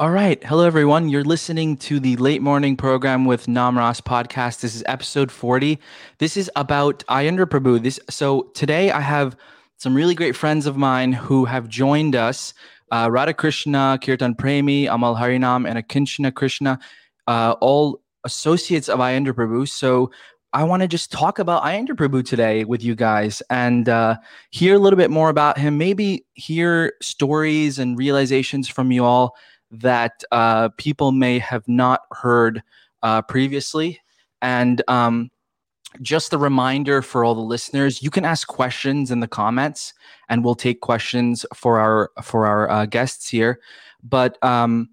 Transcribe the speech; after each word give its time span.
All 0.00 0.12
right. 0.12 0.40
Hello, 0.44 0.64
everyone. 0.64 1.08
You're 1.08 1.24
listening 1.24 1.76
to 1.78 1.98
the 1.98 2.14
late 2.18 2.40
morning 2.40 2.76
program 2.76 3.24
with 3.24 3.46
Namras 3.46 4.00
podcast. 4.00 4.60
This 4.60 4.76
is 4.76 4.84
episode 4.86 5.32
40. 5.32 5.76
This 6.18 6.36
is 6.36 6.48
about 6.54 7.04
Aindra 7.08 7.46
Prabhu. 7.46 7.82
This, 7.82 7.98
so 8.08 8.42
today 8.54 8.92
I 8.92 9.00
have 9.00 9.36
some 9.78 9.96
really 9.96 10.14
great 10.14 10.36
friends 10.36 10.66
of 10.66 10.76
mine 10.76 11.12
who 11.12 11.46
have 11.46 11.68
joined 11.68 12.14
us 12.14 12.54
uh, 12.92 13.08
Radha 13.10 13.34
Kirtan 13.34 14.36
Premi, 14.36 14.86
Amala 14.86 15.18
Harinam, 15.18 15.68
and 15.68 15.84
Akinchana 15.84 16.32
Krishna, 16.32 16.78
uh, 17.26 17.56
all 17.60 18.00
associates 18.22 18.88
of 18.88 19.00
Aindra 19.00 19.32
Prabhu. 19.32 19.68
So 19.68 20.12
I 20.52 20.62
want 20.62 20.82
to 20.82 20.88
just 20.88 21.10
talk 21.10 21.40
about 21.40 21.64
Aindra 21.64 21.96
Prabhu 21.96 22.24
today 22.24 22.62
with 22.62 22.84
you 22.84 22.94
guys 22.94 23.42
and 23.50 23.88
uh, 23.88 24.18
hear 24.50 24.76
a 24.76 24.78
little 24.78 24.96
bit 24.96 25.10
more 25.10 25.28
about 25.28 25.58
him, 25.58 25.76
maybe 25.76 26.24
hear 26.34 26.92
stories 27.02 27.80
and 27.80 27.98
realizations 27.98 28.68
from 28.68 28.92
you 28.92 29.04
all 29.04 29.34
that 29.70 30.22
uh, 30.32 30.70
people 30.76 31.12
may 31.12 31.38
have 31.38 31.66
not 31.68 32.02
heard 32.12 32.62
uh, 33.02 33.22
previously. 33.22 34.00
And 34.40 34.82
um, 34.88 35.30
just 36.02 36.32
a 36.32 36.38
reminder 36.38 37.02
for 37.02 37.24
all 37.24 37.34
the 37.34 37.40
listeners, 37.40 38.02
you 38.02 38.10
can 38.10 38.24
ask 38.24 38.46
questions 38.46 39.10
in 39.10 39.20
the 39.20 39.28
comments, 39.28 39.94
and 40.28 40.44
we'll 40.44 40.54
take 40.54 40.80
questions 40.80 41.44
for 41.54 41.78
our 41.78 42.10
for 42.22 42.46
our 42.46 42.70
uh, 42.70 42.86
guests 42.86 43.28
here. 43.28 43.60
But 44.02 44.42
um, 44.44 44.90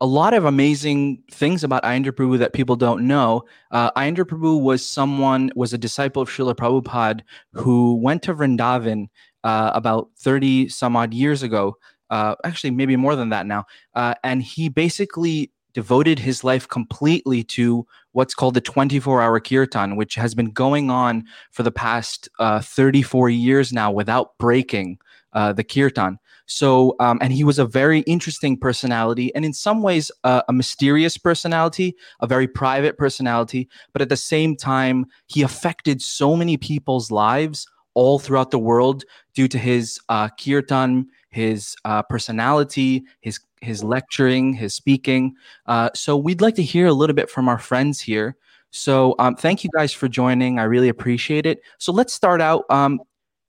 a 0.00 0.06
lot 0.06 0.34
of 0.34 0.44
amazing 0.44 1.22
things 1.30 1.62
about 1.62 1.84
Aindra 1.84 2.10
Prabhu 2.10 2.36
that 2.38 2.52
people 2.52 2.74
don't 2.74 3.06
know. 3.06 3.44
Uh, 3.70 3.92
Prabhu 3.92 4.60
was 4.60 4.84
someone 4.84 5.50
was 5.54 5.72
a 5.72 5.78
disciple 5.78 6.22
of 6.22 6.28
Srila 6.28 6.54
Prabhupada 6.54 7.20
who 7.52 7.94
went 7.94 8.22
to 8.24 8.34
Vrindavan 8.34 9.06
uh, 9.44 9.70
about 9.74 10.08
thirty 10.18 10.68
some 10.68 10.96
odd 10.96 11.14
years 11.14 11.42
ago 11.42 11.76
uh, 12.12 12.36
actually 12.44 12.70
maybe 12.70 12.94
more 12.94 13.16
than 13.16 13.30
that 13.30 13.46
now. 13.46 13.64
Uh, 13.94 14.14
and 14.22 14.42
he 14.42 14.68
basically 14.68 15.50
devoted 15.72 16.18
his 16.18 16.44
life 16.44 16.68
completely 16.68 17.42
to 17.42 17.86
what's 18.12 18.34
called 18.34 18.52
the 18.52 18.60
24 18.60 19.22
hour 19.22 19.40
kirtan, 19.40 19.96
which 19.96 20.14
has 20.14 20.34
been 20.34 20.50
going 20.50 20.90
on 20.90 21.24
for 21.50 21.62
the 21.62 21.72
past 21.72 22.28
uh, 22.38 22.60
34 22.60 23.30
years 23.30 23.72
now 23.72 23.90
without 23.90 24.36
breaking 24.36 24.98
uh, 25.32 25.54
the 25.54 25.64
kirtan. 25.64 26.18
So, 26.44 26.96
um, 27.00 27.18
and 27.22 27.32
he 27.32 27.44
was 27.44 27.58
a 27.58 27.64
very 27.64 28.00
interesting 28.00 28.58
personality, 28.58 29.34
and 29.34 29.42
in 29.42 29.54
some 29.54 29.80
ways, 29.80 30.10
uh, 30.24 30.42
a 30.48 30.52
mysterious 30.52 31.16
personality, 31.16 31.96
a 32.20 32.26
very 32.26 32.46
private 32.46 32.98
personality. 32.98 33.70
But 33.94 34.02
at 34.02 34.10
the 34.10 34.18
same 34.18 34.54
time, 34.54 35.06
he 35.28 35.40
affected 35.40 36.02
so 36.02 36.36
many 36.36 36.58
people's 36.58 37.10
lives 37.10 37.66
all 37.94 38.18
throughout 38.18 38.50
the 38.50 38.58
world 38.58 39.04
due 39.34 39.48
to 39.48 39.58
his 39.58 39.98
uh, 40.10 40.28
kirtan, 40.38 41.06
his 41.32 41.74
uh, 41.84 42.02
personality, 42.02 43.04
his 43.20 43.40
his 43.60 43.82
lecturing, 43.82 44.52
his 44.52 44.74
speaking. 44.74 45.34
Uh, 45.66 45.88
so 45.94 46.16
we'd 46.16 46.40
like 46.40 46.54
to 46.56 46.62
hear 46.62 46.86
a 46.86 46.92
little 46.92 47.14
bit 47.14 47.30
from 47.30 47.48
our 47.48 47.58
friends 47.58 48.00
here. 48.00 48.36
So 48.70 49.14
um, 49.18 49.34
thank 49.34 49.64
you 49.64 49.70
guys 49.74 49.92
for 49.92 50.08
joining. 50.08 50.58
I 50.58 50.64
really 50.64 50.88
appreciate 50.88 51.46
it. 51.46 51.60
So 51.78 51.92
let's 51.92 52.12
start 52.12 52.40
out 52.40 52.64
um, 52.70 53.00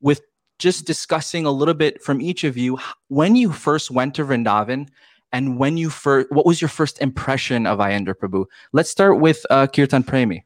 with 0.02 0.22
just 0.59 0.86
discussing 0.86 1.45
a 1.45 1.52
little 1.52 1.73
bit 1.73 2.02
from 2.02 2.22
each 2.22 2.44
of 2.44 2.58
you 2.58 2.78
when 3.08 3.36
you 3.36 3.52
first 3.52 3.92
went 3.92 4.16
to 4.16 4.23
Vrindavan 4.23 4.88
and 5.31 5.58
when 5.58 5.78
you 5.78 5.89
first 5.89 6.31
what 6.31 6.45
was 6.45 6.61
your 6.61 6.70
first 6.70 7.02
impression 7.02 7.67
of 7.67 7.80
Aindra 7.80 8.14
Prabhu? 8.14 8.45
Let's 8.72 8.89
start 8.89 9.20
with 9.20 9.45
uh, 9.50 9.67
Kirtan 9.67 10.04
Premi. 10.04 10.45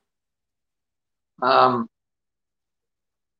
Um, 1.41 1.89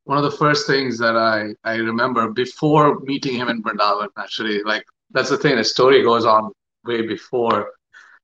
one 0.08 0.18
of 0.18 0.24
the 0.24 0.38
first 0.38 0.66
things 0.68 0.98
that 1.00 1.18
I, 1.18 1.54
I 1.70 1.76
remember 1.76 2.30
before 2.30 3.00
meeting 3.02 3.36
him 3.36 3.50
in 3.50 3.62
Vrindavan, 3.62 4.08
actually, 4.18 4.64
like 4.64 4.86
that's 5.12 5.30
the 5.30 5.38
thing, 5.38 5.58
the 5.58 5.66
story 5.66 6.02
goes 6.02 6.26
on 6.26 6.52
way 6.86 7.06
before. 7.06 7.74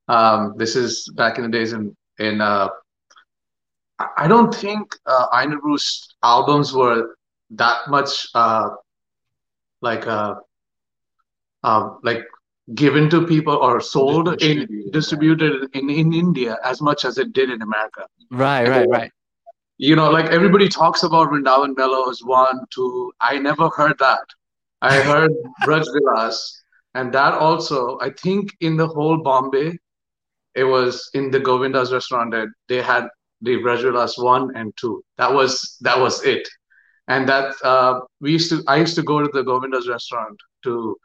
Um, 0.08 0.54
this 0.56 0.78
is 0.78 1.10
back 1.16 1.38
in 1.38 1.44
the 1.44 1.50
days 1.50 1.74
in, 1.74 1.94
in 2.20 2.40
uh, 2.40 2.70
I 4.18 4.28
don't 4.30 4.56
think 4.56 4.96
uh, 5.06 5.46
Bruce 5.62 6.16
albums 6.24 6.74
were 6.74 7.16
that 7.52 7.90
much 7.90 8.28
uh, 8.34 8.70
like 9.82 10.08
uh, 10.08 10.36
uh, 11.64 11.90
like 12.02 12.24
given 12.76 13.10
to 13.10 13.28
people 13.28 13.56
or 13.56 13.82
sold 13.82 14.38
distributed, 14.40 14.70
in 14.70 14.92
distributed 14.92 15.70
in, 15.74 15.90
in 15.90 16.14
India 16.14 16.58
as 16.64 16.82
much 16.82 17.04
as 17.04 17.18
it 17.18 17.34
did 17.34 17.50
in 17.50 17.62
America. 17.62 18.08
Right, 18.32 18.68
right, 18.70 18.88
right 18.88 19.12
you 19.78 19.96
know, 19.96 20.10
like 20.10 20.26
everybody 20.26 20.70
talks 20.70 21.04
about 21.04 21.30
Vrindavan 21.30 21.76
Mellows 21.76 22.22
one, 22.24 22.60
two. 22.74 23.12
I 23.22 23.40
never 23.40 23.70
heard 23.70 23.98
that. 24.00 24.26
I 24.82 25.00
heard 25.02 25.32
Braj 25.66 25.86
Vilas, 25.94 26.64
and 26.94 27.14
that 27.14 27.34
also, 27.34 27.98
I 28.00 28.12
think 28.12 28.52
in 28.62 28.78
the 28.78 28.88
whole 28.88 29.18
Bombay, 29.18 29.78
it 30.56 30.64
was 30.64 31.10
in 31.14 31.32
the 31.32 31.40
Govinda's 31.40 31.92
restaurant 31.92 32.32
that 32.32 32.48
they 32.70 32.82
had 32.82 33.08
the 33.42 33.58
Braj 33.58 33.82
Vilas 33.82 34.18
one 34.18 34.56
and 34.56 34.74
two. 34.78 35.04
That 35.18 35.34
was 35.34 35.78
that 35.82 36.00
was 36.00 36.24
it, 36.24 36.48
and 37.08 37.28
that 37.28 37.54
uh, 37.64 38.02
we 38.22 38.32
used 38.32 38.50
to. 38.52 38.64
I 38.68 38.78
used 38.78 38.96
to 38.96 39.04
go 39.04 39.22
to 39.22 39.30
the 39.34 39.44
Govinda's 39.44 39.90
restaurant 39.90 40.40
to 40.64 40.96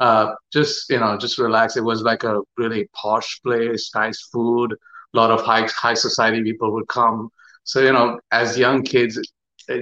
uh, 0.00 0.34
just 0.52 0.90
you 0.90 1.00
know 1.00 1.16
just 1.16 1.38
relax. 1.38 1.76
It 1.76 1.84
was 1.84 2.02
like 2.02 2.24
a 2.24 2.40
really 2.56 2.88
posh 2.94 3.40
place, 3.42 3.90
nice 3.94 4.28
food. 4.32 4.72
A 4.72 5.16
lot 5.16 5.30
of 5.30 5.40
high 5.42 5.66
high 5.68 5.94
society 5.94 6.42
people 6.42 6.72
would 6.72 6.88
come 6.88 7.30
so, 7.68 7.80
you 7.80 7.92
know, 7.92 8.18
as 8.32 8.56
young 8.56 8.82
kids, 8.82 9.20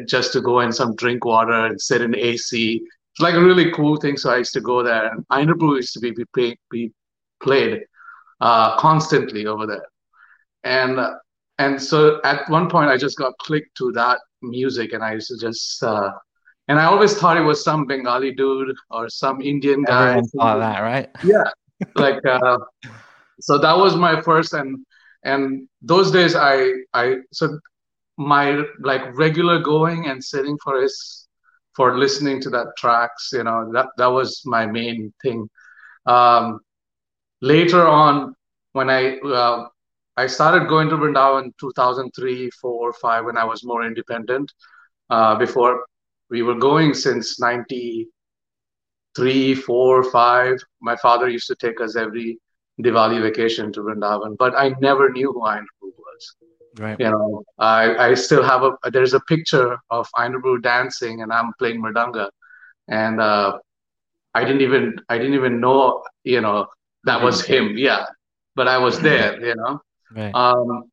just 0.07 0.33
to 0.33 0.41
go 0.41 0.59
in 0.59 0.73
some 0.73 0.97
drink 0.97 1.25
water 1.25 1.67
and 1.67 1.81
sit 1.81 2.03
in 2.03 2.17
AC, 2.17 2.83
it's 2.83 3.21
like 3.21 3.35
a 3.35 3.41
really 3.41 3.71
cool 3.71 3.95
thing. 3.95 4.17
So 4.17 4.31
I 4.31 4.39
used 4.39 4.53
to 4.55 4.61
go 4.61 4.83
there. 4.83 5.07
And 5.07 5.25
Prabhu 5.29 5.77
used 5.77 5.93
to 5.93 6.01
be, 6.01 6.13
be, 6.35 6.59
be 6.69 6.91
played 7.41 7.83
uh, 8.41 8.77
constantly 8.77 9.47
over 9.47 9.69
there. 9.69 9.87
And 10.65 10.99
uh, 10.99 11.15
and 11.59 11.81
so 11.81 12.21
at 12.25 12.51
one 12.51 12.69
point, 12.69 12.91
I 12.91 12.97
just 12.97 13.19
got 13.19 13.39
clicked 13.39 13.77
to 13.77 13.93
that 13.93 14.19
music, 14.43 14.93
and 14.93 15.05
I 15.05 15.13
used 15.13 15.29
to 15.29 15.39
just 15.39 15.81
uh, 15.81 16.11
and 16.67 16.81
I 16.81 16.87
always 16.87 17.17
thought 17.17 17.37
it 17.37 17.43
was 17.43 17.63
some 17.63 17.87
Bengali 17.87 18.35
dude 18.35 18.75
or 18.91 19.09
some 19.09 19.41
Indian 19.41 19.85
guy. 19.85 20.09
Everyone 20.09 20.29
thought 20.31 20.59
that, 20.59 20.81
right? 20.81 21.09
Yeah, 21.23 21.45
like 21.95 22.19
uh, 22.27 22.59
so 23.41 23.59
that 23.59 23.79
was 23.79 23.95
my 23.95 24.21
first 24.21 24.55
and 24.55 24.85
and 25.23 25.69
those 25.83 26.11
days 26.11 26.35
I 26.35 26.73
I 26.93 27.19
so 27.33 27.59
my 28.19 28.62
like 28.81 29.16
regular 29.16 29.59
going 29.60 30.06
and 30.06 30.22
sitting 30.22 30.56
for 30.62 30.81
his 30.81 31.28
for 31.75 31.99
listening 31.99 32.41
to 32.41 32.50
that 32.50 32.72
tracks 32.78 33.31
you 33.32 33.44
know 33.44 33.71
that 33.72 33.88
that 33.99 34.06
was 34.06 34.43
my 34.47 34.66
main 34.66 35.12
thing. 35.22 35.49
Um, 36.06 36.60
later 37.43 37.87
on 37.87 38.34
when 38.72 38.88
i 38.88 39.19
uh, 39.19 39.66
i 40.16 40.27
started 40.27 40.69
going 40.69 40.88
to 40.88 40.97
vrindavan 40.97 41.53
2003 41.60 42.50
4 42.50 42.93
5 42.93 43.25
when 43.27 43.37
i 43.37 43.44
was 43.44 43.65
more 43.65 43.84
independent 43.84 44.50
uh, 45.10 45.34
before 45.37 45.84
we 46.31 46.43
were 46.43 46.54
going 46.54 46.94
since 46.94 47.41
93 47.41 49.54
4 49.54 50.04
5 50.04 50.59
my 50.81 50.97
father 50.97 51.28
used 51.28 51.48
to 51.48 51.56
take 51.56 51.81
us 51.81 51.97
every 51.97 52.38
diwali 52.83 53.21
vacation 53.21 53.72
to 53.72 53.81
vrindavan 53.81 54.37
but 54.38 54.54
i 54.56 54.69
never 54.81 55.10
knew 55.10 55.33
who 55.33 55.44
i 55.44 55.60
was 55.81 56.37
Right. 56.79 56.99
You 57.01 57.11
know, 57.11 57.43
I, 57.59 58.09
I 58.09 58.15
still 58.15 58.43
have 58.43 58.63
a 58.63 58.73
there's 58.91 59.15
a 59.15 59.21
picture 59.21 59.79
of 59.91 60.09
Aindra 60.17 60.63
dancing 60.63 61.23
and 61.23 61.33
I'm 61.33 61.53
playing 61.59 61.83
mridanga, 61.83 62.29
and 62.89 63.21
uh, 63.21 63.59
I 64.35 64.45
didn't 64.45 64.61
even 64.61 64.97
I 65.09 65.17
didn't 65.17 65.35
even 65.35 65.61
know 65.61 66.03
you 66.25 66.41
know 66.41 66.67
that 67.05 67.23
was 67.23 67.45
him. 67.45 67.79
Yeah, 67.79 68.05
but 68.55 68.69
I 68.69 68.79
was 68.79 69.01
there. 69.01 69.45
You 69.45 69.55
know. 69.55 69.81
Right. 70.15 70.35
Um, 70.35 70.91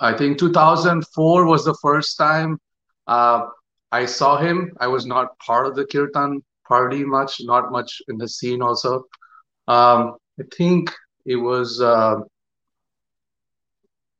I 0.00 0.16
think 0.16 0.38
2004 0.38 1.46
was 1.46 1.64
the 1.64 1.76
first 1.80 2.18
time 2.18 2.58
uh, 3.06 3.46
I 3.92 4.06
saw 4.06 4.36
him. 4.38 4.72
I 4.80 4.88
was 4.88 5.06
not 5.06 5.38
part 5.38 5.66
of 5.66 5.76
the 5.76 5.86
kirtan 5.86 6.42
party 6.66 7.04
much, 7.04 7.40
not 7.40 7.70
much 7.70 8.02
in 8.08 8.18
the 8.18 8.28
scene 8.28 8.62
also. 8.62 9.04
Um, 9.68 10.16
I 10.40 10.44
think 10.56 10.92
it 11.24 11.36
was. 11.36 11.80
Uh, 11.80 12.16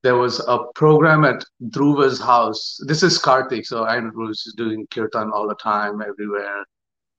there 0.03 0.17
was 0.17 0.41
a 0.49 0.59
program 0.75 1.25
at 1.25 1.45
Dhruva's 1.69 2.21
house. 2.21 2.79
This 2.87 3.03
is 3.03 3.19
Karthik, 3.19 3.65
so 3.65 3.85
I 3.85 4.01
know 4.01 4.29
is 4.29 4.55
doing 4.57 4.87
kirtan 4.91 5.31
all 5.33 5.49
the 5.49 5.55
time, 5.55 6.03
everywhere. 6.03 6.65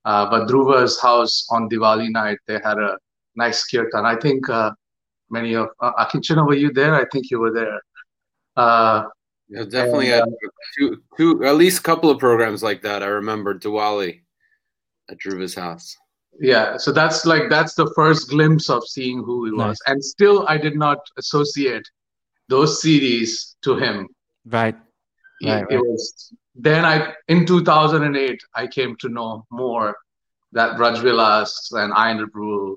Uh, 0.06 0.30
but 0.30 0.48
Dhruva's 0.48 1.00
house 1.00 1.46
on 1.50 1.70
Diwali 1.70 2.10
night, 2.10 2.38
they 2.46 2.60
had 2.64 2.78
a 2.78 2.98
nice 3.36 3.64
kirtan. 3.66 4.06
I 4.06 4.18
think 4.18 4.50
uh, 4.50 4.72
many 5.30 5.54
of 5.56 5.70
uh, 5.80 5.94
Akinchana, 5.94 6.46
were 6.46 6.56
you 6.56 6.74
there? 6.74 6.94
I 6.94 7.06
think 7.12 7.32
you 7.32 7.40
were 7.40 7.54
there. 7.54 7.80
Uh, 8.58 9.06
yeah, 9.48 9.64
definitely 9.64 10.12
and, 10.12 10.24
uh, 10.24 10.48
two, 10.78 11.02
two, 11.18 11.44
at 11.46 11.56
least 11.56 11.80
a 11.80 11.84
couple 11.84 12.10
of 12.10 12.20
programs 12.20 12.64
like 12.64 12.82
that. 12.82 13.02
I 13.02 13.08
remember 13.08 13.58
Diwali 13.58 14.22
at 15.10 15.18
Dhruva's 15.20 15.56
house. 15.56 15.96
Yeah, 16.40 16.78
so 16.78 16.92
that's 16.92 17.26
like 17.26 17.44
that's 17.50 17.76
the 17.76 17.92
first 17.96 18.30
glimpse 18.30 18.70
of 18.70 18.84
seeing 18.88 19.24
who 19.24 19.46
he 19.46 19.52
nice. 19.52 19.70
was, 19.70 19.82
and 19.86 20.04
still 20.04 20.48
I 20.48 20.58
did 20.58 20.76
not 20.76 20.98
associate 21.18 21.88
those 22.50 22.82
CDs 22.82 23.56
to 23.64 23.78
him. 23.78 24.08
Right. 24.46 24.76
right, 25.44 25.66
it, 25.70 25.76
right. 25.76 25.84
was 25.84 26.34
then 26.56 26.86
I 26.86 27.14
in 27.28 27.46
2008 27.46 28.40
I 28.56 28.68
came 28.68 28.96
to 28.98 29.10
know 29.10 29.46
more 29.50 29.96
that 30.52 30.78
Braj 30.78 31.02
Vilas 31.02 31.72
and 31.72 31.94
Aindra 31.94 32.28
Prabhu 32.28 32.76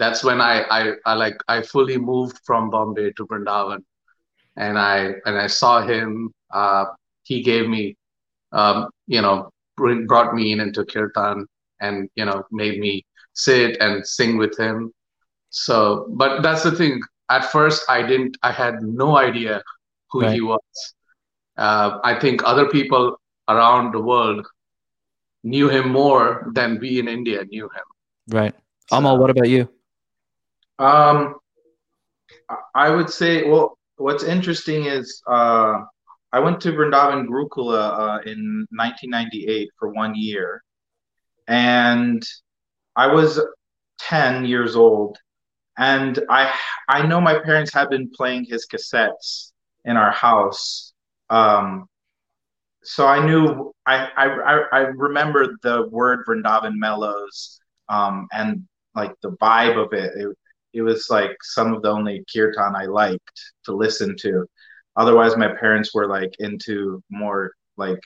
that's 0.00 0.24
when 0.24 0.40
I, 0.40 0.62
I, 0.70 0.92
I 1.04 1.12
like 1.12 1.36
I 1.46 1.60
fully 1.60 1.98
moved 1.98 2.40
from 2.44 2.70
Bombay 2.70 3.12
to 3.12 3.26
Vrindavan, 3.26 3.84
and 4.56 4.78
I 4.78 5.12
and 5.26 5.38
I 5.38 5.46
saw 5.46 5.82
him. 5.82 6.32
Uh, 6.50 6.86
he 7.22 7.42
gave 7.42 7.68
me, 7.68 7.96
um, 8.52 8.88
you 9.06 9.20
know, 9.20 9.50
brought 9.76 10.34
me 10.34 10.52
in 10.52 10.60
into 10.60 10.86
kirtan, 10.86 11.46
and 11.82 12.08
you 12.16 12.24
know, 12.24 12.42
made 12.50 12.80
me 12.80 13.04
sit 13.34 13.76
and 13.80 14.04
sing 14.06 14.38
with 14.38 14.58
him. 14.58 14.90
So, 15.50 16.06
but 16.16 16.42
that's 16.42 16.62
the 16.62 16.72
thing. 16.72 16.98
At 17.30 17.50
first, 17.52 17.88
I 17.88 18.02
didn't. 18.02 18.36
I 18.42 18.52
had 18.52 18.82
no 18.82 19.16
idea 19.16 19.62
who 20.10 20.22
right. 20.22 20.34
he 20.34 20.40
was. 20.40 20.60
Uh, 21.56 21.98
I 22.02 22.18
think 22.18 22.42
other 22.44 22.68
people 22.68 23.16
around 23.48 23.92
the 23.92 24.00
world 24.00 24.46
knew 25.44 25.68
him 25.68 25.90
more 25.90 26.50
than 26.54 26.78
we 26.80 26.98
in 26.98 27.08
India 27.08 27.44
knew 27.44 27.64
him. 27.64 27.86
Right. 28.28 28.54
So, 28.88 28.96
Amal, 28.96 29.18
what 29.18 29.30
about 29.30 29.48
you? 29.48 29.68
Um, 30.78 31.36
I 32.74 32.90
would 32.90 33.10
say, 33.10 33.48
well, 33.48 33.78
what's 33.96 34.24
interesting 34.24 34.86
is 34.86 35.22
uh, 35.26 35.80
I 36.32 36.40
went 36.40 36.60
to 36.62 36.72
Vrindavan 36.72 37.26
Gurukula 37.26 37.98
uh, 37.98 38.18
in 38.26 38.66
1998 38.70 39.68
for 39.78 39.90
one 39.90 40.14
year, 40.14 40.62
and 41.48 42.22
I 42.96 43.06
was 43.08 43.40
10 44.00 44.44
years 44.44 44.76
old, 44.76 45.18
and 45.80 46.20
I 46.28 46.52
I 46.88 47.06
know 47.06 47.20
my 47.20 47.38
parents 47.38 47.72
had 47.72 47.88
been 47.88 48.10
playing 48.14 48.44
his 48.44 48.66
cassettes 48.66 49.52
in 49.84 49.96
our 49.96 50.12
house. 50.12 50.92
Um, 51.30 51.86
so 52.82 53.06
I 53.06 53.24
knew 53.24 53.72
I 53.86 54.08
I 54.16 54.26
I 54.72 54.78
remember 54.80 55.56
the 55.62 55.88
word 55.90 56.20
Vrindavan 56.28 56.74
Mellows 56.76 57.60
um, 57.88 58.28
and 58.32 58.68
like 58.94 59.12
the 59.22 59.32
vibe 59.42 59.82
of 59.82 59.92
it. 59.92 60.12
it 60.16 60.36
it 60.72 60.82
was 60.82 61.08
like 61.10 61.36
some 61.42 61.74
of 61.74 61.82
the 61.82 61.90
only 61.90 62.24
kirtan 62.32 62.76
I 62.76 62.84
liked 62.84 63.40
to 63.64 63.74
listen 63.74 64.16
to. 64.20 64.46
Otherwise, 64.96 65.36
my 65.36 65.48
parents 65.48 65.94
were 65.94 66.06
like 66.06 66.32
into 66.40 67.02
more 67.10 67.52
like 67.76 67.98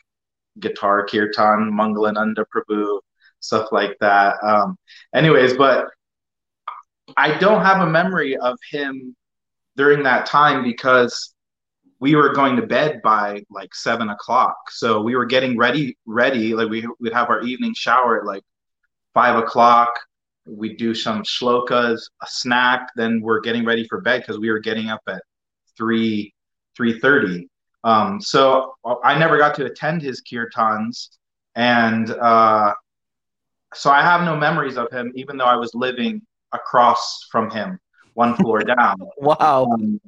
guitar 0.60 1.06
kirtan, 1.06 1.72
Mangalananda 1.72 2.44
Prabhu, 2.54 3.00
stuff 3.40 3.72
like 3.72 3.96
that. 4.00 4.36
Um, 4.42 4.76
anyways, 5.14 5.56
but 5.56 5.88
I 7.16 7.38
don't 7.38 7.62
have 7.62 7.86
a 7.86 7.90
memory 7.90 8.36
of 8.36 8.58
him 8.70 9.14
during 9.76 10.02
that 10.04 10.26
time 10.26 10.62
because 10.62 11.34
we 12.00 12.14
were 12.14 12.32
going 12.32 12.56
to 12.56 12.66
bed 12.66 13.00
by 13.02 13.42
like 13.50 13.74
seven 13.74 14.10
o'clock. 14.10 14.56
So 14.70 15.00
we 15.00 15.16
were 15.16 15.26
getting 15.26 15.56
ready, 15.56 15.96
ready. 16.06 16.54
Like 16.54 16.68
we 16.68 16.86
would 17.00 17.12
have 17.12 17.30
our 17.30 17.42
evening 17.42 17.74
shower 17.74 18.20
at 18.20 18.26
like 18.26 18.42
five 19.14 19.36
o'clock 19.36 19.90
We'd 20.46 20.76
do 20.76 20.94
some 20.94 21.22
shlokas, 21.22 22.00
a 22.22 22.26
snack, 22.26 22.90
then 22.96 23.22
we're 23.22 23.40
getting 23.40 23.64
ready 23.64 23.86
for 23.88 24.00
bed 24.02 24.20
because 24.20 24.38
we 24.38 24.50
were 24.50 24.58
getting 24.58 24.90
up 24.90 25.00
at 25.08 25.22
three 25.76 26.34
three 26.76 27.00
thirty. 27.00 27.48
Um, 27.82 28.20
so 28.20 28.74
I 29.02 29.18
never 29.18 29.38
got 29.38 29.54
to 29.56 29.64
attend 29.64 30.02
his 30.02 30.22
kirtans, 30.22 31.08
and 31.54 32.10
uh, 32.10 32.74
so 33.72 33.90
I 33.90 34.02
have 34.02 34.22
no 34.22 34.36
memories 34.36 34.76
of 34.76 34.90
him, 34.90 35.12
even 35.14 35.38
though 35.38 35.46
I 35.46 35.56
was 35.56 35.74
living 35.74 36.20
across 36.54 37.26
from 37.30 37.50
him, 37.50 37.78
one 38.14 38.34
floor 38.36 38.60
down. 38.76 38.96
wow! 39.18 39.66
Um, 39.72 40.00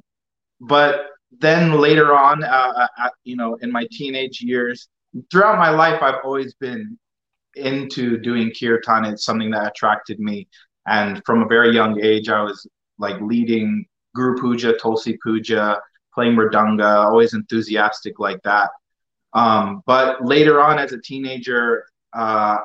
but 0.61 1.07
then 1.39 1.79
later 1.79 2.15
on, 2.15 2.43
uh, 2.43 2.87
at, 2.97 3.13
you 3.23 3.35
know, 3.35 3.55
in 3.61 3.71
my 3.71 3.87
teenage 3.91 4.41
years, 4.41 4.87
throughout 5.31 5.59
my 5.59 5.69
life, 5.69 6.01
I've 6.01 6.23
always 6.23 6.53
been 6.55 6.97
into 7.55 8.17
doing 8.17 8.51
kirtan. 8.57 9.05
It's 9.05 9.25
something 9.25 9.51
that 9.51 9.67
attracted 9.67 10.19
me. 10.19 10.47
And 10.87 11.21
from 11.25 11.43
a 11.43 11.47
very 11.47 11.73
young 11.73 11.99
age, 12.01 12.29
I 12.29 12.41
was 12.41 12.65
like 12.97 13.19
leading 13.21 13.85
Guru 14.15 14.39
Puja, 14.39 14.77
Tulsi 14.77 15.17
Puja, 15.21 15.79
playing 16.13 16.35
Mridanga, 16.35 17.05
always 17.05 17.33
enthusiastic 17.33 18.19
like 18.19 18.41
that. 18.43 18.69
Um, 19.33 19.83
but 19.85 20.25
later 20.25 20.61
on, 20.61 20.79
as 20.79 20.93
a 20.93 21.01
teenager, 21.01 21.85
uh, 22.13 22.57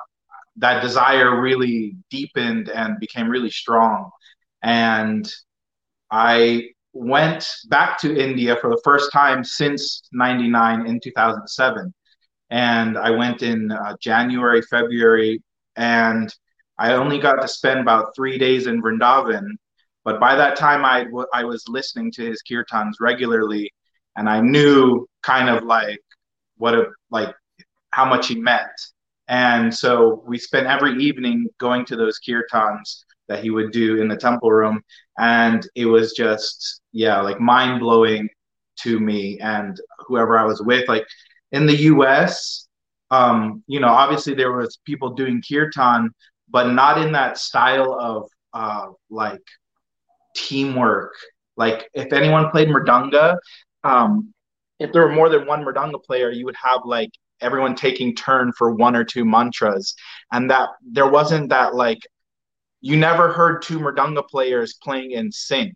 that 0.56 0.82
desire 0.82 1.40
really 1.40 1.96
deepened 2.10 2.68
and 2.68 2.98
became 3.00 3.28
really 3.28 3.50
strong. 3.50 4.10
And 4.62 5.30
I 6.10 6.70
went 6.92 7.48
back 7.68 7.98
to 8.00 8.16
India 8.16 8.56
for 8.60 8.70
the 8.70 8.80
first 8.84 9.12
time 9.12 9.44
since 9.44 10.02
99 10.12 10.86
in 10.86 11.00
2007 11.00 11.94
and 12.50 12.98
I 12.98 13.10
went 13.10 13.42
in 13.42 13.70
uh, 13.72 13.96
January, 14.00 14.60
February, 14.62 15.42
and 15.76 16.34
I 16.78 16.94
only 16.94 17.18
got 17.18 17.40
to 17.40 17.48
spend 17.48 17.80
about 17.80 18.14
three 18.14 18.36
days 18.38 18.66
in 18.66 18.82
Vrindavan. 18.82 19.46
But 20.04 20.20
by 20.20 20.34
that 20.36 20.56
time, 20.56 20.84
I, 20.84 21.04
w- 21.04 21.26
I 21.32 21.44
was 21.44 21.64
listening 21.68 22.10
to 22.12 22.24
his 22.26 22.42
kirtans 22.42 22.94
regularly, 23.00 23.70
and 24.16 24.28
I 24.28 24.40
knew 24.40 25.06
kind 25.22 25.48
of 25.48 25.64
like 25.64 26.00
what 26.58 26.74
a 26.74 26.86
like 27.10 27.34
how 27.90 28.04
much 28.04 28.28
he 28.28 28.36
meant. 28.36 28.68
And 29.28 29.74
so 29.74 30.22
we 30.26 30.38
spent 30.38 30.66
every 30.66 31.02
evening 31.02 31.46
going 31.58 31.84
to 31.86 31.96
those 31.96 32.18
kirtans 32.26 33.04
that 33.28 33.42
he 33.42 33.50
would 33.50 33.72
do 33.72 34.00
in 34.00 34.08
the 34.08 34.16
temple 34.16 34.50
room, 34.50 34.82
and 35.18 35.66
it 35.74 35.86
was 35.86 36.12
just 36.12 36.82
yeah, 36.92 37.20
like 37.20 37.40
mind 37.40 37.80
blowing 37.80 38.28
to 38.80 38.98
me 39.00 39.38
and 39.40 39.80
whoever 40.06 40.38
I 40.38 40.44
was 40.44 40.62
with. 40.62 40.88
Like 40.88 41.06
in 41.52 41.66
the 41.66 41.76
US, 41.76 42.68
um, 43.10 43.62
you 43.66 43.80
know, 43.80 43.88
obviously 43.88 44.34
there 44.34 44.52
was 44.52 44.78
people 44.84 45.10
doing 45.10 45.42
kirtan, 45.46 46.10
but 46.50 46.72
not 46.72 47.00
in 47.00 47.12
that 47.12 47.38
style 47.38 47.96
of 47.98 48.28
uh, 48.52 48.88
like 49.10 49.42
teamwork. 50.36 51.14
Like 51.56 51.88
if 51.94 52.12
anyone 52.12 52.50
played 52.50 52.68
mridanga, 52.68 53.36
um, 53.84 54.32
if 54.78 54.92
there 54.92 55.02
were 55.02 55.12
more 55.12 55.28
than 55.28 55.46
one 55.46 55.64
mridanga 55.64 56.02
player, 56.02 56.30
you 56.30 56.44
would 56.46 56.56
have 56.62 56.80
like 56.84 57.10
everyone 57.42 57.74
taking 57.74 58.14
turn 58.14 58.52
for 58.56 58.74
one 58.74 58.96
or 58.96 59.04
two 59.04 59.24
mantras, 59.24 59.94
and 60.32 60.50
that 60.50 60.70
there 60.82 61.08
wasn't 61.08 61.50
that 61.50 61.74
like 61.74 62.00
you 62.80 62.96
never 62.96 63.32
heard 63.32 63.62
two 63.62 63.78
mridanga 63.78 64.26
players 64.26 64.74
playing 64.82 65.12
in 65.12 65.30
sync, 65.30 65.74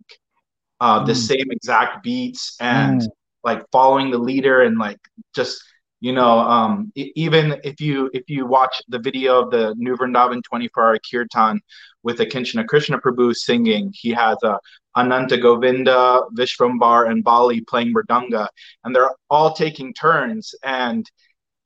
uh, 0.81 1.01
mm. 1.01 1.07
the 1.07 1.15
same 1.15 1.51
exact 1.51 2.03
beats 2.03 2.57
and. 2.61 3.03
Mm 3.03 3.07
like 3.47 3.65
following 3.71 4.11
the 4.11 4.19
leader 4.19 4.63
and 4.63 4.77
like 4.77 4.99
just 5.35 5.63
you 6.01 6.13
know 6.13 6.41
um, 6.41 6.93
even 6.97 7.59
if 7.65 7.81
you 7.81 8.11
if 8.13 8.25
you 8.29 8.45
watch 8.45 8.83
the 8.89 8.99
video 8.99 9.41
of 9.41 9.51
the 9.51 9.75
New 9.79 9.97
Vrindavan 9.97 10.43
24 10.43 10.85
hour 10.85 10.99
kirtan 11.11 11.61
with 12.03 12.19
the 12.19 12.27
Kinchana 12.27 12.67
Krishna 12.67 12.99
Prabhu 12.99 13.35
singing 13.35 13.93
he 13.95 14.11
has 14.11 14.37
a 14.43 14.59
Ananta 14.99 15.39
Govinda 15.39 16.23
Vishvambar 16.37 17.09
and 17.11 17.25
Bali 17.25 17.61
playing 17.63 17.95
mridanga 17.95 18.49
and 18.85 18.95
they're 18.95 19.15
all 19.31 19.53
taking 19.55 19.95
turns 19.95 20.55
and 20.65 21.09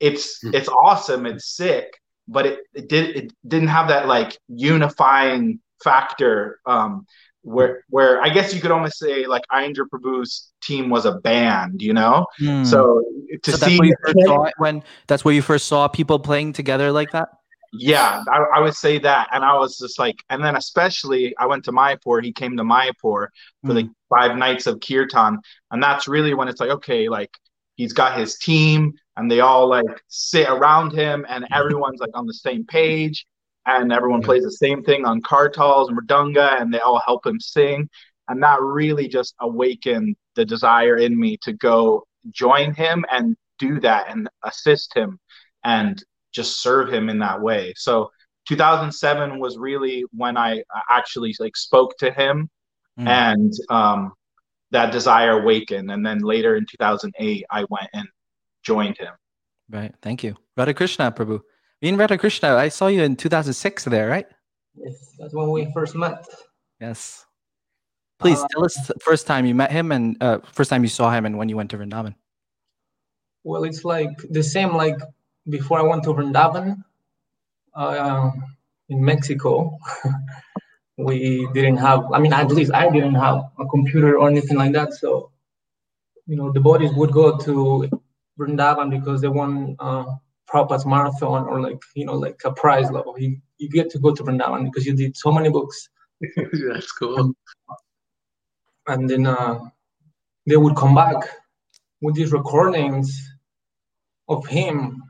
it's 0.01 0.41
hmm. 0.41 0.53
it's 0.53 0.67
awesome 0.67 1.25
it's 1.25 1.55
sick 1.55 1.97
but 2.27 2.45
it, 2.45 2.59
it 2.73 2.89
did 2.89 3.15
it 3.15 3.33
didn't 3.47 3.69
have 3.69 3.87
that 3.87 4.07
like 4.07 4.37
unifying 4.47 5.59
factor 5.83 6.59
um, 6.65 7.05
where 7.41 7.83
where 7.89 8.21
I 8.21 8.29
guess 8.29 8.53
you 8.53 8.61
could 8.61 8.71
almost 8.71 8.97
say 8.97 9.25
like 9.25 9.43
Aindra 9.51 9.85
Prabhu's 9.91 10.51
team 10.61 10.89
was 10.89 11.05
a 11.05 11.13
band, 11.13 11.81
you 11.81 11.93
know. 11.93 12.27
Mm. 12.39 12.65
So 12.65 13.03
to 13.43 13.51
so 13.51 13.67
see 13.67 13.93
when 14.57 14.83
that's 15.07 15.25
where 15.25 15.33
you 15.33 15.41
first 15.41 15.67
saw 15.67 15.87
people 15.87 16.19
playing 16.19 16.53
together 16.53 16.91
like 16.91 17.11
that. 17.11 17.29
Yeah, 17.73 18.21
I, 18.29 18.57
I, 18.57 18.59
would 18.59 18.75
say 18.75 18.99
that, 18.99 19.29
and 19.31 19.45
I 19.45 19.57
was 19.57 19.77
just 19.77 19.97
like, 19.97 20.17
and 20.29 20.43
then 20.43 20.57
especially 20.57 21.33
I 21.37 21.45
went 21.45 21.63
to 21.65 21.71
Mayapur. 21.71 22.21
He 22.21 22.33
came 22.33 22.57
to 22.57 22.63
Mayapur 22.63 22.91
for 23.01 23.29
mm. 23.63 23.75
like 23.75 23.85
five 24.09 24.35
nights 24.37 24.67
of 24.67 24.81
kirtan, 24.81 25.39
and 25.71 25.81
that's 25.81 26.05
really 26.05 26.33
when 26.33 26.49
it's 26.49 26.59
like, 26.59 26.69
okay, 26.69 27.07
like 27.07 27.31
he's 27.81 27.93
got 27.93 28.17
his 28.17 28.37
team, 28.37 28.93
and 29.17 29.29
they 29.29 29.39
all 29.39 29.67
like 29.67 29.85
sit 30.07 30.47
around 30.47 30.93
him, 30.93 31.25
and 31.27 31.47
everyone's 31.51 31.99
like 31.99 32.15
on 32.15 32.25
the 32.25 32.33
same 32.33 32.65
page 32.65 33.25
and 33.65 33.93
everyone 33.93 34.21
plays 34.21 34.43
the 34.43 34.51
same 34.51 34.83
thing 34.83 35.05
on 35.05 35.21
kartals 35.21 35.89
and 35.89 35.97
mridanga 35.97 36.59
and 36.59 36.73
they 36.73 36.79
all 36.79 37.01
help 37.05 37.25
him 37.25 37.39
sing. 37.39 37.89
And 38.27 38.41
that 38.43 38.61
really 38.61 39.07
just 39.07 39.35
awakened 39.39 40.15
the 40.35 40.45
desire 40.45 40.97
in 40.97 41.19
me 41.19 41.37
to 41.43 41.53
go 41.53 42.05
join 42.31 42.73
him 42.73 43.05
and 43.11 43.35
do 43.59 43.79
that 43.81 44.09
and 44.09 44.29
assist 44.43 44.95
him 44.95 45.19
and 45.63 46.03
just 46.31 46.61
serve 46.61 46.91
him 46.91 47.09
in 47.09 47.19
that 47.19 47.41
way. 47.41 47.73
So 47.75 48.09
2007 48.47 49.39
was 49.39 49.57
really 49.59 50.03
when 50.11 50.35
i 50.35 50.63
actually 50.89 51.33
like 51.39 51.55
spoke 51.55 51.95
to 51.99 52.09
him 52.11 52.49
mm. 52.99 53.07
and 53.07 53.53
um, 53.69 54.11
that 54.71 54.91
desire 54.91 55.41
awakened 55.41 55.91
and 55.91 56.05
then 56.05 56.19
later 56.19 56.55
in 56.55 56.65
2008 56.65 57.45
i 57.51 57.65
went 57.69 57.89
and 57.93 58.07
joined 58.63 58.97
him 58.97 59.13
right 59.69 59.93
thank 60.01 60.23
you 60.23 60.35
radha 60.57 60.73
krishna 60.73 61.11
prabhu 61.11 61.41
in 61.81 61.97
Radha 61.97 62.17
Krishna, 62.17 62.55
I 62.55 62.69
saw 62.69 62.87
you 62.87 63.01
in 63.01 63.15
2006 63.15 63.85
there, 63.85 64.07
right? 64.07 64.27
Yes, 64.75 65.15
that's 65.17 65.33
when 65.33 65.49
we 65.49 65.71
first 65.73 65.95
met. 65.95 66.23
Yes. 66.79 67.25
Please 68.19 68.39
uh, 68.39 68.47
tell 68.51 68.63
us 68.63 68.75
the 68.87 68.93
first 69.03 69.25
time 69.25 69.47
you 69.47 69.55
met 69.55 69.71
him 69.71 69.91
and 69.91 70.15
uh, 70.21 70.39
first 70.53 70.69
time 70.69 70.83
you 70.83 70.89
saw 70.89 71.09
him 71.09 71.25
and 71.25 71.37
when 71.37 71.49
you 71.49 71.57
went 71.57 71.71
to 71.71 71.77
Vrindavan. 71.77 72.13
Well, 73.43 73.63
it's 73.63 73.83
like 73.83 74.11
the 74.29 74.43
same 74.43 74.75
like 74.75 74.99
before 75.49 75.79
I 75.79 75.81
went 75.81 76.03
to 76.03 76.13
Vrindavan 76.13 76.83
uh, 77.73 78.31
in 78.89 79.03
Mexico. 79.03 79.75
we 80.97 81.47
didn't 81.53 81.77
have. 81.77 82.05
I 82.11 82.19
mean, 82.19 82.33
at 82.33 82.51
least 82.51 82.73
I 82.73 82.89
didn't 82.89 83.15
have 83.15 83.43
a 83.59 83.65
computer 83.65 84.17
or 84.17 84.29
anything 84.29 84.57
like 84.57 84.73
that. 84.73 84.93
So, 84.93 85.31
you 86.27 86.35
know, 86.35 86.51
the 86.51 86.59
bodies 86.59 86.93
would 86.93 87.11
go 87.11 87.37
to 87.37 87.89
Vrindavan 88.39 88.89
because 88.91 89.21
they 89.21 89.27
won 89.27 89.75
uh, 89.79 90.05
Prabhupada's 90.49 90.85
marathon 90.85 91.47
or 91.47 91.61
like 91.61 91.81
you 91.95 92.05
know 92.05 92.15
like 92.15 92.41
a 92.45 92.51
prize 92.51 92.91
level. 92.91 93.15
You 93.17 93.37
you 93.57 93.69
get 93.69 93.89
to 93.91 93.99
go 93.99 94.13
to 94.13 94.23
Vrindavan 94.23 94.65
because 94.65 94.85
you 94.85 94.93
did 94.93 95.15
so 95.17 95.31
many 95.31 95.49
books. 95.49 95.89
That's 96.35 96.91
cool. 96.91 97.33
and 98.87 99.09
then 99.09 99.25
uh, 99.25 99.59
they 100.45 100.57
would 100.57 100.75
come 100.75 100.95
back 100.95 101.29
with 102.01 102.15
these 102.15 102.31
recordings 102.31 103.29
of 104.27 104.45
him 104.47 105.01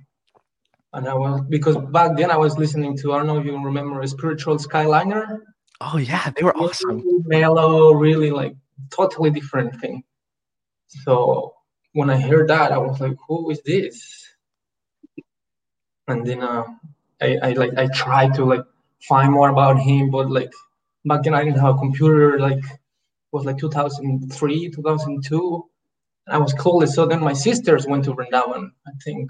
and 0.93 1.07
i 1.07 1.13
was 1.13 1.41
because 1.49 1.77
back 1.91 2.17
then 2.17 2.31
i 2.31 2.37
was 2.37 2.57
listening 2.57 2.97
to 2.97 3.13
i 3.13 3.17
don't 3.17 3.27
know 3.27 3.39
if 3.39 3.45
you 3.45 3.57
remember 3.63 4.01
a 4.01 4.07
spiritual 4.07 4.57
skyliner 4.57 5.39
Oh 5.83 5.97
yeah, 5.97 6.29
they 6.35 6.43
were 6.43 6.55
awesome. 6.55 7.03
mellow 7.25 7.93
really 7.93 8.29
like 8.29 8.55
totally 8.91 9.31
different 9.31 9.79
thing. 9.81 10.03
So 10.87 11.55
when 11.93 12.09
i 12.09 12.17
heard 12.19 12.47
that 12.47 12.71
i 12.71 12.77
was 12.77 12.99
like 13.01 13.17
who 13.27 13.49
is 13.51 13.61
this? 13.63 13.95
And 16.07 16.25
then 16.25 16.41
uh, 16.41 16.63
I, 17.21 17.37
I 17.43 17.51
like 17.53 17.73
i 17.77 17.87
tried 17.87 18.33
to 18.35 18.45
like 18.45 18.63
find 19.01 19.31
more 19.31 19.49
about 19.49 19.79
him 19.79 20.09
but 20.09 20.29
like 20.29 20.51
back 21.05 21.23
then 21.23 21.33
i 21.33 21.43
didn't 21.43 21.59
have 21.59 21.75
a 21.75 21.79
computer 21.79 22.39
like 22.39 22.63
it 22.63 23.31
was 23.31 23.45
like 23.45 23.57
2003 23.57 24.69
2002 24.69 25.69
i 26.27 26.37
was 26.37 26.53
clueless 26.53 26.89
so 26.89 27.05
then 27.05 27.19
my 27.19 27.33
sisters 27.33 27.87
went 27.87 28.03
to 28.05 28.13
vrindavan 28.13 28.71
i 28.87 28.91
think. 29.03 29.29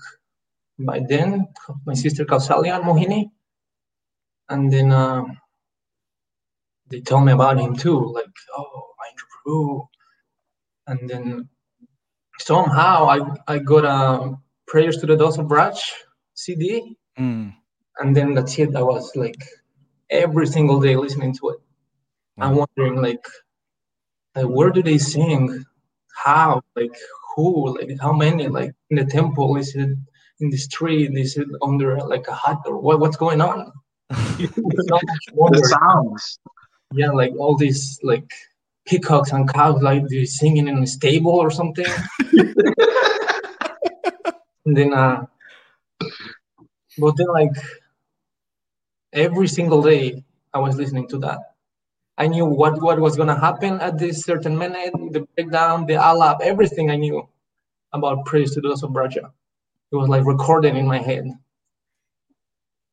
By 0.79 0.99
then 0.99 1.47
my 1.85 1.93
sister 1.93 2.25
kausalya 2.25 2.75
and 2.75 2.85
mohini. 2.85 3.31
And 4.49 4.71
then 4.71 4.91
uh, 4.91 5.23
they 6.91 7.01
told 7.01 7.25
me 7.25 7.31
about 7.31 7.59
him 7.59 7.75
too 7.75 7.99
like 8.13 8.35
oh 8.57 8.87
Mahendra 8.99 9.27
Prabhu 9.33 9.87
and 10.87 11.09
then 11.09 11.49
somehow 12.39 13.05
i 13.15 13.19
i 13.53 13.57
got 13.59 13.85
a 13.85 14.33
prayers 14.67 14.97
to 14.97 15.05
the 15.05 15.15
dose 15.15 15.37
of 15.37 15.49
Raj 15.51 15.79
cd 16.33 16.97
Mm. 17.19 17.53
and 17.99 18.15
then 18.15 18.33
that's 18.33 18.57
it. 18.57 18.73
I 18.75 18.81
was 18.81 19.11
like 19.15 19.43
every 20.09 20.47
single 20.47 20.79
day 20.79 20.95
listening 20.95 21.33
to 21.39 21.49
it. 21.49 21.59
I'm 22.39 22.55
wondering 22.55 23.01
like, 23.01 23.25
like 24.35 24.45
where 24.45 24.69
do 24.71 24.81
they 24.81 24.97
sing? 24.97 25.63
How? 26.23 26.61
Like 26.75 26.95
who? 27.35 27.77
Like 27.77 27.99
how 27.99 28.13
many 28.13 28.47
like 28.47 28.71
in 28.89 28.95
the 28.97 29.05
temple? 29.05 29.57
Is 29.57 29.75
it 29.75 29.89
in 30.39 30.49
the 30.49 30.57
street? 30.57 31.11
Is 31.17 31.35
it 31.37 31.47
under 31.61 31.97
like 31.97 32.27
a 32.29 32.33
hut? 32.33 32.59
Or 32.65 32.79
what, 32.79 32.99
what's 33.01 33.17
going 33.17 33.41
on? 33.41 33.71
So 34.09 34.97
The 35.51 35.77
sounds. 35.79 36.39
Yeah 36.93 37.11
like 37.11 37.33
all 37.37 37.55
these 37.55 37.99
like 38.03 38.31
peacocks 38.85 39.31
and 39.31 39.51
cows 39.51 39.81
like 39.81 40.07
they're 40.07 40.25
singing 40.25 40.67
in 40.67 40.83
a 40.83 40.87
stable 40.87 41.31
or 41.31 41.51
something. 41.51 41.85
And 44.65 44.77
then 44.77 44.93
uh 44.93 45.25
but 46.99 47.17
then 47.17 47.27
like 47.27 47.55
every 49.13 49.47
single 49.47 49.81
day 49.81 50.23
i 50.53 50.59
was 50.59 50.75
listening 50.77 51.07
to 51.09 51.17
that. 51.19 51.39
I 52.17 52.27
knew 52.27 52.45
what 52.45 52.79
what 52.81 52.99
was 52.99 53.15
going 53.15 53.29
to 53.29 53.35
happen 53.35 53.79
at 53.81 53.97
this 53.97 54.23
certain 54.23 54.55
minute 54.57 54.93
the 55.11 55.25
breakdown 55.35 55.87
the 55.87 55.93
alap 55.93 56.41
everything 56.41 56.91
i 56.91 56.95
knew 56.95 57.27
about 57.93 58.25
praise 58.25 58.53
to 58.53 58.61
those 58.61 58.83
of 58.83 58.93
Braja. 58.93 59.31
it 59.91 59.95
was 59.95 60.09
like 60.09 60.25
recorded 60.25 60.75
in 60.75 60.87
my 60.87 60.99
head. 60.99 61.25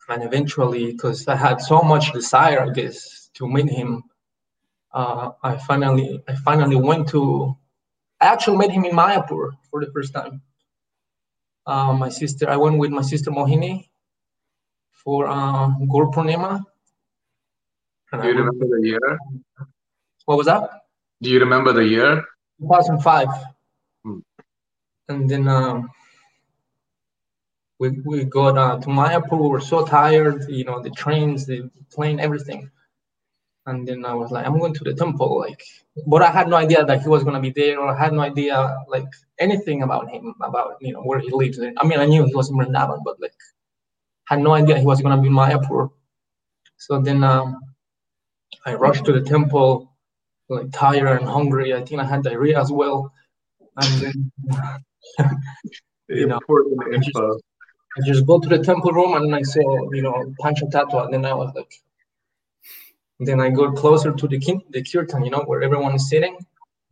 And 0.08 0.22
eventually 0.22 0.92
because 0.92 1.28
i 1.28 1.36
had 1.36 1.60
so 1.60 1.82
much 1.82 2.12
desire 2.12 2.62
i 2.62 2.70
guess 2.70 3.27
to 3.38 3.48
meet 3.48 3.70
him 3.70 4.02
uh, 4.92 5.30
i 5.42 5.56
finally 5.56 6.22
i 6.28 6.34
finally 6.34 6.76
went 6.76 7.08
to 7.08 7.56
i 8.20 8.26
actually 8.26 8.56
met 8.56 8.70
him 8.70 8.84
in 8.84 8.94
mayapur 8.94 9.50
for 9.70 9.84
the 9.84 9.90
first 9.92 10.12
time 10.12 10.42
uh, 11.66 11.92
my 11.92 12.08
sister 12.08 12.50
i 12.50 12.56
went 12.56 12.78
with 12.78 12.90
my 12.90 13.02
sister 13.02 13.30
mohini 13.30 13.88
for 15.08 15.26
uh. 15.26 15.70
Do 18.12 18.28
you 18.28 18.34
remember 18.34 18.66
the 18.66 18.80
year? 18.86 19.18
what 20.28 20.36
was 20.36 20.46
that? 20.46 20.68
Do 21.22 21.30
you 21.30 21.40
remember 21.40 21.72
the 21.72 21.84
year? 21.84 22.24
2005. 22.60 23.28
Hmm. 24.04 24.18
And 25.08 25.28
then 25.30 25.48
um, 25.48 25.90
we, 27.78 27.90
we 28.04 28.24
got 28.24 28.58
uh, 28.58 28.78
to 28.78 28.86
Mayapur. 28.88 29.40
We 29.40 29.48
were 29.48 29.60
so 29.60 29.86
tired, 29.86 30.44
you 30.48 30.64
know, 30.64 30.82
the 30.82 30.90
trains, 30.90 31.46
the 31.46 31.70
plane, 31.90 32.20
everything. 32.20 32.70
And 33.68 33.86
then 33.86 34.04
I 34.04 34.14
was 34.14 34.30
like, 34.30 34.46
I'm 34.46 34.58
going 34.58 34.74
to 34.78 34.84
the 34.84 34.94
temple. 34.94 35.30
Like, 35.44 35.60
but 36.06 36.22
I 36.22 36.30
had 36.38 36.48
no 36.48 36.56
idea 36.56 36.84
that 36.84 37.02
he 37.02 37.08
was 37.14 37.22
going 37.24 37.34
to 37.34 37.40
be 37.48 37.50
there, 37.60 37.78
or 37.80 37.88
I 37.94 37.98
had 38.04 38.12
no 38.12 38.22
idea, 38.22 38.56
like, 38.94 39.08
anything 39.38 39.82
about 39.82 40.10
him, 40.10 40.34
about, 40.42 40.76
you 40.80 40.92
know, 40.94 41.02
where 41.08 41.20
he 41.20 41.30
lives. 41.30 41.58
I 41.80 41.84
mean, 41.86 42.00
I 42.00 42.06
knew 42.06 42.24
he 42.24 42.34
was 42.34 42.48
in 42.50 42.56
Vrindavan, 42.56 43.00
but, 43.04 43.20
like, 43.20 43.34
had 44.30 44.40
no 44.40 44.52
idea 44.60 44.78
he 44.78 44.86
was 44.92 45.00
going 45.02 45.14
to 45.16 45.20
be 45.22 45.28
in 45.28 45.34
Mayapur. 45.34 45.90
So 46.76 47.00
then 47.00 47.24
um, 47.24 47.60
I 48.66 48.74
rushed 48.74 49.04
to 49.06 49.12
the 49.12 49.22
temple, 49.34 49.92
like 50.48 50.70
tired 50.72 51.20
and 51.20 51.28
hungry. 51.28 51.74
I 51.74 51.84
think 51.84 52.00
I 52.00 52.04
had 52.04 52.22
diarrhea 52.22 52.60
as 52.60 52.70
well. 52.70 53.12
And 53.76 53.92
then 54.02 54.32
You 56.08 56.26
know, 56.26 56.36
Important 56.36 56.80
I 56.86 56.96
just- 56.96 57.08
info. 57.08 57.38
I 57.96 58.00
just 58.06 58.26
go 58.26 58.38
to 58.38 58.48
the 58.48 58.62
temple 58.62 58.92
room 58.92 59.14
and 59.14 59.34
I 59.34 59.42
saw, 59.42 59.90
you 59.92 60.02
know, 60.02 60.32
Pancha 60.40 60.66
Tattva. 60.66 61.04
And 61.06 61.12
then 61.14 61.24
I 61.24 61.34
was 61.34 61.50
like, 61.56 61.72
then 63.26 63.40
I 63.40 63.50
go 63.50 63.72
closer 63.72 64.12
to 64.12 64.28
the 64.28 64.38
kin- 64.38 64.62
the 64.70 64.82
kirtan, 64.82 65.24
you 65.24 65.30
know, 65.30 65.42
where 65.46 65.62
everyone 65.62 65.94
is 65.94 66.08
sitting. 66.08 66.38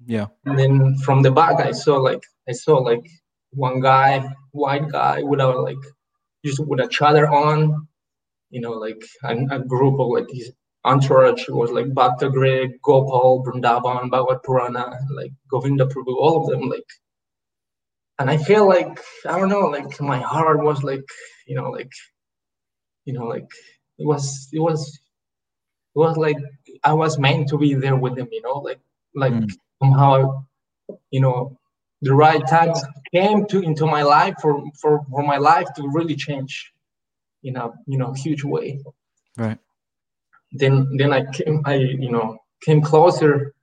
Yeah. 0.05 0.27
And 0.45 0.59
then 0.59 0.99
from 0.99 1.23
the 1.23 1.31
back, 1.31 1.61
I 1.61 1.73
saw 1.73 1.97
like 1.97 2.23
I 2.49 2.53
saw 2.53 2.79
like 2.79 3.07
one 3.51 3.81
guy, 3.81 4.29
white 4.53 4.89
guy, 4.89 5.23
without 5.23 5.63
like 5.63 5.79
just 6.45 6.61
with 6.67 6.81
a 6.81 6.89
chadar 6.89 7.31
on, 7.31 7.89
you 8.51 8.61
know, 8.61 8.73
like 8.73 9.03
a, 9.25 9.37
a 9.51 9.59
group 9.61 10.01
of 10.01 10.09
like 10.09 10.31
his 10.31 10.53
entourage 10.85 11.49
was 11.49 11.71
like 11.71 11.93
Bhakta 11.95 12.31
Greg, 12.31 12.81
Gopal, 12.83 13.45
Vrindavan, 13.45 14.11
Bhagavad 14.11 14.43
Purana, 14.43 14.99
like 15.11 15.33
Govinda 15.51 15.87
Prabhu, 15.87 16.17
all 16.17 16.43
of 16.43 16.51
them, 16.51 16.69
like. 16.69 16.89
And 18.19 18.31
I 18.31 18.39
feel 18.39 18.67
like 18.67 18.99
I 19.29 19.39
don't 19.39 19.51
know, 19.51 19.67
like 19.67 20.01
my 20.01 20.19
heart 20.19 20.63
was 20.63 20.83
like, 20.83 21.05
you 21.47 21.55
know, 21.55 21.71
like, 21.71 21.93
you 23.05 23.13
know, 23.13 23.27
like 23.27 23.47
it 23.99 24.07
was, 24.07 24.49
it 24.53 24.61
was, 24.61 24.99
it 25.97 25.99
was 25.99 26.17
like 26.17 26.39
I 26.85 26.93
was 26.93 27.19
meant 27.19 27.49
to 27.49 27.59
be 27.59 27.75
there 27.75 27.97
with 27.97 28.17
them, 28.17 28.29
you 28.31 28.43
know, 28.43 28.59
like, 28.69 28.81
like 29.15 29.33
Mm. 29.33 29.51
somehow, 29.83 30.45
you 31.11 31.21
know, 31.21 31.59
the 32.03 32.15
right 32.15 32.47
time 32.47 32.73
came 33.15 33.47
to 33.47 33.61
into 33.63 33.87
my 33.87 34.03
life 34.03 34.37
for 34.43 34.63
for 34.81 35.05
for 35.11 35.23
my 35.23 35.39
life 35.39 35.69
to 35.77 35.89
really 35.89 36.15
change 36.17 36.73
in 37.43 37.57
a 37.57 37.71
you 37.87 37.99
know 37.99 38.13
huge 38.13 38.45
way 38.45 38.81
Right. 39.37 39.59
then 40.53 40.75
then 40.99 41.13
i 41.13 41.25
came 41.33 41.63
i 41.65 41.75
you 41.75 42.11
know 42.11 42.39
came 42.65 42.81
closer 42.83 43.55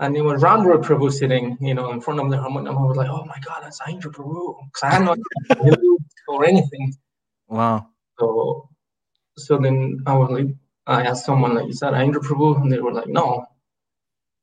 and 0.00 0.16
it 0.16 0.22
was 0.22 0.42
Ramdra 0.42 0.82
Prabhu 0.82 1.12
sitting, 1.12 1.56
you 1.60 1.72
know, 1.74 1.92
in 1.92 2.00
front 2.00 2.18
of 2.20 2.28
the 2.30 2.36
harmonium. 2.36 2.76
I 2.76 2.82
was 2.82 2.96
like, 2.96 3.08
oh 3.08 3.24
my 3.26 3.38
God, 3.46 3.60
that's 3.62 3.80
Aindra 3.80 4.12
Prabhu. 4.12 4.56
Because 4.66 4.82
I 4.82 4.90
had 4.90 5.02
no 5.04 5.12
idea 5.12 5.76
or 6.26 6.44
anything. 6.44 6.94
Wow. 7.48 7.88
So, 8.18 8.68
so 9.38 9.58
then 9.58 10.00
I 10.06 10.16
was 10.16 10.30
like, 10.30 10.48
I 10.86 11.02
asked 11.02 11.24
someone 11.24 11.54
like, 11.54 11.68
is 11.68 11.80
that 11.80 11.94
Aindra 11.94 12.20
Prabhu? 12.22 12.60
And 12.60 12.70
they 12.70 12.80
were 12.80 12.92
like, 12.92 13.08
no. 13.08 13.46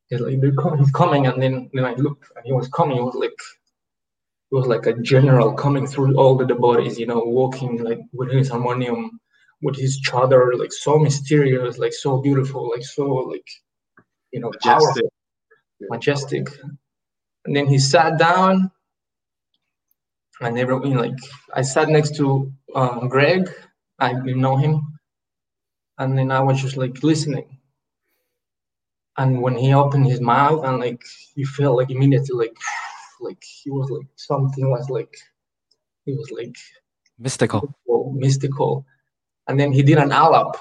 He's 0.09 0.19
like, 0.19 0.39
he's 0.79 0.91
coming. 0.91 1.27
And 1.27 1.41
then, 1.41 1.69
then 1.73 1.85
I 1.85 1.93
looked 1.95 2.31
and 2.35 2.45
he 2.45 2.51
was 2.51 2.67
coming. 2.69 2.97
It 2.97 3.03
was 3.03 3.15
like, 3.15 3.31
it 3.31 4.55
was 4.55 4.67
like 4.67 4.85
a 4.85 4.93
general 5.01 5.53
coming 5.53 5.87
through 5.87 6.17
all 6.17 6.35
the 6.35 6.45
devotees, 6.45 6.99
you 6.99 7.05
know, 7.05 7.19
walking 7.23 7.81
like 7.83 7.99
with 8.11 8.31
his 8.31 8.49
harmonium, 8.49 9.19
with 9.61 9.77
his 9.77 10.01
chadar, 10.01 10.57
like 10.57 10.73
so 10.73 10.99
mysterious, 10.99 11.77
like 11.77 11.93
so 11.93 12.21
beautiful, 12.21 12.69
like 12.69 12.83
so 12.83 13.05
like, 13.05 13.47
you 14.31 14.39
know, 14.41 14.51
powerful 14.61 15.09
Majestic. 15.89 16.45
majestic. 16.45 16.61
And 17.45 17.55
then 17.55 17.67
he 17.67 17.79
sat 17.79 18.17
down, 18.19 18.71
and 20.41 20.57
everyone 20.57 20.93
like 20.97 21.17
I 21.53 21.61
sat 21.61 21.89
next 21.89 22.15
to 22.17 22.51
um, 22.75 23.07
Greg. 23.07 23.49
I 23.99 24.13
didn't 24.13 24.41
know 24.41 24.57
him, 24.57 24.81
and 26.01 26.17
then 26.17 26.31
I 26.31 26.39
was 26.39 26.59
just 26.59 26.77
like 26.77 27.03
listening. 27.03 27.59
And 29.17 29.39
when 29.41 29.55
he 29.55 29.71
opened 29.73 30.07
his 30.07 30.19
mouth, 30.19 30.65
and 30.65 30.79
like 30.79 31.03
you 31.35 31.45
felt 31.45 31.77
like 31.77 31.91
immediately 31.91 32.35
like 32.35 32.57
like 33.21 33.43
he 33.43 33.69
was 33.69 33.89
like 33.91 34.07
something 34.15 34.69
was 34.69 34.89
like 34.89 35.15
he 36.05 36.13
was 36.13 36.31
like 36.31 36.55
Mystical. 37.19 37.75
mystical. 38.15 38.83
And 39.47 39.59
then 39.59 39.71
he 39.71 39.83
did 39.83 39.99
an 39.99 40.09
alap. 40.09 40.55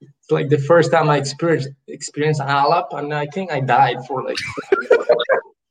It's 0.00 0.30
like 0.30 0.48
the 0.48 0.58
first 0.58 0.90
time 0.90 1.10
I 1.10 1.18
experienced 1.18 1.68
experienced 1.88 2.40
an 2.40 2.48
alap, 2.48 2.86
and 2.92 3.12
I 3.12 3.26
think 3.26 3.52
I 3.52 3.60
died 3.60 3.98
for 4.06 4.22
like 4.24 4.38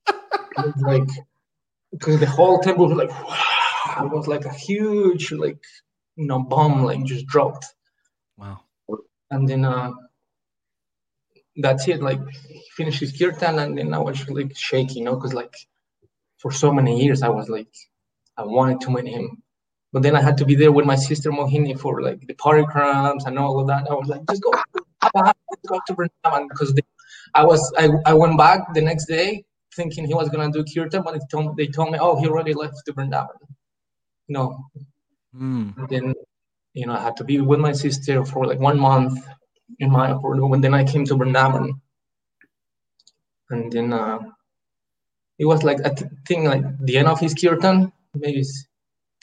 like 0.91 1.09
because 1.91 2.19
the 2.19 2.27
whole 2.27 2.59
temple 2.59 2.87
was 2.89 2.97
like 2.97 3.09
it 4.05 4.11
was 4.11 4.27
like 4.27 4.45
a 4.45 4.53
huge 4.53 5.31
like 5.31 5.63
you 6.15 6.27
know 6.27 6.39
bomb 6.43 6.83
like 6.83 7.03
just 7.05 7.25
dropped. 7.25 7.65
Wow. 8.37 8.59
And 9.31 9.47
then 9.47 9.65
uh 9.65 9.91
that's 11.57 11.87
it. 11.87 12.01
Like 12.01 12.19
he 12.47 12.61
finished 12.75 12.99
his 12.99 13.11
kirtan, 13.17 13.59
and 13.59 13.77
then 13.77 13.93
I 13.93 13.99
was 13.99 14.27
like 14.29 14.55
shaking, 14.55 14.97
you 14.97 15.03
know, 15.05 15.15
because 15.15 15.33
like 15.33 15.53
for 16.37 16.51
so 16.51 16.71
many 16.71 17.03
years 17.03 17.21
I 17.21 17.29
was 17.29 17.49
like 17.49 17.73
I 18.37 18.43
wanted 18.43 18.81
to 18.81 18.91
meet 18.91 19.07
him, 19.07 19.43
but 19.91 20.03
then 20.03 20.15
I 20.15 20.21
had 20.21 20.37
to 20.37 20.45
be 20.45 20.55
there 20.55 20.71
with 20.71 20.85
my 20.85 20.95
sister 20.95 21.31
Mohini 21.31 21.77
for 21.77 22.01
like 22.01 22.25
the 22.27 22.33
parikrams 22.35 23.25
and 23.25 23.37
all 23.37 23.59
of 23.59 23.67
that. 23.67 23.89
I 23.89 23.93
was 23.93 24.07
like, 24.07 24.21
just 24.29 24.41
go, 24.41 24.51
go 25.67 25.79
to 25.87 25.93
Vrindavan 25.93 26.47
because 26.49 26.73
I 27.35 27.43
was 27.45 27.73
I, 27.77 27.89
I 28.05 28.13
went 28.13 28.37
back 28.37 28.73
the 28.73 28.81
next 28.81 29.05
day 29.05 29.43
thinking 29.75 30.05
he 30.05 30.13
was 30.13 30.29
gonna 30.29 30.51
do 30.51 30.63
kirtan, 30.63 31.03
but 31.03 31.13
they 31.13 31.19
told, 31.29 31.57
they 31.57 31.67
told 31.67 31.91
me, 31.91 31.99
oh, 32.01 32.19
he 32.19 32.27
already 32.27 32.53
left 32.53 32.77
to 32.85 32.93
Vrindavan. 32.93 33.27
Know, 34.27 34.65
Mm. 35.35 35.87
then 35.89 36.15
you 36.73 36.85
know 36.85 36.93
I 36.93 37.01
had 37.01 37.17
to 37.17 37.23
be 37.23 37.41
with 37.41 37.59
my 37.59 37.71
sister 37.73 38.25
for 38.25 38.45
like 38.45 38.59
one 38.59 38.79
month 38.79 39.19
in 39.79 39.91
my 39.91 40.09
apartment. 40.09 40.55
And 40.55 40.63
then 40.63 40.73
I 40.73 40.83
came 40.83 41.05
to 41.05 41.15
Vrindavan, 41.15 41.79
and 43.49 43.71
then 43.71 43.93
uh, 43.93 44.19
it 45.37 45.45
was 45.45 45.63
like 45.63 45.79
I 45.85 45.89
th- 45.89 46.11
think 46.27 46.45
like 46.45 46.63
the 46.85 46.97
end 46.97 47.07
of 47.07 47.19
his 47.19 47.33
kirtan, 47.33 47.91
maybe 48.13 48.43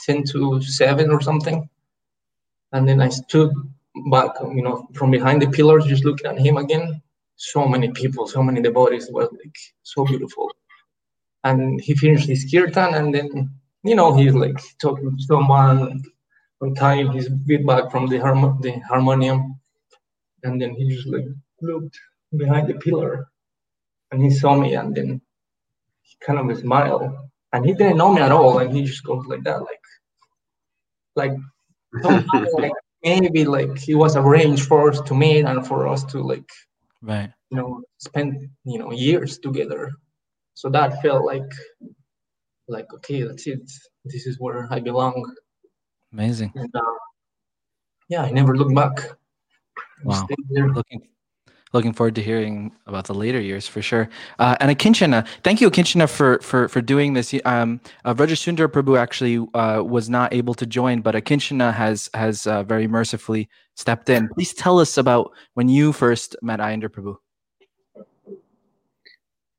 ten 0.00 0.24
to 0.24 0.60
seven 0.62 1.10
or 1.10 1.20
something. 1.20 1.68
And 2.72 2.88
then 2.88 3.00
I 3.00 3.08
stood 3.08 3.52
back, 4.10 4.32
you 4.40 4.62
know, 4.62 4.88
from 4.94 5.10
behind 5.10 5.40
the 5.40 5.48
pillars, 5.48 5.86
just 5.86 6.04
looking 6.04 6.26
at 6.26 6.38
him 6.38 6.56
again. 6.56 7.00
So 7.36 7.68
many 7.68 7.90
people, 7.90 8.26
so 8.26 8.42
many 8.42 8.62
devotees. 8.62 9.08
Was 9.10 9.28
like 9.32 9.56
so 9.82 10.04
beautiful. 10.04 10.50
And 11.44 11.80
he 11.80 11.94
finished 11.94 12.28
his 12.28 12.50
kirtan, 12.50 12.94
and 12.94 13.14
then 13.14 13.50
you 13.84 13.94
know 13.94 14.16
he's 14.16 14.34
like 14.34 14.58
talking 14.80 15.16
to 15.16 15.22
someone, 15.22 16.02
untying 16.60 17.12
his 17.12 17.28
bead 17.28 17.66
bag 17.66 17.90
from 17.90 18.06
the, 18.06 18.18
the 18.18 18.80
harmonium, 18.88 19.58
and 20.42 20.60
then 20.60 20.74
he 20.74 20.88
just 20.94 21.06
like 21.08 21.26
looked 21.60 21.98
behind 22.36 22.68
the 22.68 22.74
pillar, 22.74 23.28
and 24.10 24.22
he 24.22 24.30
saw 24.30 24.56
me, 24.56 24.74
and 24.74 24.94
then 24.94 25.20
he 26.02 26.16
kind 26.24 26.38
of 26.50 26.58
smiled, 26.58 27.12
and 27.52 27.64
he 27.66 27.72
didn't 27.74 27.98
know 27.98 28.12
me 28.12 28.22
at 28.22 28.32
all, 28.32 28.58
and 28.58 28.74
he 28.74 28.84
just 28.84 29.04
goes 29.04 29.26
like 29.26 29.42
that, 29.44 29.60
like, 29.60 29.84
like 31.14 31.32
somehow, 32.02 32.44
like 32.58 32.72
maybe 33.02 33.44
like 33.44 33.88
it 33.88 33.94
was 33.94 34.16
arranged 34.16 34.66
for 34.66 34.90
us 34.90 35.00
to 35.02 35.14
meet 35.14 35.44
and 35.44 35.66
for 35.66 35.86
us 35.88 36.04
to 36.04 36.20
like 36.22 36.48
Right. 37.02 37.30
you 37.50 37.56
know 37.58 37.82
spend 37.98 38.48
you 38.64 38.78
know 38.78 38.92
years 38.92 39.38
together. 39.38 39.92
So 40.54 40.68
that 40.70 41.02
felt 41.02 41.24
like 41.24 41.50
like 42.68 42.92
okay 42.94 43.22
that's 43.22 43.46
it. 43.46 43.70
This 44.04 44.26
is 44.26 44.38
where 44.40 44.68
i 44.72 44.80
belong 44.80 45.14
Amazing. 46.16 46.50
and 46.54 46.74
uh, 46.74 46.80
yeah 48.08 48.22
i 48.22 48.30
never 48.30 48.56
looked 48.56 48.74
back 48.74 48.96
Wow. 50.04 50.26
there. 50.50 50.68
Looking 50.72 51.00
looking 51.72 51.92
forward 51.92 52.14
to 52.16 52.22
hearing 52.22 52.72
about 52.86 53.06
the 53.06 53.14
later 53.14 53.40
years 53.40 53.66
for 53.66 53.80
sure. 53.82 54.08
Uh, 54.38 54.54
and 54.60 54.70
Akinchana, 54.70 55.26
thank 55.42 55.60
you, 55.60 55.70
Akinchana, 55.70 56.06
for 56.08 56.38
for 56.40 56.68
for 56.68 56.80
doing 56.82 57.14
this. 57.14 57.34
Um, 57.44 57.80
uh, 58.04 58.12
Vrajasundar 58.14 58.68
Prabhu 58.68 58.98
actually 58.98 59.36
uh, 59.54 59.82
was 59.82 60.08
not 60.10 60.32
able 60.34 60.52
to 60.54 60.66
join, 60.66 61.00
but 61.00 61.14
Akinchana 61.14 61.72
has 61.72 62.10
has 62.14 62.46
uh, 62.46 62.62
very 62.62 62.86
mercifully 62.86 63.48
stepped 63.74 64.08
in. 64.10 64.28
Please 64.34 64.52
tell 64.54 64.78
us 64.78 64.96
about 64.98 65.32
when 65.54 65.68
you 65.68 65.92
first 65.94 66.36
met 66.42 66.60
Aindra 66.60 66.88
Prabhu. 66.90 67.16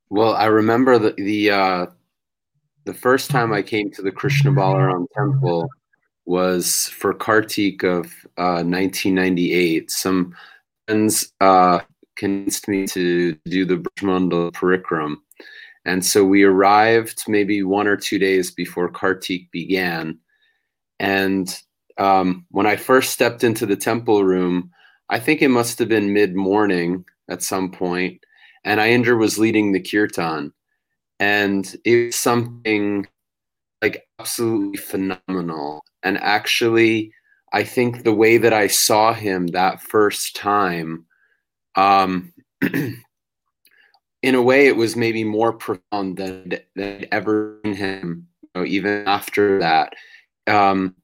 Well, 0.10 0.34
I 0.36 0.46
remember 0.46 1.00
the 1.00 1.12
the 1.18 1.52
uh, 1.52 1.86
the 2.86 2.94
first 2.94 3.32
time 3.32 3.52
I 3.54 3.62
came 3.64 3.90
to 3.92 4.02
the 4.04 4.12
Krishna 4.12 4.52
Balaram 4.52 5.08
temple 5.18 5.68
was 6.28 6.88
for 6.90 7.14
Kartik 7.14 7.84
of 7.84 8.06
uh, 8.38 8.62
1998. 8.62 9.90
Some 9.90 10.36
friends 10.86 11.32
uh, 11.42 11.80
convinced 12.18 12.68
me 12.68 12.86
to 12.88 13.34
do 13.46 13.66
the 13.66 13.78
Brajmandal 13.78 14.52
Parikram. 14.52 15.16
And 15.86 16.06
so 16.06 16.26
we 16.26 16.44
arrived 16.44 17.24
maybe 17.30 17.64
one 17.64 17.88
or 17.88 17.96
two 17.96 18.20
days 18.20 18.52
before 18.52 18.90
Kartik 18.90 19.50
began. 19.52 20.20
And 21.00 21.58
um, 21.98 22.46
when 22.52 22.68
I 22.68 22.76
first 22.76 23.14
stepped 23.14 23.46
into 23.46 23.66
the 23.66 23.78
temple 23.78 24.26
room, 24.26 24.70
I 25.10 25.20
think 25.20 25.42
it 25.42 25.48
must 25.48 25.80
have 25.80 25.88
been 25.88 26.14
mid 26.14 26.36
morning 26.36 27.06
at 27.30 27.42
some 27.42 27.72
point, 27.72 28.22
and 28.66 28.80
Aindra 28.80 29.18
was 29.18 29.40
leading 29.40 29.72
the 29.72 29.82
kirtan. 29.82 30.52
And 31.20 31.76
it 31.86 32.08
was 32.08 32.16
something 32.16 33.08
like 33.82 34.08
absolutely 34.20 34.78
phenomenal. 34.78 35.84
And 36.04 36.18
actually, 36.18 37.12
I 37.54 37.64
think 37.64 38.04
the 38.04 38.14
way 38.14 38.38
that 38.38 38.54
I 38.54 38.68
saw 38.68 39.14
him 39.14 39.48
that 39.48 39.82
first 39.82 40.36
time, 40.36 41.06
um, 41.76 42.34
in 42.62 44.36
a 44.36 44.42
way, 44.42 44.68
it 44.68 44.76
was 44.76 44.96
maybe 44.96 45.24
more 45.24 45.54
profound 45.54 46.18
than, 46.18 46.60
than 46.76 47.06
ever 47.12 47.60
seen 47.64 47.76
him. 47.76 48.28
You 48.42 48.50
know, 48.62 48.66
even 48.66 49.08
after 49.08 49.60
that, 49.60 49.94
um, 50.48 50.96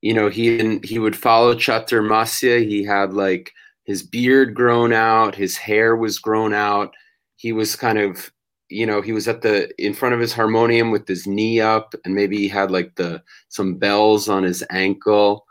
you 0.00 0.14
know, 0.14 0.28
he 0.28 0.78
he 0.84 0.98
would 0.98 1.16
follow 1.16 1.54
Chaturmasya. 1.54 2.66
He 2.66 2.84
had 2.84 3.12
like 3.12 3.52
his 3.84 4.02
beard 4.02 4.54
grown 4.54 4.92
out, 4.92 5.34
his 5.34 5.56
hair 5.56 5.96
was 5.96 6.18
grown 6.18 6.52
out. 6.52 6.94
He 7.36 7.52
was 7.52 7.74
kind 7.74 7.98
of 7.98 8.30
you 8.70 8.86
know 8.86 9.00
he 9.00 9.12
was 9.12 9.28
at 9.28 9.42
the 9.42 9.70
in 9.84 9.94
front 9.94 10.14
of 10.14 10.20
his 10.20 10.32
harmonium 10.32 10.90
with 10.90 11.06
his 11.08 11.26
knee 11.26 11.60
up 11.60 11.94
and 12.04 12.14
maybe 12.14 12.36
he 12.36 12.48
had 12.48 12.70
like 12.70 12.94
the 12.96 13.22
some 13.48 13.74
bells 13.76 14.28
on 14.28 14.42
his 14.42 14.64
ankle. 14.70 15.46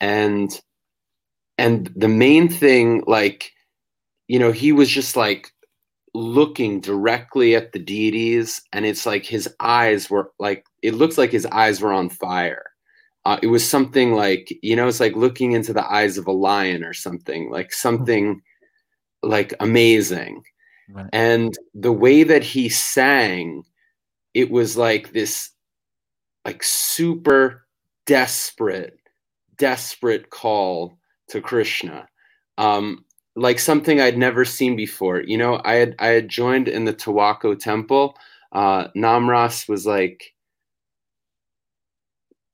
And 0.00 0.50
and 1.58 1.92
the 1.94 2.08
main 2.08 2.48
thing 2.48 3.04
like 3.06 3.52
you 4.28 4.38
know 4.38 4.52
he 4.52 4.72
was 4.72 4.88
just 4.88 5.16
like 5.16 5.52
looking 6.14 6.80
directly 6.80 7.54
at 7.54 7.72
the 7.72 7.78
deities 7.78 8.60
and 8.72 8.84
it's 8.84 9.06
like 9.06 9.24
his 9.24 9.48
eyes 9.60 10.10
were 10.10 10.32
like 10.40 10.64
it 10.82 10.94
looks 10.94 11.18
like 11.18 11.30
his 11.30 11.46
eyes 11.46 11.80
were 11.80 11.92
on 11.92 12.08
fire. 12.08 12.64
Uh, 13.26 13.38
it 13.42 13.48
was 13.48 13.68
something 13.68 14.14
like 14.14 14.52
you 14.62 14.74
know 14.74 14.88
it's 14.88 15.00
like 15.00 15.14
looking 15.14 15.52
into 15.52 15.72
the 15.72 15.86
eyes 15.92 16.18
of 16.18 16.26
a 16.26 16.32
lion 16.32 16.82
or 16.84 16.94
something 16.94 17.50
like 17.50 17.72
something 17.72 18.40
like 19.22 19.52
amazing 19.60 20.42
Right. 20.92 21.06
and 21.12 21.56
the 21.74 21.92
way 21.92 22.22
that 22.24 22.42
he 22.42 22.68
sang 22.68 23.64
it 24.34 24.50
was 24.50 24.76
like 24.76 25.12
this 25.12 25.50
like 26.44 26.62
super 26.62 27.66
desperate 28.06 28.98
desperate 29.58 30.30
call 30.30 30.98
to 31.28 31.40
krishna. 31.40 32.08
Um 32.58 33.04
like 33.36 33.58
something 33.58 34.00
i'd 34.00 34.18
never 34.18 34.44
seen 34.44 34.74
before. 34.76 35.22
You 35.22 35.38
know 35.38 35.60
i 35.64 35.74
had 35.74 35.94
i 35.98 36.08
had 36.08 36.28
joined 36.28 36.68
in 36.68 36.84
the 36.84 36.94
Towaco 36.94 37.58
temple. 37.58 38.16
Uh 38.52 38.88
namras 38.96 39.68
was 39.68 39.86
like 39.86 40.34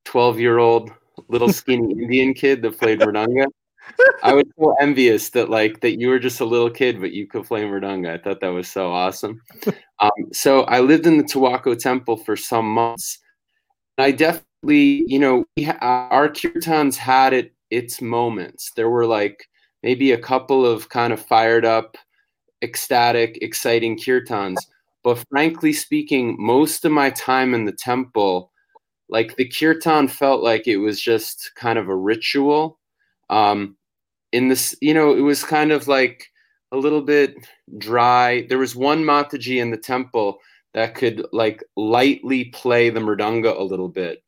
12 0.05 0.41
year 0.41 0.59
old 0.59 0.91
little 1.29 1.49
skinny 1.61 1.93
indian 1.93 2.35
kid 2.35 2.63
that 2.63 2.79
played 2.79 3.01
mridanga 3.01 3.47
I 4.23 4.33
was 4.35 4.45
so 4.59 4.75
envious 4.81 5.31
that 5.31 5.51
like 5.51 5.81
that 5.81 5.99
you 5.99 6.09
were 6.09 6.19
just 6.19 6.41
a 6.41 6.45
little 6.45 6.71
kid, 6.71 7.01
but 7.01 7.13
you 7.13 7.27
could 7.27 7.45
play 7.45 7.63
mridanga. 7.63 8.15
I 8.15 8.19
thought 8.19 8.41
that 8.41 8.49
was 8.49 8.69
so 8.69 8.93
awesome. 8.93 9.43
Um, 9.99 10.11
so 10.33 10.63
I 10.65 10.81
lived 10.81 11.07
in 11.07 11.17
the 11.17 11.25
Towaco 11.25 11.79
temple 11.79 12.19
for 12.19 12.37
some 12.37 12.71
months. 12.71 13.19
I 13.99 14.13
definitely, 14.13 15.05
you 15.07 15.19
know, 15.19 15.45
ha- 15.59 15.79
our 16.11 16.29
kirtans 16.29 16.97
had 16.97 17.33
it 17.33 17.55
its 17.71 18.01
moments. 18.03 18.73
There 18.77 18.91
were 18.91 19.07
like 19.07 19.49
maybe 19.83 20.13
a 20.13 20.19
couple 20.19 20.67
of 20.67 20.89
kind 20.89 21.13
of 21.13 21.21
fired 21.25 21.65
up, 21.65 21.97
ecstatic, 22.63 23.39
exciting 23.41 23.97
kirtans. 23.99 24.59
But 25.03 25.25
frankly 25.31 25.73
speaking, 25.73 26.37
most 26.39 26.85
of 26.85 26.93
my 26.93 27.11
time 27.11 27.55
in 27.55 27.65
the 27.65 27.73
temple, 27.73 28.51
like 29.09 29.37
the 29.37 29.49
kirtan 29.49 30.09
felt 30.09 30.43
like 30.43 30.67
it 30.67 30.79
was 30.79 31.01
just 31.01 31.53
kind 31.55 31.79
of 31.79 31.89
a 31.89 31.97
ritual 31.97 32.79
um 33.29 33.76
in 34.37 34.49
this 34.49 34.77
you 34.83 34.93
know 34.93 35.15
it 35.17 35.23
was 35.23 35.43
kind 35.43 35.73
of 35.73 35.89
like 35.89 36.31
a 36.73 36.77
little 36.77 37.03
bit 37.03 37.37
dry. 37.79 38.47
There 38.49 38.59
was 38.59 38.77
one 38.77 39.03
mataji 39.03 39.61
in 39.61 39.71
the 39.71 39.77
temple 39.77 40.39
that 40.75 40.95
could 40.95 41.25
like 41.33 41.65
lightly 41.77 42.47
play 42.47 42.91
the 42.91 43.01
mridanga 43.01 43.59
a 43.59 43.63
little 43.63 43.89
bit. 43.89 44.23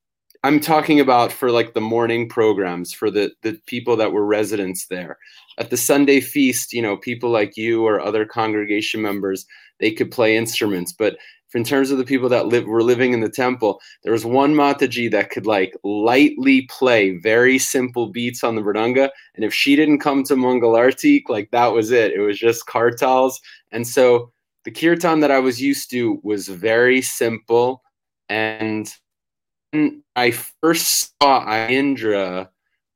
I'm 0.44 0.60
talking 0.60 1.00
about 1.00 1.32
for 1.32 1.50
like 1.50 1.74
the 1.74 1.80
morning 1.80 2.28
programs 2.28 2.92
for 2.92 3.10
the 3.10 3.32
the 3.42 3.60
people 3.66 3.96
that 3.96 4.12
were 4.12 4.24
residents 4.24 4.86
there. 4.86 5.18
At 5.58 5.70
the 5.70 5.76
sunday 5.76 6.20
feast 6.20 6.72
you 6.72 6.80
know 6.80 6.96
people 6.96 7.30
like 7.30 7.56
you 7.56 7.84
or 7.84 8.00
other 8.00 8.24
congregation 8.24 9.02
members 9.02 9.44
they 9.80 9.90
could 9.90 10.10
play 10.10 10.36
instruments 10.36 10.92
but 10.92 11.16
in 11.54 11.64
terms 11.64 11.90
of 11.90 11.98
the 11.98 12.04
people 12.04 12.28
that 12.28 12.46
live 12.46 12.66
were 12.66 12.82
living 12.82 13.12
in 13.12 13.20
the 13.20 13.30
temple, 13.30 13.80
there 14.02 14.12
was 14.12 14.24
one 14.24 14.54
Mataji 14.54 15.10
that 15.10 15.30
could 15.30 15.46
like 15.46 15.74
lightly 15.82 16.62
play 16.70 17.16
very 17.16 17.58
simple 17.58 18.08
beats 18.08 18.44
on 18.44 18.54
the 18.54 18.62
Mridanga. 18.62 19.10
And 19.34 19.44
if 19.44 19.54
she 19.54 19.74
didn't 19.74 20.00
come 20.00 20.22
to 20.24 20.34
Mangalartik, 20.34 21.28
like 21.28 21.50
that 21.50 21.72
was 21.72 21.90
it. 21.90 22.12
It 22.12 22.20
was 22.20 22.38
just 22.38 22.66
kartals. 22.66 23.34
And 23.72 23.86
so 23.86 24.30
the 24.64 24.70
kirtan 24.70 25.20
that 25.20 25.30
I 25.30 25.38
was 25.38 25.60
used 25.60 25.90
to 25.90 26.20
was 26.22 26.48
very 26.48 27.00
simple. 27.00 27.82
And 28.28 28.92
I 30.16 30.30
first 30.30 31.14
saw 31.22 31.46
Aindra, 31.46 32.48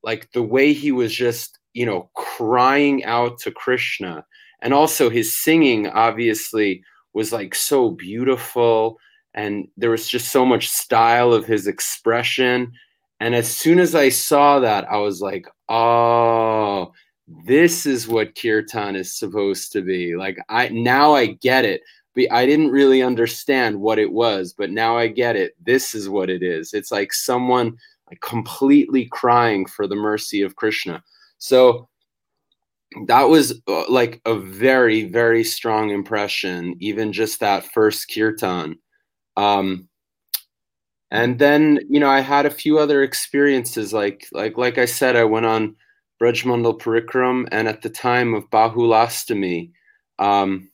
like 0.03 0.31
the 0.33 0.43
way 0.43 0.73
he 0.73 0.93
was 0.93 1.15
just, 1.15 1.59
you 1.73 1.87
know, 1.87 2.11
crying 2.15 3.05
out 3.05 3.39
to 3.41 3.51
Krishna 3.51 4.27
and 4.61 4.73
also 4.73 5.11
his 5.11 5.37
singing 5.37 5.89
obviously 5.89 6.83
was 7.15 7.33
like 7.33 7.55
so 7.55 7.91
beautiful 7.91 8.99
and 9.35 9.67
there 9.77 9.91
was 9.91 10.09
just 10.09 10.31
so 10.31 10.45
much 10.45 10.69
style 10.69 11.33
of 11.33 11.47
his 11.47 11.67
expression. 11.67 12.73
And 13.21 13.35
as 13.35 13.49
soon 13.49 13.79
as 13.79 13.95
i 13.95 14.09
saw 14.09 14.59
that 14.61 14.91
i 14.91 14.97
was 14.97 15.21
like 15.21 15.47
oh 15.69 16.93
this 17.47 17.87
is 17.87 18.09
what 18.09 18.35
kirtan 18.35 18.97
is 18.97 19.17
supposed 19.17 19.73
to 19.73 19.83
be. 19.83 20.17
Like 20.17 20.39
i 20.49 20.69
now 20.69 21.15
i 21.15 21.27
get 21.27 21.65
it. 21.65 21.83
But 22.15 22.33
i 22.33 22.45
didn't 22.47 22.71
really 22.71 23.03
understand 23.03 23.81
what 23.81 23.99
it 23.99 24.13
was 24.13 24.53
but 24.53 24.71
now 24.71 24.97
i 24.99 25.07
get 25.07 25.37
it. 25.37 25.55
This 25.65 25.95
is 25.95 26.09
what 26.09 26.31
it 26.31 26.43
is. 26.43 26.75
It's 26.75 26.93
like 26.93 27.13
someone 27.13 27.77
completely 28.21 29.07
crying 29.07 29.65
for 29.67 29.87
the 29.87 29.97
mercy 29.97 30.43
of 30.43 30.57
krishna. 30.57 31.03
So 31.39 31.89
that 33.07 33.25
was 33.25 33.61
uh, 33.69 33.85
like 33.89 34.21
a 34.27 34.35
very 34.35 35.05
very 35.05 35.45
strong 35.45 35.91
impression 35.91 36.75
even 36.81 37.13
just 37.13 37.41
that 37.41 37.65
first 37.73 38.11
kirtan 38.13 38.77
um 39.37 39.89
and 41.11 41.39
then 41.39 41.79
you 41.89 42.01
know 42.01 42.11
i 42.11 42.21
had 42.21 42.47
a 42.47 42.51
few 42.51 42.79
other 42.79 43.03
experiences 43.03 43.93
like 43.93 44.27
like 44.33 44.57
like 44.57 44.79
i 44.79 44.85
said 44.85 45.17
i 45.17 45.25
went 45.25 45.47
on 45.47 45.75
Brajmandal 46.23 46.79
Parikram, 46.79 47.49
and 47.51 47.67
at 47.67 47.83
the 47.83 47.91
time 47.91 48.33
of 48.33 48.49
Bahulastami, 48.51 49.73
um, 50.21 50.71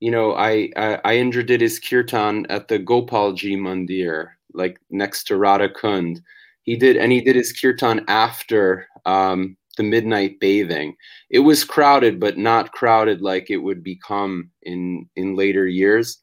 you 0.00 0.10
know, 0.10 0.34
I, 0.34 0.70
I, 0.74 1.00
I 1.04 1.30
did 1.30 1.60
his 1.60 1.78
kirtan 1.78 2.46
at 2.48 2.68
the 2.68 2.78
Gopalji 2.78 3.58
Mandir, 3.58 4.28
like 4.54 4.80
next 4.88 5.24
to 5.24 5.36
Radha 5.36 5.68
Kund. 5.68 6.22
He 6.62 6.76
did, 6.76 6.96
and 6.96 7.12
he 7.12 7.20
did 7.20 7.36
his 7.36 7.52
kirtan 7.52 8.06
after 8.08 8.88
um, 9.04 9.54
the 9.76 9.82
midnight 9.82 10.40
bathing. 10.40 10.96
It 11.30 11.40
was 11.40 11.64
crowded, 11.64 12.20
but 12.20 12.38
not 12.38 12.72
crowded 12.72 13.20
like 13.20 13.50
it 13.50 13.58
would 13.58 13.82
become 13.82 14.50
in 14.62 15.08
in 15.16 15.36
later 15.36 15.66
years. 15.66 16.18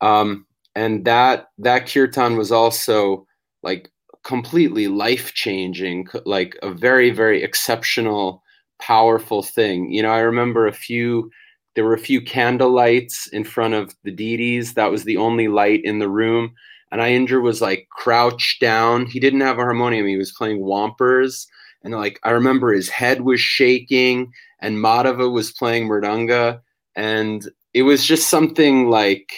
Um, 0.00 0.46
and 0.74 1.04
that 1.04 1.46
that 1.58 1.86
kirtan 1.86 2.36
was 2.36 2.52
also 2.52 3.26
like 3.62 3.90
completely 4.24 4.88
life 4.88 5.32
changing, 5.34 6.08
like 6.24 6.58
a 6.62 6.70
very, 6.72 7.10
very 7.10 7.42
exceptional, 7.42 8.42
powerful 8.80 9.42
thing. 9.42 9.92
You 9.92 10.02
know, 10.02 10.10
I 10.10 10.20
remember 10.20 10.66
a 10.66 10.72
few, 10.72 11.30
there 11.74 11.84
were 11.84 11.94
a 11.94 11.98
few 11.98 12.20
candle 12.20 12.70
lights 12.70 13.28
in 13.28 13.44
front 13.44 13.74
of 13.74 13.94
the 14.02 14.10
deities. 14.10 14.74
That 14.74 14.90
was 14.90 15.04
the 15.04 15.18
only 15.18 15.48
light 15.48 15.82
in 15.84 15.98
the 15.98 16.08
room. 16.08 16.54
And 16.90 17.00
Aindra 17.00 17.42
was 17.42 17.60
like 17.60 17.88
crouched 17.90 18.60
down. 18.60 19.06
He 19.06 19.20
didn't 19.20 19.40
have 19.40 19.58
a 19.58 19.62
harmonium, 19.62 20.06
he 20.06 20.16
was 20.16 20.32
playing 20.32 20.60
whompers. 20.60 21.46
And 21.84 21.94
like, 21.94 22.18
I 22.24 22.30
remember 22.30 22.72
his 22.72 22.88
head 22.88 23.20
was 23.20 23.40
shaking, 23.40 24.32
and 24.60 24.78
Madhava 24.78 25.30
was 25.30 25.52
playing 25.52 25.86
Mridanga. 25.86 26.60
And 26.96 27.46
it 27.74 27.82
was 27.82 28.06
just 28.06 28.30
something 28.30 28.88
like 28.88 29.32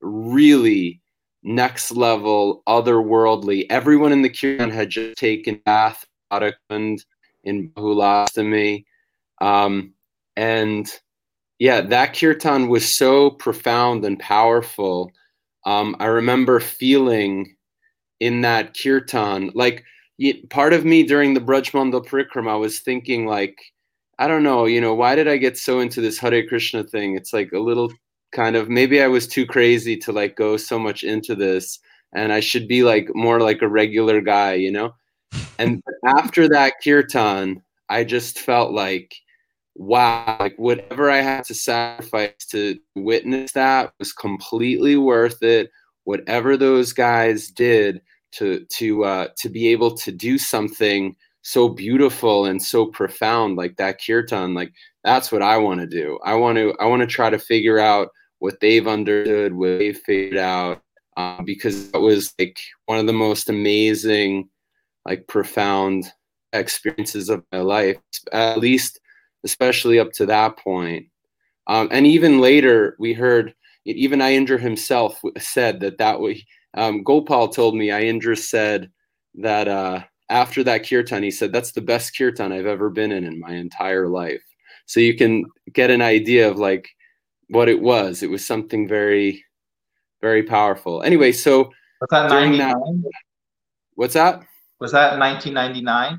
really 0.00 1.00
next 1.44 1.92
level, 1.92 2.62
otherworldly. 2.68 3.66
Everyone 3.70 4.12
in 4.12 4.22
the 4.22 4.30
kirtan 4.30 4.70
had 4.70 4.90
just 4.90 5.16
taken 5.16 5.60
bath 5.64 6.04
Adakund 6.32 7.04
in 7.44 7.70
Bahulastami. 7.70 8.84
Um, 9.40 9.94
and 10.36 10.88
yeah, 11.58 11.80
that 11.80 12.14
kirtan 12.16 12.68
was 12.68 12.96
so 12.96 13.30
profound 13.30 14.04
and 14.04 14.18
powerful. 14.18 15.12
Um, 15.64 15.94
I 16.00 16.06
remember 16.06 16.58
feeling 16.58 17.54
in 18.18 18.40
that 18.40 18.76
kirtan, 18.76 19.52
like 19.54 19.84
part 20.50 20.72
of 20.72 20.84
me 20.84 21.02
during 21.02 21.34
the 21.34 21.40
Brajmandal 21.40 22.06
Parikrama 22.06 22.50
I 22.50 22.56
was 22.56 22.80
thinking 22.80 23.26
like, 23.26 23.58
I 24.18 24.28
don't 24.28 24.42
know, 24.42 24.66
you 24.66 24.80
know, 24.80 24.94
why 24.94 25.14
did 25.14 25.28
I 25.28 25.36
get 25.36 25.58
so 25.58 25.80
into 25.80 26.00
this 26.00 26.18
Hare 26.18 26.46
Krishna 26.46 26.84
thing? 26.84 27.16
It's 27.16 27.32
like 27.32 27.52
a 27.52 27.58
little 27.58 27.92
kind 28.32 28.56
of 28.56 28.68
maybe 28.68 29.02
I 29.02 29.08
was 29.08 29.26
too 29.26 29.46
crazy 29.46 29.96
to 29.98 30.12
like 30.12 30.36
go 30.36 30.56
so 30.56 30.78
much 30.78 31.02
into 31.02 31.34
this 31.34 31.78
and 32.12 32.32
I 32.32 32.40
should 32.40 32.68
be 32.68 32.82
like 32.82 33.08
more 33.14 33.40
like 33.40 33.62
a 33.62 33.68
regular 33.68 34.20
guy, 34.20 34.54
you 34.54 34.70
know? 34.70 34.94
And 35.58 35.82
after 36.04 36.48
that 36.48 36.74
kirtan, 36.82 37.62
I 37.88 38.04
just 38.04 38.38
felt 38.38 38.72
like, 38.72 39.14
wow, 39.74 40.36
like 40.40 40.56
whatever 40.56 41.10
I 41.10 41.20
had 41.20 41.44
to 41.44 41.54
sacrifice 41.54 42.46
to 42.50 42.78
witness 42.94 43.52
that 43.52 43.92
was 43.98 44.12
completely 44.12 44.96
worth 44.96 45.42
it. 45.42 45.70
Whatever 46.04 46.56
those 46.56 46.92
guys 46.92 47.48
did 47.48 48.02
to 48.32 48.64
to 48.70 49.04
uh, 49.04 49.28
to 49.38 49.48
be 49.48 49.68
able 49.68 49.96
to 49.98 50.12
do 50.12 50.38
something 50.38 51.16
so 51.42 51.68
beautiful 51.68 52.46
and 52.46 52.62
so 52.62 52.86
profound 52.86 53.56
like 53.56 53.76
that 53.76 54.00
kirtan, 54.04 54.54
like 54.54 54.72
that's 55.04 55.32
what 55.32 55.42
I 55.42 55.58
want 55.58 55.80
to 55.80 55.86
do. 55.86 56.18
I 56.24 56.34
want 56.34 56.56
to 56.58 56.74
I 56.80 56.86
want 56.86 57.00
to 57.00 57.06
try 57.06 57.30
to 57.30 57.38
figure 57.38 57.78
out 57.78 58.08
what 58.38 58.60
they've 58.60 58.86
understood, 58.86 59.54
what 59.54 59.78
they've 59.78 59.98
figured 59.98 60.38
out, 60.38 60.82
um, 61.16 61.44
because 61.44 61.90
that 61.90 62.00
was 62.00 62.34
like 62.38 62.58
one 62.86 62.98
of 62.98 63.06
the 63.06 63.12
most 63.12 63.48
amazing, 63.48 64.48
like 65.04 65.26
profound 65.28 66.12
experiences 66.52 67.28
of 67.28 67.44
my 67.52 67.58
life, 67.58 67.96
at 68.32 68.58
least, 68.58 69.00
especially 69.44 69.98
up 69.98 70.12
to 70.12 70.26
that 70.26 70.56
point. 70.56 71.06
Um, 71.66 71.88
and 71.92 72.06
even 72.06 72.40
later, 72.40 72.96
we 72.98 73.12
heard 73.12 73.54
even 73.84 74.20
Aindra 74.20 74.60
himself 74.60 75.20
said 75.38 75.80
that 75.80 75.98
that 75.98 76.20
way. 76.20 76.44
Um, 76.74 77.02
Gopal 77.02 77.48
told 77.48 77.76
me 77.76 77.88
Aindra 77.88 78.38
said 78.38 78.90
that 79.34 79.68
uh, 79.68 80.02
after 80.28 80.64
that 80.64 80.88
kirtan, 80.88 81.22
he 81.22 81.30
said 81.30 81.52
that's 81.52 81.72
the 81.72 81.80
best 81.80 82.16
kirtan 82.16 82.52
I've 82.52 82.66
ever 82.66 82.90
been 82.90 83.12
in 83.12 83.24
in 83.24 83.40
my 83.40 83.52
entire 83.52 84.08
life. 84.08 84.42
So 84.86 85.00
you 85.00 85.16
can 85.16 85.44
get 85.72 85.90
an 85.90 86.02
idea 86.02 86.48
of 86.48 86.58
like 86.58 86.88
what 87.48 87.68
it 87.68 87.80
was. 87.80 88.22
It 88.22 88.30
was 88.30 88.46
something 88.46 88.88
very, 88.88 89.44
very 90.20 90.42
powerful. 90.42 91.02
Anyway, 91.02 91.32
so 91.32 91.70
was 92.00 92.08
that 92.10 92.28
during 92.30 92.58
that, 92.58 92.76
what's 93.94 94.14
that? 94.14 94.42
Was 94.80 94.92
that 94.92 95.18
1999? 95.18 96.18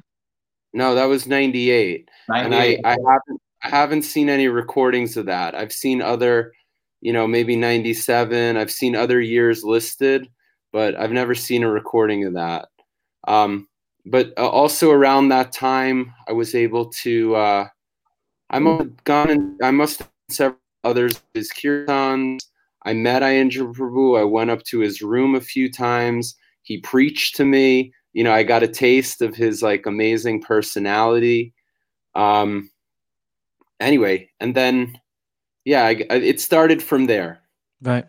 No, 0.73 0.95
that 0.95 1.05
was 1.05 1.27
98. 1.27 2.09
98. 2.29 2.45
And 2.45 2.55
I, 2.55 2.89
I 2.89 2.91
haven't 2.91 3.41
I 3.63 3.69
haven't 3.69 4.01
seen 4.01 4.29
any 4.29 4.47
recordings 4.49 5.15
of 5.15 5.25
that. 5.27 5.55
I've 5.55 5.71
seen 5.71 6.01
other, 6.01 6.53
you 6.99 7.13
know, 7.13 7.25
maybe 7.25 7.55
97. 7.55 8.57
I've 8.57 8.71
seen 8.71 8.95
other 8.95 9.21
years 9.21 9.63
listed, 9.63 10.27
but 10.73 10.99
I've 10.99 11.11
never 11.11 11.35
seen 11.35 11.63
a 11.63 11.71
recording 11.71 12.25
of 12.25 12.33
that. 12.33 12.67
Um, 13.27 13.69
but 14.05 14.33
uh, 14.37 14.49
also 14.49 14.91
around 14.91 15.29
that 15.29 15.53
time, 15.53 16.13
I 16.27 16.33
was 16.33 16.55
able 16.55 16.89
to. 17.03 17.35
Uh, 17.35 17.67
I 18.49 18.59
must 18.59 18.83
have 18.83 19.03
gone 19.05 19.29
and 19.29 19.59
I 19.63 19.71
must 19.71 19.99
have 19.99 20.09
several 20.29 20.59
others 20.83 21.21
his 21.33 21.51
kirtans. 21.51 22.39
I 22.85 22.93
met 22.93 23.21
Aindra 23.21 23.73
Prabhu. 23.73 24.19
I 24.19 24.23
went 24.23 24.49
up 24.49 24.63
to 24.65 24.79
his 24.79 25.01
room 25.01 25.35
a 25.35 25.41
few 25.41 25.71
times. 25.71 26.35
He 26.63 26.79
preached 26.79 27.35
to 27.37 27.45
me. 27.45 27.93
You 28.11 28.23
know, 28.23 28.33
I 28.33 28.43
got 28.43 28.61
a 28.61 28.67
taste 28.67 29.21
of 29.21 29.35
his 29.35 29.63
like 29.63 29.85
amazing 29.85 30.41
personality. 30.41 31.53
Um, 32.13 32.69
anyway, 33.79 34.29
and 34.39 34.53
then, 34.53 34.99
yeah, 35.65 35.85
I, 35.85 36.05
I, 36.09 36.15
it 36.17 36.41
started 36.41 36.83
from 36.83 37.05
there. 37.05 37.41
Right. 37.81 38.05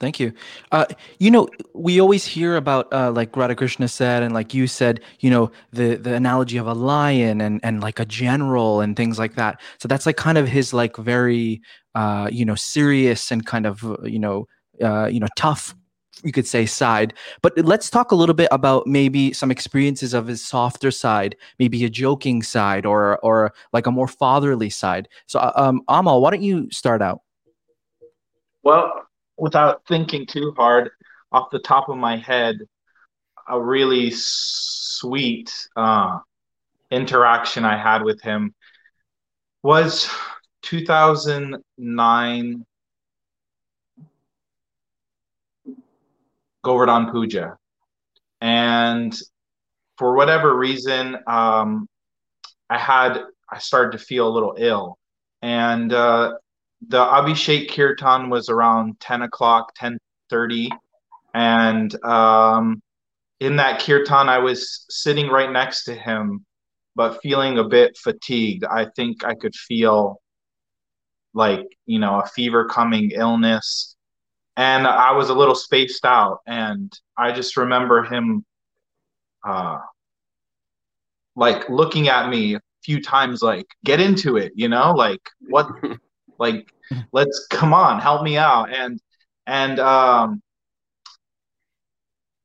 Thank 0.00 0.20
you. 0.20 0.32
Uh, 0.70 0.86
you 1.18 1.30
know, 1.30 1.48
we 1.74 2.00
always 2.00 2.24
hear 2.24 2.54
about 2.56 2.92
uh, 2.92 3.10
like 3.10 3.32
Radhakrishna 3.32 3.90
said, 3.90 4.22
and 4.22 4.32
like 4.32 4.54
you 4.54 4.68
said, 4.68 5.00
you 5.18 5.28
know, 5.28 5.50
the 5.72 5.96
the 5.96 6.14
analogy 6.14 6.56
of 6.56 6.68
a 6.68 6.72
lion 6.72 7.40
and 7.40 7.60
and 7.64 7.80
like 7.82 7.98
a 7.98 8.04
general 8.04 8.80
and 8.80 8.96
things 8.96 9.18
like 9.18 9.34
that. 9.34 9.60
So 9.78 9.88
that's 9.88 10.06
like 10.06 10.16
kind 10.16 10.38
of 10.38 10.46
his 10.46 10.72
like 10.72 10.96
very, 10.96 11.62
uh, 11.96 12.28
you 12.30 12.44
know, 12.44 12.54
serious 12.54 13.32
and 13.32 13.44
kind 13.44 13.66
of 13.66 13.84
you 14.04 14.20
know, 14.20 14.46
uh, 14.80 15.06
you 15.06 15.18
know, 15.18 15.26
tough, 15.36 15.74
you 16.22 16.30
could 16.30 16.46
say 16.46 16.64
side. 16.64 17.12
But 17.42 17.58
let's 17.58 17.90
talk 17.90 18.12
a 18.12 18.14
little 18.14 18.36
bit 18.36 18.48
about 18.52 18.86
maybe 18.86 19.32
some 19.32 19.50
experiences 19.50 20.14
of 20.14 20.28
his 20.28 20.46
softer 20.46 20.92
side, 20.92 21.34
maybe 21.58 21.84
a 21.84 21.90
joking 21.90 22.44
side, 22.44 22.86
or 22.86 23.18
or 23.24 23.52
like 23.72 23.86
a 23.86 23.90
more 23.90 24.06
fatherly 24.08 24.70
side. 24.70 25.08
So, 25.26 25.40
uh, 25.40 25.52
um, 25.56 25.82
Amal, 25.88 26.20
why 26.20 26.30
don't 26.30 26.42
you 26.42 26.70
start 26.70 27.02
out? 27.02 27.22
Well, 28.62 29.07
without 29.38 29.82
thinking 29.86 30.26
too 30.26 30.52
hard, 30.56 30.90
off 31.32 31.50
the 31.50 31.58
top 31.58 31.88
of 31.88 31.96
my 31.96 32.16
head, 32.16 32.58
a 33.48 33.60
really 33.60 34.10
sweet 34.12 35.52
uh, 35.76 36.18
interaction 36.90 37.64
I 37.64 37.76
had 37.76 38.02
with 38.02 38.20
him 38.20 38.54
was 39.62 40.10
2009 40.62 42.66
Govardhan 46.62 47.10
Puja. 47.10 47.56
And 48.40 49.18
for 49.96 50.14
whatever 50.14 50.56
reason, 50.56 51.16
um, 51.26 51.88
I 52.70 52.78
had 52.78 53.24
I 53.50 53.58
started 53.58 53.92
to 53.92 54.04
feel 54.04 54.28
a 54.28 54.30
little 54.30 54.54
ill, 54.58 54.98
and 55.42 55.92
uh, 55.92 56.34
the 56.86 56.98
Abhishek 57.04 57.70
Kirtan 57.70 58.30
was 58.30 58.48
around 58.48 59.00
10 59.00 59.22
o'clock, 59.22 59.74
10:30, 59.76 60.70
and 61.34 62.04
um, 62.04 62.80
in 63.40 63.56
that 63.56 63.80
kirtan, 63.80 64.28
I 64.28 64.38
was 64.38 64.84
sitting 64.88 65.28
right 65.28 65.50
next 65.50 65.84
to 65.84 65.94
him, 65.94 66.44
but 66.96 67.20
feeling 67.22 67.58
a 67.58 67.64
bit 67.64 67.96
fatigued. 67.96 68.64
I 68.64 68.86
think 68.96 69.24
I 69.24 69.34
could 69.34 69.54
feel 69.54 70.20
like 71.34 71.66
you 71.86 71.98
know 71.98 72.20
a 72.20 72.26
fever 72.26 72.64
coming 72.66 73.10
illness 73.12 73.96
and 74.56 74.86
i 74.86 75.12
was 75.12 75.28
a 75.30 75.34
little 75.34 75.54
spaced 75.54 76.04
out 76.04 76.38
and 76.46 76.92
i 77.16 77.30
just 77.30 77.56
remember 77.56 78.02
him 78.02 78.44
uh 79.46 79.78
like 81.36 81.68
looking 81.68 82.08
at 82.08 82.28
me 82.28 82.54
a 82.54 82.60
few 82.82 83.00
times 83.00 83.42
like 83.42 83.66
get 83.84 84.00
into 84.00 84.36
it 84.36 84.52
you 84.54 84.68
know 84.68 84.92
like 84.92 85.20
what 85.48 85.68
like 86.38 86.72
let's 87.12 87.46
come 87.50 87.74
on 87.74 88.00
help 88.00 88.22
me 88.22 88.36
out. 88.36 88.72
And 88.74 89.00
and 89.46 89.80
um 89.80 90.42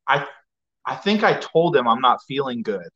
i 0.08 0.26
i 0.86 0.96
think 0.96 1.24
i 1.24 1.34
told 1.34 1.76
him 1.76 1.88
i'm 1.88 2.02
not 2.02 2.22
feeling 2.28 2.64
good. 2.64 2.88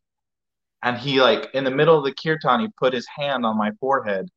And 0.83 0.97
he 0.97 1.21
like 1.21 1.49
in 1.53 1.63
the 1.63 1.71
middle 1.71 1.97
of 1.97 2.05
the 2.05 2.13
kirtan 2.13 2.61
he 2.61 2.67
put 2.79 2.93
his 2.93 3.07
hand 3.07 3.45
on 3.45 3.57
my 3.57 3.71
forehead 3.79 4.27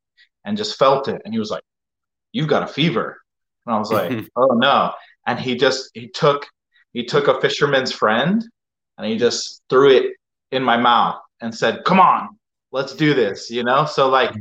and 0.44 0.56
just 0.56 0.78
felt 0.78 1.08
it. 1.08 1.22
And 1.24 1.32
he 1.32 1.38
was 1.38 1.50
like 1.50 1.62
you've 2.32 2.48
got 2.48 2.62
a 2.62 2.66
fever. 2.66 3.20
And 3.66 3.74
i 3.74 3.78
was 3.78 3.90
like 3.90 4.12
oh 4.36 4.54
no. 4.54 4.92
And 5.26 5.38
he 5.38 5.56
just 5.56 5.90
he 5.94 6.08
took 6.08 6.46
he 6.92 7.04
took 7.04 7.28
a 7.28 7.40
fisherman's 7.40 7.92
friend 7.92 8.44
and 8.98 9.06
he 9.06 9.16
just 9.16 9.62
threw 9.70 9.90
it 9.90 10.12
in 10.50 10.62
my 10.62 10.76
mouth 10.76 11.20
and 11.40 11.54
said 11.54 11.84
come 11.84 12.00
on 12.00 12.28
let's 12.72 12.94
do 12.94 13.14
this 13.14 13.50
you 13.50 13.62
know? 13.64 13.84
So 13.84 14.08
like 14.08 14.34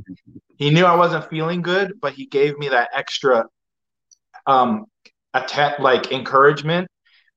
he 0.59 0.69
knew 0.69 0.85
i 0.85 0.95
wasn't 0.95 1.27
feeling 1.29 1.63
good 1.63 1.93
but 1.99 2.13
he 2.13 2.27
gave 2.27 2.57
me 2.59 2.69
that 2.69 2.89
extra 2.95 3.45
um 4.45 4.85
attack 5.33 5.79
like 5.79 6.11
encouragement 6.11 6.87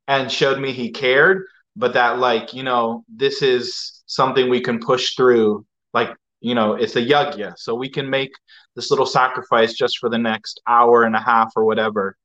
and 0.09 0.31
showed 0.31 0.61
me 0.61 0.73
he 0.73 0.91
cared 0.91 1.45
but 1.77 1.95
that 1.95 2.19
like 2.19 2.53
you 2.53 2.63
know 2.63 3.05
this 3.09 3.43
is 3.43 4.03
something 4.07 4.49
we 4.49 4.61
can 4.61 4.79
push 4.79 5.15
through. 5.15 5.65
Like 5.95 6.15
you 6.41 6.55
know 6.55 6.75
it's 6.75 6.97
a 6.97 7.03
yagya 7.03 7.55
so 7.57 7.75
we 7.75 7.89
can 7.89 8.09
make 8.09 8.33
this 8.77 8.91
little 8.91 9.07
sacrifice 9.07 9.75
just 9.75 9.99
for 9.99 10.09
the 10.09 10.19
next 10.19 10.61
hour 10.67 11.05
and 11.05 11.17
a 11.17 11.21
half 11.21 11.53
or 11.57 11.65
whatever. 11.65 12.17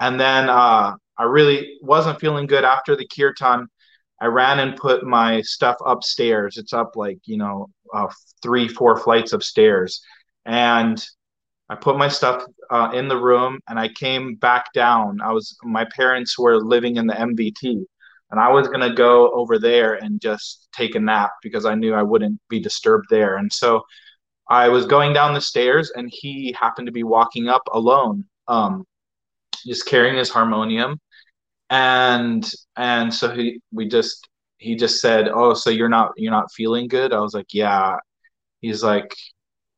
And 0.00 0.18
then 0.20 0.48
uh 0.48 0.94
i 1.18 1.24
really 1.24 1.78
wasn't 1.82 2.20
feeling 2.20 2.46
good 2.46 2.64
after 2.64 2.96
the 2.96 3.06
kirtan. 3.06 3.66
I 4.22 4.26
ran 4.26 4.58
and 4.58 4.76
put 4.76 5.04
my 5.04 5.40
stuff 5.42 5.76
upstairs. 5.84 6.58
It's 6.58 6.72
up 6.72 6.92
like 6.96 7.18
you 7.24 7.38
know 7.38 7.68
uh, 7.94 8.08
three 8.42 8.68
four 8.68 8.98
flights 8.98 9.32
of 9.32 9.42
stairs 9.44 10.00
and 10.46 11.04
i 11.68 11.74
put 11.74 11.96
my 11.96 12.08
stuff 12.08 12.44
uh, 12.70 12.90
in 12.94 13.08
the 13.08 13.16
room 13.16 13.58
and 13.68 13.78
i 13.78 13.88
came 13.88 14.34
back 14.36 14.72
down 14.72 15.20
i 15.20 15.32
was 15.32 15.56
my 15.62 15.84
parents 15.96 16.38
were 16.38 16.58
living 16.58 16.96
in 16.96 17.06
the 17.06 17.14
mvt 17.14 17.84
and 18.30 18.38
I 18.38 18.48
was 18.50 18.68
gonna 18.68 18.94
go 18.94 19.30
over 19.32 19.58
there 19.58 19.94
and 19.94 20.20
just 20.20 20.68
take 20.72 20.94
a 20.94 21.00
nap 21.00 21.32
because 21.42 21.66
I 21.66 21.74
knew 21.74 21.94
I 21.94 22.02
wouldn't 22.02 22.40
be 22.48 22.60
disturbed 22.60 23.06
there. 23.10 23.36
And 23.36 23.52
so 23.52 23.82
I 24.48 24.68
was 24.68 24.86
going 24.86 25.12
down 25.12 25.34
the 25.34 25.40
stairs, 25.40 25.92
and 25.94 26.10
he 26.12 26.54
happened 26.58 26.86
to 26.86 26.92
be 26.92 27.04
walking 27.04 27.48
up 27.48 27.62
alone, 27.72 28.24
um, 28.48 28.84
just 29.66 29.86
carrying 29.86 30.16
his 30.16 30.30
harmonium, 30.30 31.00
and 31.70 32.50
and 32.76 33.12
so 33.14 33.34
he 33.34 33.60
we 33.72 33.88
just 33.88 34.28
he 34.58 34.76
just 34.76 35.00
said, 35.00 35.28
"Oh, 35.28 35.54
so 35.54 35.70
you're 35.70 35.88
not 35.88 36.12
you're 36.16 36.32
not 36.32 36.52
feeling 36.52 36.88
good?" 36.88 37.12
I 37.12 37.20
was 37.20 37.34
like, 37.34 37.54
"Yeah." 37.54 37.96
He's 38.62 38.82
like, 38.84 39.14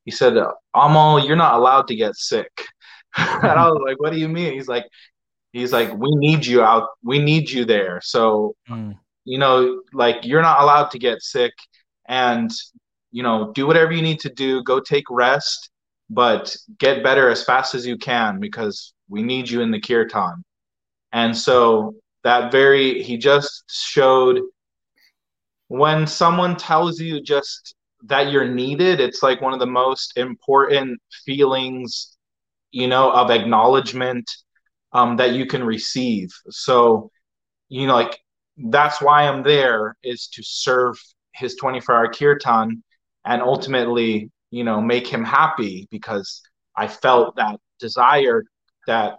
he 0.04 0.10
said, 0.10 0.34
"Amal, 0.74 1.24
you're 1.24 1.36
not 1.36 1.54
allowed 1.54 1.88
to 1.88 1.96
get 1.96 2.16
sick." 2.16 2.50
and 3.16 3.46
I 3.46 3.66
was 3.70 3.80
like, 3.84 4.00
"What 4.00 4.12
do 4.12 4.18
you 4.18 4.28
mean?" 4.28 4.52
He's 4.52 4.68
like, 4.68 4.86
he's 5.52 5.72
like 5.72 5.92
we 5.96 6.10
need 6.16 6.44
you 6.44 6.62
out 6.62 6.88
we 7.04 7.18
need 7.18 7.48
you 7.48 7.64
there 7.64 8.00
so 8.02 8.54
mm. 8.68 8.96
you 9.24 9.38
know 9.38 9.82
like 9.92 10.24
you're 10.24 10.42
not 10.42 10.62
allowed 10.62 10.90
to 10.90 10.98
get 10.98 11.22
sick 11.22 11.52
and 12.08 12.50
you 13.10 13.22
know 13.22 13.52
do 13.54 13.66
whatever 13.66 13.92
you 13.92 14.02
need 14.02 14.18
to 14.20 14.30
do 14.30 14.62
go 14.64 14.80
take 14.80 15.04
rest 15.10 15.70
but 16.10 16.54
get 16.78 17.02
better 17.02 17.28
as 17.28 17.44
fast 17.44 17.74
as 17.74 17.86
you 17.86 17.96
can 17.96 18.40
because 18.40 18.92
we 19.08 19.22
need 19.22 19.48
you 19.48 19.60
in 19.60 19.70
the 19.70 19.80
kirtan 19.80 20.42
and 21.12 21.36
so 21.36 21.94
that 22.24 22.50
very 22.50 23.02
he 23.02 23.16
just 23.16 23.64
showed 23.70 24.40
when 25.68 26.06
someone 26.06 26.56
tells 26.56 27.00
you 27.00 27.20
just 27.20 27.74
that 28.04 28.30
you're 28.32 28.48
needed 28.48 29.00
it's 29.00 29.22
like 29.22 29.40
one 29.40 29.52
of 29.52 29.60
the 29.60 29.66
most 29.66 30.16
important 30.16 31.00
feelings 31.24 32.16
you 32.72 32.88
know 32.88 33.10
of 33.12 33.30
acknowledgement 33.30 34.28
um, 34.92 35.16
that 35.16 35.32
you 35.32 35.46
can 35.46 35.64
receive. 35.64 36.30
So, 36.50 37.10
you 37.68 37.86
know, 37.86 37.94
like 37.94 38.18
that's 38.56 39.00
why 39.00 39.26
I'm 39.26 39.42
there 39.42 39.96
is 40.02 40.28
to 40.28 40.42
serve 40.42 40.96
his 41.34 41.56
24 41.56 41.94
hour 41.94 42.12
kirtan 42.12 42.82
and 43.24 43.42
ultimately, 43.42 44.30
you 44.50 44.64
know, 44.64 44.80
make 44.80 45.06
him 45.06 45.24
happy 45.24 45.88
because 45.90 46.42
I 46.76 46.88
felt 46.88 47.36
that 47.36 47.58
desire 47.80 48.44
that 48.86 49.18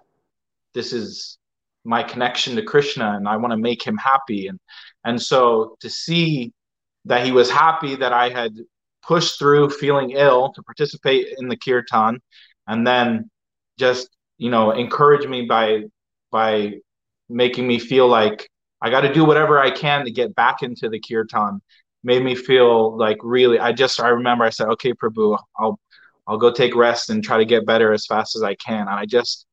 this 0.74 0.94
is 0.94 1.38
my 1.84 2.04
connection 2.04 2.56
to 2.56 2.64
Krishna 2.64 3.16
and 3.16 3.28
I 3.28 3.38
want 3.38 3.52
to 3.52 3.58
make 3.58 3.84
him 3.84 3.98
happy. 3.98 4.48
And, 4.48 4.60
and 5.04 5.22
so 5.22 5.76
to 5.82 5.90
see 5.90 6.54
that 7.06 7.26
he 7.26 7.32
was 7.32 7.50
happy 7.50 7.96
that 7.96 8.14
I 8.14 8.30
had 8.30 8.54
pushed 9.04 9.38
through 9.38 9.70
feeling 9.70 10.12
ill 10.12 10.52
to 10.54 10.64
participate 10.64 11.36
in 11.38 11.48
the 11.48 11.58
kirtan 11.58 12.20
and 12.68 12.88
then 12.88 13.30
just 13.78 14.10
you 14.38 14.50
know 14.50 14.72
encourage 14.72 15.28
me 15.28 15.44
by 15.46 15.84
by 16.32 16.74
making 17.30 17.68
me 17.68 17.80
feel 17.80 18.08
like 18.08 18.50
I 18.82 18.90
got 18.90 19.02
to 19.02 19.14
do 19.14 19.24
whatever 19.24 19.60
I 19.60 19.72
can 19.72 20.06
to 20.06 20.12
get 20.12 20.36
back 20.36 20.62
into 20.62 20.90
the 20.90 21.00
kirtan. 21.00 21.62
Made 22.04 22.24
me 22.24 22.36
feel 22.36 22.98
like 22.98 23.18
really 23.24 23.60
I 23.60 23.72
just 23.72 24.00
I 24.00 24.10
remember 24.10 24.44
I 24.44 24.50
said 24.50 24.68
okay 24.70 24.94
Prabhu 24.94 25.38
I'll 25.58 25.80
I'll 26.28 26.38
go 26.38 26.52
take 26.52 26.76
rest 26.76 27.10
and 27.10 27.24
try 27.24 27.38
to 27.38 27.46
get 27.46 27.66
better 27.66 27.94
as 27.94 28.06
fast 28.06 28.36
as 28.36 28.44
I 28.44 28.56
can. 28.56 28.82
And 28.82 28.90
I 28.90 29.06
just 29.06 29.46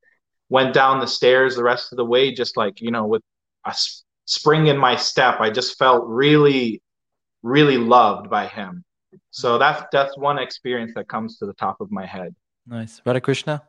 went 0.49 0.75
down 0.75 1.01
the 1.01 1.07
stairs 1.07 1.57
the 1.57 1.63
rest 1.63 1.93
of 1.93 1.97
the 1.97 2.05
way 2.05 2.33
just 2.33 2.57
like 2.57 2.81
you 2.81 2.91
know 2.91 3.07
with 3.07 3.23
a 3.65 3.75
spring 4.25 4.67
in 4.67 4.77
my 4.79 4.97
step. 4.97 5.41
I 5.41 5.51
just 5.51 5.79
felt 5.79 6.05
really 6.07 6.83
really 7.43 7.79
loved 7.79 8.29
by 8.31 8.47
him 8.47 8.85
so 9.31 9.59
that's 9.59 9.85
that's 9.93 10.17
one 10.17 10.39
experience 10.39 10.93
that 10.95 11.09
comes 11.09 11.39
to 11.39 11.47
the 11.47 11.55
top 11.55 11.81
of 11.81 11.91
my 11.91 12.07
head 12.07 12.35
nice 12.67 13.03
Radha 13.05 13.21
Krishna 13.21 13.63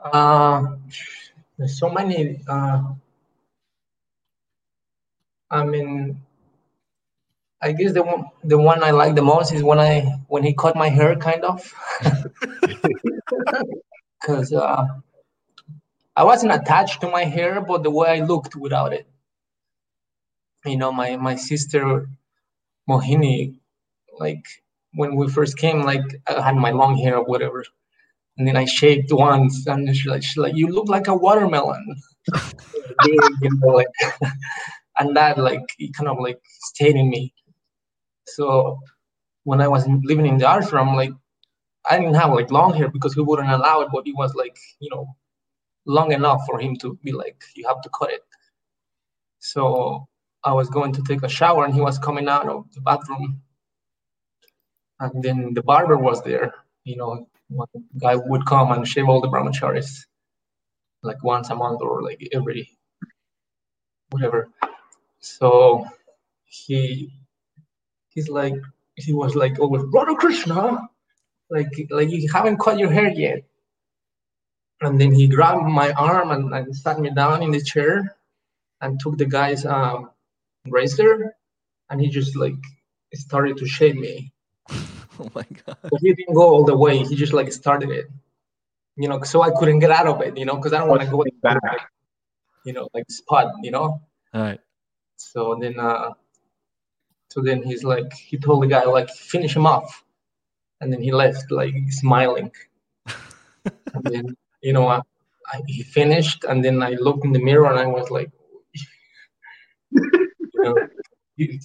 uh, 0.00 0.76
there's 1.56 1.78
so 1.78 1.90
many. 1.90 2.40
Uh, 2.46 2.82
I 5.50 5.64
mean, 5.64 6.20
I 7.60 7.72
guess 7.72 7.92
the 7.92 8.02
one 8.02 8.26
the 8.44 8.58
one 8.58 8.84
I 8.84 8.92
like 8.92 9.14
the 9.14 9.22
most 9.22 9.52
is 9.52 9.62
when 9.62 9.80
I 9.80 10.02
when 10.28 10.44
he 10.44 10.54
cut 10.54 10.76
my 10.76 10.88
hair, 10.88 11.16
kind 11.16 11.44
of, 11.44 11.72
because 14.20 14.52
uh, 14.52 14.86
I 16.16 16.24
wasn't 16.24 16.52
attached 16.52 17.00
to 17.00 17.10
my 17.10 17.24
hair, 17.24 17.60
but 17.60 17.82
the 17.82 17.90
way 17.90 18.08
I 18.08 18.24
looked 18.24 18.54
without 18.54 18.92
it. 18.92 19.06
You 20.64 20.76
know, 20.76 20.92
my 20.92 21.16
my 21.16 21.34
sister 21.34 22.08
Mohini, 22.88 23.58
like 24.18 24.44
when 24.94 25.16
we 25.16 25.28
first 25.28 25.58
came, 25.58 25.82
like 25.82 26.04
I 26.26 26.40
had 26.40 26.56
my 26.56 26.70
long 26.70 26.96
hair 26.96 27.16
or 27.18 27.24
whatever, 27.24 27.64
and 28.36 28.46
then 28.46 28.56
I 28.56 28.64
shaved 28.64 29.12
once, 29.12 29.66
and 29.66 29.94
she's 29.96 30.06
like, 30.06 30.22
like, 30.36 30.56
you 30.56 30.68
look 30.68 30.88
like 30.88 31.08
a 31.08 31.14
watermelon. 31.14 31.96
you 33.04 33.50
know, 33.60 33.68
like, 33.68 33.88
and 34.98 35.16
that 35.16 35.38
like 35.38 35.64
it 35.78 35.94
kind 35.94 36.08
of 36.08 36.18
like 36.20 36.40
stayed 36.44 36.96
in 36.96 37.10
me. 37.10 37.32
So 38.26 38.78
when 39.44 39.60
I 39.60 39.68
was 39.68 39.86
living 40.04 40.26
in 40.26 40.38
the 40.38 40.46
ashram, 40.46 40.94
like 40.96 41.12
I 41.88 41.98
didn't 41.98 42.14
have 42.14 42.32
like 42.32 42.50
long 42.50 42.74
hair 42.74 42.88
because 42.88 43.14
he 43.14 43.20
wouldn't 43.20 43.50
allow 43.50 43.80
it, 43.80 43.88
but 43.92 44.06
it 44.06 44.16
was 44.16 44.34
like 44.34 44.56
you 44.80 44.90
know 44.90 45.16
long 45.86 46.12
enough 46.12 46.42
for 46.46 46.60
him 46.60 46.76
to 46.76 46.98
be 47.02 47.12
like, 47.12 47.42
you 47.56 47.66
have 47.66 47.80
to 47.82 47.90
cut 47.98 48.10
it. 48.12 48.20
So 49.38 50.06
I 50.44 50.52
was 50.52 50.70
going 50.70 50.92
to 50.94 51.02
take 51.02 51.22
a 51.22 51.28
shower, 51.28 51.64
and 51.64 51.74
he 51.74 51.80
was 51.80 51.98
coming 51.98 52.28
out 52.28 52.48
of 52.48 52.66
the 52.74 52.80
bathroom, 52.80 53.42
and 55.00 55.22
then 55.22 55.54
the 55.54 55.62
barber 55.62 55.96
was 55.96 56.22
there, 56.22 56.54
you 56.84 56.96
know, 56.96 57.28
one 57.48 57.68
guy 58.00 58.16
would 58.16 58.44
come 58.46 58.72
and 58.72 58.86
shave 58.86 59.08
all 59.08 59.20
the 59.20 59.28
brahmacharis 59.28 60.04
like 61.02 61.22
once 61.22 61.50
a 61.50 61.54
month 61.54 61.80
or 61.80 62.02
like 62.02 62.28
every 62.32 62.68
whatever. 64.10 64.50
So 65.20 65.86
he 66.44 67.12
he's 68.08 68.28
like 68.28 68.54
he 68.94 69.12
was 69.12 69.34
like 69.34 69.58
always 69.58 69.84
Radha 69.92 70.14
Krishna, 70.16 70.88
like 71.50 71.70
like 71.90 72.10
you 72.10 72.28
haven't 72.32 72.58
cut 72.58 72.78
your 72.78 72.90
hair 72.90 73.08
yet. 73.08 73.44
And 74.80 75.00
then 75.00 75.12
he 75.12 75.26
grabbed 75.26 75.66
my 75.66 75.90
arm 75.92 76.30
and, 76.30 76.54
and 76.54 76.76
sat 76.76 77.00
me 77.00 77.10
down 77.10 77.42
in 77.42 77.50
the 77.50 77.60
chair 77.60 78.16
and 78.80 79.00
took 79.00 79.18
the 79.18 79.26
guy's 79.26 79.66
um, 79.66 80.10
razor 80.70 81.34
and 81.90 82.00
he 82.00 82.08
just 82.08 82.36
like 82.36 82.54
started 83.14 83.56
to 83.56 83.66
shave 83.66 83.96
me 83.96 84.32
Oh 85.20 85.30
my 85.34 85.44
god! 85.66 85.76
But 85.82 86.00
he 86.00 86.14
didn't 86.14 86.34
go 86.34 86.42
all 86.42 86.64
the 86.64 86.76
way. 86.76 86.98
He 86.98 87.16
just 87.16 87.32
like 87.32 87.52
started 87.52 87.90
it, 87.90 88.06
you 88.96 89.08
know. 89.08 89.22
So 89.22 89.42
I 89.42 89.50
couldn't 89.50 89.80
get 89.80 89.90
out 89.90 90.06
of 90.06 90.20
it, 90.22 90.36
you 90.36 90.44
know, 90.44 90.56
because 90.56 90.72
I 90.72 90.78
don't 90.78 90.88
want 90.88 91.02
to 91.02 91.08
go 91.08 91.24
back, 91.42 91.90
you 92.64 92.72
know, 92.72 92.88
like 92.94 93.10
spot, 93.10 93.52
you 93.62 93.70
know. 93.72 94.00
All 94.34 94.42
right. 94.42 94.60
So 95.16 95.58
then, 95.60 95.80
uh, 95.80 96.12
so 97.30 97.40
then 97.40 97.62
he's 97.62 97.82
like, 97.82 98.12
he 98.12 98.38
told 98.38 98.62
the 98.62 98.68
guy 98.68 98.84
like, 98.84 99.10
finish 99.10 99.56
him 99.56 99.66
off. 99.66 100.04
and 100.80 100.92
then 100.92 101.02
he 101.02 101.10
left 101.10 101.50
like 101.50 101.74
smiling. 101.90 102.52
and 103.94 104.04
then 104.04 104.36
you 104.62 104.72
know 104.72 104.86
I, 104.86 105.00
I, 105.52 105.60
he 105.66 105.82
finished, 105.82 106.44
and 106.44 106.64
then 106.64 106.82
I 106.82 106.90
looked 106.90 107.24
in 107.24 107.32
the 107.32 107.42
mirror 107.42 107.66
and 107.70 107.80
I 107.80 107.86
was 107.86 108.10
like, 108.10 108.30
you 109.90 110.27
know, 110.68 110.88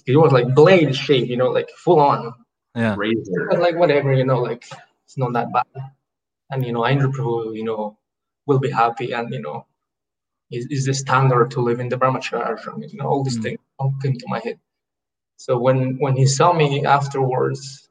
it, 0.06 0.16
was 0.16 0.32
like 0.32 0.54
blade 0.54 0.94
shape, 0.94 1.28
you 1.28 1.36
know, 1.36 1.48
like 1.50 1.68
full 1.76 2.00
on. 2.00 2.32
Yeah. 2.74 2.94
Razor. 2.96 3.48
But 3.50 3.60
like 3.60 3.76
whatever, 3.76 4.12
you 4.12 4.24
know, 4.24 4.40
like 4.40 4.64
it's 5.04 5.16
not 5.18 5.32
that 5.34 5.52
bad. 5.52 5.90
And 6.50 6.64
you 6.64 6.72
know, 6.72 6.80
Aindra 6.80 7.12
Prabhu, 7.12 7.56
you 7.56 7.64
know, 7.64 7.98
will 8.46 8.58
be 8.58 8.70
happy 8.70 9.12
and 9.12 9.32
you 9.32 9.40
know, 9.40 9.66
is, 10.50 10.66
is 10.70 10.84
the 10.86 10.94
standard 10.94 11.50
to 11.52 11.60
live 11.60 11.80
in 11.80 11.88
the 11.88 11.96
Brahmacharya 11.96 12.58
ashram. 12.58 12.82
You 12.90 12.98
know, 12.98 13.06
all 13.06 13.22
these 13.24 13.38
Mm. 13.38 13.42
things 13.42 13.58
all 13.78 13.94
came 14.02 14.16
to 14.16 14.26
my 14.28 14.40
head. 14.40 14.58
So 15.36 15.58
when 15.58 15.98
when 15.98 16.16
he 16.16 16.26
saw 16.26 16.52
me 16.52 16.84
afterwards, 16.84 17.88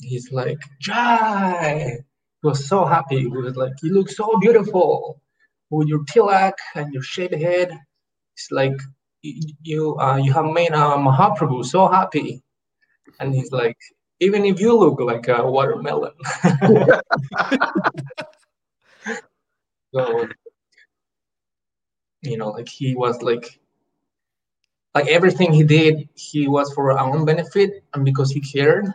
he's 0.00 0.32
like, 0.32 0.58
Jai! 0.80 1.98
He 2.42 2.46
was 2.46 2.66
so 2.68 2.84
happy. 2.84 3.20
He 3.20 3.26
was 3.26 3.56
like, 3.56 3.72
You 3.82 3.92
look 3.94 4.08
so 4.10 4.38
beautiful 4.38 5.20
with 5.70 5.88
your 5.88 6.04
tilak 6.04 6.54
and 6.74 6.92
your 6.92 7.02
shaved 7.02 7.34
head. 7.34 7.70
It's 8.34 8.50
like 8.50 8.78
you 9.62 9.98
uh, 9.98 10.16
you 10.16 10.32
have 10.32 10.46
made 10.46 10.72
uh, 10.72 10.96
Mahaprabhu 10.96 11.64
so 11.64 11.88
happy. 11.88 12.42
And 13.20 13.34
he's 13.34 13.50
like, 13.52 13.78
even 14.20 14.44
if 14.44 14.60
you 14.60 14.76
look 14.76 15.00
like 15.00 15.28
a 15.28 15.48
watermelon. 15.50 16.12
so 19.94 20.28
you 22.22 22.36
know, 22.36 22.50
like 22.50 22.68
he 22.68 22.94
was 22.94 23.22
like 23.22 23.60
like 24.94 25.08
everything 25.08 25.52
he 25.52 25.62
did, 25.62 26.08
he 26.14 26.48
was 26.48 26.72
for 26.72 26.90
our 26.90 27.14
own 27.14 27.24
benefit 27.26 27.84
and 27.92 28.04
because 28.04 28.30
he 28.30 28.40
cared. 28.40 28.86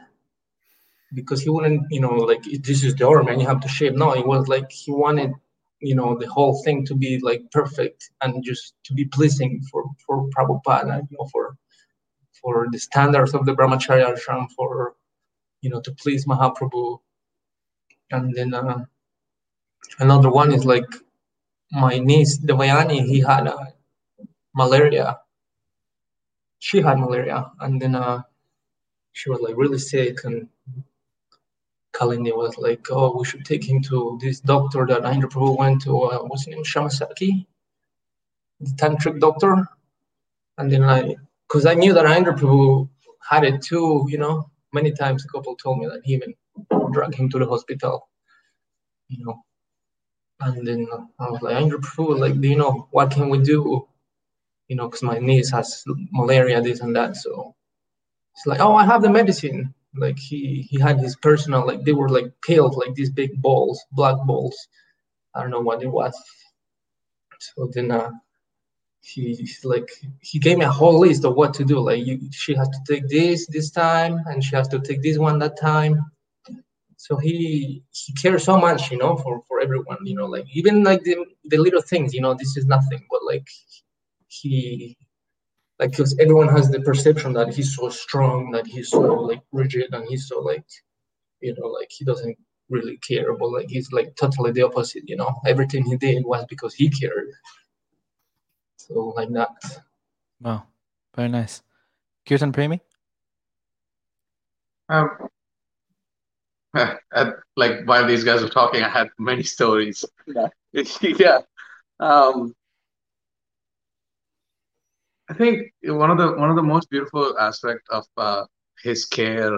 Because 1.13 1.41
he 1.41 1.49
wouldn't, 1.49 1.85
you 1.91 1.99
know, 1.99 2.13
like 2.13 2.41
this 2.63 2.83
is 2.83 2.95
the 2.95 3.05
order, 3.05 3.29
and 3.29 3.41
you 3.41 3.47
have 3.47 3.59
to 3.61 3.67
shape. 3.67 3.93
No, 3.95 4.13
it 4.15 4.25
was 4.25 4.47
like 4.47 4.71
he 4.71 4.91
wanted, 4.91 5.33
you 5.81 5.95
know, 5.95 6.17
the 6.17 6.27
whole 6.27 6.61
thing 6.63 6.85
to 6.85 6.95
be 6.95 7.19
like 7.19 7.49
perfect 7.51 8.11
and 8.21 8.43
just 8.43 8.75
to 8.85 8.93
be 8.93 9.05
pleasing 9.05 9.61
for 9.69 9.83
for 10.05 10.29
Prabhupada, 10.29 11.01
you 11.09 11.17
know, 11.17 11.27
for 11.31 11.57
for 12.41 12.67
the 12.71 12.79
standards 12.79 13.33
of 13.33 13.45
the 13.45 13.53
Brahmacharya 13.53 14.15
ashram, 14.15 14.47
for 14.55 14.95
you 15.61 15.69
know, 15.69 15.81
to 15.81 15.91
please 15.93 16.25
Mahaprabhu. 16.25 16.99
And 18.11 18.35
then 18.35 18.53
uh, 18.53 18.85
another 19.99 20.29
one 20.29 20.53
is 20.53 20.65
like 20.65 20.89
my 21.71 21.97
niece 21.97 22.37
Devayani, 22.37 23.05
he 23.05 23.19
had 23.21 23.47
uh, 23.47 23.65
malaria. 24.53 25.17
She 26.59 26.81
had 26.81 26.99
malaria, 26.99 27.51
and 27.61 27.81
then 27.81 27.95
uh, 27.95 28.21
she 29.13 29.29
was 29.29 29.41
like 29.41 29.57
really 29.57 29.79
sick, 29.79 30.23
and 30.25 30.47
Kalindi 31.93 32.35
was 32.35 32.57
like, 32.57 32.85
"Oh, 32.89 33.17
we 33.17 33.25
should 33.25 33.45
take 33.45 33.63
him 33.67 33.81
to 33.83 34.17
this 34.21 34.39
doctor 34.39 34.85
that 34.85 35.01
Aindra 35.01 35.29
Prabhu 35.29 35.57
went 35.57 35.81
to. 35.83 36.01
Uh, 36.03 36.19
what's 36.23 36.45
his 36.45 36.55
name? 36.55 36.63
Shamasaki, 36.63 37.45
the 38.59 38.71
tantric 38.71 39.19
doctor." 39.19 39.67
And 40.57 40.71
then 40.71 40.83
I, 40.83 41.15
because 41.47 41.65
I 41.65 41.73
knew 41.73 41.93
that 41.93 42.05
Aindra 42.05 42.37
Prabhu 42.37 42.89
had 43.27 43.43
it 43.43 43.61
too, 43.61 44.05
you 44.09 44.17
know. 44.17 44.49
Many 44.73 44.91
times, 44.91 45.23
the 45.23 45.29
couple 45.29 45.55
told 45.55 45.79
me 45.79 45.87
that 45.87 46.01
he 46.05 46.13
even 46.13 46.33
dragged 46.93 47.15
him 47.15 47.29
to 47.29 47.39
the 47.39 47.45
hospital, 47.45 48.07
you 49.09 49.25
know. 49.25 49.43
And 50.39 50.65
then 50.65 50.87
I 51.19 51.29
was 51.29 51.41
like, 51.41 51.55
Aindra 51.55 51.81
Prabhu, 51.81 52.17
like, 52.17 52.39
do 52.39 52.47
you 52.47 52.55
know 52.55 52.87
what 52.91 53.11
can 53.11 53.29
we 53.29 53.39
do? 53.39 53.87
You 54.69 54.75
know, 54.77 54.87
because 54.87 55.03
my 55.03 55.19
niece 55.19 55.51
has 55.51 55.83
malaria, 56.13 56.61
this 56.61 56.79
and 56.79 56.95
that. 56.95 57.17
So 57.17 57.53
it's 58.33 58.45
like, 58.45 58.61
oh, 58.61 58.75
I 58.75 58.85
have 58.85 59.01
the 59.01 59.09
medicine. 59.09 59.73
Like 59.95 60.17
he 60.17 60.61
he 60.69 60.79
had 60.79 60.99
his 60.99 61.15
personal, 61.17 61.65
like 61.65 61.83
they 61.83 61.91
were 61.91 62.09
like 62.09 62.31
pills, 62.41 62.77
like 62.77 62.95
these 62.95 63.09
big 63.09 63.41
balls, 63.41 63.83
black 63.91 64.15
balls. 64.25 64.55
I 65.35 65.41
don't 65.41 65.51
know 65.51 65.61
what 65.61 65.83
it 65.83 65.87
was. 65.87 66.13
So 67.39 67.69
then 67.73 67.91
uh, 67.91 68.11
he 69.01 69.49
like 69.63 69.89
he 70.21 70.39
gave 70.39 70.57
me 70.57 70.65
a 70.65 70.71
whole 70.71 70.99
list 70.99 71.25
of 71.25 71.35
what 71.35 71.53
to 71.55 71.65
do. 71.65 71.79
Like 71.79 72.05
you, 72.05 72.19
she 72.31 72.53
has 72.55 72.69
to 72.69 72.79
take 72.87 73.09
this 73.09 73.47
this 73.47 73.71
time, 73.71 74.19
and 74.27 74.43
she 74.43 74.55
has 74.55 74.67
to 74.69 74.79
take 74.79 75.01
this 75.01 75.17
one 75.17 75.39
that 75.39 75.59
time. 75.59 76.11
So 76.97 77.17
he 77.17 77.83
he 77.91 78.13
cares 78.13 78.43
so 78.43 78.57
much, 78.57 78.91
you 78.91 78.97
know, 78.97 79.17
for 79.17 79.41
for 79.47 79.59
everyone, 79.59 79.97
you 80.05 80.15
know, 80.15 80.27
like 80.27 80.45
even 80.53 80.83
like 80.83 81.03
the 81.03 81.25
the 81.45 81.57
little 81.57 81.81
things, 81.81 82.13
you 82.13 82.21
know, 82.21 82.33
this 82.33 82.55
is 82.55 82.65
nothing, 82.65 83.05
but 83.09 83.23
like 83.25 83.47
he 84.27 84.97
like 85.81 85.91
because 85.91 86.15
everyone 86.19 86.47
has 86.47 86.69
the 86.69 86.79
perception 86.81 87.33
that 87.33 87.53
he's 87.53 87.75
so 87.75 87.89
strong, 87.89 88.51
that 88.51 88.67
he's 88.67 88.89
so 88.91 89.01
like 89.01 89.41
rigid, 89.51 89.93
and 89.93 90.05
he's 90.07 90.27
so 90.27 90.39
like 90.39 90.65
you 91.41 91.55
know, 91.57 91.67
like 91.67 91.89
he 91.89 92.05
doesn't 92.05 92.37
really 92.69 92.97
care, 92.97 93.33
but 93.35 93.51
like 93.51 93.67
he's 93.67 93.91
like 93.91 94.15
totally 94.15 94.51
the 94.51 94.61
opposite, 94.61 95.03
you 95.09 95.15
know. 95.15 95.33
Everything 95.45 95.83
he 95.83 95.97
did 95.97 96.23
was 96.23 96.45
because 96.47 96.75
he 96.75 96.87
cared. 96.89 97.31
So 98.77 99.13
like 99.15 99.29
that. 99.33 99.49
Wow. 100.39 100.67
Very 101.15 101.29
nice. 101.29 101.63
Kirtan 102.27 102.51
Premi? 102.51 102.79
Um, 104.87 105.09
I, 106.75 107.31
like 107.57 107.85
while 107.85 108.07
these 108.07 108.23
guys 108.23 108.41
were 108.41 108.49
talking, 108.49 108.83
I 108.83 108.89
had 108.89 109.09
many 109.17 109.43
stories. 109.43 110.05
Yeah. 110.27 110.47
yeah. 111.01 111.39
Um, 111.99 112.55
I 115.31 115.33
think 115.33 115.71
one 115.83 116.11
of 116.11 116.17
the 116.17 116.33
one 116.33 116.49
of 116.49 116.57
the 116.57 116.61
most 116.61 116.89
beautiful 116.89 117.39
aspect 117.39 117.87
of 117.89 118.05
uh, 118.17 118.43
his 118.83 119.05
care, 119.05 119.57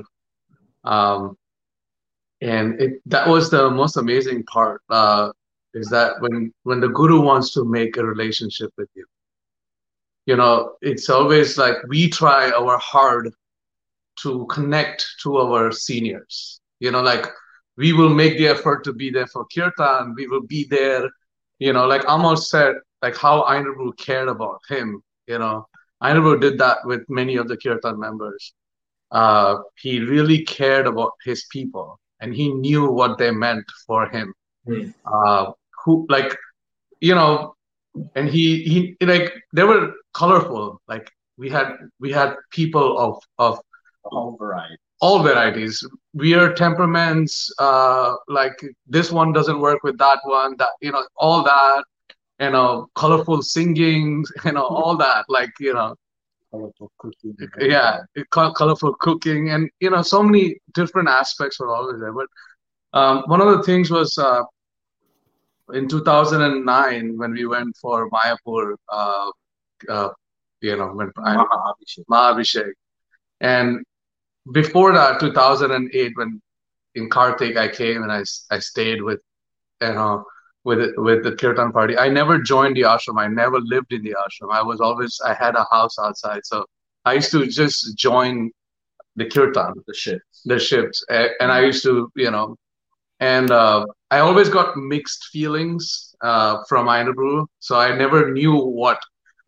um, 0.84 1.36
and 2.42 2.80
it 2.80 3.02
that 3.08 3.28
was 3.28 3.50
the 3.50 3.72
most 3.72 3.98
amazing 3.98 4.44
part. 4.44 4.82
Uh, 4.88 5.32
is 5.74 5.90
that 5.90 6.22
when 6.22 6.54
when 6.62 6.80
the 6.80 6.90
guru 6.90 7.20
wants 7.22 7.54
to 7.56 7.66
make 7.66 7.98
a 7.98 8.06
relationship 8.06 8.70
with 8.78 8.88
you, 8.94 9.04
you 10.28 10.36
know, 10.36 10.74
it's 10.82 11.10
always 11.10 11.58
like 11.58 11.78
we 11.88 12.08
try 12.08 12.52
our 12.52 12.78
hard 12.78 13.34
to 14.20 14.46
connect 14.52 15.04
to 15.24 15.38
our 15.38 15.72
seniors. 15.72 16.62
You 16.80 16.92
know, 16.92 17.02
like 17.02 17.26
we 17.78 17.94
will 17.94 18.14
make 18.14 18.38
the 18.38 18.48
effort 18.48 18.84
to 18.84 18.94
be 18.94 19.10
there 19.10 19.26
for 19.26 19.48
kirtan. 19.52 20.14
We 20.16 20.28
will 20.28 20.46
be 20.46 20.66
there. 20.66 21.10
You 21.58 21.74
know, 21.74 21.88
like 21.88 22.04
Amal 22.08 22.38
said, 22.38 22.76
like 23.02 23.18
how 23.18 23.42
Aindra 23.46 23.76
Prabhu 23.76 23.98
cared 23.98 24.28
about 24.28 24.60
him. 24.70 25.02
You 25.28 25.40
know, 25.40 25.68
Aindra 26.04 26.22
Prabhu 26.22 26.42
did 26.42 26.58
that 26.60 26.80
with 26.86 27.02
many 27.10 27.36
of 27.38 27.48
the 27.48 27.58
kirtan 27.58 28.00
members. 28.00 28.54
Uh, 29.12 29.58
he 29.80 30.00
really 30.00 30.44
cared 30.44 30.88
about 30.88 31.12
his 31.24 31.46
people, 31.52 32.00
and 32.20 32.34
he 32.34 32.52
knew 32.52 32.90
what 32.92 33.18
they 33.18 33.32
meant 33.32 33.66
for 33.88 34.08
him. 34.10 34.34
Hmm. 34.66 34.90
Uh, 35.06 35.52
who 35.86 36.06
like, 36.10 36.36
you 37.02 37.16
know, 37.16 37.56
and 38.16 38.30
he 38.30 38.64
he 38.64 38.96
like 39.06 39.34
they 39.54 39.64
were 39.64 39.94
colorful. 40.14 40.82
Like 40.88 41.10
we 41.38 41.50
had 41.50 41.78
we 42.00 42.12
had 42.12 42.36
people 42.52 42.98
of 42.98 43.22
of 43.38 43.60
All 44.04 44.36
variety. 44.38 44.78
all 45.00 45.22
varieties 45.24 45.84
weird 46.14 46.56
temperaments 46.58 47.52
uh 47.60 48.16
like 48.28 48.58
this 48.96 49.12
one 49.12 49.32
doesn't 49.34 49.60
work 49.60 49.80
with 49.84 49.98
that 49.98 50.20
one 50.24 50.56
that 50.58 50.70
you 50.82 50.92
know 50.92 51.04
all 51.16 51.44
that 51.44 51.84
you 52.40 52.50
know 52.50 52.88
colorful 52.96 53.42
singing 53.42 54.24
you 54.46 54.52
know 54.52 54.66
all 54.66 54.98
that 54.98 55.26
like 55.30 55.52
you 55.60 55.74
know 55.74 55.96
Colorful 56.52 56.92
cooking. 57.00 57.36
yeah 57.60 58.00
co- 58.32 58.54
colorful 58.54 58.94
cooking 59.00 59.50
and 59.50 59.70
you 59.80 59.90
know 59.90 60.02
so 60.02 60.22
many 60.22 60.58
different 60.74 61.10
aspects 61.10 61.60
were 61.60 61.70
always 61.74 62.00
there 62.00 62.14
but 62.14 62.28
um, 62.94 63.24
one 63.28 63.42
of 63.42 63.48
the 63.58 63.64
things 63.64 63.90
was 63.90 64.18
uh, 64.18 64.44
in 65.74 65.88
2009 65.88 67.18
when 67.18 67.32
we 67.34 67.46
went 67.46 67.76
for 67.82 68.10
mayapur 68.10 68.76
uh, 68.90 69.30
uh, 69.90 70.10
you 70.62 70.76
know 70.78 70.88
when 70.90 71.12
Mahabhishek. 71.18 72.06
Mahabhishek. 72.10 72.72
And 73.42 73.84
before 74.54 74.94
that, 74.94 75.20
2008, 75.20 76.12
when 76.16 76.42
in 76.96 77.10
Karthik 77.10 77.58
I 77.58 77.68
came 77.68 78.04
and 78.04 78.12
I, 78.12 78.24
I 78.52 78.60
stayed 78.60 79.02
with, 79.02 79.20
you 79.82 79.94
know, 79.94 80.26
with 80.64 80.92
with 80.98 81.24
the 81.24 81.36
kirtan 81.36 81.72
party. 81.72 81.98
I 81.98 82.10
never 82.10 82.40
joined 82.40 82.76
the 82.78 82.82
ashram. 82.84 83.20
I 83.20 83.28
never 83.28 83.60
lived 83.60 83.92
in 83.94 84.04
the 84.04 84.16
ashram. 84.24 84.52
I 84.52 84.62
was 84.62 84.80
always 84.82 85.20
I 85.26 85.34
had 85.34 85.56
a 85.56 85.66
house 85.72 85.98
outside, 86.00 86.46
so 86.46 86.66
I 87.06 87.14
used 87.14 87.32
to 87.32 87.46
just 87.48 87.98
join 87.98 88.52
the 89.16 89.26
kirtan, 89.26 89.74
The 89.88 89.94
shit. 89.94 90.22
the 90.46 90.58
shifts, 90.60 91.04
and 91.10 91.52
I 91.52 91.60
used 91.66 91.84
to, 91.84 92.10
you 92.16 92.32
know, 92.32 92.56
and 93.20 93.52
uh, 93.52 93.86
I 94.10 94.20
always 94.20 94.50
got 94.50 94.76
mixed 94.78 95.26
feelings 95.26 96.16
uh, 96.22 96.64
from 96.70 96.88
Aindra 96.88 97.14
Prabhu, 97.14 97.46
so 97.60 97.78
I 97.80 97.96
never 97.96 98.32
knew 98.32 98.56
what. 98.56 99.00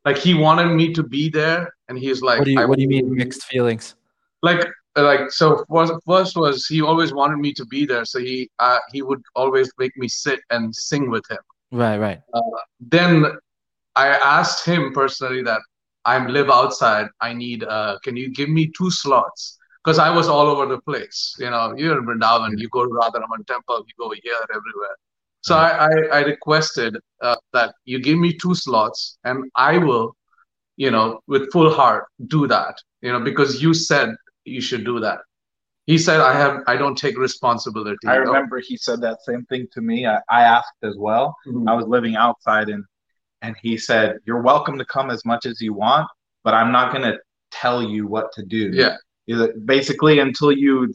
Like 0.04 0.18
he 0.18 0.34
wanted 0.36 0.70
me 0.76 0.94
to 0.94 1.02
be 1.02 1.30
there, 1.30 1.74
and 1.90 1.98
he's 1.98 2.22
like, 2.22 2.40
What 2.40 2.46
do 2.46 2.52
you 2.52 2.68
what 2.68 2.76
do 2.78 2.82
you 2.84 2.88
mean 2.90 3.16
mixed 3.16 3.44
feelings? 3.46 3.96
like 4.44 4.68
like 4.96 5.32
so 5.32 5.66
first, 5.70 5.94
first 6.06 6.38
was 6.38 6.66
he 6.68 6.82
always 6.82 7.14
wanted 7.14 7.38
me 7.38 7.54
to 7.54 7.66
be 7.66 7.86
there 7.86 8.06
so 8.06 8.20
he 8.20 8.50
uh, 8.60 8.80
he 8.92 9.02
would 9.02 9.22
always 9.36 9.72
make 9.78 9.96
me 9.98 10.08
sit 10.08 10.40
and 10.50 10.74
sing 10.76 11.10
with 11.10 11.24
him 11.30 11.40
Right, 11.72 11.98
right. 11.98 12.22
then 12.80 13.26
i 13.96 14.08
asked 14.08 14.66
him 14.66 14.94
personally 14.94 15.42
that 15.44 15.62
i'm 16.06 16.28
live 16.28 16.50
outside 16.50 17.08
i 17.22 17.34
need 17.34 17.64
uh 17.64 17.98
can 18.04 18.16
you 18.16 18.30
give 18.30 18.50
me 18.50 18.72
two 18.78 18.90
slots 18.90 19.58
because 19.84 20.00
I 20.00 20.10
was 20.10 20.28
all 20.28 20.48
over 20.48 20.66
the 20.66 20.82
place. 20.82 21.36
You 21.38 21.52
know, 21.52 21.76
you're 21.78 22.00
in 22.00 22.06
Vrindavan, 22.06 22.58
you 22.58 22.68
go 22.70 22.86
to 22.86 22.90
Radharaman 22.92 23.46
temple, 23.46 23.86
you 23.88 23.94
go 24.00 24.12
here, 24.24 24.34
everywhere. 24.50 24.96
So 25.42 25.56
I, 25.56 25.86
I, 25.86 25.90
I 26.12 26.20
requested 26.22 26.98
uh, 27.22 27.36
that 27.54 27.76
you 27.86 28.00
give 28.00 28.18
me 28.18 28.34
two 28.34 28.56
slots 28.56 29.20
and 29.26 29.44
I 29.56 29.78
will, 29.78 30.16
you 30.76 30.90
know, 30.90 31.20
with 31.28 31.52
full 31.52 31.72
heart 31.72 32.06
do 32.26 32.48
that, 32.48 32.82
you 33.02 33.12
know, 33.12 33.20
because 33.20 33.62
you 33.62 33.76
said 33.76 34.16
you 34.46 34.62
should 34.62 34.86
do 34.86 35.00
that. 35.00 35.20
He 35.86 35.98
said, 36.00 36.20
I 36.20 36.34
have, 36.34 36.62
I 36.66 36.78
don't 36.78 36.98
take 36.98 37.18
responsibility. 37.18 38.08
I 38.08 38.16
remember 38.16 38.60
he 38.60 38.76
said 38.76 39.02
that 39.02 39.22
same 39.24 39.46
thing 39.46 39.68
to 39.74 39.82
me. 39.82 40.08
I, 40.08 40.20
I 40.30 40.42
asked 40.42 40.74
as 40.84 40.96
well. 40.98 41.36
Mhm. 41.46 41.70
I 41.70 41.74
was 41.74 41.86
living 41.86 42.16
outside 42.16 42.70
and 42.70 42.84
and 43.42 43.56
he 43.62 43.78
said, 43.78 44.18
You're 44.26 44.42
welcome 44.42 44.78
to 44.80 44.86
come 44.86 45.12
as 45.12 45.24
much 45.26 45.46
as 45.46 45.62
you 45.62 45.74
want, 45.74 46.08
but 46.44 46.56
I'm 46.56 46.72
not 46.72 46.92
gonna 46.92 47.18
tell 47.52 47.84
you 47.84 48.08
what 48.08 48.32
to 48.34 48.44
do. 48.44 48.72
Yeah. 48.74 48.98
Basically 49.66 50.20
until 50.20 50.52
you 50.52 50.94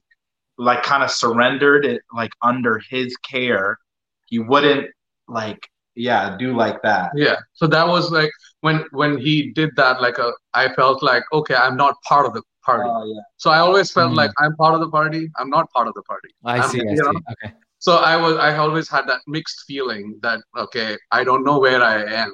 like 0.58 0.82
kind 0.82 1.02
of 1.02 1.10
surrendered 1.10 1.84
it 1.86 2.02
like 2.12 2.32
under 2.42 2.80
his 2.90 3.16
care, 3.18 3.78
he 4.26 4.40
wouldn't 4.40 4.90
like 5.28 5.68
yeah, 5.94 6.36
do 6.36 6.56
like 6.56 6.80
that. 6.82 7.12
Yeah. 7.14 7.36
So 7.52 7.66
that 7.66 7.86
was 7.86 8.10
like 8.10 8.30
when 8.60 8.84
when 8.90 9.18
he 9.18 9.50
did 9.52 9.70
that, 9.76 10.00
like 10.00 10.18
a, 10.18 10.32
I 10.54 10.72
felt 10.74 11.02
like, 11.02 11.24
okay, 11.32 11.54
I'm 11.54 11.76
not 11.76 11.94
part 12.08 12.26
of 12.26 12.34
the 12.34 12.42
party. 12.70 12.90
Oh 12.92 13.04
yeah. 13.14 13.22
So 13.44 13.50
I 13.56 13.58
always 13.66 13.88
felt 13.96 14.12
Mm. 14.12 14.16
like 14.22 14.32
I'm 14.44 14.54
part 14.62 14.74
of 14.76 14.80
the 14.84 14.90
party. 14.98 15.22
I'm 15.38 15.50
not 15.56 15.66
part 15.76 15.86
of 15.90 15.94
the 15.98 16.02
party. 16.12 16.30
I 16.44 16.56
I'm- 16.60 16.68
see. 16.70 16.80
I 16.80 16.94
see. 16.94 17.02
know, 17.02 17.12
Okay. 17.34 17.50
so 17.84 17.92
i 18.12 18.14
was 18.22 18.34
i 18.46 18.48
always 18.62 18.88
had 18.94 19.04
that 19.10 19.20
mixed 19.34 19.60
feeling 19.68 20.02
that 20.24 20.38
okay 20.62 20.88
i 21.18 21.20
don't 21.28 21.44
know 21.48 21.54
where 21.64 21.82
i 21.86 21.94
am 22.22 22.32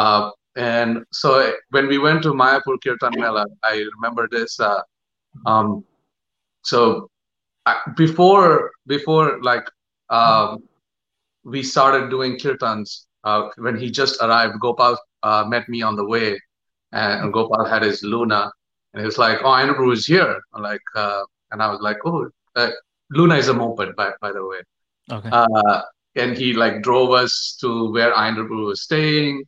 uh, 0.00 0.20
and 0.72 0.90
so 1.20 1.30
when 1.76 1.86
we 1.92 1.96
went 2.04 2.20
to 2.26 2.30
mayapur 2.42 2.74
kirtan 2.84 3.16
mela 3.22 3.42
i 3.70 3.74
remember 3.94 4.24
this 4.36 4.52
uh, 4.68 4.80
um, 5.52 5.68
so 6.70 6.80
I, 7.70 7.74
before 8.02 8.70
before 8.94 9.26
like 9.50 9.66
um, 10.18 10.62
we 11.54 11.60
started 11.74 12.04
doing 12.14 12.32
kirtans 12.44 12.88
uh, 13.28 13.42
when 13.66 13.76
he 13.82 13.88
just 14.00 14.14
arrived 14.26 14.56
gopal 14.66 14.94
uh, 15.28 15.42
met 15.54 15.68
me 15.74 15.82
on 15.90 15.96
the 16.02 16.06
way 16.14 16.28
and 16.92 17.32
gopal 17.38 17.64
had 17.74 17.82
his 17.90 18.00
luna 18.14 18.40
and 18.92 19.00
he 19.00 19.06
was 19.06 19.18
like 19.18 19.38
oh 19.42 19.48
Aindra 19.58 19.76
Prabhu 19.76 19.92
is 19.92 20.06
here 20.06 20.40
I'm 20.54 20.62
like 20.62 20.82
uh, 20.96 21.22
and 21.50 21.62
i 21.62 21.70
was 21.70 21.80
like 21.80 21.98
oh 22.04 22.28
uh, 22.56 22.70
luna 23.10 23.36
is 23.36 23.48
a 23.48 23.54
moped 23.54 23.94
by, 23.96 24.10
by 24.20 24.32
the 24.32 24.44
way 24.44 24.58
Okay. 25.12 25.28
uh, 25.32 25.82
and 26.16 26.36
he 26.36 26.52
like 26.52 26.82
drove 26.82 27.10
us 27.10 27.56
to 27.60 27.90
where 27.92 28.12
Aindra 28.12 28.46
Prabhu 28.48 28.66
was 28.66 28.82
staying. 28.82 29.44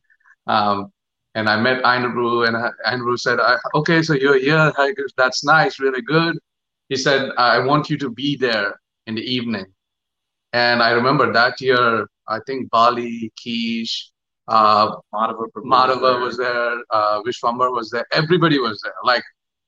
Um, 0.47 0.91
and 1.35 1.49
I 1.49 1.59
met 1.59 1.83
Aindra 1.83 2.13
Prabhu, 2.13 2.47
and 2.47 2.55
Aindra 2.85 3.05
Prabhu 3.05 3.19
said, 3.19 3.39
"Okay, 3.75 4.01
so 4.01 4.13
you're 4.13 4.39
here. 4.39 4.71
That's 5.17 5.43
nice, 5.43 5.79
really 5.79 6.01
good." 6.01 6.37
He 6.89 6.95
said, 6.95 7.31
"I 7.37 7.59
want 7.59 7.89
you 7.89 7.97
to 7.97 8.09
be 8.09 8.35
there 8.37 8.79
in 9.07 9.15
the 9.15 9.21
evening." 9.21 9.65
And 10.53 10.83
I 10.83 10.91
remember 10.91 11.31
that 11.33 11.59
year, 11.59 12.07
I 12.27 12.39
think 12.45 12.69
Bali, 12.69 13.31
Kish, 13.35 14.11
uh, 14.47 14.95
Madhava 15.13 16.21
was 16.21 16.37
there, 16.37 16.75
uh, 16.91 17.21
Vishwambar 17.23 17.71
was 17.73 17.89
there, 17.89 18.05
everybody 18.11 18.59
was 18.59 18.79
there. 18.83 18.93
Like, 19.03 19.23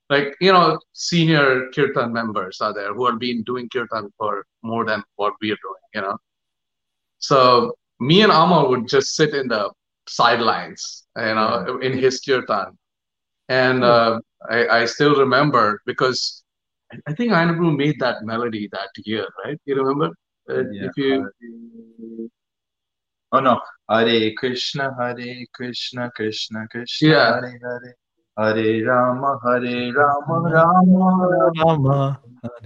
like 0.10 0.36
you 0.42 0.52
know, 0.54 0.78
senior 0.94 1.70
kirtan 1.74 2.14
members 2.14 2.62
are 2.62 2.74
there 2.74 2.94
who 2.94 3.06
have 3.08 3.20
been 3.20 3.44
doing 3.44 3.70
kirtan 3.70 4.12
for 4.18 4.46
more 4.64 4.86
than 4.86 5.04
what 5.16 5.34
we 5.42 5.52
are 5.52 5.58
doing. 5.68 5.84
You 5.96 6.02
know, 6.02 6.18
so 7.20 7.74
me 8.00 8.22
and 8.22 8.32
Amar 8.32 8.68
would 8.68 8.88
just 8.88 9.16
sit 9.16 9.34
in 9.34 9.48
the 9.48 9.72
sidelines, 10.08 11.06
you 11.18 11.36
know, 11.36 11.80
in 11.82 11.98
his 11.98 12.20
kirtan, 12.20 12.78
and 13.50 13.84
uh, 13.84 14.20
I, 14.50 14.68
I 14.80 14.86
still 14.86 15.16
remember 15.16 15.82
because 15.86 16.44
I- 17.08 17.14
think 17.14 17.32
Aindra 17.32 17.58
Prabhu 17.58 17.76
made 17.76 18.00
that 18.00 18.24
melody 18.24 18.70
that 18.72 18.90
year, 19.06 19.26
right? 19.44 19.60
You 19.66 19.76
remember? 19.76 20.10
Uh, 20.50 20.64
Yeah. 20.72 20.88
If 20.88 20.98
you 20.98 21.30
Oh 23.32 23.40
no, 23.40 23.60
Hare 23.90 24.32
Krishna, 24.38 24.94
Hare 25.00 25.46
Krishna, 25.54 26.12
Krishna 26.16 26.68
Krishna, 26.72 27.08
Yeah. 27.10 27.34
Hare 27.42 27.60
Hare, 27.64 27.96
Hare 28.38 28.86
Rama, 28.86 29.40
Hare 29.44 29.92
Rama, 29.94 30.50
Rama 30.50 31.52
Rama, 31.58 32.20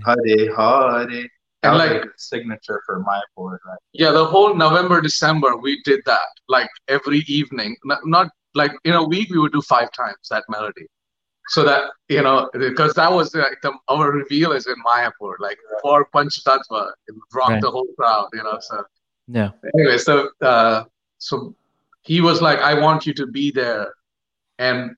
Hare 0.05 0.55
Hare. 0.55 1.27
And 1.61 1.77
like- 1.77 2.05
signature 2.15 2.81
for 2.85 3.03
Mayapur, 3.03 3.57
right? 3.65 3.77
Yeah, 3.93 4.11
the 4.11 4.23
whole 4.25 4.53
November, 4.55 5.01
December, 5.01 5.57
we 5.57 5.81
did 5.83 5.99
that 6.05 6.29
like 6.47 6.69
every 6.87 7.19
evening. 7.27 7.75
N- 7.91 7.97
Not 8.05 8.29
like 8.55 8.71
in 8.85 8.93
a 8.93 9.03
week, 9.03 9.29
we 9.29 9.39
would 9.39 9.51
do 9.51 9.61
five 9.63 9.91
times 9.91 10.15
that 10.29 10.45
melody. 10.47 10.87
So 11.49 11.63
that, 11.65 11.91
you 12.07 12.21
know, 12.21 12.49
because 12.53 12.93
that 12.93 13.11
was 13.11 13.35
like 13.35 13.57
the, 13.61 13.73
our 13.89 14.09
reveal 14.11 14.53
is 14.53 14.67
in 14.67 14.75
Mayapur, 14.87 15.33
like 15.39 15.57
for 15.81 16.07
Panch 16.15 16.39
Tattva, 16.45 16.91
it 17.07 17.15
rocked 17.33 17.49
Right. 17.51 17.61
the 17.61 17.71
whole 17.71 17.87
crowd, 17.97 18.27
you 18.33 18.43
know. 18.43 18.57
So 18.61 18.83
Yeah. 19.31 19.51
anyway, 19.77 19.97
so 19.97 20.29
uh, 20.41 20.83
so 21.19 21.55
he 22.01 22.21
was 22.21 22.41
like, 22.41 22.59
I 22.59 22.73
want 22.73 23.05
you 23.05 23.13
to 23.13 23.27
be 23.27 23.51
there. 23.51 23.93
And 24.57 24.95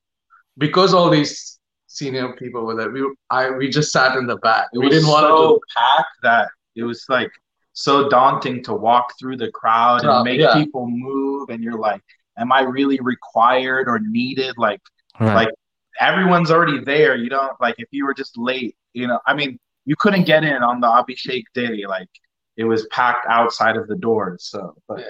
because 0.58 0.94
all 0.94 1.10
these 1.10 1.60
senior 1.88 2.34
people 2.34 2.66
were 2.66 2.76
there, 2.76 2.90
we 2.92 3.04
I 3.30 3.50
we 3.52 3.70
just 3.70 3.92
sat 3.92 4.18
in 4.18 4.26
the 4.28 4.38
back. 4.38 4.68
It 4.74 4.80
we 4.80 4.86
was 4.86 4.96
didn't 4.96 5.10
want 5.10 5.26
so 5.26 5.56
to 5.56 5.60
pack 5.78 6.06
that 6.24 6.48
it 6.76 6.84
was 6.84 7.04
like 7.10 7.32
so 7.74 8.10
daunting 8.10 8.64
to 8.64 8.74
walk 8.74 9.14
through 9.20 9.38
the 9.38 9.52
crowd 9.52 10.04
Yeah, 10.04 10.16
and 10.18 10.24
make 10.24 10.40
yeah. 10.40 10.54
people 10.54 10.88
move, 10.90 11.50
and 11.50 11.62
you're 11.64 11.80
like, 11.80 12.02
"Am 12.38 12.52
I 12.52 12.62
really 12.62 13.00
required 13.02 13.88
or 13.88 14.00
needed?" 14.00 14.56
Like 14.58 14.82
Right. 15.20 15.36
Like- 15.36 15.54
everyone's 16.00 16.50
already 16.50 16.80
there. 16.84 17.16
You 17.16 17.30
don't 17.30 17.60
like 17.60 17.76
if 17.78 17.88
you 17.92 18.06
were 18.06 18.14
just 18.14 18.38
late. 18.38 18.76
You 18.94 19.08
know, 19.08 19.20
I 19.28 19.34
mean, 19.36 19.60
you 19.86 19.96
couldn't 19.98 20.24
get 20.24 20.44
in 20.44 20.64
on 20.64 20.80
the 20.80 20.88
Abhishek 20.88 21.44
day. 21.54 21.86
Like 21.86 22.10
it 22.58 22.64
was 22.66 22.86
packed 22.88 23.26
outside 23.30 23.78
of 23.78 23.88
the 23.88 23.96
doors. 23.96 24.50
So, 24.52 24.76
but 24.88 25.00
Yeah. 25.00 25.06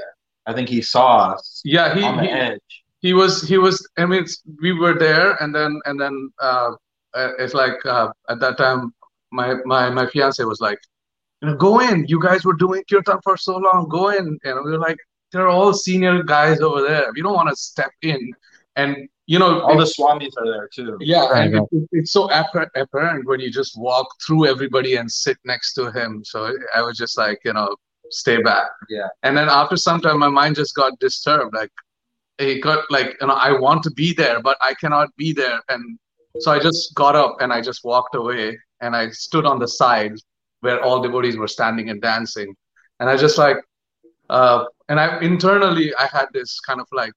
I 0.47 0.53
think 0.53 0.69
he 0.69 0.81
saw 0.81 1.33
us 1.33 1.61
yeah, 1.63 1.93
he, 1.93 2.03
on 2.03 2.17
the 2.17 2.23
he 2.23 2.29
edge. 2.29 2.83
he 2.99 3.13
was 3.13 3.41
he 3.47 3.57
was 3.57 3.87
i 3.97 4.05
mean 4.05 4.23
it's, 4.23 4.41
we 4.61 4.71
were 4.73 4.95
there 4.97 5.31
and 5.41 5.53
then 5.53 5.79
and 5.85 5.99
then 6.01 6.31
uh, 6.41 6.71
uh, 7.13 7.31
it's 7.37 7.53
like 7.53 7.77
uh, 7.85 8.09
at 8.29 8.39
that 8.39 8.57
time 8.57 8.93
my 9.31 9.55
my 9.65 9.89
my 9.89 10.05
fiance 10.07 10.43
was 10.43 10.59
like 10.59 10.79
you 11.41 11.47
know 11.49 11.55
go 11.55 11.79
in 11.79 12.05
you 12.07 12.19
guys 12.19 12.43
were 12.43 12.55
doing 12.65 12.83
kirtan 12.89 13.19
for 13.23 13.37
so 13.37 13.55
long 13.57 13.87
go 13.87 14.09
in 14.09 14.25
and 14.43 14.55
we 14.65 14.71
were 14.71 14.79
like 14.79 14.97
they're 15.31 15.47
all 15.47 15.73
senior 15.73 16.23
guys 16.23 16.59
over 16.59 16.81
there 16.81 17.05
we 17.15 17.21
don't 17.21 17.35
want 17.35 17.49
to 17.49 17.55
step 17.55 17.91
in 18.01 18.31
and 18.75 19.07
you 19.33 19.39
know 19.41 19.51
All 19.67 19.77
the 19.83 19.89
swamis 19.95 20.33
are 20.41 20.47
there 20.53 20.67
too. 20.77 20.91
yeah 21.13 21.25
Right, 21.33 21.43
and 21.45 21.53
right. 21.59 21.67
it, 21.77 21.83
it's 21.99 22.11
so 22.17 22.21
appar- 22.41 22.73
apparent 22.83 23.21
when 23.29 23.39
you 23.43 23.49
just 23.61 23.73
walk 23.87 24.07
through 24.23 24.43
everybody 24.53 24.91
and 24.99 25.07
sit 25.25 25.37
next 25.51 25.69
to 25.77 25.83
him 25.97 26.09
so 26.31 26.39
i 26.77 26.81
was 26.87 26.95
just 27.03 27.15
like 27.23 27.39
you 27.47 27.53
know 27.57 27.69
stay 28.23 28.37
back 28.51 28.69
Yeah. 28.97 29.09
and 29.25 29.33
then 29.37 29.47
after 29.61 29.77
some 29.87 29.99
time 30.05 30.17
my 30.27 30.31
mind 30.41 30.53
just 30.63 30.73
got 30.81 30.91
disturbed 31.07 31.53
like 31.61 31.73
it 32.47 32.55
got 32.69 32.79
like 32.97 33.09
you 33.21 33.27
know 33.27 33.37
i 33.49 33.51
want 33.65 33.79
to 33.87 33.91
be 34.03 34.09
there 34.21 34.37
but 34.47 34.57
i 34.69 34.71
cannot 34.81 35.07
be 35.23 35.29
there 35.41 35.59
and 35.73 35.81
so 36.43 36.47
i 36.55 36.59
just 36.67 36.81
got 37.01 37.15
up 37.23 37.33
and 37.41 37.49
i 37.57 37.59
just 37.69 37.81
walked 37.91 38.15
away 38.21 38.45
and 38.83 38.91
i 39.01 39.03
stood 39.25 39.45
on 39.51 39.57
the 39.63 39.69
side 39.81 40.15
where 40.65 40.79
all 40.85 40.99
devotees 41.07 41.37
were 41.41 41.51
standing 41.57 41.87
and 41.91 41.99
dancing 42.11 42.49
and 42.99 43.05
i 43.13 43.15
just 43.25 43.37
like 43.45 43.59
uh 44.37 44.59
and 44.89 44.97
i 45.03 45.07
internally 45.31 45.87
i 46.03 46.07
had 46.17 46.27
this 46.37 46.51
kind 46.67 46.81
of 46.83 46.87
like 47.01 47.13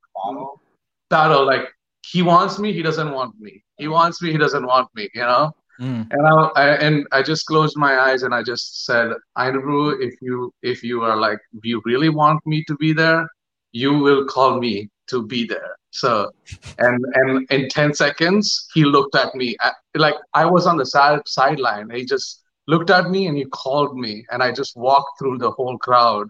battle 1.11 1.45
like 1.55 1.67
he 2.13 2.23
wants 2.23 2.59
me 2.59 2.73
he 2.73 2.83
doesn't 2.83 3.13
want 3.13 3.35
me 3.41 3.63
he 3.77 3.89
wants 3.89 4.23
me 4.23 4.33
he 4.33 4.39
doesn't 4.39 4.67
want 4.67 4.89
me 4.95 5.09
you 5.15 5.23
know 5.23 5.55
Mm. 5.81 6.07
and 6.13 6.27
I, 6.27 6.33
I 6.55 6.67
and 6.77 7.07
I 7.11 7.23
just 7.23 7.47
closed 7.47 7.77
my 7.77 7.99
eyes 7.99 8.23
and 8.23 8.35
I 8.35 8.43
just 8.43 8.85
said, 8.85 9.11
Aindra 9.37 9.63
Prabhu, 9.63 10.01
if 10.01 10.15
you 10.23 10.53
if 10.63 10.85
you 10.85 11.03
are 11.03 11.17
like, 11.17 11.41
you 11.63 11.83
really 11.85 12.09
want 12.09 12.47
me 12.47 12.63
to 12.65 12.77
be 12.77 12.93
there, 12.93 13.29
you 13.73 13.99
will 13.99 14.25
call 14.25 14.61
me 14.61 14.89
to 15.09 15.27
be 15.27 15.47
there. 15.47 15.77
So, 15.91 16.31
and 16.79 17.05
and 17.15 17.51
in 17.51 17.69
ten 17.69 17.93
seconds, 17.93 18.69
he 18.73 18.85
looked 18.85 19.17
at 19.17 19.35
me 19.35 19.57
at, 19.63 19.75
like 19.97 20.15
I 20.33 20.45
was 20.45 20.67
on 20.67 20.77
the 20.77 20.87
side 20.87 21.23
sideline. 21.27 21.91
He 21.91 22.05
just 22.05 22.45
looked 22.69 22.91
at 22.91 23.11
me 23.11 23.27
and 23.27 23.37
he 23.37 23.45
called 23.47 23.97
me, 23.97 24.25
and 24.31 24.43
I 24.43 24.53
just 24.53 24.77
walked 24.77 25.19
through 25.19 25.39
the 25.39 25.51
whole 25.51 25.77
crowd 25.79 26.29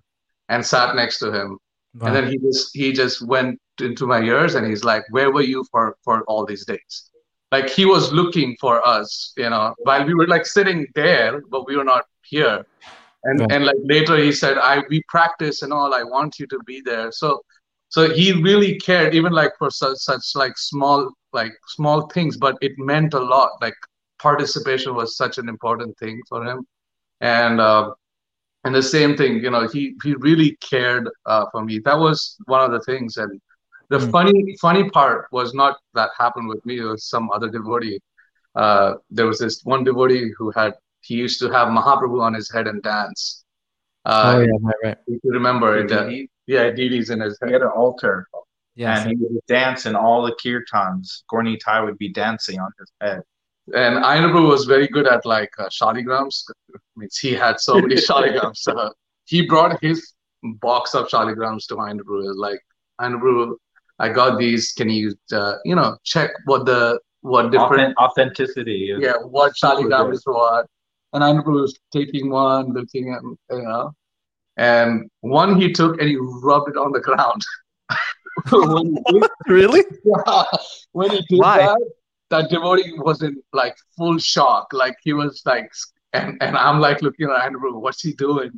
and 0.49 0.64
sat 0.64 0.97
next 0.97 1.18
to 1.18 1.31
him. 1.31 1.59
Wow. 1.95 2.07
And 2.09 2.16
then 2.16 2.28
he 2.28 2.38
just 2.38 2.70
he 2.74 2.92
just 2.92 3.26
went 3.26 3.61
into 3.80 4.07
my 4.07 4.20
ears 4.20 4.55
and 4.55 4.66
he's 4.66 4.84
like, 4.84 5.05
"Where 5.11 5.30
were 5.32 5.42
you 5.42 5.64
for 5.70 5.97
for 6.05 6.22
all 6.24 6.45
these 6.47 6.64
days?" 6.66 7.11
Like 7.53 7.68
he 7.70 7.84
was 7.84 8.12
looking 8.12 8.57
for 8.61 8.86
us, 8.86 9.32
you 9.36 9.49
know, 9.51 9.74
while 9.84 10.05
we 10.07 10.14
were 10.14 10.26
like 10.26 10.47
sitting 10.47 10.86
there, 10.95 11.40
but 11.51 11.66
we 11.66 11.76
were 11.76 11.84
not 11.84 12.05
here. 12.22 12.64
And 13.24 13.40
Right. 13.40 13.51
and 13.51 13.64
like 13.66 13.76
later 13.84 14.16
he 14.16 14.32
said, 14.32 14.59
"I 14.59 14.82
we 14.88 15.03
practice 15.09 15.62
and 15.62 15.72
all. 15.72 15.95
I 15.95 16.03
want 16.05 16.38
you 16.38 16.47
to 16.49 16.59
be 16.66 16.80
there." 16.84 17.11
So 17.12 17.40
so 17.88 18.11
he 18.12 18.32
really 18.42 18.76
cared, 18.78 19.14
even 19.14 19.32
like 19.32 19.53
for 19.59 19.70
such 19.70 19.99
such 19.99 20.24
like 20.34 20.57
small 20.59 21.11
like 21.32 21.53
small 21.68 22.09
things, 22.09 22.36
but 22.36 22.57
it 22.61 22.72
meant 22.78 23.14
a 23.14 23.20
lot. 23.20 23.51
Like 23.61 23.74
participation 24.18 24.95
was 24.95 25.16
such 25.16 25.38
an 25.38 25.49
important 25.49 25.97
thing 25.99 26.20
for 26.28 26.45
him, 26.45 26.66
and. 27.20 27.61
Uh, 27.61 27.92
and 28.64 28.74
the 28.74 28.82
same 28.82 29.16
thing 29.16 29.34
you 29.42 29.50
know 29.50 29.66
he 29.68 29.94
he 30.02 30.14
really 30.16 30.56
cared 30.70 31.08
uh, 31.26 31.44
for 31.52 31.64
me 31.64 31.78
that 31.84 31.98
was 31.98 32.36
one 32.46 32.60
of 32.62 32.70
the 32.72 32.80
things 32.80 33.16
and 33.16 33.40
the 33.90 33.98
Mm. 33.98 34.10
funny 34.10 34.56
funny 34.60 34.88
part 34.90 35.26
was 35.32 35.54
not 35.54 35.76
that 35.94 36.10
happened 36.18 36.48
with 36.48 36.64
me 36.66 36.78
it 36.78 36.84
was 36.84 37.04
some 37.08 37.30
other 37.30 37.48
devotee 37.48 38.00
uh, 38.56 38.94
there 39.10 39.26
was 39.26 39.38
this 39.38 39.62
one 39.64 39.84
devotee 39.84 40.30
who 40.38 40.50
had 40.52 40.74
he 41.02 41.14
used 41.14 41.40
to 41.40 41.50
have 41.50 41.68
Mahaprabhu 41.68 42.20
on 42.22 42.34
his 42.34 42.50
head 42.50 42.66
and 42.66 42.82
dance. 42.82 43.44
Uh, 44.04 44.34
oh 44.34 44.40
yeah, 44.40 44.52
right, 44.62 44.74
right. 44.84 44.98
If 45.06 45.20
you 45.24 45.32
remember 45.32 45.78
it, 45.78 45.92
uh, 45.92 46.08
He 46.08 46.30
yeah, 46.46 46.70
Didi's 46.70 47.10
in 47.10 47.20
his 47.20 47.38
he 47.44 47.46
head. 47.46 47.52
had 47.52 47.62
an 47.62 47.68
altar, 47.68 48.28
yeah 48.74 48.94
and 48.94 49.08
he 49.08 49.16
would 49.16 49.40
dance 49.48 49.86
in 49.86 49.94
all 49.96 50.22
the 50.22 50.32
kirtans. 50.42 51.24
Gorni 51.30 51.58
Tai 51.58 51.82
would 51.82 51.98
be 51.98 52.10
dancing 52.12 52.58
on 52.60 52.70
his 52.78 52.90
head. 53.00 53.22
And 53.72 54.04
Aindra 54.04 54.30
Prabhu 54.32 54.48
was 54.48 54.66
very 54.66 54.86
good 54.88 55.06
at 55.06 55.24
like 55.24 55.50
uh, 55.58 55.68
shaligrams. 55.68 56.44
means 56.96 57.16
he 57.18 57.32
had 57.32 57.58
so 57.60 57.74
many 57.80 57.94
shaligrams. 58.08 58.66
Uh, 58.68 58.90
he 59.24 59.46
brought 59.46 59.82
his 59.82 60.12
box 60.42 60.94
of 60.94 61.08
shaligrams 61.08 61.66
to 61.68 61.76
Aindra 61.76 62.02
Prabhu. 62.02 62.34
Like 62.36 62.60
Aindra 63.00 63.20
Prabhu, 63.22 63.54
I 63.98 64.10
got 64.10 64.38
these. 64.38 64.72
Can 64.72 64.90
you, 64.90 65.14
uh, 65.32 65.54
you 65.64 65.74
know, 65.74 65.96
check 66.04 66.30
what 66.44 66.66
the 66.66 67.00
what 67.22 67.50
different 67.50 67.96
authenticity. 67.96 68.90
is- 68.90 69.00
yeah 69.02 69.14
what 69.16 69.52
shaligram 69.54 70.06
good. 70.06 70.14
is 70.16 70.22
what. 70.26 70.66
And 71.14 71.22
Aindra 71.22 71.44
Prabhu 71.44 71.62
was 71.62 71.78
taking 71.90 72.28
one, 72.30 72.72
looking 72.74 73.14
at 73.14 73.22
you 73.56 73.62
know, 73.62 73.92
and 74.58 75.08
one 75.20 75.58
he 75.58 75.72
took 75.72 75.98
and 76.00 76.08
he 76.08 76.16
rubbed 76.20 76.68
it 76.68 76.76
on 76.76 76.92
the 76.92 77.00
ground. 77.00 77.40
when, 78.50 78.96
he 79.06 79.20
did, 79.20 79.30
really? 79.46 79.82
when 80.92 81.10
he 81.10 81.20
did 81.28 81.38
Why? 81.38 81.58
that, 81.58 81.80
that 82.31 82.51
devotee 82.51 82.93
was 82.97 83.22
in 83.22 83.37
like 83.53 83.77
full 83.97 84.18
shock. 84.18 84.68
Like 84.72 84.97
he 85.03 85.12
was 85.12 85.43
like, 85.45 85.70
and 86.12 86.37
and 86.41 86.57
I'm 86.57 86.81
like 86.81 87.03
looking 87.03 87.31
at 87.31 87.53
Aindra, 87.53 87.75
what's 87.75 88.03
he 88.03 88.12
doing? 88.14 88.51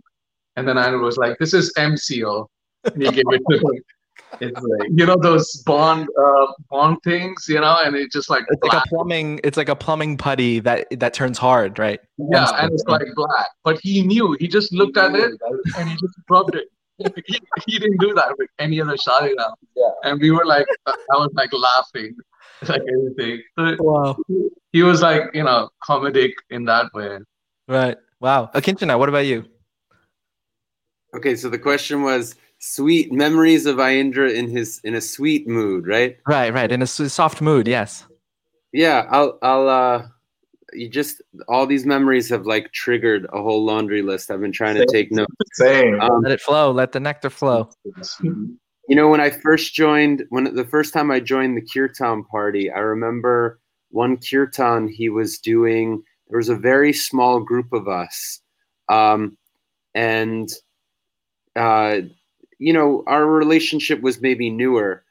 And 0.57 0.67
then 0.67 0.77
Aindra 0.77 1.03
was 1.03 1.17
like, 1.17 1.39
this 1.39 1.53
is 1.53 1.73
M-Seal. 1.77 2.51
And 2.85 3.03
he 3.03 3.11
gave 3.11 3.25
it 3.27 3.43
to 3.51 3.59
him. 3.59 3.83
It's 4.41 4.61
like 4.61 4.89
you 4.93 5.07
know 5.07 5.17
those 5.17 5.62
bond 5.64 6.09
uh 6.19 6.47
bond 6.69 6.99
things, 7.05 7.47
you 7.49 7.61
know, 7.61 7.79
and 7.85 7.95
it 7.95 8.11
just 8.11 8.29
like 8.29 8.45
It's 8.49 8.62
like 8.62 8.85
a 8.85 8.89
plumbing. 8.89 9.41
It's 9.45 9.57
like 9.57 9.69
a 9.69 9.77
plumbing 9.77 10.17
putty 10.17 10.59
that 10.61 10.89
that 10.99 11.14
turns 11.14 11.39
hard, 11.39 11.79
right? 11.79 12.01
yeah, 12.19 12.51
and 12.59 12.73
it's 12.73 12.85
like 12.87 13.07
black. 13.14 13.47
But 13.62 13.79
he 13.83 14.03
knew. 14.03 14.37
He 14.41 14.49
just 14.49 14.73
looked 14.73 14.97
at 14.97 15.14
it 15.14 15.33
and 15.79 15.89
he 15.89 15.95
just 15.95 16.19
rubbed 16.29 16.57
it. 16.57 16.67
he, 17.27 17.39
he 17.67 17.79
didn't 17.79 17.99
do 17.99 18.14
that 18.14 18.35
with 18.39 18.49
any 18.59 18.81
other 18.81 18.97
shaligram. 18.97 19.53
Yeah. 19.77 19.91
And 20.05 20.21
we 20.21 20.31
were 20.31 20.47
like, 20.47 20.67
I 20.87 20.93
was 21.12 21.31
like 21.35 21.51
laughing, 21.53 22.17
like 22.68 22.82
anything. 22.88 23.42
So 23.59 23.76
Wow. 23.80 24.16
he 24.72 24.82
was 24.82 25.02
like, 25.02 25.22
you 25.34 25.42
know, 25.44 25.70
comedic 25.86 26.32
in 26.50 26.64
that 26.66 26.92
way. 26.94 27.18
Right. 27.68 27.96
Wow. 28.20 28.50
Akinchana, 28.54 28.98
what 28.98 29.09
about 29.09 29.26
you? 29.26 29.44
Okay, 31.14 31.36
so 31.36 31.48
the 31.48 31.59
question 31.59 32.02
was 32.02 32.34
sweet 32.59 33.12
memories 33.12 33.66
of 33.66 33.76
Aindra 33.76 34.34
in 34.34 34.48
his 34.48 34.80
in 34.84 34.94
a 34.94 35.00
sweet 35.00 35.46
mood, 35.48 35.86
right? 35.86 36.16
Right. 36.26 36.52
Right. 36.52 36.70
In 36.70 36.82
a 36.82 36.86
soft 36.86 37.40
mood. 37.40 37.66
Yes. 37.68 38.04
Yeah, 38.72 39.07
I'll 39.11 39.38
I'll 39.42 39.68
uh 39.68 40.07
you 40.72 40.88
just 40.88 41.22
all 41.48 41.66
these 41.66 41.86
memories 41.86 42.28
have 42.28 42.46
like 42.46 42.72
triggered 42.72 43.26
a 43.32 43.40
whole 43.40 43.64
laundry 43.64 44.02
list. 44.02 44.30
I've 44.30 44.40
been 44.40 44.52
trying 44.52 44.76
to 44.76 44.86
take 44.86 45.11
notes. 45.12 45.32
Same. 45.54 46.00
Um, 46.00 46.22
Let 46.22 46.32
it 46.32 46.40
flow. 46.40 46.70
Let 46.72 46.92
the 46.92 47.00
nectar 47.00 47.30
flow. 47.30 47.70
You 48.89 48.95
know, 48.95 49.09
when 49.09 49.20
I 49.20 49.30
first 49.30 49.74
joined, 49.74 50.24
when 50.30 50.55
the 50.55 50.64
first 50.64 50.93
time 50.93 51.11
I 51.11 51.18
joined 51.18 51.57
the 51.57 51.66
Kirtan 51.66 52.24
party, 52.24 52.70
I 52.70 52.78
remember 52.78 53.59
one 53.91 54.16
Kirtan 54.16 54.89
he 54.89 55.09
was 55.09 55.39
doing. 55.39 56.03
There 56.28 56.39
was 56.39 56.49
a 56.49 56.57
very 56.57 56.93
small 56.93 57.41
group 57.41 57.72
of 57.72 57.89
us, 57.89 58.41
um, 58.89 59.37
and 59.95 60.49
uh, 61.57 62.03
you 62.59 62.72
know, 62.72 63.03
our 63.07 63.26
relationship 63.26 64.01
was 64.03 64.20
maybe 64.20 64.51
newer, 64.51 65.05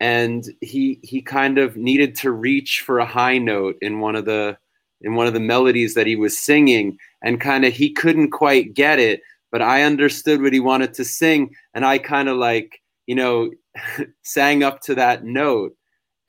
and 0.00 0.44
he 0.60 0.98
he 1.02 1.22
kind 1.22 1.58
of 1.58 1.76
needed 1.76 2.16
to 2.16 2.32
reach 2.32 2.82
for 2.84 2.98
a 2.98 3.06
high 3.06 3.38
note 3.38 3.76
in 3.80 4.00
one 4.00 4.16
of 4.16 4.24
the 4.24 4.58
in 5.02 5.14
one 5.14 5.26
of 5.28 5.34
the 5.34 5.40
melodies 5.40 5.94
that 5.94 6.06
he 6.06 6.16
was 6.16 6.38
singing, 6.38 6.98
and 7.22 7.40
kind 7.40 7.64
of 7.64 7.72
he 7.72 7.92
couldn't 7.92 8.30
quite 8.30 8.74
get 8.74 8.98
it, 8.98 9.22
but 9.52 9.62
I 9.62 9.82
understood 9.82 10.42
what 10.42 10.52
he 10.52 10.60
wanted 10.60 10.94
to 10.94 11.04
sing, 11.04 11.54
and 11.74 11.84
I 11.84 11.98
kind 11.98 12.28
of 12.28 12.36
like 12.36 12.79
you 13.10 13.16
know 13.16 13.50
sang 14.22 14.62
up 14.62 14.80
to 14.82 14.94
that 14.94 15.24
note. 15.24 15.72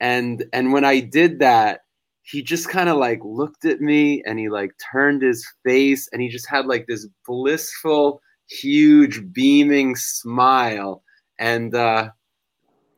And 0.00 0.44
and 0.52 0.72
when 0.72 0.84
i 0.84 0.98
did 0.98 1.38
that 1.38 1.82
he 2.24 2.42
just 2.42 2.68
kind 2.68 2.88
of 2.88 2.96
like 2.96 3.20
looked 3.22 3.64
at 3.64 3.80
me 3.80 4.20
and 4.26 4.36
he 4.40 4.48
like 4.48 4.72
turned 4.92 5.22
his 5.22 5.46
face 5.64 6.08
and 6.12 6.20
he 6.20 6.28
just 6.28 6.48
had 6.48 6.66
like 6.66 6.86
this 6.88 7.06
blissful 7.24 8.20
huge 8.48 9.22
beaming 9.32 9.94
smile. 9.94 11.04
And 11.38 11.72
uh 11.72 12.10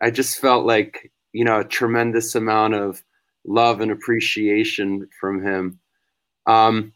i 0.01 0.11
just 0.11 0.41
felt 0.41 0.65
like 0.65 1.13
you 1.35 1.45
know 1.45 1.61
a 1.61 1.65
tremendous 1.79 2.35
amount 2.35 2.73
of 2.73 3.05
love 3.47 3.83
and 3.83 3.91
appreciation 3.91 5.07
from 5.21 5.45
him. 5.45 5.79
Um 6.47 6.95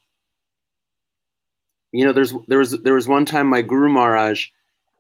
you 1.92 2.06
know 2.06 2.14
there's 2.14 2.32
there 2.46 2.58
was 2.64 2.70
there 2.80 2.94
was 2.94 3.08
one 3.08 3.26
time 3.26 3.46
my 3.46 3.60
guru 3.60 3.90
maharaj 3.90 4.46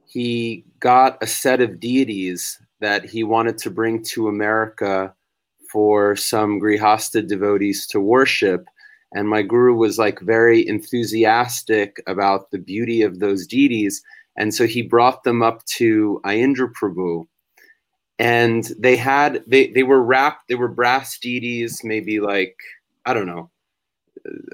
he 0.08 0.64
got 0.80 1.22
a 1.22 1.26
set 1.26 1.60
of 1.60 1.78
deities 1.78 2.58
that 2.80 3.04
he 3.04 3.22
wanted 3.22 3.58
to 3.58 3.70
bring 3.70 4.02
to 4.02 4.28
America 4.28 5.14
for 5.70 6.16
some 6.16 6.58
Grihasta 6.58 7.26
devotees 7.26 7.86
to 7.88 8.00
worship. 8.00 8.64
And 9.12 9.28
my 9.28 9.42
guru 9.42 9.74
was 9.74 9.98
like 9.98 10.20
very 10.20 10.66
enthusiastic 10.66 12.02
about 12.06 12.50
the 12.50 12.58
beauty 12.58 13.02
of 13.02 13.18
those 13.18 13.46
deities. 13.46 14.02
And 14.36 14.54
so 14.54 14.66
he 14.66 14.80
brought 14.80 15.24
them 15.24 15.42
up 15.42 15.62
to 15.76 16.22
Aindra 16.24 16.72
Prabhu. 16.72 17.26
And 18.18 18.64
they 18.78 18.96
had, 18.96 19.44
they, 19.46 19.68
they 19.68 19.82
were 19.82 20.02
wrapped, 20.02 20.48
they 20.48 20.54
were 20.54 20.68
brass 20.68 21.18
deities, 21.18 21.82
maybe 21.84 22.18
like, 22.18 22.56
I 23.04 23.12
don't 23.12 23.26
know, 23.26 23.50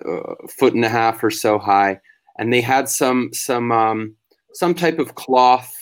a 0.04 0.48
foot 0.48 0.74
and 0.74 0.84
a 0.84 0.88
half 0.88 1.22
or 1.22 1.30
so 1.30 1.58
high. 1.60 2.00
And 2.38 2.52
they 2.52 2.60
had 2.60 2.88
some, 2.88 3.30
some, 3.32 3.70
um, 3.70 4.16
some 4.54 4.74
type 4.74 4.98
of 4.98 5.14
cloth 5.14 5.74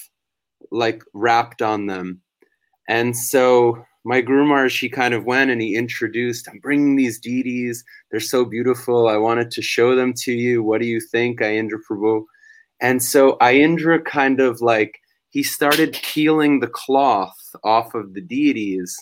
like 0.70 1.02
wrapped 1.14 1.62
on 1.62 1.86
them. 1.86 2.20
And 2.88 3.16
so 3.16 3.84
my 4.04 4.20
Guru 4.20 4.68
she 4.68 4.88
kind 4.88 5.14
of 5.14 5.24
went 5.24 5.50
and 5.50 5.60
he 5.60 5.76
introduced, 5.76 6.48
I'm 6.48 6.58
bringing 6.58 6.96
these 6.96 7.20
deities. 7.20 7.84
They're 8.10 8.20
so 8.20 8.44
beautiful. 8.44 9.08
I 9.08 9.16
wanted 9.16 9.50
to 9.52 9.62
show 9.62 9.94
them 9.94 10.12
to 10.18 10.32
you. 10.32 10.62
What 10.62 10.80
do 10.80 10.86
you 10.86 11.00
think, 11.00 11.40
Aindra 11.40 11.78
Prabhu? 11.88 12.24
And 12.80 13.02
so 13.02 13.36
Aindra 13.40 14.04
kind 14.04 14.40
of 14.40 14.60
like, 14.60 14.98
he 15.30 15.42
started 15.42 15.98
peeling 16.02 16.60
the 16.60 16.66
cloth 16.66 17.54
off 17.64 17.94
of 17.94 18.12
the 18.12 18.20
deities. 18.20 18.94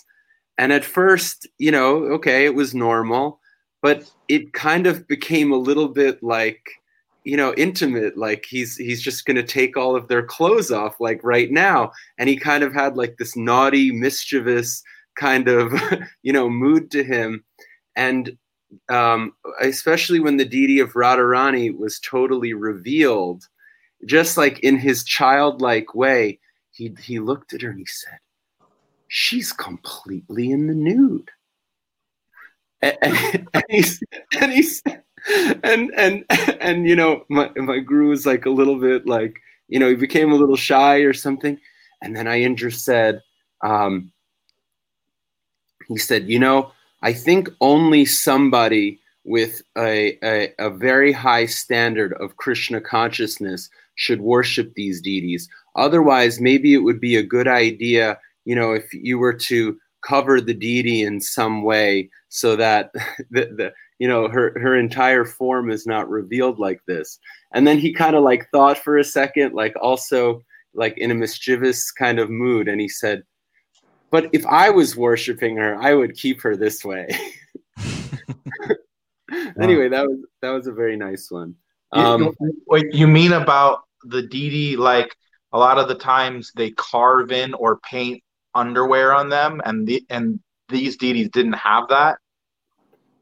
And 0.57 0.71
at 0.71 0.85
first, 0.85 1.47
you 1.57 1.71
know, 1.71 2.03
okay, 2.13 2.45
it 2.45 2.53
was 2.53 2.75
normal, 2.75 3.39
but 3.81 4.09
it 4.27 4.53
kind 4.53 4.85
of 4.85 5.07
became 5.07 5.51
a 5.51 5.57
little 5.57 5.87
bit 5.87 6.21
like, 6.21 6.61
you 7.23 7.37
know 7.37 7.53
intimate 7.55 8.17
like 8.17 8.45
he's 8.47 8.75
he's 8.77 9.01
just 9.01 9.25
going 9.25 9.35
to 9.35 9.43
take 9.43 9.77
all 9.77 9.95
of 9.95 10.07
their 10.07 10.23
clothes 10.23 10.71
off 10.71 10.99
like 10.99 11.23
right 11.23 11.51
now. 11.51 11.91
And 12.17 12.29
he 12.29 12.35
kind 12.35 12.63
of 12.63 12.73
had 12.73 12.97
like 12.97 13.17
this 13.17 13.35
naughty 13.35 13.91
mischievous 13.91 14.83
kind 15.15 15.47
of 15.47 15.73
you 16.23 16.33
know 16.33 16.49
mood 16.49 16.91
to 16.91 17.03
him. 17.03 17.43
And 17.95 18.37
um, 18.89 19.33
especially 19.61 20.19
when 20.19 20.37
the 20.37 20.45
deity 20.45 20.79
of 20.79 20.93
radharani 20.93 21.77
was 21.77 21.99
totally 21.99 22.53
revealed 22.53 23.47
just 24.05 24.37
like 24.37 24.59
in 24.59 24.77
his 24.77 25.03
childlike 25.03 25.93
way 25.93 26.39
he 26.71 26.95
he 27.01 27.19
looked 27.19 27.53
at 27.53 27.61
her 27.61 27.69
and 27.69 27.79
he 27.79 27.85
said 27.85 28.17
she's 29.13 29.51
completely 29.51 30.51
in 30.51 30.67
the 30.67 30.73
nude. 30.73 31.29
And, 32.81 32.97
and, 33.01 33.47
and 33.53 33.63
he 33.69 33.83
and 34.39 34.51
he 34.53 34.63
said 34.63 35.03
and 35.63 35.91
and 35.95 36.25
and 36.61 36.87
you 36.87 36.95
know 36.95 37.25
my 37.29 37.49
my 37.55 37.79
guru 37.79 38.09
was 38.09 38.25
like 38.25 38.45
a 38.45 38.49
little 38.49 38.79
bit 38.79 39.05
like 39.05 39.35
you 39.67 39.79
know 39.79 39.89
he 39.89 39.95
became 39.95 40.31
a 40.31 40.35
little 40.35 40.55
shy 40.55 40.97
or 40.97 41.13
something. 41.13 41.59
And 42.01 42.15
then 42.15 42.25
Aindra 42.25 42.73
said 42.73 43.21
um, 43.63 44.11
he 45.87 45.97
said 45.97 46.29
you 46.29 46.39
know 46.39 46.71
I 47.01 47.13
think 47.13 47.49
only 47.61 48.05
somebody 48.05 48.99
with 49.23 49.61
a, 49.77 50.17
a 50.23 50.53
a 50.59 50.69
very 50.69 51.11
high 51.11 51.45
standard 51.45 52.13
of 52.13 52.37
Krishna 52.37 52.81
consciousness 52.81 53.69
should 53.95 54.21
worship 54.21 54.73
these 54.73 55.01
deities. 55.01 55.47
Otherwise 55.75 56.41
maybe 56.41 56.73
it 56.73 56.79
would 56.79 56.99
be 56.99 57.15
a 57.15 57.23
good 57.23 57.47
idea 57.47 58.17
you 58.45 58.55
know 58.55 58.71
if 58.73 58.91
you 58.93 59.19
were 59.19 59.33
to 59.33 59.77
cover 60.01 60.41
the 60.41 60.53
deity 60.53 61.03
in 61.03 61.21
some 61.21 61.61
way 61.61 62.09
so 62.29 62.55
that 62.55 62.91
the, 63.29 63.45
the 63.55 63.73
you 64.01 64.07
know 64.07 64.27
her 64.27 64.51
her 64.59 64.75
entire 64.75 65.23
form 65.23 65.69
is 65.69 65.85
not 65.85 66.09
revealed 66.09 66.57
like 66.57 66.81
this 66.87 67.19
and 67.53 67.67
then 67.67 67.77
he 67.77 67.93
kind 67.93 68.15
of 68.15 68.23
like 68.23 68.49
thought 68.51 68.77
for 68.77 68.97
a 68.97 69.03
second 69.03 69.53
like 69.53 69.75
also 69.79 70.41
like 70.73 70.97
in 70.97 71.11
a 71.11 71.15
mischievous 71.15 71.91
kind 71.91 72.17
of 72.17 72.29
mood 72.29 72.67
and 72.67 72.81
he 72.81 72.87
said 72.87 73.21
but 74.09 74.27
if 74.33 74.43
i 74.47 74.71
was 74.71 74.97
worshiping 74.97 75.55
her 75.55 75.79
i 75.79 75.93
would 75.93 76.15
keep 76.15 76.41
her 76.41 76.55
this 76.55 76.83
way 76.83 77.07
anyway 79.61 79.87
that 79.87 80.07
was 80.07 80.17
that 80.41 80.49
was 80.49 80.65
a 80.65 80.73
very 80.73 80.97
nice 80.97 81.29
one 81.29 81.53
um, 81.93 82.33
What 82.65 82.93
you 82.93 83.07
mean 83.07 83.33
about 83.33 83.81
the 84.03 84.21
deity? 84.21 84.77
Like 84.77 85.15
a 85.51 85.59
lot 85.59 85.77
of 85.77 85.87
the 85.87 85.95
times 85.95 86.51
they 86.55 86.71
carve 86.71 87.31
in 87.31 87.53
or 87.53 87.79
paint 87.79 88.23
underwear 88.55 89.13
on 89.13 89.29
them, 89.29 89.61
and 89.65 89.87
the 89.87 90.03
and 90.09 90.39
these 90.69 90.97
deities 90.97 91.29
didn't 91.29 91.53
have 91.53 91.89
that. 91.89 92.17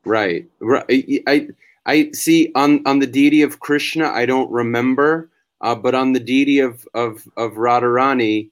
Right. 0.10 0.46
Right. 0.60 1.24
I 1.28 1.48
I 1.86 2.12
see 2.12 2.52
on 2.56 2.86
on 2.86 3.00
the 3.00 3.08
deity 3.08 3.42
of 3.42 3.60
Krishna. 3.60 4.08
I 4.10 4.26
don't 4.26 4.52
remember, 4.52 5.30
uh, 5.62 5.76
but 5.76 5.96
on 5.96 6.14
the 6.14 6.20
deity 6.20 6.60
of 6.60 6.88
of 6.94 7.28
of 7.38 7.54
Radharani, 7.54 8.50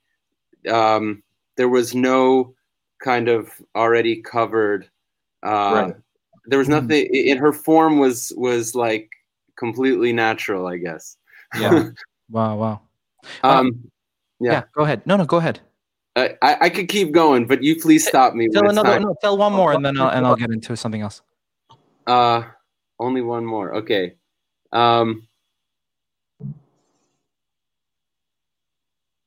um, 0.70 1.24
there 1.55 1.70
was 1.70 1.93
no 1.93 2.53
kind 3.03 3.28
of 3.28 3.49
already 3.76 4.22
covered. 4.22 4.89
Uh, 5.43 5.49
right. 5.49 5.95
There 6.45 6.60
was 6.60 6.70
nothing 6.70 7.05
in 7.14 7.38
her 7.38 7.51
form 7.51 7.99
was 7.99 8.32
was 8.38 8.74
like 8.74 9.10
completely 9.58 10.14
natural, 10.14 10.68
I 10.68 10.78
guess. 10.78 11.18
Yeah. 11.60 11.89
wow. 12.30 12.55
Wow. 12.55 12.82
Um, 13.43 13.91
yeah. 14.39 14.51
yeah. 14.51 14.64
Go 14.74 14.84
ahead. 14.84 15.05
No, 15.05 15.18
no. 15.18 15.26
Go 15.26 15.38
ahead. 15.38 15.60
I, 16.18 16.58
I 16.62 16.70
could 16.70 16.88
keep 16.88 17.12
going, 17.12 17.45
but 17.45 17.62
you 17.62 17.80
please 17.80 18.08
stop 18.08 18.34
me. 18.34 18.49
Tell 18.49 18.68
another. 18.68 18.99
No, 18.99 19.16
tell 19.22 19.38
one 19.38 19.53
more, 19.53 19.74
and 19.74 19.86
then 19.86 19.99
I'll, 19.99 20.10
and 20.10 20.26
I'll 20.26 20.36
get 20.36 20.49
into 20.49 20.76
something 20.76 21.01
else. 21.01 21.22
Uh, 22.08 22.43
only 22.99 23.22
one 23.22 23.45
more. 23.45 23.76
Okay. 23.76 24.16
Um, 24.72 25.28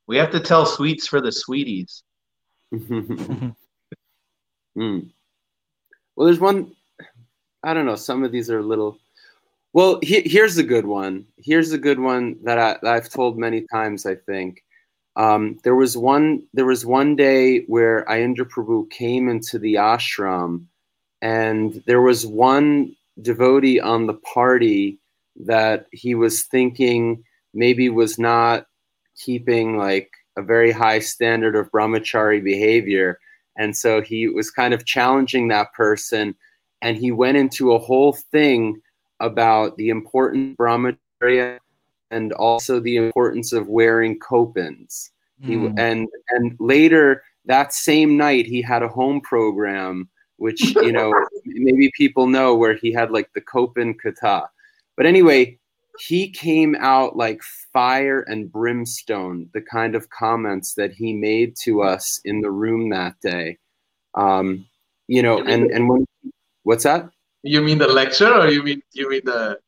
we 0.06 0.16
have 0.16 0.32
to 0.32 0.40
tell 0.40 0.66
sweets 0.66 1.06
for 1.06 1.20
the 1.20 1.30
sweeties. 1.30 2.02
mm. 2.74 3.54
Well, 6.16 6.26
there's 6.26 6.40
one. 6.40 6.72
I 7.62 7.74
don't 7.74 7.86
know. 7.86 7.96
Some 7.96 8.24
of 8.24 8.32
these 8.32 8.50
are 8.50 8.58
a 8.58 8.62
little. 8.62 8.98
Well, 9.72 10.00
he, 10.02 10.22
here's 10.22 10.58
a 10.58 10.64
good 10.64 10.86
one. 10.86 11.26
Here's 11.36 11.72
a 11.72 11.78
good 11.78 12.00
one 12.00 12.38
that, 12.42 12.58
I, 12.58 12.78
that 12.82 12.92
I've 12.92 13.08
told 13.08 13.38
many 13.38 13.66
times. 13.72 14.04
I 14.04 14.16
think 14.16 14.64
um, 15.16 15.58
there 15.62 15.76
was 15.76 15.96
one. 15.96 16.44
There 16.54 16.64
was 16.64 16.86
one 16.86 17.14
day 17.14 17.64
where 17.66 18.04
Aindra 18.06 18.48
Prabhu 18.48 18.90
came 18.90 19.28
into 19.28 19.58
the 19.58 19.74
ashram, 19.74 20.64
and 21.22 21.82
there 21.86 22.00
was 22.00 22.26
one 22.26 22.94
devotee 23.20 23.80
on 23.80 24.06
the 24.06 24.14
party 24.14 24.98
that 25.36 25.86
he 25.92 26.14
was 26.14 26.44
thinking 26.44 27.22
maybe 27.52 27.88
was 27.88 28.18
not 28.18 28.66
keeping 29.16 29.76
like 29.76 30.10
a 30.36 30.42
very 30.42 30.70
high 30.70 30.98
standard 30.98 31.54
of 31.56 31.70
brahmachari 31.70 32.42
behavior. 32.42 33.18
And 33.56 33.76
so 33.76 34.00
he 34.00 34.28
was 34.28 34.50
kind 34.50 34.72
of 34.72 34.86
challenging 34.86 35.48
that 35.48 35.72
person. 35.74 36.34
And 36.82 36.96
he 36.96 37.12
went 37.12 37.36
into 37.36 37.72
a 37.72 37.78
whole 37.78 38.12
thing 38.12 38.80
about 39.18 39.76
the 39.76 39.90
importance 39.90 40.52
of 40.52 40.56
brahmacharya 40.56 41.58
and 42.10 42.32
also 42.32 42.80
the 42.80 42.96
importance 42.96 43.52
of 43.52 43.68
wearing 43.68 44.18
kopins. 44.18 45.10
Mm. 45.42 45.46
He, 45.46 45.54
hmm. 45.54 45.78
and, 45.78 46.08
and 46.30 46.56
later 46.58 47.22
that 47.44 47.74
same 47.74 48.16
night, 48.16 48.46
he 48.46 48.62
had 48.62 48.82
a 48.82 48.88
home 48.88 49.20
program 49.20 50.08
which 50.40 50.60
you 50.76 50.92
know 50.92 51.12
maybe 51.44 51.92
people 51.94 52.26
know 52.26 52.54
where 52.54 52.74
he 52.74 52.92
had 52.92 53.10
like 53.10 53.32
the 53.34 53.40
Kopin 53.40 53.94
kata. 54.02 54.48
But 54.96 55.06
anyway, 55.06 55.58
he 55.98 56.30
came 56.30 56.74
out 56.80 57.16
like 57.16 57.42
fire 57.72 58.22
and 58.22 58.50
brimstone. 58.50 59.48
The 59.52 59.60
kind 59.60 59.94
of 59.94 60.10
comments 60.10 60.74
that 60.74 60.92
he 60.92 61.12
made 61.12 61.56
to 61.62 61.82
us 61.82 62.20
in 62.24 62.40
the 62.40 62.50
room 62.50 62.90
that 62.90 63.20
day, 63.20 63.58
um, 64.14 64.66
you 65.06 65.22
know, 65.22 65.38
and 65.42 65.70
and 65.70 65.88
when 65.88 66.06
what's 66.64 66.84
that? 66.84 67.08
You 67.42 67.62
mean 67.62 67.78
the 67.78 67.88
lecture, 67.88 68.32
or 68.32 68.48
you 68.48 68.62
mean 68.62 68.82
you 68.92 69.08
mean 69.08 69.22
the? 69.24 69.58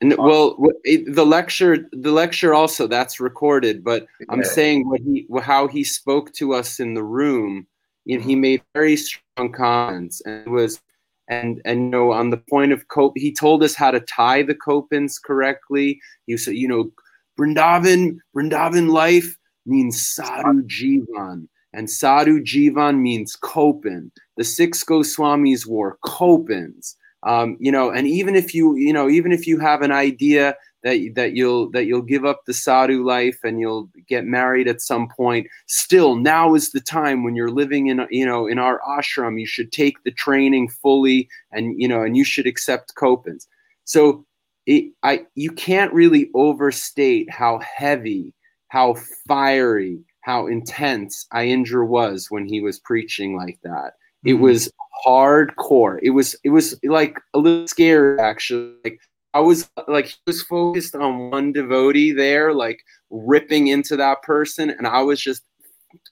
And, 0.00 0.16
well, 0.18 0.56
the 0.82 1.24
lecture, 1.24 1.88
the 1.92 2.10
lecture 2.10 2.54
also 2.54 2.88
that's 2.88 3.20
recorded. 3.20 3.84
But 3.84 4.08
I'm 4.30 4.42
saying 4.42 4.88
what 4.88 5.00
he, 5.00 5.28
how 5.40 5.68
he 5.68 5.84
spoke 5.84 6.32
to 6.34 6.54
us 6.54 6.80
in 6.80 6.94
the 6.94 7.04
room 7.04 7.68
you 8.04 8.18
know, 8.18 8.24
he 8.24 8.34
made 8.34 8.62
very 8.74 8.96
strong 8.96 9.52
comments 9.52 10.20
and 10.26 10.48
was 10.48 10.80
and 11.28 11.62
and 11.64 11.84
you 11.84 11.90
know 11.90 12.12
on 12.12 12.30
the 12.30 12.36
point 12.36 12.72
of 12.72 12.88
cope 12.88 13.12
he 13.16 13.32
told 13.32 13.62
us 13.62 13.74
how 13.74 13.90
to 13.90 14.00
tie 14.00 14.42
the 14.42 14.54
kopins 14.54 15.22
correctly. 15.22 16.00
He 16.26 16.36
said 16.36 16.54
you 16.54 16.68
know 16.68 16.90
Brindavan 17.38 18.18
Brindavan 18.36 18.90
life 18.90 19.36
means 19.66 20.06
sadhu 20.06 20.62
jivan 20.64 21.48
and 21.72 21.88
sadhu 21.88 22.40
jivan 22.42 23.00
means 23.00 23.36
kopin 23.36 24.10
the 24.36 24.44
six 24.44 24.82
goswamis 24.84 25.66
wore 25.66 25.98
kopins 26.04 26.96
um, 27.22 27.56
you 27.60 27.70
know 27.70 27.90
and 27.90 28.06
even 28.06 28.34
if 28.34 28.54
you 28.54 28.74
you 28.76 28.92
know 28.92 29.08
even 29.08 29.32
if 29.32 29.46
you 29.46 29.58
have 29.58 29.82
an 29.82 29.92
idea 29.92 30.56
that 30.82 31.12
that 31.14 31.34
you'll 31.34 31.70
that 31.70 31.86
you'll 31.86 32.02
give 32.02 32.24
up 32.24 32.42
the 32.46 32.54
sadhu 32.54 33.04
life 33.04 33.38
and 33.44 33.60
you'll 33.60 33.88
get 34.08 34.24
married 34.24 34.68
at 34.68 34.80
some 34.80 35.08
point. 35.08 35.46
Still 35.66 36.16
now 36.16 36.54
is 36.54 36.72
the 36.72 36.80
time 36.80 37.24
when 37.24 37.36
you're 37.36 37.50
living 37.50 37.86
in 37.88 38.06
you 38.10 38.26
know 38.26 38.46
in 38.46 38.58
our 38.58 38.80
ashram. 38.88 39.40
You 39.40 39.46
should 39.46 39.72
take 39.72 40.02
the 40.04 40.12
training 40.12 40.68
fully 40.68 41.28
and 41.52 41.80
you 41.80 41.88
know 41.88 42.02
and 42.02 42.16
you 42.16 42.24
should 42.24 42.46
accept 42.46 42.94
kopins. 42.96 43.46
So 43.84 44.24
it, 44.66 44.92
i 45.02 45.24
you 45.34 45.50
can't 45.50 45.92
really 45.92 46.30
overstate 46.34 47.28
how 47.30 47.60
heavy 47.60 48.32
how 48.68 48.94
fiery 49.26 49.98
how 50.22 50.46
intense 50.46 51.26
Aindra 51.34 51.86
was 51.86 52.28
when 52.30 52.46
he 52.46 52.60
was 52.60 52.78
preaching 52.78 53.36
like 53.36 53.58
that. 53.64 53.94
It 54.24 54.34
mm-hmm. 54.34 54.42
was 54.42 54.72
hardcore. 55.04 55.98
It 56.02 56.10
was 56.10 56.36
it 56.44 56.50
was 56.50 56.78
like 56.84 57.18
a 57.34 57.38
little 57.38 57.68
scary 57.68 58.18
actually. 58.18 58.74
Like 58.84 59.00
I 59.34 59.40
was 59.40 59.70
like 59.88 60.06
he 60.06 60.16
was 60.26 60.42
focused 60.42 60.94
on 60.94 61.30
one 61.30 61.52
devotee 61.52 62.12
there, 62.12 62.52
like 62.52 62.80
ripping 63.10 63.68
into 63.68 63.96
that 63.96 64.22
person, 64.22 64.70
and 64.70 64.86
I 64.86 65.02
was 65.02 65.20
just 65.20 65.42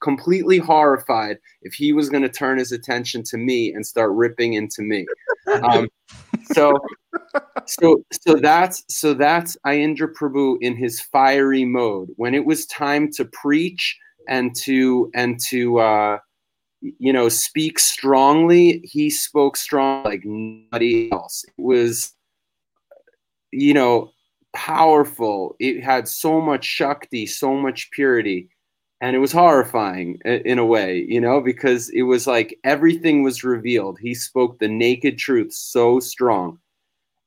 completely 0.03 0.59
horrified 0.59 1.39
if 1.63 1.75
he 1.75 1.93
was 1.93 2.09
going 2.09 2.23
to 2.23 2.29
turn 2.29 2.59
his 2.59 2.73
attention 2.73 3.23
to 3.25 3.37
me 3.37 3.73
and 3.73 3.85
start 3.85 4.13
ripping 4.13 4.55
into 4.55 4.83
me. 4.83 5.07
Um, 5.63 5.89
so, 6.53 6.79
so, 7.67 8.05
so 8.25 8.35
that's 8.37 8.85
so 8.89 9.15
that's 9.15 9.57
Aindra 9.67 10.13
Prabhu 10.13 10.59
in 10.61 10.77
his 10.77 11.01
fiery 11.01 11.65
mode. 11.65 12.09
When 12.17 12.35
it 12.35 12.45
was 12.45 12.67
time 12.67 13.11
to 13.13 13.25
preach 13.27 13.99
and 14.29 14.55
to 14.63 15.11
and 15.15 15.39
to 15.49 15.79
uh, 15.79 16.19
you 16.81 17.13
know 17.13 17.29
speak 17.29 17.79
strongly, 17.79 18.81
he 18.85 19.11
spoke 19.11 19.57
strong 19.57 20.05
like 20.05 20.23
nobody 20.25 21.11
else. 21.13 21.45
It 21.47 21.63
was 21.63 22.15
you 23.53 23.75
know, 23.75 24.13
powerful. 24.55 25.57
It 25.59 25.83
had 25.83 26.09
so 26.09 26.41
much 26.41 26.65
Shakti, 26.65 27.27
so 27.27 27.55
much 27.55 27.91
purity. 27.93 28.49
And 29.01 29.17
it 29.17 29.21
was 29.21 29.33
horrifying 29.33 30.19
in 30.25 30.59
a 30.59 30.67
way, 30.67 31.07
you 31.09 31.21
know, 31.21 31.41
because 31.41 31.89
it 31.91 32.03
was 32.03 32.27
like 32.27 32.59
everything 32.65 33.23
was 33.23 33.45
revealed. 33.45 33.99
He 33.99 34.15
spoke 34.15 34.59
the 34.59 34.69
naked 34.69 35.17
truth 35.17 35.53
so 35.55 36.01
strong. 36.01 36.59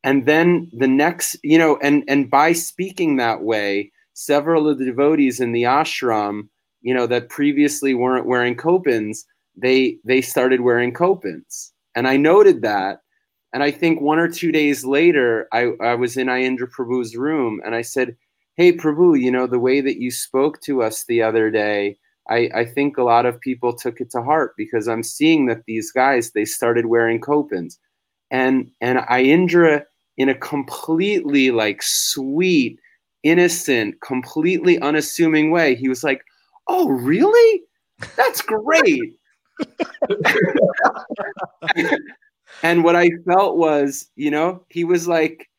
And 0.04 0.26
then 0.26 0.70
the 0.78 0.88
next, 0.88 1.38
you 1.44 1.58
know, 1.58 1.78
and 1.82 2.04
and 2.08 2.30
by 2.30 2.54
speaking 2.54 3.16
that 3.16 3.42
way, 3.42 3.92
several 4.14 4.70
of 4.70 4.78
the 4.78 4.86
devotees 4.86 5.40
in 5.40 5.52
the 5.52 5.64
ashram, 5.64 6.50
you 6.82 6.94
know, 6.94 7.08
that 7.08 7.30
previously 7.30 7.96
weren't 7.96 8.28
wearing 8.28 8.56
kopins, 8.56 9.20
they 9.56 9.98
they 10.06 10.22
started 10.22 10.62
wearing 10.62 10.94
kopins. 10.94 11.72
And 11.96 12.08
I 12.08 12.18
noted 12.18 12.62
that 12.62 13.00
and 13.54 13.62
I 13.62 13.70
think 13.72 14.02
one 14.02 14.18
or 14.18 14.28
two 14.28 14.52
days 14.52 14.84
later, 14.84 15.48
I, 15.54 15.74
I 15.80 15.94
was 15.94 16.18
in 16.18 16.28
Aindra 16.28 16.68
Prabhu's 16.68 17.16
room 17.16 17.62
and 17.64 17.76
I 17.76 17.84
said, 17.84 18.18
Hey, 18.58 18.74
Prabhu, 18.74 19.20
you 19.20 19.32
know, 19.32 19.48
the 19.48 19.60
way 19.60 19.80
that 19.80 20.00
you 20.00 20.10
spoke 20.12 20.60
to 20.62 20.82
us 20.82 21.06
the 21.06 21.22
other 21.22 21.52
day, 21.52 21.98
I, 22.30 22.50
I 22.56 22.66
think 22.66 22.98
a 22.98 23.04
lot 23.04 23.28
of 23.28 23.40
people 23.40 23.74
took 23.74 24.02
it 24.02 24.10
to 24.12 24.24
heart 24.24 24.54
because 24.58 24.88
I'm 24.88 25.04
seeing 25.04 25.46
that 25.48 25.64
these 25.68 25.92
guys, 25.92 26.32
they 26.32 26.46
started 26.46 26.88
wearing 26.88 27.22
kopins. 27.22 27.78
And, 28.32 28.72
and 28.82 28.98
Aindra, 29.00 29.84
in 30.18 30.30
a 30.30 30.36
completely 30.36 31.52
like 31.52 31.84
sweet, 31.84 32.80
innocent, 33.22 34.02
completely 34.02 34.80
unassuming 34.80 35.52
way, 35.52 35.76
he 35.76 35.90
was 35.90 36.04
like, 36.04 36.24
Oh, 36.68 36.90
really? 36.90 37.62
That's 38.16 38.42
great. 38.42 39.14
and 42.62 42.84
what 42.84 42.96
I 42.96 43.10
felt 43.26 43.58
was, 43.58 44.10
you 44.16 44.32
know, 44.32 44.64
he 44.70 44.84
was 44.84 45.08
like, 45.08 45.50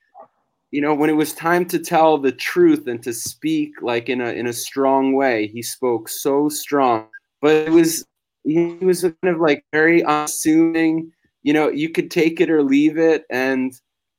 you 0.71 0.81
know, 0.81 0.95
when 0.95 1.11
it 1.11 1.15
was 1.15 1.33
time 1.33 1.67
to 1.67 1.79
tell 1.79 2.19
the 2.19 2.33
truth 2.33 2.87
and 2.87 3.03
to 3.03 3.13
speak 3.13 3.81
like 3.81 4.09
in 4.09 4.21
a 4.21 4.31
in 4.31 4.47
a 4.47 4.53
strong 4.53 5.15
way, 5.15 5.47
he 5.47 5.63
spoke 5.63 6.09
so 6.09 6.49
strong. 6.49 7.07
But 7.41 7.69
it 7.69 7.71
was 7.71 8.05
he 8.45 8.77
was 8.81 9.03
kind 9.03 9.35
of 9.35 9.41
like 9.41 9.65
very 9.73 10.03
unassuming. 10.05 11.13
You 11.43 11.53
know, 11.53 11.69
you 11.69 11.91
could 11.91 12.11
take 12.11 12.41
it 12.41 12.51
or 12.51 12.63
leave 12.63 12.99
it, 12.99 13.25
and 13.31 13.73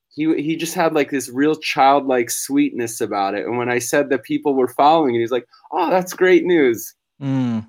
he 0.09 0.33
he 0.41 0.55
just 0.55 0.73
had 0.73 0.93
like 0.93 1.11
this 1.11 1.29
real 1.29 1.55
childlike 1.55 2.29
sweetness 2.29 3.01
about 3.01 3.35
it. 3.35 3.45
And 3.45 3.57
when 3.57 3.69
I 3.69 3.79
said 3.79 4.09
that 4.09 4.23
people 4.23 4.53
were 4.53 4.67
following, 4.67 5.15
it, 5.15 5.19
he's 5.19 5.31
like, 5.31 5.47
"Oh, 5.71 5.89
that's 5.89 6.13
great 6.13 6.45
news." 6.45 6.95
Mm. 7.21 7.67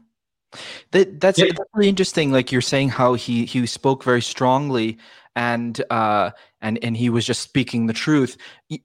That 0.92 1.20
that's, 1.20 1.38
yeah. 1.38 1.46
that's, 1.46 1.70
really 1.74 1.88
interesting. 1.88 2.32
Like 2.32 2.52
you're 2.52 2.60
saying, 2.60 2.90
how 2.90 3.14
he 3.14 3.44
he 3.44 3.66
spoke 3.66 4.04
very 4.04 4.22
strongly, 4.22 4.98
and 5.34 5.82
uh, 5.90 6.30
and 6.60 6.82
and 6.82 6.96
he 6.96 7.10
was 7.10 7.26
just 7.26 7.42
speaking 7.42 7.86
the 7.86 7.92
truth. 7.92 8.36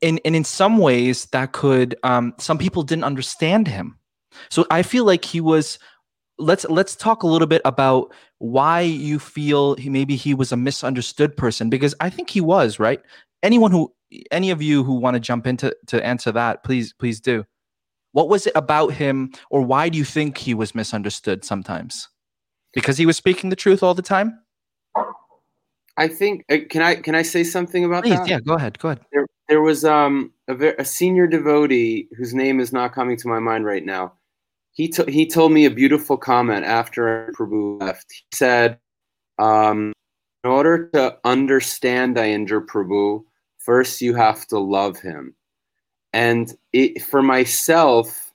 And 0.01 0.19
and 0.25 0.35
in 0.35 0.43
some 0.43 0.77
ways, 0.77 1.25
that 1.27 1.53
could 1.53 1.95
um, 2.03 2.33
some 2.37 2.57
people 2.57 2.83
didn't 2.83 3.05
understand 3.05 3.67
him. 3.67 3.97
So 4.49 4.65
I 4.69 4.83
feel 4.83 5.05
like 5.05 5.25
he 5.25 5.41
was 5.41 5.79
let's 6.37 6.65
let's 6.65 6.95
talk 6.95 7.23
a 7.23 7.27
little 7.27 7.47
bit 7.47 7.61
about 7.63 8.13
why 8.39 8.81
you 8.81 9.19
feel 9.19 9.75
he, 9.75 9.89
maybe 9.89 10.15
he 10.15 10.33
was 10.33 10.51
a 10.51 10.57
misunderstood 10.57 11.37
person 11.37 11.69
because 11.69 11.95
I 11.99 12.09
think 12.09 12.29
he 12.29 12.41
was 12.41 12.79
right. 12.79 13.01
Anyone 13.43 13.71
who 13.71 13.93
any 14.31 14.51
of 14.51 14.61
you 14.61 14.83
who 14.83 14.95
want 14.95 15.15
to 15.15 15.19
jump 15.19 15.47
into 15.47 15.75
to 15.87 16.05
answer 16.05 16.31
that, 16.33 16.63
please 16.63 16.93
please 16.93 17.21
do. 17.21 17.45
What 18.13 18.29
was 18.29 18.45
it 18.47 18.53
about 18.55 18.93
him, 18.93 19.31
or 19.49 19.61
why 19.61 19.89
do 19.89 19.97
you 19.97 20.05
think 20.05 20.37
he 20.37 20.53
was 20.53 20.75
misunderstood 20.75 21.45
sometimes? 21.45 22.09
Because 22.73 22.97
he 22.97 23.05
was 23.05 23.17
speaking 23.17 23.49
the 23.49 23.55
truth 23.55 23.83
all 23.83 23.93
the 23.93 24.01
time. 24.01 24.39
I 25.97 26.07
think. 26.07 26.45
Uh, 26.49 26.57
can 26.69 26.81
I 26.81 26.95
can 26.95 27.15
I 27.15 27.21
say 27.21 27.43
something 27.43 27.85
about 27.85 28.03
Please, 28.03 28.17
that? 28.19 28.27
yeah, 28.27 28.39
go 28.39 28.53
ahead, 28.53 28.79
go 28.79 28.89
ahead. 28.89 29.01
There, 29.11 29.27
there 29.49 29.61
was 29.61 29.85
um 29.85 30.31
a, 30.47 30.73
a 30.79 30.85
senior 30.85 31.27
devotee 31.27 32.07
whose 32.17 32.33
name 32.33 32.59
is 32.59 32.73
not 32.73 32.93
coming 32.93 33.17
to 33.17 33.27
my 33.27 33.39
mind 33.39 33.65
right 33.65 33.85
now. 33.85 34.13
He 34.73 34.87
to- 34.89 35.09
he 35.09 35.25
told 35.25 35.51
me 35.51 35.65
a 35.65 35.71
beautiful 35.71 36.17
comment 36.17 36.65
after 36.65 37.31
Prabhu 37.37 37.79
left. 37.81 38.05
He 38.11 38.23
said, 38.35 38.79
um, 39.37 39.93
"In 40.43 40.49
order 40.49 40.89
to 40.93 41.17
understand 41.25 42.15
Aindra 42.15 42.65
Prabhu, 42.65 43.23
first 43.59 44.01
you 44.01 44.15
have 44.15 44.47
to 44.47 44.59
love 44.59 44.99
him." 44.99 45.35
And 46.13 46.53
it, 46.73 47.01
for 47.01 47.21
myself, 47.21 48.33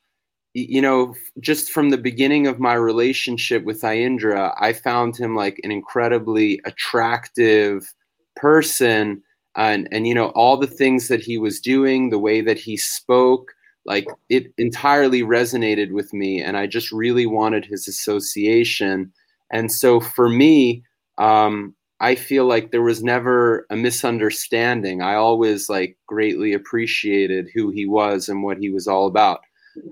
you 0.55 0.81
know, 0.81 1.14
just 1.41 1.70
from 1.70 1.91
the 1.91 1.99
beginning 1.99 2.47
of 2.47 2.59
my 2.59 2.74
relationship 2.74 3.64
with 3.64 3.83
Aindra, 3.83 4.55
I 4.59 4.72
found 4.72 5.16
him 5.16 5.35
like 5.35 5.61
an 5.62 5.70
incredibly 5.70 6.61
attractive 6.64 7.93
person. 8.35 9.22
And 9.55 9.89
and 9.91 10.07
you 10.07 10.14
know 10.14 10.29
all 10.31 10.57
the 10.59 10.66
things 10.66 11.09
that 11.09 11.20
he 11.20 11.39
was 11.39 11.61
doing 11.61 12.11
the 12.11 12.18
way 12.18 12.43
that 12.43 12.59
he 12.59 12.77
spoke 12.77 13.53
like 13.87 14.07
it 14.29 14.53
entirely 14.59 15.22
resonated 15.22 15.93
with 15.93 16.12
me 16.12 16.43
and 16.43 16.59
i 16.59 16.66
just 16.66 16.93
really 16.93 17.24
wanted 17.24 17.64
his 17.64 17.89
association. 17.89 19.11
And 19.51 19.72
so 19.72 20.01
for 20.01 20.29
me 20.29 20.83
um, 21.18 21.76
i 22.01 22.14
feel 22.14 22.47
like 22.47 22.70
there 22.70 22.82
was 22.82 23.03
never 23.03 23.66
a 23.70 23.76
misunderstanding 23.76 25.03
i 25.03 25.14
always 25.14 25.68
like 25.68 25.97
greatly 26.07 26.53
appreciated 26.53 27.49
who 27.55 27.70
he 27.70 27.86
was 27.86 28.28
and 28.28 28.42
what 28.42 28.59
he 28.59 28.70
was 28.70 28.86
all 28.86 29.07
about 29.07 29.40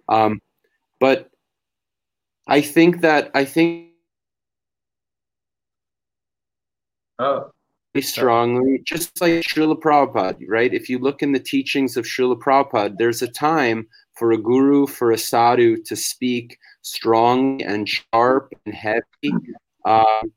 um, 0.09 0.40
but 1.00 1.30
i 2.46 2.61
think 2.61 3.00
that 3.00 3.30
i 3.34 3.44
think 3.44 3.90
Oh, 7.20 7.52
strongly, 8.00 8.80
just 8.84 9.20
like 9.20 9.42
Srila 9.42 9.80
Prabhupada, 9.80 10.44
right? 10.48 10.74
If 10.74 10.88
you 10.88 10.98
look 10.98 11.22
in 11.22 11.32
the 11.32 11.38
teachings 11.38 11.96
of 11.96 12.05
Srila 12.05 12.38
Prabhupada, 12.40 12.96
there's 12.98 13.22
a 13.22 13.28
time 13.28 13.86
for 14.16 14.32
a 14.32 14.38
guru, 14.38 14.86
for 14.86 15.12
a 15.12 15.18
sadhu 15.18 15.76
to 15.84 15.94
speak 15.94 16.59
strong 16.82 17.62
and 17.62 17.88
sharp 17.88 18.52
and 18.66 18.74
heavy. 18.74 19.32
Um, 19.84 20.32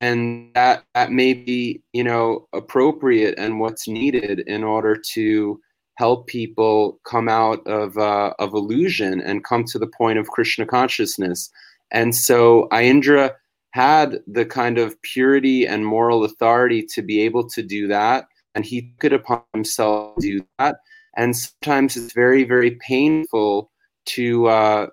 and 0.00 0.50
that, 0.54 0.84
that 0.94 1.10
may 1.10 1.34
be, 1.34 1.82
you 1.92 2.04
know, 2.04 2.46
appropriate 2.52 3.34
and 3.38 3.60
what's 3.60 3.88
needed 3.88 4.40
in 4.40 4.62
order 4.64 4.96
to 5.14 5.60
help 5.96 6.28
people 6.28 7.00
come 7.04 7.28
out 7.28 7.66
of, 7.66 7.98
uh, 7.98 8.32
of 8.38 8.54
illusion 8.54 9.20
and 9.20 9.44
come 9.44 9.64
to 9.64 9.78
the 9.78 9.90
point 9.98 10.18
of 10.18 10.28
Krishna 10.28 10.64
consciousness. 10.64 11.50
And 11.90 12.14
so 12.14 12.68
Aindra 12.70 13.32
had 13.72 14.20
the 14.26 14.46
kind 14.46 14.78
of 14.78 15.00
purity 15.02 15.66
and 15.66 15.84
moral 15.84 16.24
authority 16.24 16.86
to 16.94 17.02
be 17.02 17.20
able 17.20 17.48
to 17.48 17.62
do 17.62 17.86
that 17.88 18.26
and 18.54 18.64
he 18.64 18.92
could 18.98 19.12
upon 19.12 19.42
himself 19.52 20.16
do 20.18 20.40
that 20.58 20.76
and 21.16 21.36
sometimes 21.36 21.96
it's 21.96 22.12
very 22.12 22.44
very 22.44 22.72
painful 22.86 23.70
to 24.06 24.46
uh, 24.46 24.86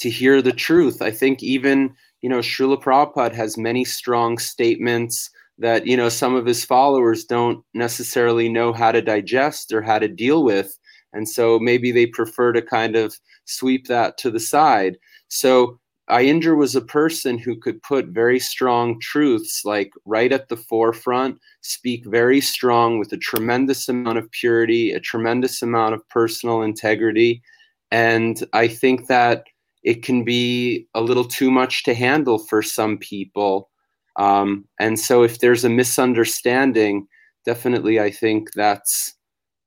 to 0.00 0.10
hear 0.10 0.42
the 0.42 0.52
truth 0.52 1.00
i 1.00 1.10
think 1.10 1.42
even 1.42 1.94
you 2.22 2.28
know 2.28 2.38
Srila 2.38 2.82
Prabhupada 2.82 3.34
has 3.34 3.56
many 3.56 3.84
strong 3.84 4.38
statements 4.38 5.30
that 5.58 5.86
you 5.86 5.96
know 5.96 6.08
some 6.08 6.34
of 6.34 6.46
his 6.46 6.64
followers 6.64 7.24
don't 7.24 7.64
necessarily 7.74 8.48
know 8.48 8.72
how 8.72 8.92
to 8.92 9.02
digest 9.02 9.72
or 9.72 9.82
how 9.82 9.98
to 9.98 10.08
deal 10.08 10.44
with 10.44 10.78
and 11.12 11.28
so 11.28 11.58
maybe 11.58 11.90
they 11.90 12.06
prefer 12.06 12.52
to 12.52 12.62
kind 12.62 12.96
of 12.96 13.14
sweep 13.44 13.86
that 13.86 14.18
to 14.18 14.30
the 14.30 14.40
side 14.40 14.96
so 15.28 15.78
Aindra 16.10 16.56
was 16.56 16.74
a 16.74 16.80
person 16.80 17.36
who 17.36 17.54
could 17.54 17.82
put 17.82 18.08
very 18.08 18.40
strong 18.40 18.98
truths 19.00 19.62
like 19.64 19.90
right 20.06 20.32
at 20.32 20.48
the 20.48 20.56
forefront, 20.56 21.38
speak 21.60 22.04
very 22.06 22.40
strong 22.40 22.98
with 22.98 23.12
a 23.12 23.18
tremendous 23.18 23.88
amount 23.88 24.16
of 24.16 24.30
purity, 24.30 24.92
a 24.92 25.00
tremendous 25.00 25.60
amount 25.60 25.94
of 25.94 26.08
personal 26.08 26.62
integrity. 26.62 27.42
And 27.90 28.42
I 28.54 28.68
think 28.68 29.06
that 29.08 29.44
it 29.88 30.02
can 30.02 30.22
be 30.22 30.86
a 30.94 31.00
little 31.00 31.24
too 31.24 31.50
much 31.50 31.82
to 31.84 31.94
handle 31.94 32.38
for 32.38 32.60
some 32.60 32.98
people. 32.98 33.70
Um, 34.16 34.66
and 34.78 35.00
so 35.00 35.22
if 35.22 35.38
there's 35.38 35.64
a 35.64 35.70
misunderstanding, 35.70 37.08
definitely 37.46 37.98
I 37.98 38.10
think 38.10 38.50
that's 38.52 39.14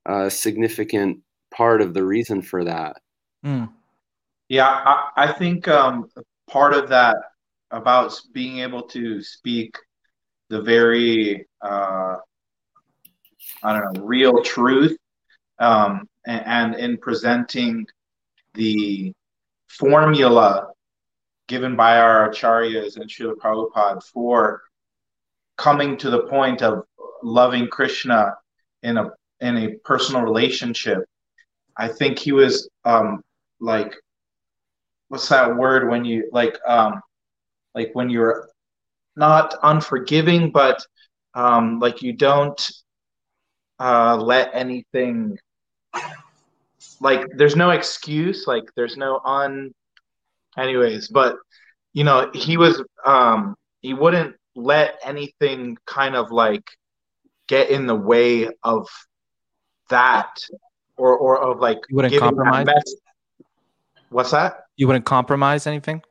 a 0.05 0.29
significant 0.29 1.21
part 1.51 1.81
of 1.81 1.95
the 1.95 2.05
reason 2.05 2.43
for 2.43 2.63
that. 2.65 2.97
Mm. 3.43 3.71
yeah. 4.47 4.69
I, 4.85 5.09
I 5.15 5.33
think 5.33 5.67
um, 5.67 6.07
part 6.47 6.75
of 6.75 6.87
that 6.89 7.17
about 7.71 8.13
being 8.31 8.59
able 8.59 8.83
to 8.89 9.23
speak 9.23 9.75
the 10.49 10.61
very 10.61 11.47
uh, 11.63 12.17
I 13.63 13.73
don't 13.73 13.93
know 13.95 14.03
real 14.03 14.43
truth, 14.43 14.95
um, 15.57 16.07
and, 16.27 16.43
and 16.45 16.75
in 16.75 16.97
presenting 16.97 17.87
the 18.53 19.13
formula 19.79 20.67
given 21.47 21.75
by 21.75 21.97
our 21.97 22.29
acharyas 22.29 22.95
and 22.95 23.09
Srila 23.09 23.35
Prabhupada 23.35 24.03
for 24.03 24.61
coming 25.57 25.97
to 25.97 26.09
the 26.09 26.23
point 26.23 26.61
of 26.61 26.83
loving 27.23 27.67
Krishna 27.67 28.33
in 28.83 28.97
a 28.97 29.09
in 29.39 29.57
a 29.57 29.73
personal 29.83 30.21
relationship. 30.21 30.99
I 31.77 31.87
think 31.87 32.19
he 32.19 32.31
was 32.31 32.69
um, 32.85 33.21
like 33.59 33.95
what's 35.11 35.27
that 35.27 35.55
word 35.55 35.89
when 35.89 36.05
you 36.05 36.29
like 36.31 36.57
um 36.65 37.01
like 37.75 37.91
when 37.93 38.09
you're 38.09 38.49
not 39.17 39.55
unforgiving 39.61 40.51
but 40.51 40.85
um 41.33 41.79
like 41.79 42.01
you 42.01 42.13
don't 42.13 42.71
uh 43.79 44.15
let 44.15 44.49
anything 44.53 45.37
like 47.01 47.25
there's 47.35 47.55
no 47.55 47.71
excuse 47.71 48.45
like 48.47 48.63
there's 48.75 48.95
no 48.95 49.19
un 49.25 49.73
anyways 50.57 51.07
but 51.09 51.35
you 51.93 52.03
know 52.03 52.29
he 52.33 52.55
was 52.57 52.81
um 53.05 53.55
he 53.81 53.93
wouldn't 53.93 54.35
let 54.55 54.99
anything 55.03 55.77
kind 55.85 56.15
of 56.15 56.31
like 56.31 56.63
get 57.47 57.69
in 57.69 57.87
the 57.87 57.95
way 57.95 58.47
of 58.63 58.87
that 59.89 60.29
or 60.97 61.17
or 61.17 61.37
of 61.41 61.59
like 61.59 61.79
You 61.89 61.95
wouldn't 61.97 62.13
that 62.13 62.19
compromise? 62.21 62.65
mess- 62.65 62.95
what's 64.09 64.31
that 64.31 64.61
You 64.77 64.87
wouldn't 64.87 65.05
compromise 65.05 65.67
anything? 65.67 66.01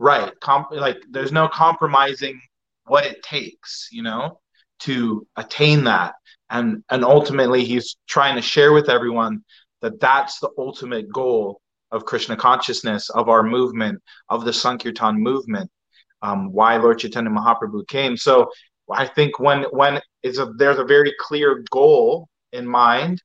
right 0.00 0.32
Com- 0.40 0.66
like 0.70 0.98
there's 1.10 1.32
no 1.32 1.48
compromising 1.48 2.40
what 2.86 3.04
it 3.04 3.22
takes 3.22 3.88
you 3.90 4.02
know 4.02 4.38
to 4.80 5.26
attain 5.36 5.84
that 5.84 6.14
and 6.50 6.82
and 6.88 7.04
ultimately 7.04 7.64
he's 7.64 7.96
trying 8.06 8.36
to 8.36 8.42
share 8.42 8.72
with 8.72 8.88
everyone 8.88 9.44
that 9.82 10.00
that's 10.00 10.38
the 10.40 10.50
ultimate 10.58 11.10
goal 11.12 11.60
of 11.90 12.04
krishna 12.04 12.36
consciousness 12.36 13.10
of 13.10 13.28
our 13.28 13.42
movement 13.42 14.00
of 14.28 14.44
the 14.44 14.52
sankirtan 14.52 15.20
movement 15.20 15.70
um, 16.22 16.52
why 16.52 16.76
lord 16.76 16.98
chaitanya 16.98 17.30
mahaprabhu 17.30 17.86
came. 17.88 18.16
So 18.16 18.50
i 18.92 19.06
think 19.06 19.38
when 19.38 19.64
when 19.70 19.96
a 19.96 20.46
there's 20.56 20.78
a 20.78 20.84
very 20.84 21.14
clear 21.18 21.64
goal 21.70 22.28
in 22.52 22.66
mind 22.66 23.22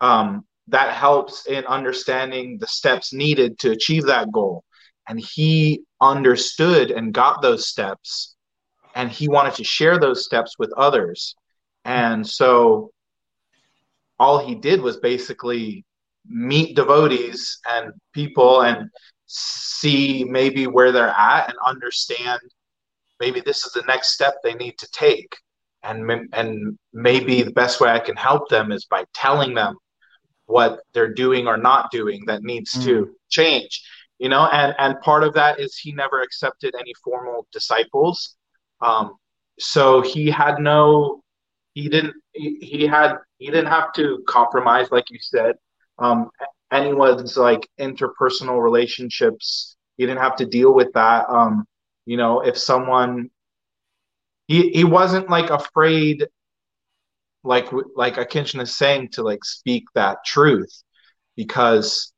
um, 0.00 0.44
that 0.68 0.94
helps 0.94 1.46
in 1.46 1.64
understanding 1.66 2.58
the 2.58 2.66
steps 2.66 3.12
needed 3.12 3.58
to 3.60 3.70
achieve 3.70 4.04
that 4.06 4.30
goal. 4.32 4.64
And 5.08 5.20
he 5.20 5.82
understood 6.00 6.90
and 6.90 7.12
got 7.12 7.42
those 7.42 7.68
steps 7.68 8.34
and 8.94 9.10
he 9.10 9.28
wanted 9.28 9.54
to 9.54 9.64
share 9.64 9.98
those 9.98 10.24
steps 10.24 10.54
with 10.58 10.72
others. 10.76 11.34
And 11.84 12.26
so 12.26 12.90
all 14.18 14.38
he 14.44 14.54
did 14.54 14.80
was 14.80 14.98
basically 14.98 15.84
meet 16.26 16.76
devotees 16.76 17.58
and 17.68 17.92
people 18.12 18.62
and 18.62 18.88
see 19.26 20.24
maybe 20.24 20.66
where 20.66 20.92
they're 20.92 21.08
at 21.08 21.48
and 21.48 21.58
understand 21.66 22.40
maybe 23.20 23.40
this 23.40 23.64
is 23.64 23.72
the 23.72 23.82
next 23.86 24.14
step 24.14 24.34
they 24.42 24.54
need 24.54 24.78
to 24.78 24.88
take. 24.92 25.36
And 25.82 26.10
and 26.32 26.78
maybe 26.92 27.42
the 27.42 27.52
best 27.52 27.80
way 27.80 27.90
I 27.90 27.98
can 27.98 28.16
help 28.16 28.48
them 28.48 28.72
is 28.72 28.86
by 28.86 29.04
telling 29.14 29.54
them 29.54 29.76
what 30.46 30.80
they're 30.92 31.12
doing 31.12 31.46
or 31.46 31.56
not 31.56 31.90
doing 31.90 32.24
that 32.26 32.42
needs 32.42 32.72
to 32.84 33.14
change 33.30 33.82
you 34.18 34.28
know? 34.28 34.46
And 34.46 34.74
and 34.78 35.00
part 35.00 35.24
of 35.24 35.34
that 35.34 35.60
is 35.60 35.76
he 35.76 35.92
never 35.92 36.22
accepted 36.22 36.74
any 36.78 36.92
formal 37.02 37.46
disciples. 37.52 38.36
Um 38.80 39.16
so 39.58 40.00
he 40.00 40.30
had 40.30 40.58
no 40.58 41.22
he 41.74 41.88
didn't 41.88 42.14
he, 42.32 42.58
he 42.60 42.86
had 42.86 43.16
he 43.44 43.50
didn't 43.50 43.70
have 43.70 43.92
to 43.94 44.22
compromise 44.28 44.90
like 44.90 45.10
you 45.10 45.18
said. 45.20 45.56
Um 45.98 46.30
anyone's 46.72 47.36
like 47.36 47.68
interpersonal 47.78 48.62
relationships 48.62 49.74
he 49.96 50.06
didn't 50.06 50.20
have 50.20 50.36
to 50.36 50.46
deal 50.46 50.74
with 50.74 50.92
that. 50.94 51.28
Um, 51.28 51.66
you 52.06 52.16
know, 52.16 52.40
if 52.40 52.58
someone 52.58 53.30
he 54.46 54.70
he 54.70 54.84
wasn't 54.84 55.30
like 55.30 55.50
afraid 55.50 56.26
like 57.44 57.68
like 57.94 58.16
Akinchin 58.16 58.60
is 58.60 58.76
saying 58.76 59.10
to 59.12 59.22
like 59.22 59.44
speak 59.44 59.84
that 59.94 60.18
truth. 60.24 60.82
Because 61.36 62.12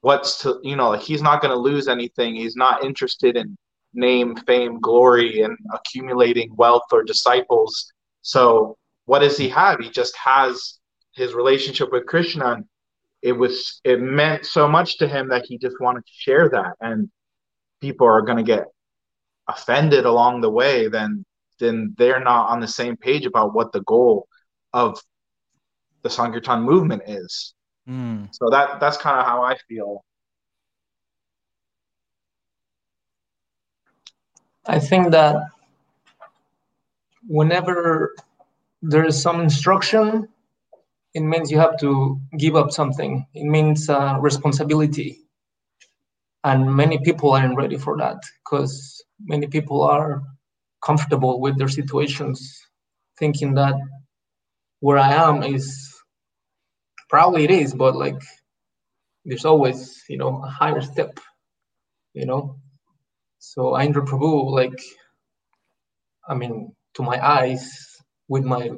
what's 0.00 0.42
to 0.42 0.60
you 0.62 0.76
know 0.76 0.90
like 0.90 1.02
he's 1.02 1.22
not 1.22 1.42
going 1.42 1.52
to 1.52 1.60
lose 1.60 1.88
anything. 1.88 2.34
He's 2.34 2.56
not 2.56 2.84
interested 2.84 3.36
in 3.36 3.56
name 3.94 4.36
fame 4.36 4.80
glory 4.80 5.42
and 5.42 5.56
accumulating 5.74 6.54
wealth 6.56 6.84
or 6.92 7.02
disciples. 7.02 7.92
So 8.22 8.76
what 9.08 9.20
does 9.20 9.36
he 9.36 9.48
have 9.48 9.80
he 9.80 9.90
just 9.90 10.16
has 10.16 10.78
his 11.14 11.32
relationship 11.34 11.90
with 11.90 12.06
krishna 12.06 12.52
and 12.52 12.64
it 13.22 13.32
was 13.32 13.80
it 13.84 14.00
meant 14.00 14.46
so 14.46 14.68
much 14.68 14.98
to 14.98 15.08
him 15.08 15.28
that 15.28 15.44
he 15.46 15.58
just 15.58 15.80
wanted 15.80 16.04
to 16.06 16.12
share 16.12 16.48
that 16.48 16.74
and 16.80 17.08
people 17.80 18.06
are 18.06 18.22
going 18.22 18.36
to 18.36 18.44
get 18.44 18.66
offended 19.48 20.04
along 20.04 20.40
the 20.40 20.50
way 20.50 20.88
then 20.88 21.24
then 21.58 21.94
they're 21.98 22.20
not 22.20 22.50
on 22.50 22.60
the 22.60 22.68
same 22.68 22.96
page 22.96 23.26
about 23.26 23.54
what 23.54 23.72
the 23.72 23.82
goal 23.82 24.28
of 24.72 25.00
the 26.02 26.10
Sankirtan 26.10 26.62
movement 26.62 27.02
is. 27.06 27.54
Mm. 27.88 28.28
So 28.32 28.50
that 28.50 28.80
that's 28.80 28.96
kind 28.96 29.18
of 29.18 29.26
how 29.26 29.42
I 29.42 29.56
feel. 29.68 30.04
I 34.66 34.78
think 34.78 35.10
that 35.12 35.36
whenever 37.26 38.14
there 38.82 39.04
is 39.04 39.20
some 39.20 39.40
instruction, 39.40 40.28
it 41.14 41.20
means 41.20 41.50
you 41.50 41.58
have 41.58 41.78
to 41.80 42.20
give 42.38 42.54
up 42.56 42.70
something. 42.70 43.26
It 43.34 43.44
means 43.44 43.88
uh, 43.88 44.18
responsibility. 44.20 45.18
And 46.44 46.72
many 46.74 46.98
people 46.98 47.32
aren't 47.32 47.56
ready 47.56 47.76
for 47.76 47.96
that 47.98 48.18
because 48.44 49.02
many 49.24 49.46
people 49.46 49.82
are 49.82 50.22
comfortable 50.84 51.40
with 51.40 51.58
their 51.58 51.68
situations, 51.68 52.56
thinking 53.18 53.54
that 53.54 53.74
where 54.80 54.98
I 54.98 55.12
am 55.12 55.42
is 55.42 55.94
probably 57.08 57.44
it 57.44 57.50
is, 57.50 57.74
but 57.74 57.96
like 57.96 58.20
there's 59.24 59.44
always, 59.44 60.04
you 60.08 60.16
know, 60.16 60.42
a 60.44 60.48
higher 60.48 60.80
step, 60.80 61.18
you 62.14 62.26
know. 62.26 62.56
So 63.40 63.72
Aindra 63.72 64.06
Prabhu, 64.06 64.50
like, 64.50 64.80
I 66.28 66.34
mean, 66.34 66.74
to 66.94 67.02
my 67.02 67.24
eyes, 67.24 67.87
with 68.28 68.44
my 68.44 68.70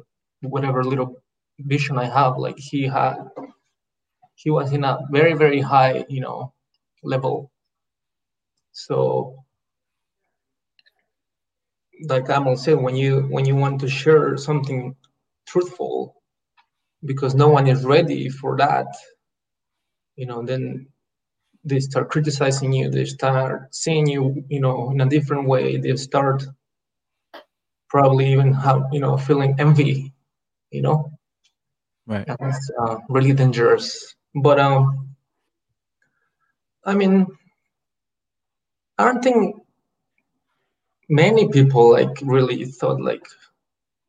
whatever 0.43 0.85
little 0.85 1.17
vision 1.61 1.99
I 1.99 2.07
have, 2.07 2.39
like 2.39 2.59
he 2.59 2.85
had, 2.85 3.17
he 4.35 4.51
was 4.51 4.73
in 4.73 4.85
a 4.85 5.01
very, 5.11 5.35
very 5.35 5.61
high, 5.61 6.05
you 6.09 6.21
know, 6.21 6.55
level. 7.03 7.51
So, 8.73 9.45
like 12.09 12.29
Amal 12.29 12.57
said, 12.57 12.79
when 12.81 12.97
you 12.97 13.23
when 13.31 13.45
you 13.45 13.57
want 13.57 13.81
to 13.81 13.89
share 13.89 14.37
something 14.37 14.97
truthful 15.47 16.23
because 17.05 17.35
no 17.35 17.49
one 17.49 17.67
is 17.67 17.85
ready 17.85 18.29
for 18.29 18.57
that 18.59 18.87
you 20.17 20.27
know 20.27 20.45
then 20.45 20.87
they 21.65 21.81
start 21.81 22.11
criticizing 22.11 22.73
you 22.73 22.91
they 22.91 23.05
start 23.05 23.75
seeing 23.75 24.07
you 24.09 24.45
you 24.49 24.61
know 24.61 24.91
in 24.91 25.01
a 25.01 25.09
different 25.09 25.49
way 25.49 25.77
they 25.79 25.97
start 25.97 26.45
probably 27.91 28.33
even 28.33 28.53
have 28.55 28.83
you 28.93 29.01
know 29.01 29.17
feeling 29.19 29.55
envy 29.59 30.13
you 30.71 30.83
know? 30.83 31.11
Right. 32.07 32.27
That's 32.27 32.71
uh, 32.81 32.97
really 33.09 33.33
dangerous. 33.33 34.15
But 34.35 34.61
um 34.61 35.09
i 36.87 36.95
mean 36.95 37.27
i 38.99 39.05
don't 39.05 39.23
think 39.23 39.57
many 41.09 41.49
people 41.49 41.91
like 41.93 42.17
really 42.23 42.65
thought 42.65 43.01
like 43.01 43.27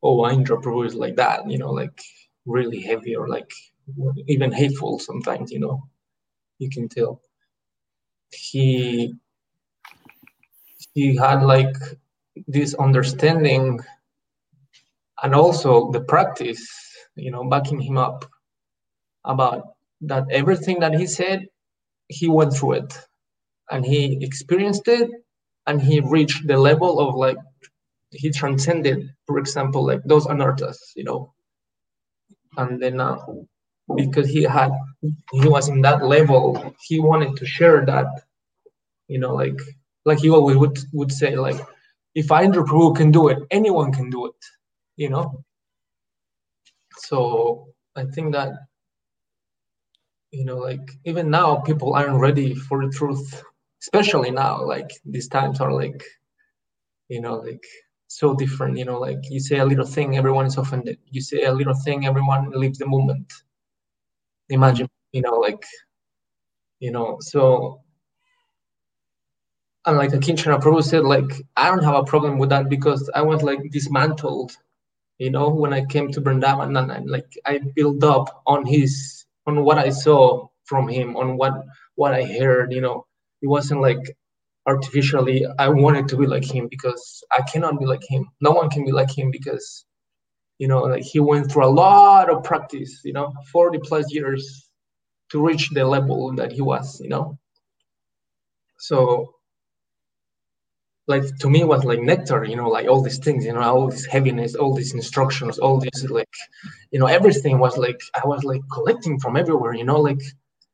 oh, 0.04 0.20
Aindra 0.20 0.62
Prabhu 0.62 0.86
is 0.86 0.96
like 0.96 1.16
that, 1.18 1.50
you 1.50 1.58
know, 1.58 1.72
like 1.72 2.02
really 2.46 2.82
heavy 2.82 3.16
or 3.16 3.28
like 3.28 3.52
even 4.28 4.52
hateful 4.52 5.00
sometimes, 5.00 5.52
you 5.52 5.60
know, 5.60 5.84
you 6.60 6.70
can 6.70 6.90
tell. 6.90 7.22
He 8.34 9.16
he 10.94 11.16
had 11.16 11.44
like 11.44 11.76
this 12.48 12.74
understanding 12.76 13.80
and 15.24 15.36
also 15.36 15.92
the 15.92 16.02
practice, 16.02 16.68
you 17.16 17.32
know, 17.32 17.44
backing 17.50 17.80
him 17.80 17.98
up 17.98 18.26
about 19.26 19.64
that 20.02 20.26
everything 20.32 20.80
that 20.80 20.94
he 20.94 21.06
said, 21.06 21.48
he 22.08 22.28
went 22.28 22.54
through 22.54 22.74
it 22.74 22.94
and 23.70 23.86
he 23.86 24.18
experienced 24.24 24.88
it 24.88 25.10
and 25.68 25.82
he 25.82 26.00
reached 26.00 26.48
the 26.48 26.58
level 26.58 27.00
of 27.00 27.16
like 27.16 27.38
he 28.12 28.30
transcended, 28.30 29.10
for 29.26 29.38
example, 29.38 29.86
like 29.86 30.02
those 30.04 30.26
anarthas, 30.28 30.78
you 30.96 31.04
know. 31.04 31.34
And 32.58 32.82
then 32.82 33.00
uh, 33.00 33.18
because 33.96 34.28
he 34.28 34.44
had 34.44 34.72
he 35.32 35.48
was 35.48 35.70
in 35.70 35.82
that 35.82 36.04
level, 36.04 36.76
he 36.82 37.00
wanted 37.00 37.38
to 37.38 37.46
share 37.46 37.86
that, 37.86 38.08
you 39.08 39.20
know, 39.20 39.34
like 39.34 39.60
like 40.06 40.20
he 40.20 40.30
always 40.30 40.58
would 40.58 40.78
would 40.94 41.12
say, 41.12 41.36
like, 41.36 41.60
if 42.16 42.28
Aindra 42.28 42.66
Prabhu 42.66 42.96
can 42.96 43.12
do 43.12 43.30
it, 43.30 43.40
anyone 43.52 43.92
can 43.92 44.10
do 44.10 44.26
it, 44.26 44.36
you 44.98 45.10
know. 45.10 45.44
So 46.98 47.68
I 47.96 48.06
think 48.06 48.34
that 48.34 48.52
you 50.32 50.46
know, 50.46 50.58
like 50.58 50.92
even 51.06 51.30
now 51.30 51.58
people 51.58 51.94
aren't 51.94 52.20
ready 52.20 52.56
for 52.56 52.86
the 52.86 52.92
truth, 52.92 53.44
especially 53.82 54.32
now. 54.32 54.64
Like 54.64 54.90
these 55.06 55.28
times 55.28 55.60
are 55.60 55.74
like, 55.74 56.04
you 57.10 57.20
know, 57.20 57.36
like 57.36 57.64
so 58.12 58.36
different 58.36 58.78
you 58.78 58.84
know 58.84 59.00
like 59.00 59.22
you 59.30 59.40
say 59.40 59.60
a 59.60 59.66
little 59.66 59.86
thing 59.86 60.18
everyone 60.18 60.46
is 60.46 60.58
offended 60.58 60.98
you 61.10 61.22
say 61.22 61.44
a 61.44 61.54
little 61.54 61.74
thing 61.86 62.06
everyone 62.06 62.52
leaves 62.52 62.78
the 62.78 62.86
movement 62.86 63.32
imagine 64.50 64.86
you 65.14 65.22
know 65.22 65.36
like 65.36 65.64
you 66.82 66.92
know 66.92 67.16
so 67.22 67.82
and 69.86 69.98
like 69.98 70.12
Akinchan 70.12 70.60
Prabhu 70.62 70.84
said 70.84 71.04
like 71.04 71.32
I 71.58 71.68
don't 71.68 71.84
have 71.84 71.96
a 71.96 72.04
problem 72.04 72.38
with 72.38 72.50
that 72.50 72.70
because 72.70 73.10
I 73.16 73.22
was 73.22 73.42
like 73.42 73.60
dismantled 73.72 74.52
you 75.18 75.30
know 75.32 75.50
when 75.50 75.74
I 75.74 75.86
came 75.86 76.12
to 76.12 76.22
Vrindavan 76.22 76.78
and 76.78 76.92
I, 76.92 77.00
like 77.00 77.32
I 77.46 77.60
built 77.76 78.04
up 78.04 78.44
on 78.46 78.66
his 78.66 79.26
on 79.48 79.64
what 79.64 79.78
I 79.78 79.90
saw 79.90 80.48
from 80.66 80.88
him 80.88 81.16
on 81.18 81.38
what 81.38 81.54
what 81.96 82.14
I 82.14 82.24
heard 82.24 82.72
you 82.72 82.82
know. 82.82 83.06
It 83.42 83.48
wasn't 83.48 83.82
like 83.82 84.16
artificially 84.68 85.44
i 85.58 85.68
wanted 85.68 86.08
to 86.08 86.16
be 86.16 86.28
like 86.28 86.46
him 86.46 86.68
because 86.70 87.24
i 87.32 87.42
cannot 87.42 87.80
be 87.80 87.86
like 87.86 88.04
him. 88.08 88.28
No 88.42 88.52
one 88.52 88.70
can 88.70 88.86
be 88.86 88.92
like 88.92 89.10
him 89.10 89.32
because 89.32 89.86
you 90.60 90.68
know 90.68 90.84
like 90.84 91.04
he 91.04 91.20
went 91.20 91.52
through 91.52 91.66
a 91.66 91.78
lot 91.84 92.30
of 92.30 92.44
practice 92.44 93.02
you 93.04 93.14
know 93.14 93.34
40 93.52 93.80
plus 93.80 94.14
years 94.14 94.70
to 95.32 95.44
reach 95.44 95.70
the 95.72 95.84
level 95.84 96.36
that 96.36 96.52
he 96.52 96.62
was 96.62 97.00
you 97.02 97.10
know. 97.10 97.40
So 98.78 99.34
like 101.14 101.26
to 101.44 101.48
me 101.56 101.64
was 101.64 101.84
like 101.84 102.02
nectar 102.12 102.44
you 102.52 102.56
know 102.56 102.70
like 102.76 102.88
all 102.88 103.02
these 103.08 103.20
things 103.26 103.46
you 103.46 103.54
know 103.54 103.62
all 103.62 103.88
this 103.90 104.06
heaviness 104.06 104.56
all 104.56 104.74
these 104.74 104.94
instructions 104.94 105.60
all 105.60 105.78
this 105.80 106.04
like 106.18 106.36
you 106.92 107.00
know 107.00 107.10
everything 107.18 107.60
was 107.66 107.78
like 107.78 108.00
i 108.22 108.24
was 108.26 108.44
like 108.52 108.62
collecting 108.78 109.20
from 109.20 109.34
everywhere 109.44 109.74
you 109.74 109.86
know 109.90 110.00
like 110.10 110.22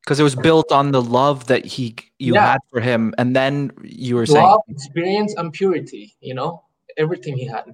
because 0.03 0.19
it 0.21 0.23
was 0.23 0.35
built 0.35 0.71
on 0.71 0.91
the 0.91 1.01
love 1.01 1.47
that 1.47 1.65
he 1.65 1.93
you 2.19 2.33
yeah. 2.35 2.51
had 2.53 2.61
for 2.71 2.79
him 2.79 3.13
and 3.17 3.35
then 3.35 3.71
you 3.83 4.15
were 4.15 4.25
saying 4.25 4.45
love 4.45 4.61
experience 4.69 5.33
and 5.35 5.51
purity 5.51 6.15
you 6.21 6.33
know 6.33 6.63
everything 6.97 7.37
he 7.37 7.45
had. 7.45 7.65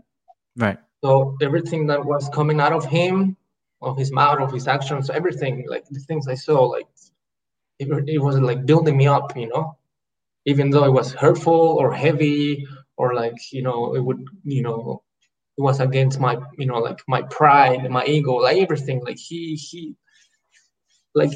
Right. 0.56 0.78
So 1.04 1.38
everything 1.42 1.88
that 1.88 2.04
was 2.04 2.30
coming 2.30 2.60
out 2.60 2.74
of 2.74 2.86
him 2.86 3.36
of 3.82 3.98
his 3.98 4.12
mouth 4.12 4.40
of 4.40 4.52
his 4.52 4.68
actions 4.68 5.10
everything 5.10 5.66
like 5.68 5.84
the 5.90 6.00
things 6.00 6.28
i 6.30 6.34
saw 6.34 6.64
like 6.64 6.88
it, 7.80 7.88
it 8.08 8.20
was 8.20 8.40
like 8.40 8.66
building 8.66 8.96
me 8.96 9.08
up 9.08 9.36
you 9.36 9.50
know 9.50 9.76
even 10.46 10.70
though 10.70 10.84
it 10.86 10.92
was 10.92 11.14
hurtful 11.14 11.78
or 11.80 11.94
heavy 11.94 12.68
or 12.98 13.14
like 13.14 13.52
you 13.52 13.62
know 13.62 13.96
it 13.96 14.04
would 14.04 14.24
you 14.44 14.62
know 14.62 15.04
it 15.58 15.62
was 15.62 15.80
against 15.80 16.20
my 16.20 16.38
you 16.58 16.66
know 16.66 16.80
like 16.80 17.00
my 17.08 17.22
pride 17.24 17.90
my 17.90 18.06
ego 18.06 18.34
like 18.36 18.58
everything. 18.58 19.04
Like 19.04 19.18
he 19.18 19.56
he 19.56 19.96
like 21.16 21.32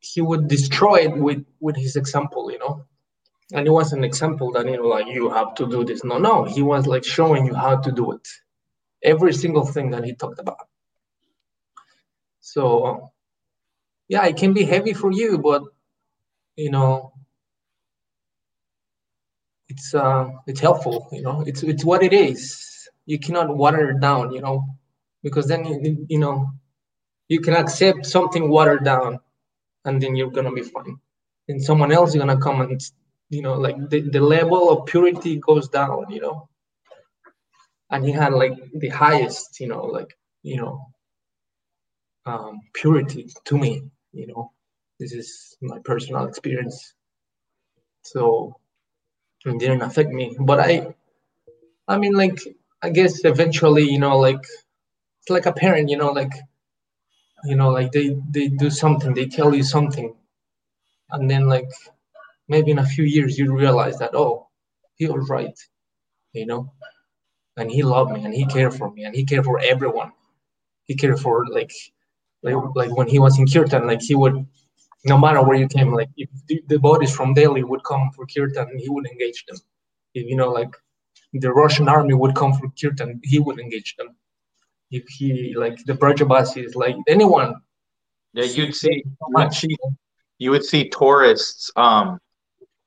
he 0.00 0.20
would 0.20 0.48
destroy 0.48 0.96
it 0.96 1.16
with 1.16 1.44
with 1.60 1.76
his 1.76 1.96
example 1.96 2.50
you 2.50 2.58
know? 2.58 2.84
And 3.52 3.66
it 3.66 3.70
was 3.70 3.92
an 3.92 4.04
example 4.04 4.52
that 4.52 4.66
you 4.66 4.76
know 4.76 4.88
like 4.88 5.06
you 5.06 5.30
have 5.30 5.54
to 5.56 5.68
do 5.68 5.84
this. 5.84 6.04
No 6.04 6.18
no 6.18 6.44
he 6.44 6.62
was 6.62 6.86
like 6.86 7.04
showing 7.04 7.46
you 7.46 7.54
how 7.54 7.76
to 7.76 7.92
do 7.92 8.12
it. 8.12 8.26
Every 9.02 9.34
single 9.34 9.66
thing 9.66 9.90
that 9.90 10.04
he 10.04 10.14
talked 10.14 10.38
about. 10.38 10.68
So 12.40 13.10
yeah 14.08 14.24
it 14.26 14.36
can 14.36 14.52
be 14.52 14.64
heavy 14.64 14.92
for 14.92 15.10
you 15.10 15.38
but 15.38 15.62
you 16.56 16.70
know 16.70 17.13
it's 19.68 19.94
uh 19.94 20.28
it's 20.46 20.60
helpful 20.60 21.08
you 21.12 21.22
know? 21.22 21.42
It's 21.46 21.62
it's 21.62 21.84
what 21.84 22.02
it 22.02 22.12
is. 22.12 22.88
You 23.06 23.18
cannot 23.18 23.56
water 23.56 23.90
it 23.90 24.00
down 24.00 24.32
you 24.32 24.40
know? 24.40 24.64
Because 25.22 25.46
then 25.46 25.64
you, 25.64 26.06
you 26.08 26.18
know 26.18 26.50
you 27.28 27.40
can 27.40 27.54
accept 27.54 28.06
something 28.06 28.50
watered 28.50 28.84
down 28.84 29.20
and 29.84 30.00
then 30.02 30.14
you're 30.16 30.30
gonna 30.30 30.52
be 30.52 30.62
fine. 30.62 30.98
And 31.48 31.62
someone 31.62 31.92
else 31.92 32.10
is 32.10 32.16
gonna 32.16 32.40
come 32.40 32.60
and 32.60 32.80
you 33.30 33.42
know 33.42 33.54
like 33.54 33.76
the, 33.90 34.00
the 34.10 34.20
level 34.20 34.70
of 34.70 34.86
purity 34.86 35.38
goes 35.38 35.68
down 35.68 36.06
you 36.10 36.20
know? 36.20 36.48
And 37.90 38.04
he 38.04 38.12
had 38.12 38.32
like 38.32 38.56
the 38.74 38.88
highest 38.88 39.60
you 39.60 39.68
know 39.68 39.84
like 39.84 40.16
you 40.42 40.56
know 40.56 40.86
um, 42.26 42.60
purity 42.74 43.28
to 43.44 43.58
me 43.58 43.82
you 44.12 44.26
know? 44.26 44.52
This 45.00 45.12
is 45.12 45.56
my 45.60 45.78
personal 45.84 46.26
experience. 46.26 46.94
So 48.02 48.56
it 49.44 49.58
didn't 49.58 49.82
affect 49.82 50.10
me. 50.10 50.36
But 50.40 50.60
i 50.60 50.94
i 51.88 51.98
mean 51.98 52.14
like 52.14 52.38
i 52.82 52.88
guess 52.90 53.24
eventually 53.24 53.84
you 53.84 53.98
know 53.98 54.18
like 54.18 54.42
it's 55.20 55.30
like 55.30 55.46
a 55.46 55.52
parent 55.52 55.90
you 55.90 55.96
know 55.98 56.12
like 56.12 56.32
you 57.44 57.56
know 57.56 57.70
like 57.70 57.92
they 57.92 58.16
they 58.30 58.48
do 58.48 58.70
something 58.70 59.14
they 59.14 59.26
tell 59.26 59.54
you 59.54 59.62
something. 59.62 60.14
And 61.10 61.30
then 61.30 61.48
like 61.48 61.70
maybe 62.48 62.70
in 62.72 62.78
a 62.78 62.86
few 62.86 63.04
years 63.04 63.38
you 63.38 63.54
realize 63.54 63.98
that 63.98 64.14
oh 64.14 64.48
he 64.96 65.06
was 65.06 65.28
right 65.30 65.58
you 66.32 66.46
know? 66.46 66.72
And 67.56 67.70
he 67.70 67.82
loved 67.82 68.12
me 68.12 68.24
and 68.24 68.34
he 68.34 68.46
cared 68.46 68.74
for 68.74 68.90
me 68.92 69.04
and 69.04 69.14
he 69.14 69.24
cared 69.24 69.44
for 69.44 69.60
everyone. 69.60 70.12
He 70.84 70.96
cared 70.96 71.20
for 71.20 71.46
like 71.48 71.72
like, 72.42 72.56
like 72.74 72.96
when 72.96 73.08
he 73.08 73.18
was 73.18 73.38
in 73.38 73.46
kirtan 73.46 73.86
like 73.86 74.02
he 74.02 74.14
would 74.14 74.46
no 75.04 75.18
matter 75.18 75.42
where 75.42 75.56
you 75.56 75.68
came 75.68 75.92
like 75.92 76.10
if 76.16 76.28
the, 76.48 76.62
the 76.68 76.78
bodies 76.78 77.14
from 77.14 77.34
delhi 77.34 77.62
would 77.62 77.84
come 77.84 78.10
for 78.14 78.26
kirtan 78.26 78.68
he 78.78 78.88
would 78.88 79.06
engage 79.06 79.44
them 79.46 79.58
if 80.14 80.24
you 80.28 80.36
know 80.36 80.50
like 80.50 80.74
the 81.34 81.52
russian 81.52 81.88
army 81.88 82.14
would 82.14 82.34
come 82.34 82.52
for 82.54 82.68
kirtan 82.80 83.20
he 83.22 83.38
would 83.38 83.58
engage 83.58 83.94
them 83.96 84.14
if 84.90 85.04
he 85.08 85.54
like 85.56 85.82
the 85.86 85.94
Brajabasis, 85.94 86.76
like 86.76 86.96
anyone 87.08 87.54
yeah 88.32 88.44
you'd 88.44 88.74
see 88.74 89.02
much 89.30 89.64
you 90.38 90.50
would 90.50 90.64
see 90.64 90.88
tourists 90.88 91.70
um 91.76 92.18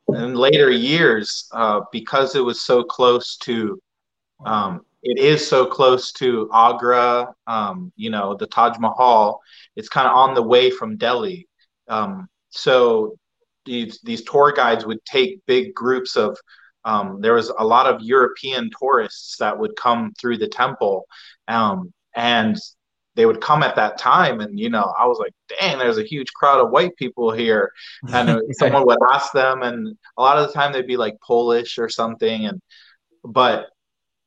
in 0.09 0.36
later 0.36 0.70
years, 0.70 1.49
uh, 1.51 1.82
because 1.91 2.36
it 2.36 2.43
was 2.43 2.61
so 2.61 2.84
close 2.84 3.38
to, 3.38 3.82
um, 4.45 4.82
it 5.03 5.20
is 5.20 5.47
so 5.47 5.65
close 5.65 6.11
to 6.13 6.49
Agra, 6.53 7.34
um, 7.45 7.91
you 7.95 8.09
know, 8.09 8.36
the 8.36 8.47
Taj 8.47 8.78
Mahal. 8.80 9.41
It's 9.76 9.89
kind 9.89 10.07
of 10.07 10.15
on 10.15 10.34
the 10.34 10.41
way 10.41 10.72
from 10.72 10.97
Delhi. 10.97 11.46
Um, 11.88 12.27
so 12.49 13.17
these 13.65 13.99
these 14.03 14.23
tour 14.23 14.53
guides 14.55 14.85
would 14.85 15.03
take 15.05 15.45
big 15.45 15.73
groups 15.73 16.15
of. 16.15 16.38
Um, 16.85 17.19
there 17.19 17.33
was 17.33 17.49
a 17.49 17.65
lot 17.65 17.85
of 17.85 18.01
European 18.01 18.69
tourists 18.79 19.35
that 19.39 19.57
would 19.59 19.75
come 19.75 20.13
through 20.17 20.38
the 20.38 20.47
temple, 20.47 21.05
um, 21.49 21.91
and 22.15 22.57
they 23.17 23.25
would 23.25 23.41
come 23.41 23.63
at 23.63 23.75
that 23.75 23.97
time 23.97 24.39
and 24.39 24.57
you 24.57 24.69
know 24.69 24.93
i 24.97 25.05
was 25.05 25.17
like 25.17 25.33
dang 25.49 25.77
there's 25.77 25.97
a 25.97 26.03
huge 26.03 26.31
crowd 26.33 26.63
of 26.63 26.69
white 26.69 26.95
people 26.95 27.31
here 27.31 27.71
and 28.13 28.39
someone 28.51 28.85
would 28.85 28.99
ask 29.11 29.33
them 29.33 29.63
and 29.63 29.97
a 30.17 30.21
lot 30.21 30.38
of 30.38 30.47
the 30.47 30.53
time 30.53 30.71
they'd 30.71 30.88
be 30.88 30.95
like 30.95 31.19
polish 31.25 31.77
or 31.77 31.89
something 31.89 32.45
and 32.45 32.61
but 33.25 33.67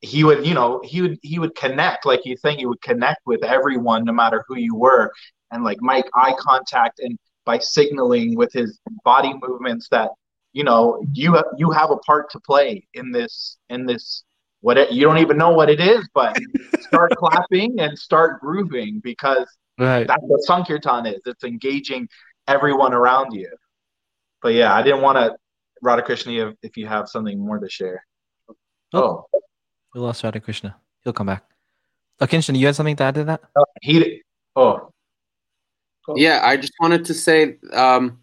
he 0.00 0.24
would 0.24 0.44
you 0.44 0.54
know 0.54 0.80
he 0.84 1.00
would 1.00 1.18
he 1.22 1.38
would 1.38 1.54
connect 1.54 2.04
like 2.04 2.26
you 2.26 2.36
think 2.36 2.58
he 2.58 2.66
would 2.66 2.82
connect 2.82 3.20
with 3.24 3.44
everyone 3.44 4.04
no 4.04 4.12
matter 4.12 4.44
who 4.48 4.56
you 4.56 4.74
were 4.74 5.10
and 5.52 5.64
like 5.64 5.78
make 5.80 6.04
eye 6.14 6.34
contact 6.38 6.98
and 6.98 7.16
by 7.50 7.58
signaling 7.58 8.36
with 8.36 8.52
his 8.52 8.78
body 9.04 9.34
movements 9.44 9.88
that 9.90 10.10
you 10.52 10.62
know 10.62 11.04
you 11.12 11.36
you 11.58 11.68
have 11.72 11.90
a 11.90 11.96
part 12.08 12.30
to 12.30 12.38
play 12.38 12.86
in 12.94 13.10
this 13.10 13.56
in 13.70 13.86
this 13.86 14.22
what 14.60 14.78
it, 14.78 14.92
you 14.92 15.02
don't 15.04 15.18
even 15.18 15.36
know 15.36 15.50
what 15.50 15.68
it 15.68 15.80
is, 15.80 16.08
but 16.14 16.38
start 16.80 17.10
clapping 17.16 17.80
and 17.80 17.98
start 17.98 18.40
grooving 18.40 19.00
because 19.02 19.48
right. 19.78 20.06
that's 20.06 20.22
what 20.22 20.40
Sankirtan 20.42 21.06
is. 21.06 21.20
It's 21.24 21.44
engaging 21.44 22.08
everyone 22.46 22.92
around 22.92 23.32
you. 23.32 23.50
But 24.42 24.52
yeah, 24.52 24.74
I 24.74 24.82
didn't 24.82 25.00
want 25.00 25.16
to, 25.16 25.34
Radhakrishna, 25.82 26.50
if, 26.50 26.56
if 26.62 26.76
you 26.76 26.86
have 26.86 27.08
something 27.08 27.38
more 27.38 27.58
to 27.58 27.70
share. 27.70 28.04
Oh, 28.92 29.24
oh. 29.34 29.40
we 29.94 30.00
lost 30.02 30.22
Radhakrishna. 30.22 30.74
He'll 31.04 31.14
come 31.14 31.28
back. 31.28 31.42
Oh, 32.20 32.26
Akinchana, 32.26 32.58
you 32.58 32.66
had 32.66 32.76
something 32.76 32.96
to 32.96 33.02
add 33.02 33.14
to 33.14 33.24
that? 33.24 33.40
Oh, 33.56 33.64
he, 33.80 34.22
oh. 34.56 34.92
Yeah, 36.16 36.40
I 36.42 36.56
just 36.56 36.72
wanted 36.80 37.04
to 37.06 37.14
say, 37.14 37.56
um, 37.72 38.20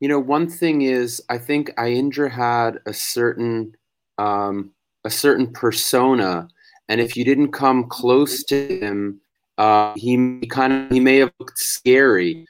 you 0.00 0.08
know, 0.08 0.18
one 0.18 0.48
thing 0.48 0.82
is 0.82 1.22
I 1.28 1.38
think 1.38 1.70
Aindra 1.76 2.30
had 2.30 2.78
a 2.86 2.92
certain 2.92 3.74
um, 4.18 4.72
a 5.04 5.10
certain 5.10 5.52
persona, 5.52 6.48
and 6.88 7.00
if 7.00 7.16
you 7.16 7.24
didn't 7.24 7.52
come 7.52 7.88
close 7.88 8.42
to 8.44 8.78
him, 8.80 9.20
uh, 9.58 9.92
he 9.96 10.40
kind 10.48 10.72
of 10.72 10.90
he 10.90 11.00
may 11.00 11.18
have 11.18 11.32
looked 11.38 11.58
scary. 11.58 12.46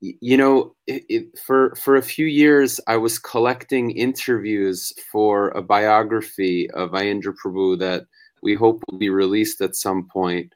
You 0.00 0.36
know, 0.36 0.74
it, 0.86 1.04
it, 1.08 1.38
for 1.38 1.74
for 1.74 1.96
a 1.96 2.02
few 2.02 2.26
years, 2.26 2.80
I 2.86 2.96
was 2.96 3.18
collecting 3.18 3.90
interviews 3.90 4.92
for 5.10 5.48
a 5.48 5.62
biography 5.62 6.70
of 6.70 6.90
Aindra 6.90 7.34
Prabhu 7.42 7.78
that 7.80 8.04
we 8.42 8.54
hope 8.54 8.82
will 8.88 8.98
be 8.98 9.10
released 9.10 9.60
at 9.60 9.74
some 9.74 10.06
point. 10.12 10.52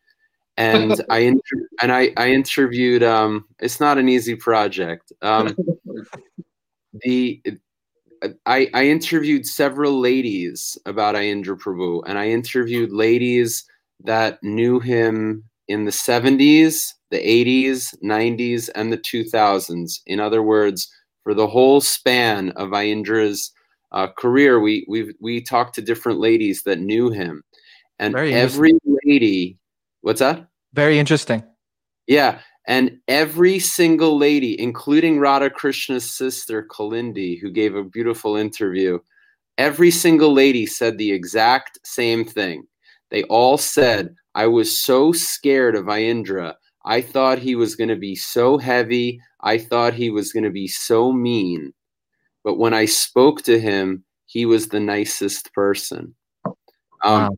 And 0.61 1.01
I 1.11 1.19
inter- 1.19 1.69
and 1.83 1.91
I, 1.91 2.13
I 2.17 2.31
interviewed. 2.31 3.03
Um, 3.03 3.47
it's 3.59 3.81
not 3.81 3.99
an 3.99 4.09
easy 4.09 4.37
project. 4.37 5.13
Um, 5.23 5.57
the 6.93 7.43
I, 8.47 8.69
I 8.75 8.85
interviewed 8.85 9.47
several 9.47 9.99
ladies 9.99 10.77
about 10.85 11.15
Aindra 11.15 11.59
Prabhu, 11.59 12.03
and 12.07 12.19
I 12.19 12.29
interviewed 12.29 12.93
ladies 12.93 13.65
that 14.05 14.43
knew 14.43 14.79
him 14.79 15.45
in 15.69 15.85
the 15.85 15.91
70s, 15.91 16.93
the 17.11 17.19
80s, 17.19 17.95
90s, 18.05 18.69
and 18.75 18.93
the 18.93 18.99
2000s. 18.99 20.01
In 20.07 20.21
other 20.21 20.43
words, 20.43 20.93
for 21.23 21.33
the 21.33 21.47
whole 21.47 21.81
span 21.81 22.51
of 22.51 22.71
Aindra's 22.71 23.53
uh, 23.93 24.09
career, 24.19 24.61
we 24.61 24.85
we 24.89 25.15
we 25.21 25.41
talked 25.41 25.75
to 25.77 25.83
different 25.83 26.21
ladies 26.21 26.63
that 26.65 26.79
knew 26.79 27.11
him, 27.11 27.43
and 27.99 28.15
every 28.17 28.73
lady, 29.05 29.59
what's 30.03 30.21
that? 30.21 30.50
Very 30.73 30.99
interesting. 30.99 31.43
Yeah, 32.07 32.41
and 32.67 32.99
every 33.09 33.59
single 33.59 34.17
lady, 34.17 34.61
including 34.61 35.19
Radhakrishna's 35.19 36.11
sister, 36.11 36.67
Kalindi, 36.71 37.41
who 37.41 37.51
gave 37.51 37.75
a 37.75 37.83
beautiful 37.83 38.37
interview, 38.37 38.99
every 39.59 39.91
single 39.91 40.33
lady 40.33 40.67
said 40.67 40.97
the 40.97 41.13
exact 41.13 41.79
same 41.85 42.25
thing. 42.25 42.65
They 43.11 43.25
all 43.25 43.59
said, 43.59 44.15
I 44.35 44.47
was 44.47 44.83
so 44.83 45.13
scared 45.13 45.75
of 45.75 45.87
Aindra. 45.87 46.55
I 46.85 47.01
thought 47.01 47.39
he 47.39 47.57
was 47.57 47.75
going 47.75 47.89
to 47.89 47.97
be 47.97 48.15
so 48.15 48.57
heavy. 48.57 49.21
I 49.41 49.59
thought 49.59 49.93
he 49.93 50.11
was 50.11 50.33
going 50.33 50.45
to 50.45 50.51
be 50.51 50.69
so 50.69 51.13
mean. 51.13 51.73
But 52.45 52.59
when 52.59 52.73
I 52.73 52.85
spoke 52.85 53.43
to 53.43 53.59
him, 53.61 54.05
he 54.27 54.47
was 54.47 54.69
the 54.69 54.81
nicest 54.81 55.53
person. 55.53 56.15
Um, 56.47 56.55
wow. 57.05 57.37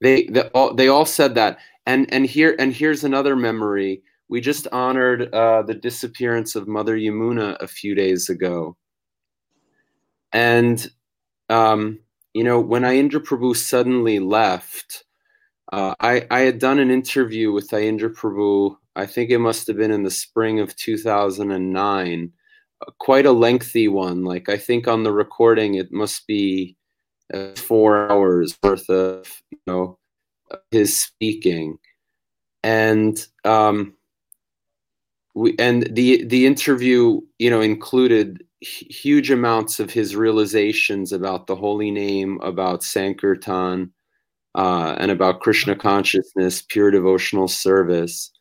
They, 0.00 0.24
they 0.24 0.40
all, 0.54 0.74
they 0.74 0.88
all 0.88 1.04
said 1.04 1.34
that. 1.34 1.58
And, 1.90 2.12
and 2.12 2.24
here 2.24 2.54
and 2.56 2.72
here's 2.72 3.02
another 3.02 3.34
memory 3.34 4.04
we 4.28 4.40
just 4.40 4.68
honored 4.70 5.34
uh, 5.34 5.62
the 5.62 5.74
disappearance 5.74 6.54
of 6.54 6.68
Mother 6.68 6.96
Yamuna 6.96 7.56
a 7.58 7.66
few 7.66 7.96
days 7.96 8.28
ago. 8.28 8.76
And, 10.30 10.88
um, 11.48 11.98
you 12.32 12.44
know, 12.44 12.60
when 12.60 12.82
Aindra 12.82 13.18
Prabhu 13.18 13.56
suddenly 13.56 14.20
left, 14.20 15.02
uh, 15.72 15.94
I, 15.98 16.28
I 16.30 16.40
had 16.42 16.60
done 16.60 16.78
an 16.78 16.92
interview 16.92 17.50
with 17.50 17.70
Aindra 17.70 18.14
Prabhu, 18.14 18.76
I 18.94 19.06
think 19.06 19.30
it 19.30 19.38
must 19.38 19.66
have 19.66 19.76
been 19.76 19.90
in 19.90 20.04
the 20.04 20.12
spring 20.12 20.60
of 20.60 20.76
2009, 20.76 22.32
uh, 22.86 22.90
quite 23.00 23.26
a 23.26 23.32
lengthy 23.32 23.88
one. 23.88 24.22
Like, 24.22 24.48
I 24.48 24.58
think 24.58 24.86
on 24.86 25.02
the 25.02 25.12
recording, 25.12 25.74
it 25.74 25.90
must 25.90 26.28
be 26.28 26.76
uh, 27.34 27.56
four 27.56 28.08
hours 28.12 28.56
worth 28.62 28.88
of, 28.88 29.42
you 29.50 29.58
know, 29.66 29.98
his 30.70 31.00
speaking. 31.00 31.78
And, 32.62 33.24
um, 33.44 33.94
we 35.34 35.54
and 35.58 35.88
the 35.94 36.24
the 36.24 36.46
interview 36.46 37.20
you 37.38 37.50
know 37.50 37.60
included 37.60 38.44
huge 38.60 39.30
amounts 39.30 39.80
of 39.80 39.90
his 39.90 40.16
realizations 40.16 41.12
about 41.12 41.46
the 41.46 41.56
holy 41.56 41.90
name 41.90 42.40
about 42.42 42.82
sankirtan 42.82 43.90
uh, 44.56 44.96
and 44.98 45.10
about 45.10 45.40
krishna 45.40 45.76
consciousness 45.76 46.62
pure 46.62 46.90
devotional 46.90 47.48
service 47.48 48.32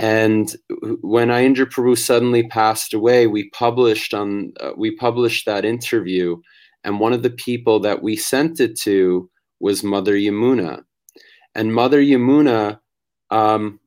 and 0.00 0.54
when 1.00 1.28
Aindra 1.28 1.66
Prabhu 1.66 1.98
suddenly 1.98 2.46
passed 2.46 2.94
away, 2.94 3.26
we 3.26 3.50
published 3.50 4.14
on 4.14 4.52
uh, 4.60 4.70
we 4.76 4.94
published 4.94 5.44
that 5.46 5.64
interview, 5.64 6.36
and 6.84 7.00
one 7.00 7.12
of 7.12 7.24
the 7.24 7.30
people 7.30 7.80
that 7.80 8.00
we 8.00 8.14
sent 8.14 8.60
it 8.60 8.78
to 8.82 9.28
was 9.58 9.82
Mother 9.82 10.14
Yamuna, 10.14 10.84
and 11.54 11.74
Mother 11.74 12.00
Yamuna 12.00 12.80
um, 13.30 13.80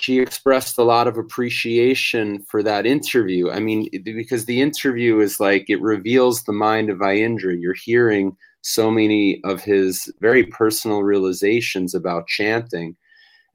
she 0.00 0.18
expressed 0.18 0.78
a 0.78 0.82
lot 0.82 1.06
of 1.06 1.18
appreciation 1.18 2.44
for 2.50 2.62
that 2.62 2.86
interview. 2.86 3.50
I 3.50 3.60
mean, 3.60 3.88
because 4.02 4.46
the 4.46 4.60
interview 4.60 5.20
is 5.20 5.38
like 5.38 5.68
it 5.68 5.80
reveals 5.80 6.42
the 6.42 6.52
mind 6.52 6.90
of 6.90 6.98
Aindra. 6.98 7.60
You're 7.60 7.74
hearing 7.74 8.36
so 8.62 8.90
many 8.90 9.40
of 9.44 9.62
his 9.62 10.12
very 10.20 10.44
personal 10.44 11.02
realizations 11.02 11.94
about 11.94 12.26
chanting. 12.26 12.96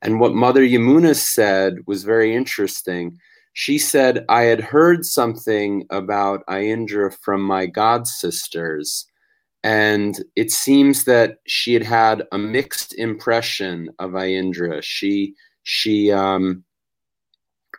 And 0.02 0.20
what 0.20 0.36
Mother 0.36 0.62
Yamuna 0.62 1.16
said 1.16 1.78
was 1.88 2.04
very 2.04 2.36
interesting. 2.36 3.18
she 3.54 3.80
said, 3.80 4.24
I 4.30 4.44
had 4.44 4.62
heard 4.62 5.04
something 5.04 5.88
about 5.90 6.46
Aindra 6.46 7.12
from 7.22 7.42
my 7.42 7.66
god 7.66 8.06
sisters, 8.06 9.08
and 9.68 10.24
it 10.38 10.50
seems 10.50 11.04
that 11.04 11.40
she 11.46 11.74
had 11.74 11.84
had 11.84 12.24
a 12.32 12.38
mixed 12.38 12.94
impression 12.94 13.90
of 14.00 14.12
Aindra. 14.12 14.82
She, 14.82 15.34
she, 15.64 16.10
um, 16.10 16.64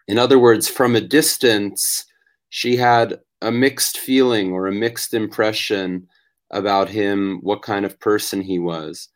in 0.06 0.18
other 0.18 0.38
words, 0.38 0.68
from 0.68 0.94
a 0.94 1.00
distance, 1.00 2.04
she 2.50 2.76
had 2.76 3.20
a 3.40 3.50
mixed 3.50 3.96
feeling 3.96 4.52
or 4.52 4.66
a 4.66 4.72
mixed 4.72 5.14
impression 5.14 6.06
about 6.50 6.90
him, 6.90 7.38
what 7.40 7.62
kind 7.62 7.86
of 7.86 7.98
person 8.00 8.42
he 8.42 8.58
was. 8.58 9.08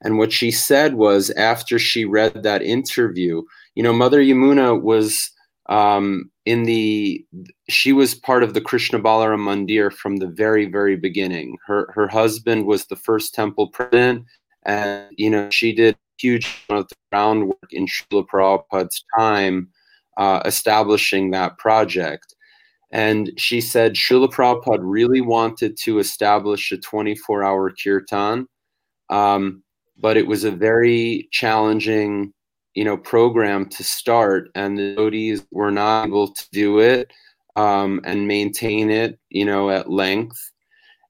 And 0.00 0.16
what 0.16 0.30
she 0.30 0.52
said 0.52 0.94
was 0.94 1.30
after 1.30 1.80
she 1.80 2.04
read 2.04 2.44
that 2.44 2.62
interview, 2.62 3.42
you 3.74 3.82
know, 3.82 3.92
Mother 3.92 4.20
Yamuna 4.20 4.80
was 4.80 5.18
um, 5.70 6.30
in 6.44 6.64
the, 6.64 7.24
she 7.68 7.92
was 7.92 8.14
part 8.14 8.42
of 8.42 8.54
the 8.54 8.60
Krishna 8.60 8.98
Balaram 8.98 9.40
Mandir 9.40 9.92
from 9.92 10.16
the 10.16 10.26
very, 10.26 10.66
very 10.66 10.96
beginning. 10.96 11.56
Her, 11.66 11.90
her 11.94 12.08
husband 12.08 12.66
was 12.66 12.86
the 12.86 12.96
first 12.96 13.34
temple 13.34 13.68
president, 13.68 14.26
and, 14.64 15.06
you 15.16 15.30
know, 15.30 15.48
she 15.50 15.72
did 15.72 15.96
huge 16.18 16.64
amount 16.68 16.90
of 16.90 16.98
groundwork 17.10 17.72
in 17.72 17.86
Srila 17.86 18.26
Prabhupada's 18.26 19.04
time 19.16 19.68
uh, 20.16 20.42
establishing 20.44 21.30
that 21.30 21.56
project. 21.58 22.34
And 22.90 23.30
she 23.36 23.60
said 23.60 23.94
Srila 23.94 24.30
Prabhupada 24.32 24.80
really 24.82 25.20
wanted 25.20 25.76
to 25.84 25.98
establish 25.98 26.72
a 26.72 26.76
24 26.76 27.44
hour 27.44 27.70
kirtan, 27.70 28.46
um, 29.08 29.62
but 29.96 30.16
it 30.16 30.26
was 30.26 30.44
a 30.44 30.50
very 30.50 31.28
challenging 31.30 32.32
you 32.74 32.84
know 32.84 32.96
program 32.96 33.66
to 33.66 33.82
start 33.84 34.50
and 34.54 34.78
the 34.78 34.90
devotees 34.90 35.44
were 35.50 35.70
not 35.70 36.06
able 36.06 36.28
to 36.28 36.44
do 36.52 36.78
it 36.78 37.12
um, 37.56 38.00
and 38.04 38.28
maintain 38.28 38.90
it 38.90 39.18
you 39.28 39.44
know 39.44 39.70
at 39.70 39.90
length 39.90 40.52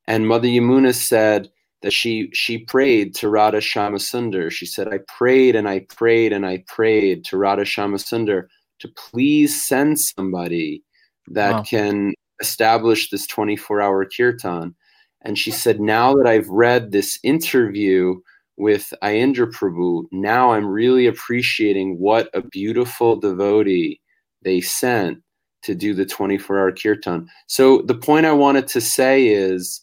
and 0.07 0.27
mother 0.27 0.49
yamuna 0.49 0.95
said 0.95 1.49
that 1.83 1.93
she 1.93 2.31
she 2.33 2.59
prayed 2.59 3.15
to 3.15 3.29
radha 3.29 3.59
shamasundar 3.59 4.51
she 4.51 4.67
said 4.67 4.89
i 4.89 4.99
prayed 5.07 5.55
and 5.55 5.69
i 5.69 5.81
prayed 5.89 6.33
and 6.33 6.47
i 6.47 6.63
prayed 6.67 7.25
to 7.25 7.37
radha 7.37 7.63
shamasundar 7.63 8.47
to 8.81 8.89
please 8.97 9.65
send 9.65 10.01
somebody 10.01 10.83
that 11.29 11.53
wow. 11.53 11.63
can 11.63 12.15
establish 12.41 13.11
this 13.11 13.27
24 13.27 13.81
hour 13.81 14.05
kirtan. 14.05 14.75
And 15.23 15.39
she 15.39 15.51
said, 15.51 15.81
Now 15.81 16.15
that 16.15 16.27
I've 16.27 16.49
read 16.49 16.91
this 16.91 17.19
interview 17.23 18.21
with 18.61 18.93
Aindra 19.03 19.51
Prabhu, 19.51 20.05
now 20.13 20.53
I'm 20.53 20.67
really 20.67 21.07
appreciating 21.07 21.99
what 21.99 22.29
a 22.35 22.43
beautiful 22.43 23.17
devotee 23.17 24.01
they 24.43 24.61
sent 24.61 25.19
to 25.63 25.75
do 25.75 25.95
the 25.95 26.07
24 26.07 26.59
hour 26.59 26.73
kirtan. 26.73 27.29
So 27.47 27.83
the 27.83 27.95
point 27.95 28.27
I 28.27 28.33
wanted 28.33 28.67
to 28.69 28.81
say 28.81 29.29
is 29.29 29.81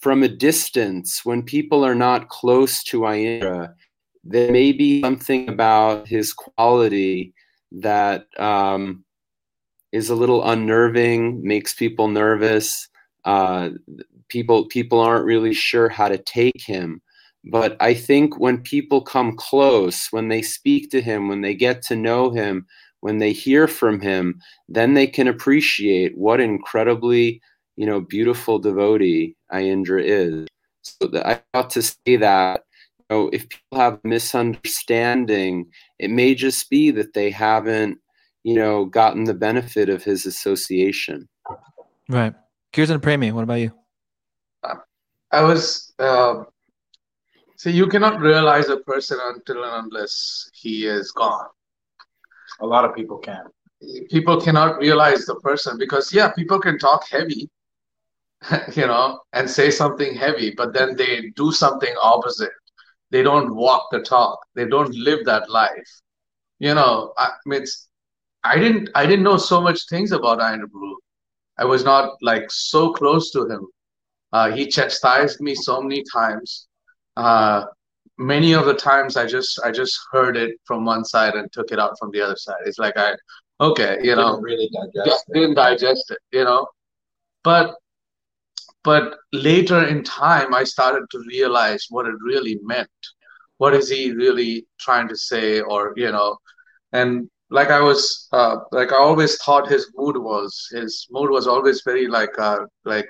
from 0.00 0.22
a 0.22 0.28
distance, 0.28 1.24
when 1.24 1.42
people 1.42 1.84
are 1.84 1.94
not 1.94 2.28
close 2.28 2.84
to 2.84 3.00
Aindra, 3.00 3.72
there 4.24 4.52
may 4.52 4.72
be 4.72 5.00
something 5.00 5.48
about 5.48 6.06
his 6.06 6.32
quality 6.32 7.34
that 7.72 8.26
um, 8.38 9.04
is 9.92 10.10
a 10.10 10.14
little 10.14 10.44
unnerving, 10.48 11.42
makes 11.42 11.74
people 11.74 12.08
nervous. 12.08 12.88
Uh, 13.24 13.70
people 14.28 14.66
people 14.66 15.00
aren't 15.00 15.24
really 15.24 15.54
sure 15.54 15.88
how 15.88 16.08
to 16.08 16.18
take 16.18 16.62
him. 16.62 17.00
But 17.44 17.76
I 17.80 17.94
think 17.94 18.38
when 18.38 18.58
people 18.58 19.00
come 19.00 19.36
close, 19.36 20.08
when 20.10 20.28
they 20.28 20.42
speak 20.42 20.90
to 20.90 21.00
him, 21.00 21.28
when 21.28 21.40
they 21.40 21.54
get 21.54 21.82
to 21.82 21.96
know 21.96 22.30
him, 22.30 22.66
when 23.00 23.18
they 23.18 23.32
hear 23.32 23.68
from 23.68 24.00
him, 24.00 24.40
then 24.68 24.94
they 24.94 25.06
can 25.06 25.28
appreciate 25.28 26.18
what 26.18 26.40
incredibly, 26.40 27.40
you 27.76 27.86
know, 27.86 28.00
beautiful 28.00 28.58
devotee 28.58 29.36
Aindra 29.52 30.02
is. 30.04 30.46
So 30.82 31.06
that 31.08 31.26
I 31.26 31.40
ought 31.54 31.70
to 31.70 31.82
say 31.82 32.16
that 32.16 32.64
you 32.98 33.04
know, 33.10 33.30
if 33.32 33.48
people 33.48 33.78
have 33.78 34.00
misunderstanding, 34.04 35.66
it 35.98 36.10
may 36.10 36.34
just 36.34 36.68
be 36.70 36.90
that 36.92 37.14
they 37.14 37.30
haven't 37.30 37.98
you 38.48 38.54
know, 38.54 38.86
gotten 38.86 39.24
the 39.24 39.34
benefit 39.34 39.88
of 39.88 40.02
his 40.02 40.24
association. 40.24 41.28
Right. 42.08 42.34
Kirtan 42.72 43.00
Premi, 43.00 43.32
what 43.32 43.42
about 43.42 43.60
you? 43.60 43.72
I 45.30 45.42
was, 45.42 45.92
uh, 45.98 46.44
see, 47.58 47.72
you 47.72 47.86
cannot 47.86 48.20
realize 48.20 48.68
a 48.68 48.78
person 48.78 49.18
until 49.22 49.64
and 49.64 49.86
unless 49.86 50.50
he 50.54 50.86
is 50.86 51.12
gone. 51.12 51.46
A 52.60 52.66
lot 52.66 52.84
of 52.84 52.94
people 52.94 53.18
can. 53.18 53.44
People 54.10 54.40
cannot 54.40 54.78
realize 54.78 55.26
the 55.26 55.36
person 55.36 55.78
because, 55.78 56.12
yeah, 56.12 56.32
people 56.32 56.58
can 56.58 56.78
talk 56.78 57.06
heavy, 57.08 57.48
you 58.74 58.86
know, 58.86 59.20
and 59.32 59.48
say 59.48 59.70
something 59.70 60.14
heavy, 60.14 60.52
but 60.56 60.72
then 60.72 60.96
they 60.96 61.30
do 61.36 61.52
something 61.52 61.94
opposite. 62.02 62.50
They 63.10 63.22
don't 63.22 63.54
walk 63.54 63.88
the 63.90 64.00
talk. 64.00 64.38
They 64.54 64.66
don't 64.66 64.94
live 64.94 65.24
that 65.26 65.50
life. 65.50 66.00
You 66.58 66.74
know, 66.74 67.12
I 67.16 67.30
mean, 67.46 67.62
it's 67.62 67.88
I 68.44 68.58
didn't 68.58 68.90
I 68.94 69.06
didn't 69.06 69.24
know 69.24 69.36
so 69.36 69.60
much 69.60 69.88
things 69.88 70.12
about 70.12 70.38
Aindra 70.38 70.66
Prabhu. 70.66 70.94
I 71.58 71.64
was 71.64 71.84
not 71.84 72.16
like 72.22 72.50
so 72.50 72.92
close 72.92 73.30
to 73.32 73.48
him. 73.48 73.66
Uh, 74.32 74.50
he 74.50 74.66
chastised 74.66 75.40
me 75.40 75.54
so 75.54 75.80
many 75.80 76.04
times. 76.12 76.67
Uh, 77.18 77.66
many 78.18 78.54
of 78.54 78.66
the 78.66 78.74
times 78.74 79.16
I 79.16 79.26
just 79.26 79.60
I 79.64 79.72
just 79.72 79.98
heard 80.12 80.36
it 80.36 80.56
from 80.66 80.84
one 80.84 81.04
side 81.04 81.34
and 81.34 81.52
took 81.52 81.72
it 81.72 81.80
out 81.80 81.98
from 81.98 82.10
the 82.12 82.22
other 82.22 82.36
side. 82.36 82.62
It's 82.66 82.78
like 82.78 82.96
I 82.96 83.14
okay, 83.60 83.98
you 84.02 84.16
know, 84.16 84.32
didn't 84.32 84.42
really 84.42 84.70
digest 84.72 85.24
it. 85.28 85.34
didn't 85.34 85.54
digest 85.56 86.10
it, 86.10 86.18
you 86.32 86.44
know. 86.44 86.68
But 87.44 87.74
but 88.84 89.16
later 89.32 89.84
in 89.86 90.04
time 90.04 90.54
I 90.54 90.64
started 90.64 91.04
to 91.10 91.24
realize 91.28 91.86
what 91.90 92.06
it 92.06 92.14
really 92.22 92.58
meant. 92.62 92.88
What 93.58 93.74
is 93.74 93.90
he 93.90 94.12
really 94.12 94.66
trying 94.80 95.08
to 95.08 95.16
say 95.16 95.60
or 95.60 95.92
you 95.96 96.12
know 96.12 96.38
and 96.92 97.28
like 97.50 97.70
I 97.70 97.80
was 97.80 98.28
uh, 98.32 98.56
like 98.72 98.92
I 98.92 98.98
always 98.98 99.36
thought 99.42 99.68
his 99.68 99.90
mood 99.96 100.16
was 100.18 100.68
his 100.72 101.06
mood 101.10 101.30
was 101.30 101.46
always 101.46 101.82
very 101.84 102.08
like 102.08 102.38
uh, 102.38 102.60
like 102.84 103.06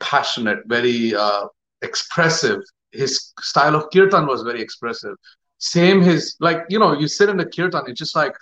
passionate, 0.00 0.60
very 0.66 1.14
uh, 1.14 1.46
expressive. 1.82 2.60
His 2.98 3.32
style 3.40 3.74
of 3.76 3.86
kirtan 3.92 4.26
was 4.26 4.42
very 4.42 4.60
expressive. 4.60 5.16
Same 5.58 6.00
his 6.02 6.36
like 6.40 6.60
you 6.68 6.78
know 6.78 6.92
you 6.92 7.08
sit 7.08 7.28
in 7.28 7.36
the 7.36 7.46
kirtan, 7.46 7.84
it's 7.86 7.98
just 7.98 8.16
like 8.16 8.34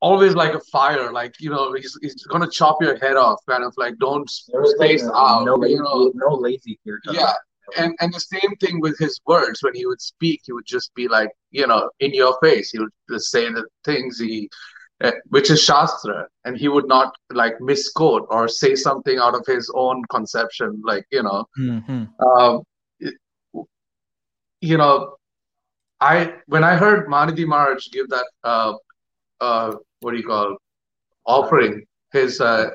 always 0.00 0.34
like 0.34 0.54
a 0.54 0.60
fire. 0.72 1.12
Like 1.12 1.34
you 1.38 1.50
know 1.50 1.72
he's, 1.72 1.96
he's 2.02 2.24
gonna 2.24 2.50
chop 2.50 2.82
your 2.82 2.96
head 2.98 3.16
off, 3.16 3.40
kind 3.48 3.64
of 3.64 3.72
like 3.76 3.96
don't 3.98 4.28
space 4.28 5.04
like, 5.04 5.14
out. 5.14 5.44
No, 5.44 5.62
you 5.64 5.82
know, 5.82 6.12
no 6.14 6.34
lazy 6.34 6.78
kirtan. 6.84 7.14
Yeah, 7.14 7.32
and 7.76 7.94
and 8.00 8.12
the 8.12 8.20
same 8.20 8.56
thing 8.56 8.80
with 8.80 8.98
his 8.98 9.20
words 9.26 9.62
when 9.62 9.74
he 9.74 9.86
would 9.86 10.00
speak 10.00 10.40
he 10.44 10.52
would 10.52 10.66
just 10.66 10.94
be 10.94 11.08
like 11.08 11.30
you 11.50 11.66
know 11.66 11.90
in 12.00 12.12
your 12.12 12.36
face 12.40 12.70
he 12.70 12.78
would 12.78 12.90
just 13.10 13.30
say 13.30 13.48
the 13.48 13.64
things 13.84 14.18
he 14.18 14.48
uh, 15.02 15.12
which 15.28 15.50
is 15.50 15.62
shastra 15.62 16.26
and 16.44 16.56
he 16.56 16.68
would 16.68 16.86
not 16.86 17.14
like 17.32 17.60
misquote 17.60 18.26
or 18.30 18.48
say 18.48 18.74
something 18.74 19.18
out 19.18 19.34
of 19.34 19.44
his 19.46 19.70
own 19.74 20.02
conception 20.10 20.80
like 20.84 21.04
you 21.10 21.22
know 21.22 21.44
mm-hmm. 21.58 22.04
uh, 22.20 22.58
you 24.62 24.78
know 24.78 25.16
i 26.00 26.32
when 26.46 26.64
i 26.64 26.74
heard 26.76 27.08
manidi 27.08 27.46
maharaj 27.46 27.88
give 27.90 28.08
that 28.08 28.28
uh, 28.44 28.72
uh, 29.40 29.74
what 30.00 30.12
do 30.12 30.16
you 30.18 30.26
call 30.26 30.56
offering 31.26 31.84
his 32.12 32.40
uh, 32.40 32.70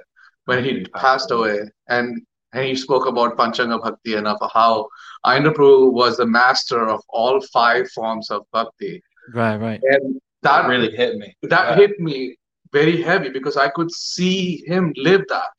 when 0.45 0.63
he 0.63 0.85
passed 1.03 1.31
away 1.31 1.59
and 1.89 2.21
and 2.53 2.65
he 2.65 2.75
spoke 2.75 3.05
about 3.07 3.37
Panchanga 3.37 3.81
Bhakti 3.81 4.15
and 4.15 4.27
of 4.27 4.39
how 4.53 4.87
Aindra 5.25 5.91
was 5.91 6.17
the 6.17 6.25
master 6.25 6.87
of 6.87 7.01
all 7.09 7.41
five 7.41 7.89
forms 7.91 8.31
of 8.31 8.43
bhakti. 8.53 9.03
Right, 9.33 9.57
right. 9.57 9.81
And 9.83 10.15
that, 10.43 10.61
that 10.63 10.67
really 10.69 10.95
hit 10.95 11.17
me. 11.17 11.35
That 11.43 11.69
yeah. 11.69 11.75
hit 11.75 11.99
me 11.99 12.37
very 12.71 13.01
heavy 13.01 13.29
because 13.29 13.57
I 13.57 13.69
could 13.69 13.91
see 13.91 14.63
him 14.65 14.93
live 14.95 15.23
that. 15.29 15.49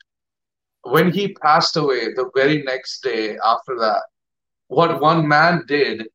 When 0.82 1.12
he 1.12 1.34
passed 1.34 1.76
away, 1.76 2.14
the 2.14 2.30
very 2.34 2.62
next 2.62 3.02
day 3.02 3.36
after 3.44 3.78
that, 3.78 4.02
what 4.68 5.00
one 5.00 5.28
man 5.28 5.64
did, 5.66 6.08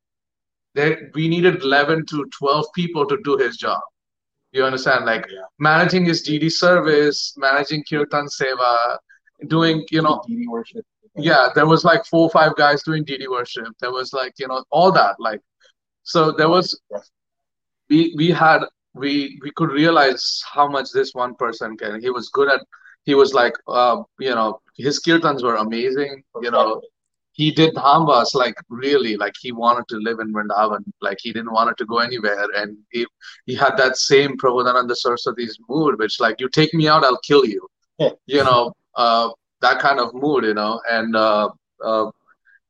that 0.76 0.98
we 1.14 1.28
needed 1.28 1.64
11 1.64 2.06
to 2.08 2.26
12 2.38 2.66
people 2.74 3.06
to 3.06 3.18
do 3.24 3.38
his 3.38 3.58
job. 3.58 3.82
You 4.52 4.64
understand? 4.64 5.06
Like 5.06 5.26
yeah. 5.32 5.42
managing 5.60 6.06
his 6.06 6.28
dd 6.28 6.52
service, 6.52 7.34
managing 7.38 7.84
Kirtan 7.90 8.28
Seva, 8.28 8.98
doing 9.48 9.84
you 9.90 10.02
know 10.02 10.22
DD 10.30 10.46
worship. 10.48 10.86
Yeah, 11.16 11.50
there 11.56 11.66
was 11.66 11.84
like 11.84 12.06
four 12.06 12.24
or 12.24 12.30
five 12.30 12.56
guys 12.56 12.84
doing 12.84 13.04
DD 13.04 13.28
worship. 13.30 13.68
There 13.80 13.92
was 13.92 14.14
like 14.14 14.34
you 14.38 14.48
know 14.48 14.64
all 14.70 14.92
that 14.92 15.16
like, 15.20 15.42
so 16.04 16.32
there 16.32 16.50
was 16.50 16.80
we 17.90 18.14
we 18.16 18.30
had 18.30 18.60
we 18.94 19.40
we 19.42 19.52
could 19.56 19.72
realize 19.72 20.44
how 20.52 20.68
much 20.68 20.92
this 20.94 21.14
one 21.14 21.34
person 21.36 21.76
can. 21.76 22.00
He 22.00 22.12
was 22.12 22.30
good 22.30 22.50
at. 22.50 22.62
He 23.06 23.16
was 23.16 23.34
like 23.34 23.54
uh 23.68 24.04
you 24.20 24.36
know 24.36 24.62
his 24.78 25.00
kirtans 25.00 25.44
were 25.44 25.56
amazing. 25.56 26.24
You 26.42 26.52
know 26.52 26.82
he 27.34 27.52
did 27.52 27.74
dhambas 27.76 28.34
like 28.36 28.56
really 28.70 29.18
like 29.18 29.34
he 29.42 29.52
wanted 29.52 29.88
to 29.90 29.98
live 29.98 30.20
in 30.20 30.32
Vrindavan 30.34 30.84
like 31.02 31.18
he 31.22 31.34
didn't 31.34 31.52
want 31.52 31.76
to 31.78 31.86
go 31.86 31.98
anywhere 31.98 32.48
and 32.56 32.78
he 32.92 33.06
he 33.46 33.56
had 33.56 33.76
that 33.78 33.98
same 33.98 34.38
Prabodhananda 34.38 34.96
Saraswati's 34.96 35.58
mood 35.68 36.00
which 36.00 36.20
like 36.20 36.40
you 36.40 36.50
take 36.50 36.74
me 36.74 36.88
out 36.88 37.04
I'll 37.04 37.20
kill 37.20 37.46
you. 37.46 37.68
You 38.26 38.44
know 38.44 38.74
uh, 38.96 39.30
that 39.62 39.80
kind 39.80 40.00
of 40.00 40.14
mood 40.14 40.46
you 40.46 40.54
know 40.54 40.80
and 40.90 41.16
uh, 41.16 41.50
uh, 41.84 42.12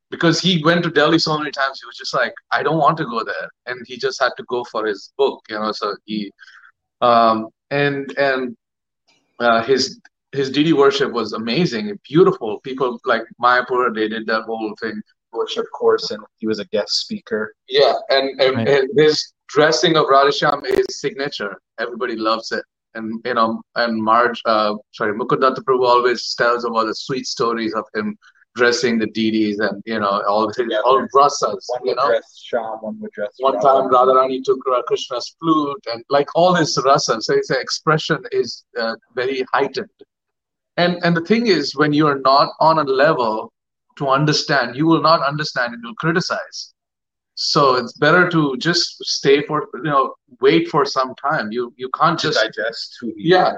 because 0.09 0.39
he 0.39 0.61
went 0.63 0.83
to 0.83 0.91
Delhi 0.91 1.19
so 1.19 1.37
many 1.37 1.51
times 1.51 1.79
he 1.81 1.85
was 1.85 1.97
just 1.97 2.13
like 2.13 2.33
I 2.51 2.63
don't 2.63 2.77
want 2.77 2.97
to 2.97 3.05
go 3.05 3.23
there 3.23 3.49
and 3.65 3.85
he 3.87 3.97
just 3.97 4.21
had 4.21 4.31
to 4.37 4.43
go 4.47 4.63
for 4.71 4.85
his 4.85 5.11
book 5.17 5.41
you 5.49 5.59
know 5.59 5.71
so 5.71 5.95
he 6.05 6.31
um, 7.01 7.49
and 7.69 8.17
and 8.17 8.55
uh, 9.39 9.63
his 9.63 9.99
his 10.33 10.51
DD 10.51 10.73
worship 10.73 11.11
was 11.11 11.33
amazing, 11.33 11.97
beautiful. 12.07 12.59
People 12.61 12.99
like 13.05 13.23
Mayapur, 13.41 13.93
they 13.95 14.07
did 14.09 14.25
that 14.27 14.43
whole 14.43 14.73
thing. 14.81 15.01
Worship 15.31 15.65
course, 15.79 16.11
and 16.11 16.21
he 16.37 16.45
was 16.47 16.59
a 16.59 16.65
guest 16.65 16.91
speaker. 17.03 17.55
Yeah, 17.67 17.93
and, 18.09 18.39
and, 18.41 18.55
Right. 18.57 18.67
and 18.67 18.89
his 18.99 19.33
dressing 19.47 19.95
of 19.97 20.05
Radhesham 20.05 20.63
is 20.65 20.85
signature. 20.91 21.55
Everybody 21.79 22.15
loves 22.15 22.51
it. 22.51 22.63
And 22.95 23.19
you 23.25 23.33
know, 23.33 23.59
and 23.75 23.91
Marge, 24.09 24.39
uh, 24.45 24.75
sorry, 24.91 25.13
Mukundatta 25.17 25.61
Prabhu 25.65 25.85
always 25.87 26.35
tells 26.35 26.63
about 26.65 26.85
the 26.85 26.93
sweet 26.93 27.25
stories 27.25 27.73
of 27.73 27.85
him 27.95 28.15
dressing 28.55 28.99
the 28.99 29.07
DDs 29.07 29.57
and 29.67 29.81
you 29.87 29.99
know 29.99 30.21
all 30.27 30.47
his 30.49 30.67
all 30.85 30.99
rasas. 31.15 31.63
One 31.67 31.79
You 31.83 31.89
would 31.91 31.97
know, 31.97 32.07
dress 32.09 32.39
Sham, 32.43 32.77
one 32.81 32.99
would 33.01 33.11
dress. 33.11 33.33
one 33.39 33.55
Radha. 33.55 33.67
time 33.67 33.89
Radharani 33.89 34.43
took 34.43 34.59
Krishna's 34.85 35.35
flute 35.39 35.83
and 35.91 36.03
like 36.11 36.27
all 36.35 36.53
his 36.53 36.77
rasa. 36.85 37.19
So 37.21 37.33
its 37.33 37.49
expression 37.49 38.19
is 38.31 38.63
uh, 38.79 38.95
very 39.15 39.43
heightened. 39.51 39.89
And 40.77 40.97
and 41.03 41.15
the 41.15 41.21
thing 41.25 41.47
is, 41.47 41.75
when 41.75 41.93
you 41.93 42.07
are 42.07 42.19
not 42.19 42.53
on 42.59 42.79
a 42.79 42.83
level 42.83 43.51
to 43.97 44.07
understand, 44.09 44.75
you 44.75 44.85
will 44.87 45.01
not 45.01 45.21
understand 45.25 45.73
and 45.73 45.81
you'll 45.83 45.95
criticize. 45.95 46.73
So 47.35 47.75
it's 47.75 47.93
better 47.97 48.29
to 48.29 48.57
just 48.57 49.03
stay 49.05 49.41
for 49.43 49.67
you 49.75 49.83
know 49.83 50.15
wait 50.41 50.67
for 50.69 50.85
some 50.85 51.13
time. 51.15 51.51
You 51.51 51.73
you 51.77 51.89
can't 51.99 52.19
just 52.19 52.39
digest 52.41 52.97
who 53.01 53.13
he 53.17 53.29
Yeah. 53.29 53.53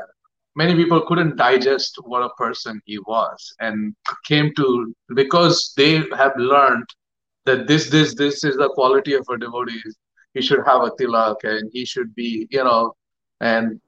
many 0.55 0.75
people 0.75 1.01
couldn't 1.07 1.35
digest 1.37 1.97
what 2.03 2.23
a 2.23 2.29
person 2.37 2.81
he 2.85 2.97
was 2.99 3.53
and 3.59 3.95
came 4.25 4.53
to 4.55 4.93
because 5.13 5.73
they 5.77 5.91
have 6.21 6.33
learned 6.37 6.87
that 7.45 7.67
this 7.67 7.89
this 7.89 8.15
this 8.15 8.43
is 8.43 8.55
the 8.57 8.69
quality 8.69 9.13
of 9.13 9.25
a 9.29 9.37
devotee 9.37 9.81
he 10.33 10.41
should 10.41 10.63
have 10.65 10.81
a 10.83 10.91
tilak 10.99 11.43
and 11.43 11.69
he 11.73 11.85
should 11.85 12.13
be 12.15 12.47
you 12.49 12.63
know 12.63 12.93
and 13.41 13.79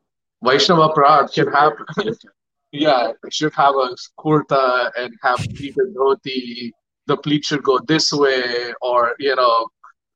Vaishnava 0.44 0.90
Prad 0.94 1.32
can 1.34 1.48
have 1.52 1.74
yeah 2.72 3.12
he 3.24 3.32
should 3.32 3.54
have 3.54 3.76
a 3.76 3.90
kurta 4.20 4.92
and 4.98 5.14
have 5.24 5.40
pleated 5.56 5.96
dhoti 5.96 6.72
the 7.08 7.18
pleat 7.18 7.46
should 7.46 7.64
go 7.64 7.80
this 7.88 8.12
way 8.12 8.74
or 8.82 9.14
you 9.20 9.36
know 9.36 9.68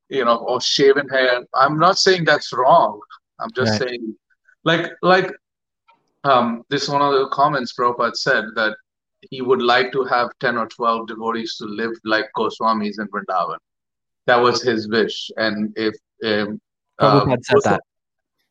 you 0.08 0.24
know 0.24 0.36
or 0.36 0.60
shaven 0.60 1.08
hair 1.08 1.40
I'm 1.54 1.78
not 1.78 1.98
saying 1.98 2.24
that's 2.24 2.52
wrong 2.52 3.00
I'm 3.40 3.50
just 3.52 3.80
Right. 3.80 3.88
saying 3.88 4.14
like 4.64 4.92
like 5.02 5.30
um, 6.24 6.62
this 6.70 6.88
one 6.88 7.02
of 7.02 7.12
the 7.14 7.28
comments 7.32 7.72
Prabhupada 7.76 8.14
said 8.14 8.44
that 8.54 8.76
he 9.30 9.40
would 9.42 9.60
like 9.62 9.90
to 9.92 10.04
have 10.04 10.28
10 10.40 10.56
or 10.56 10.66
12 10.68 11.08
devotees 11.08 11.56
to 11.56 11.64
live 11.64 11.90
like 12.04 12.26
Goswamis 12.36 13.00
in 13.00 13.08
Vrindavan. 13.08 13.56
That 14.26 14.36
was 14.36 14.62
his 14.62 14.88
wish. 14.88 15.30
And 15.36 15.72
if 15.76 15.94
um, 16.24 16.60
uh, 17.00 17.24
Prabhupada 17.24 17.42
said 17.44 17.58
that. 17.64 17.80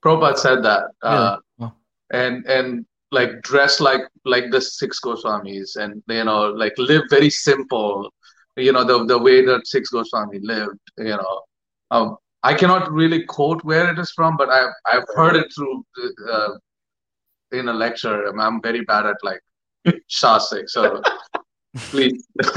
Prabhupada 0.04 0.38
said 0.38 0.64
that. 0.64 0.84
Uh, 1.02 1.38
Wow. 1.58 1.74
and 2.12 2.46
and 2.46 2.86
like 3.12 3.42
dress 3.42 3.80
like 3.80 4.02
like 4.26 4.52
the 4.52 4.62
six 4.62 5.00
Goswamis 5.00 5.76
and 5.76 6.02
you 6.08 6.24
know 6.24 6.50
like 6.50 6.74
live 6.78 7.04
very 7.10 7.30
simple, 7.30 8.10
you 8.56 8.72
know, 8.72 8.84
the 8.84 9.06
the 9.06 9.18
way 9.18 9.46
that 9.46 9.68
six 9.68 9.90
Goswami 9.90 10.40
lived, 10.42 10.80
you 10.98 11.18
know. 11.18 11.42
Um, 11.92 12.18
I 12.44 12.54
cannot 12.54 12.92
really 12.92 13.24
quote 13.24 13.64
where 13.64 13.92
it 13.92 14.00
is 14.00 14.12
from, 14.12 14.38
but 14.38 14.50
I've 14.50 14.74
I've 14.86 15.06
heard 15.16 15.36
it 15.36 15.48
through 15.54 15.86
uh, 16.32 16.50
in 17.52 17.68
a 17.68 17.74
lecture. 17.74 18.26
I'm, 18.26 18.40
I'm 18.40 18.62
very 18.62 18.82
bad 18.86 19.06
at 19.06 19.18
like 19.24 19.42
Shasik, 20.10 20.70
so 20.70 21.02
please 21.90 22.28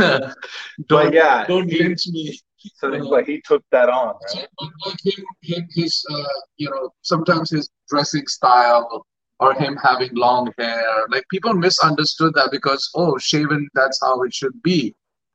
don't 0.88 1.12
yeah, 1.12 1.44
don't 1.46 1.68
he, 1.68 1.82
lynch 1.82 2.06
me. 2.08 2.38
so 2.76 3.10
but 3.10 3.26
he 3.26 3.42
took 3.44 3.62
that 3.72 3.88
on, 3.88 4.14
right? 4.34 4.46
but 4.58 4.68
like 4.86 4.98
him, 5.04 5.24
him, 5.42 5.68
his, 5.74 6.04
uh, 6.10 6.40
you 6.56 6.70
know, 6.70 6.90
sometimes 7.02 7.50
his 7.50 7.68
dressing 7.88 8.26
style 8.26 9.04
or 9.44 9.54
him 9.54 9.76
having 9.82 10.10
long 10.14 10.52
hair, 10.58 11.06
like 11.10 11.24
people 11.30 11.54
misunderstood 11.54 12.32
that 12.34 12.50
because, 12.50 12.90
oh, 12.94 13.18
shaven, 13.18 13.68
that's 13.74 13.98
how 14.02 14.22
it 14.22 14.32
should 14.34 14.62
be. 14.62 14.94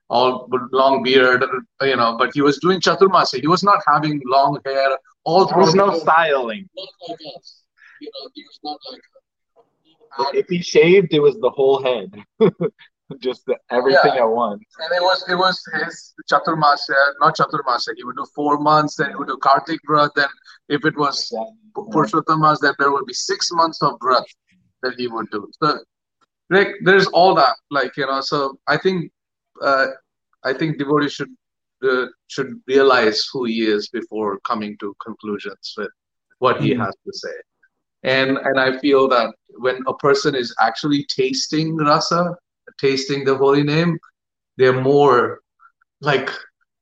All 0.09 0.49
long 0.71 1.03
beard, 1.03 1.45
you 1.81 1.95
know, 1.95 2.15
but 2.17 2.31
he 2.33 2.41
was 2.41 2.57
doing 2.57 2.79
Chaturmasi. 2.81 3.41
He 3.41 3.47
was 3.47 3.63
not 3.63 3.83
having 3.87 4.19
long 4.25 4.59
hair 4.65 4.97
all 5.23 5.45
There 5.45 5.57
was 5.57 5.75
no 5.75 5.97
styling. 5.99 6.67
Not 6.75 6.87
like 7.07 7.19
us. 7.37 7.63
You 8.01 8.09
know, 8.13 8.29
he 8.33 8.43
was 8.43 8.59
not 8.63 8.79
like. 8.91 10.35
If 10.35 10.47
he 10.47 10.61
shaved, 10.61 11.13
it 11.13 11.19
was 11.19 11.35
the 11.39 11.51
whole 11.51 11.83
head, 11.83 12.11
just 13.19 13.45
the, 13.45 13.57
everything 13.71 14.13
Yeah. 14.15 14.23
at 14.23 14.29
once. 14.29 14.63
And 14.79 14.91
it 14.95 15.01
was 15.01 15.23
it 15.29 15.35
was 15.35 15.61
his 15.79 16.13
Chaturmasya, 16.31 16.99
not 17.21 17.35
Chaturmasya. 17.37 17.93
He 17.95 18.03
would 18.03 18.17
do 18.17 18.25
four 18.35 18.57
months, 18.59 18.95
then 18.95 19.09
he 19.09 19.15
would 19.15 19.27
do 19.27 19.37
Kartik 19.37 19.79
Vrat, 19.89 20.11
then 20.15 20.27
if 20.69 20.85
it 20.85 20.97
was 20.97 21.31
Purushottam 21.75 22.59
then 22.61 22.73
there 22.79 22.91
would 22.91 23.05
be 23.05 23.13
six 23.13 23.49
months 23.51 23.81
of 23.81 23.99
Vrat 23.99 24.25
that 24.83 24.93
he 24.97 25.07
would 25.07 25.29
do. 25.31 25.49
So 25.61 25.79
like 26.49 26.69
there's 26.83 27.07
all 27.07 27.33
that, 27.35 27.55
like 27.71 27.95
you 27.97 28.05
know. 28.05 28.21
So 28.21 28.57
I 28.67 28.77
think 28.77 29.11
uh, 29.61 29.87
I 30.43 30.53
think 30.53 30.77
devotees 30.77 31.13
should 31.13 31.33
uh, 31.89 32.05
should 32.27 32.59
realize 32.67 33.27
who 33.31 33.45
he 33.45 33.61
is 33.65 33.89
before 33.89 34.39
coming 34.45 34.75
to 34.79 34.95
conclusions 35.03 35.73
with 35.77 35.91
what 36.39 36.61
he 36.61 36.73
Mhm. 36.73 36.85
has 36.85 36.95
to 37.05 37.11
say. 37.13 37.35
And 38.03 38.37
and 38.37 38.59
I 38.59 38.77
feel 38.79 39.07
that 39.09 39.33
when 39.57 39.79
a 39.87 39.93
person 39.95 40.35
is 40.35 40.53
actually 40.59 41.05
tasting 41.09 41.75
rasa, 41.77 42.35
tasting 42.77 43.23
the 43.25 43.35
holy 43.35 43.63
name, 43.63 43.97
they're 44.57 44.81
more 44.81 45.39
like, 46.01 46.29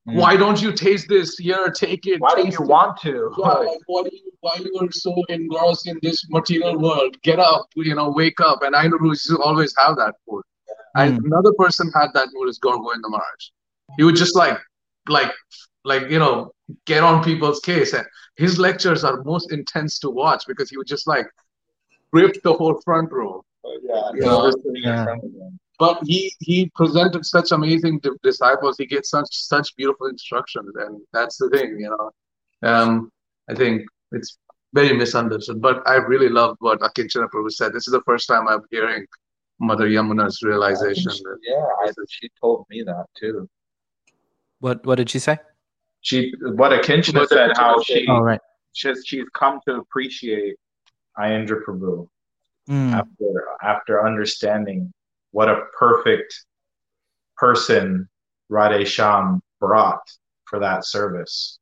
Mm. 0.07 0.15
why 0.22 0.38
don't 0.38 0.61
you 0.61 0.72
taste 0.72 1.07
this? 1.09 1.38
Here, 1.38 1.69
take 1.69 2.07
it. 2.07 2.22
Why 2.22 2.34
do 2.35 2.43
you 2.43 2.47
it." 2.47 2.59
want 2.61 2.97
to? 3.01 3.34
Yeah, 3.38 3.47
like, 3.47 3.80
why 3.88 4.03
do 4.03 4.09
you 4.14 4.31
why 4.39 4.55
you 4.59 4.73
are 4.81 4.91
so 4.91 5.14
engrossed 5.27 5.88
in 5.88 5.99
this 6.01 6.23
material 6.30 6.77
world? 6.80 7.18
Get 7.23 7.39
up, 7.39 7.65
you 7.76 7.95
know, 7.95 8.09
wake 8.11 8.39
up. 8.39 8.61
And 8.61 8.76
I 8.76 8.88
know 8.88 8.97
always 9.41 9.73
have 9.77 9.97
that 9.97 10.15
mood. 10.27 10.43
And 10.95 11.19
Mm. 11.19 11.26
another 11.26 11.53
person 11.57 11.91
had 11.93 12.09
that 12.14 12.30
mood 12.34 12.47
is 12.49 12.57
in 12.93 13.01
the 13.01 13.09
Maharaj. 13.09 13.43
He 13.97 14.03
would 14.03 14.15
just 14.15 14.35
like 14.35 14.57
like 15.09 15.34
like 15.84 16.09
you 16.09 16.19
know 16.19 16.51
get 16.85 17.03
on 17.03 17.23
people's 17.23 17.59
case. 17.59 17.93
And 17.93 18.05
his 18.38 18.57
lectures 18.59 19.03
are 19.03 19.23
most 19.23 19.51
intense 19.51 19.99
to 19.99 20.09
watch 20.09 20.43
because 20.47 20.69
he 20.69 20.77
would 20.77 20.88
just 20.88 21.07
like 21.07 21.27
rip 22.14 22.41
the 22.43 22.53
whole 22.53 22.80
front 22.85 23.11
row. 23.11 23.43
Yeah, 23.84 24.11
You 24.14 24.22
know, 24.22 24.45
just 24.51 24.57
sitting 24.64 24.84
in 24.84 24.84
Yeah. 24.84 25.15
Front 25.77 25.91
of 25.91 25.97
them. 25.97 26.05
But 26.05 26.07
he 26.07 26.33
he 26.39 26.71
presented 26.75 27.25
such 27.25 27.51
amazing 27.51 27.99
di- 27.99 28.09
disciples. 28.23 28.77
He 28.77 28.85
gets 28.85 29.09
such 29.09 29.27
such 29.31 29.75
beautiful 29.75 30.07
instructions, 30.07 30.75
and 30.75 31.01
that's 31.13 31.37
the 31.37 31.49
thing, 31.49 31.79
you 31.79 31.89
know. 31.89 32.11
Um, 32.69 33.11
I 33.49 33.53
think 33.55 33.83
it's 34.11 34.37
very 34.73 34.95
misunderstood. 34.97 35.61
But 35.61 35.87
I 35.87 35.95
really 35.95 36.29
loved 36.29 36.57
what 36.59 36.79
Akinchana 36.79 37.29
Prabhu 37.29 37.51
said. 37.51 37.73
This 37.73 37.87
is 37.87 37.91
the 37.93 38.01
first 38.01 38.27
time 38.27 38.47
I'm 38.47 38.61
hearing 38.71 39.05
Mother 39.59 39.87
Yamuna's 39.87 40.41
realization. 40.43 41.11
that- 41.23 41.39
Yeah, 41.43 41.65
I, 41.85 41.91
she 42.09 42.29
told 42.41 42.65
me 42.69 42.83
that 42.83 43.05
too. 43.19 43.47
What 44.59 44.85
what 44.85 44.95
did 44.95 45.09
she 45.09 45.19
say? 45.19 45.37
She, 46.01 46.33
what 46.41 46.71
Akinchana 46.71 47.19
What 47.21 47.29
said, 47.29 47.57
how 47.57 47.81
she, 47.81 48.05
Oh 48.07 48.19
right. 48.19 48.39
she's, 48.73 49.03
she's 49.05 49.25
come 49.33 49.59
to 49.67 49.75
appreciate 49.75 50.55
Aindra 51.17 51.63
Prabhu 51.63 52.07
Mm. 52.69 52.91
after 52.91 53.29
after 53.63 54.05
understanding 54.05 54.91
what 55.38 55.49
a 55.49 55.61
perfect 55.77 56.45
person 57.38 58.09
Radhe 58.51 58.88
Sham 58.88 59.39
brought 59.59 60.01
for 60.45 60.57
that 60.57 60.84
service. 60.84 61.59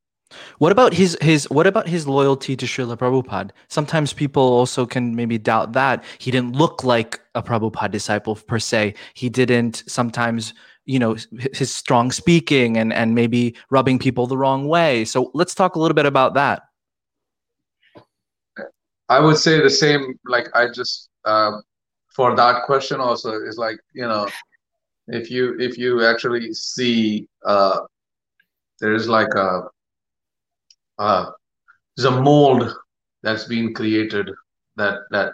What 0.60 0.72
about 0.72 0.94
his 0.94 1.18
his 1.20 1.50
what 1.50 1.68
about 1.68 1.86
his 1.86 2.08
loyalty 2.08 2.56
to 2.56 2.66
Srila 2.66 2.98
Prabhupada? 2.98 3.52
Sometimes 3.68 4.14
people 4.14 4.42
also 4.42 4.86
can 4.86 5.14
maybe 5.14 5.38
doubt 5.38 5.74
that 5.74 6.06
he 6.20 6.32
didn't 6.32 6.56
look 6.56 6.86
like 6.86 7.20
a 7.36 7.44
Prabhupada 7.44 7.92
disciple 7.92 8.36
per 8.36 8.60
se. 8.60 8.94
He 9.14 9.28
didn't 9.28 9.84
sometimes, 9.88 10.54
you 10.86 10.98
know, 10.98 11.18
his 11.54 11.76
strong 11.76 12.14
speaking 12.14 12.78
and 12.78 12.94
and 12.94 13.14
maybe 13.14 13.58
rubbing 13.70 14.00
people 14.00 14.26
the 14.26 14.38
wrong 14.38 14.70
way. 14.70 15.04
So 15.04 15.32
let's 15.34 15.54
talk 15.54 15.76
a 15.76 15.80
little 15.80 15.96
bit 15.96 16.06
about 16.06 16.34
that. 16.36 16.62
I 19.10 19.20
would 19.20 19.38
say 19.38 19.60
the 19.60 19.70
same. 19.70 20.18
Like 20.26 20.48
I 20.56 20.70
just 20.70 21.10
um, 21.26 21.62
for 22.16 22.36
that 22.36 22.64
question 22.66 23.00
also 23.00 23.32
is 23.42 23.58
like 23.58 23.78
you 23.94 24.08
know, 24.08 24.28
if 25.08 25.30
you 25.30 25.56
if 25.60 25.78
you 25.78 26.06
actually 26.06 26.54
see 26.54 27.28
uh, 27.46 27.80
there's 28.80 29.08
like 29.08 29.34
a 29.36 29.64
uh, 30.98 31.26
there's 31.96 32.06
a 32.06 32.22
mold 32.22 32.74
that's 33.24 33.46
been 33.46 33.74
created 33.74 34.30
that 34.78 35.00
that 35.12 35.34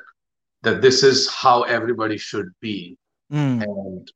that 0.63 0.81
this 0.81 1.03
is 1.03 1.29
how 1.29 1.63
everybody 1.63 2.17
should 2.17 2.49
be 2.61 2.97
Mm. 3.31 3.63
and 3.63 4.11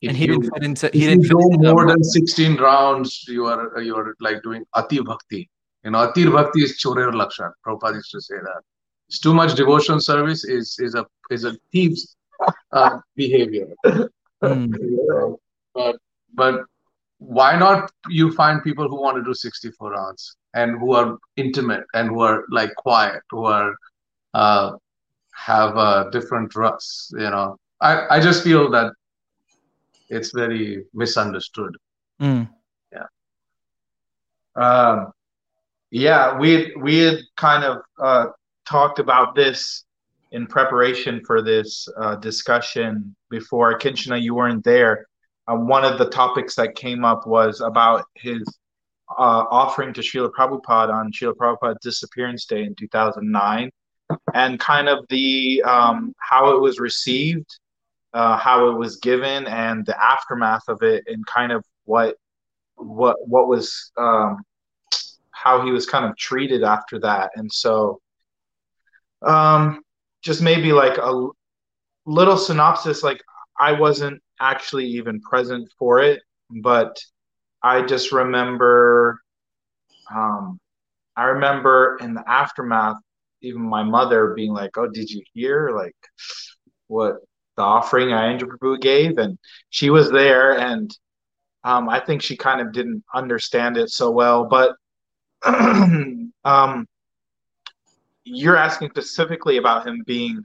If 0.00 0.08
and 0.08 0.16
he 0.16 0.24
you, 0.26 0.38
didn't 0.40 0.54
fit 0.54 0.64
into. 0.64 0.90
He 0.98 1.06
didn't 1.06 1.28
go 1.28 1.72
more 1.72 1.86
than 1.86 2.02
16 2.02 2.56
rounds, 2.56 3.24
you 3.28 3.44
are 3.46 3.82
you 3.82 3.94
are 3.96 4.14
like 4.20 4.42
doing 4.42 4.64
ati 4.74 5.00
bhakti. 5.00 5.48
You 5.84 5.90
know, 5.90 5.98
ati 5.98 6.24
bhakti 6.36 6.62
is 6.66 6.72
chorer 6.82 7.12
lakshan. 7.12 7.50
Prabhupada 7.66 7.96
used 7.96 8.10
to 8.12 8.20
say 8.20 8.36
that. 8.48 8.62
It's 9.14 9.20
too 9.20 9.32
much 9.32 9.54
devotion 9.54 10.00
service 10.00 10.42
is 10.42 10.76
is 10.80 10.96
a 10.96 11.06
is 11.30 11.44
a 11.44 11.52
thief's 11.70 12.16
uh, 12.72 12.98
behavior. 13.14 13.68
Mm. 14.42 15.36
But 15.72 15.96
but 16.34 16.64
why 17.18 17.56
not 17.56 17.92
you 18.08 18.32
find 18.32 18.60
people 18.64 18.88
who 18.88 19.00
want 19.00 19.16
to 19.16 19.22
do 19.22 19.32
64 19.32 19.92
rounds 19.92 20.36
and 20.52 20.80
who 20.80 20.94
are 20.94 21.16
intimate 21.36 21.84
and 21.94 22.08
who 22.08 22.22
are 22.22 22.44
like 22.50 22.74
quiet, 22.74 23.22
who 23.30 23.44
are 23.44 23.76
uh, 24.34 24.72
have 25.32 25.76
a 25.76 26.10
different 26.10 26.56
rusts. 26.56 27.12
You 27.12 27.30
know, 27.30 27.56
I 27.80 28.16
I 28.16 28.20
just 28.20 28.42
feel 28.42 28.68
that 28.72 28.92
it's 30.10 30.32
very 30.32 30.84
misunderstood. 30.92 31.76
Mm. 32.20 32.48
Um, 34.56 35.12
yeah, 35.90 36.36
we 36.36 36.74
we 36.76 36.98
had 36.98 37.18
kind 37.36 37.64
of 37.64 37.78
uh, 37.98 38.26
talked 38.64 38.98
about 38.98 39.34
this 39.34 39.84
in 40.32 40.46
preparation 40.46 41.24
for 41.24 41.42
this 41.42 41.88
uh, 41.96 42.16
discussion 42.16 43.14
before. 43.30 43.78
Kinshana, 43.78 44.20
you 44.20 44.34
weren't 44.34 44.64
there. 44.64 45.06
Uh, 45.46 45.56
one 45.56 45.84
of 45.84 45.98
the 45.98 46.08
topics 46.08 46.54
that 46.56 46.74
came 46.74 47.04
up 47.04 47.26
was 47.26 47.60
about 47.60 48.04
his 48.14 48.42
uh, 49.10 49.44
offering 49.50 49.92
to 49.94 50.00
Srila 50.00 50.30
Prabhupada 50.30 50.92
on 50.92 51.12
Srila 51.12 51.34
Prabhupada's 51.34 51.78
disappearance 51.82 52.46
day 52.46 52.64
in 52.64 52.74
2009, 52.74 53.70
and 54.32 54.58
kind 54.58 54.88
of 54.88 55.04
the 55.08 55.62
um, 55.62 56.14
how 56.18 56.56
it 56.56 56.60
was 56.60 56.80
received, 56.80 57.46
uh, 58.14 58.36
how 58.36 58.70
it 58.70 58.78
was 58.78 58.96
given, 58.96 59.46
and 59.46 59.84
the 59.86 60.02
aftermath 60.02 60.68
of 60.68 60.82
it, 60.82 61.04
and 61.06 61.24
kind 61.26 61.52
of 61.52 61.64
what 61.84 62.16
what 62.76 63.16
what 63.28 63.46
was 63.46 63.92
um, 63.98 64.38
how 65.30 65.64
he 65.64 65.70
was 65.70 65.86
kind 65.86 66.06
of 66.06 66.16
treated 66.16 66.64
after 66.64 66.98
that 66.98 67.30
and 67.36 67.52
so 67.52 68.00
um 69.26 69.82
just 70.22 70.40
maybe 70.42 70.72
like 70.72 70.98
a 70.98 71.28
little 72.06 72.36
synopsis 72.36 73.02
like 73.02 73.22
i 73.58 73.72
wasn't 73.72 74.20
actually 74.40 74.86
even 74.86 75.20
present 75.20 75.68
for 75.78 76.00
it 76.00 76.22
but 76.62 76.96
i 77.62 77.80
just 77.82 78.12
remember 78.12 79.18
um 80.14 80.58
i 81.16 81.24
remember 81.24 81.96
in 82.00 82.14
the 82.14 82.28
aftermath 82.28 82.96
even 83.42 83.62
my 83.62 83.82
mother 83.82 84.34
being 84.34 84.52
like 84.52 84.76
oh 84.76 84.88
did 84.88 85.10
you 85.10 85.22
hear 85.32 85.70
like 85.74 85.96
what 86.88 87.16
the 87.56 87.62
offering 87.62 88.08
Aindra 88.08 88.48
Prabhu 88.48 88.80
gave? 88.80 89.18
And 89.18 89.38
she 89.70 89.90
was 89.90 90.10
there 90.10 90.58
and 90.58 90.96
um, 91.62 91.88
I 91.88 92.00
think 92.00 92.20
she 92.20 92.36
kind 92.36 92.60
of 92.60 92.72
didn't 92.72 93.02
understand 93.14 93.76
it 93.78 93.88
so 93.90 94.10
well, 94.10 94.44
but 94.44 94.76
um, 95.44 96.86
you're 98.24 98.56
asking 98.56 98.90
specifically 98.90 99.58
about 99.58 99.86
him 99.86 100.02
being 100.06 100.42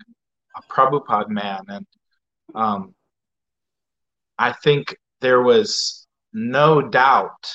a 0.56 0.62
Prabhupada 0.64 1.30
man, 1.30 1.62
and 1.68 1.88
um, 2.54 2.96
I 4.38 4.52
think 4.52 4.96
there 5.22 5.42
was 5.42 6.08
no 6.34 6.82
doubt, 6.82 7.52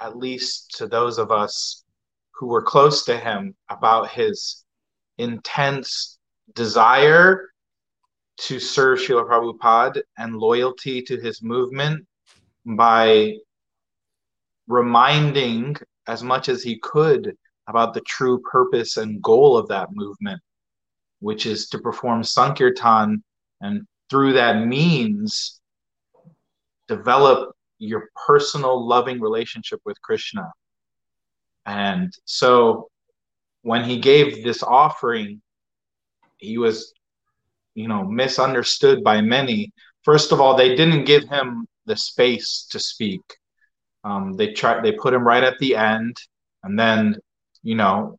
at 0.00 0.16
least 0.16 0.76
to 0.78 0.86
those 0.86 1.18
of 1.18 1.30
us 1.30 1.84
who 2.32 2.46
were 2.46 2.62
close 2.62 3.04
to 3.04 3.16
him, 3.16 3.54
about 3.68 4.10
his 4.10 4.64
intense 5.18 6.18
desire 6.54 7.50
to 8.38 8.60
serve 8.60 8.98
Srila 9.00 9.28
Prabhupada 9.28 10.02
and 10.16 10.36
loyalty 10.36 11.02
to 11.02 11.20
his 11.20 11.42
movement 11.42 12.06
by 12.64 13.34
reminding 14.68 15.76
as 16.06 16.22
much 16.22 16.48
as 16.48 16.62
he 16.62 16.78
could 16.78 17.36
about 17.68 17.94
the 17.94 18.00
true 18.02 18.40
purpose 18.40 18.96
and 18.96 19.22
goal 19.22 19.56
of 19.56 19.68
that 19.68 19.88
movement, 19.92 20.40
which 21.20 21.46
is 21.46 21.68
to 21.68 21.78
perform 21.78 22.24
Sankirtan 22.24 23.22
and 23.60 23.86
through 24.10 24.32
that 24.34 24.66
means 24.66 25.60
develop 26.88 27.50
your 27.78 28.08
personal 28.26 28.86
loving 28.86 29.20
relationship 29.20 29.80
with 29.84 30.00
Krishna. 30.02 30.50
And 31.66 32.12
so 32.24 32.88
when 33.62 33.84
he 33.84 33.98
gave 33.98 34.42
this 34.42 34.62
offering, 34.62 35.42
he 36.38 36.56
was, 36.56 36.94
you 37.74 37.88
know, 37.88 38.04
misunderstood 38.04 39.04
by 39.04 39.20
many. 39.20 39.72
First 40.02 40.32
of 40.32 40.40
all, 40.40 40.56
they 40.56 40.74
didn't 40.74 41.04
give 41.04 41.28
him 41.28 41.66
the 41.84 41.96
space 41.96 42.66
to 42.70 42.78
speak. 42.78 43.20
Um, 44.04 44.34
they 44.34 44.52
tried. 44.52 44.82
They 44.82 44.92
put 44.92 45.12
him 45.12 45.26
right 45.26 45.42
at 45.42 45.58
the 45.58 45.76
end, 45.76 46.16
and 46.62 46.78
then, 46.78 47.16
you 47.62 47.74
know, 47.74 48.18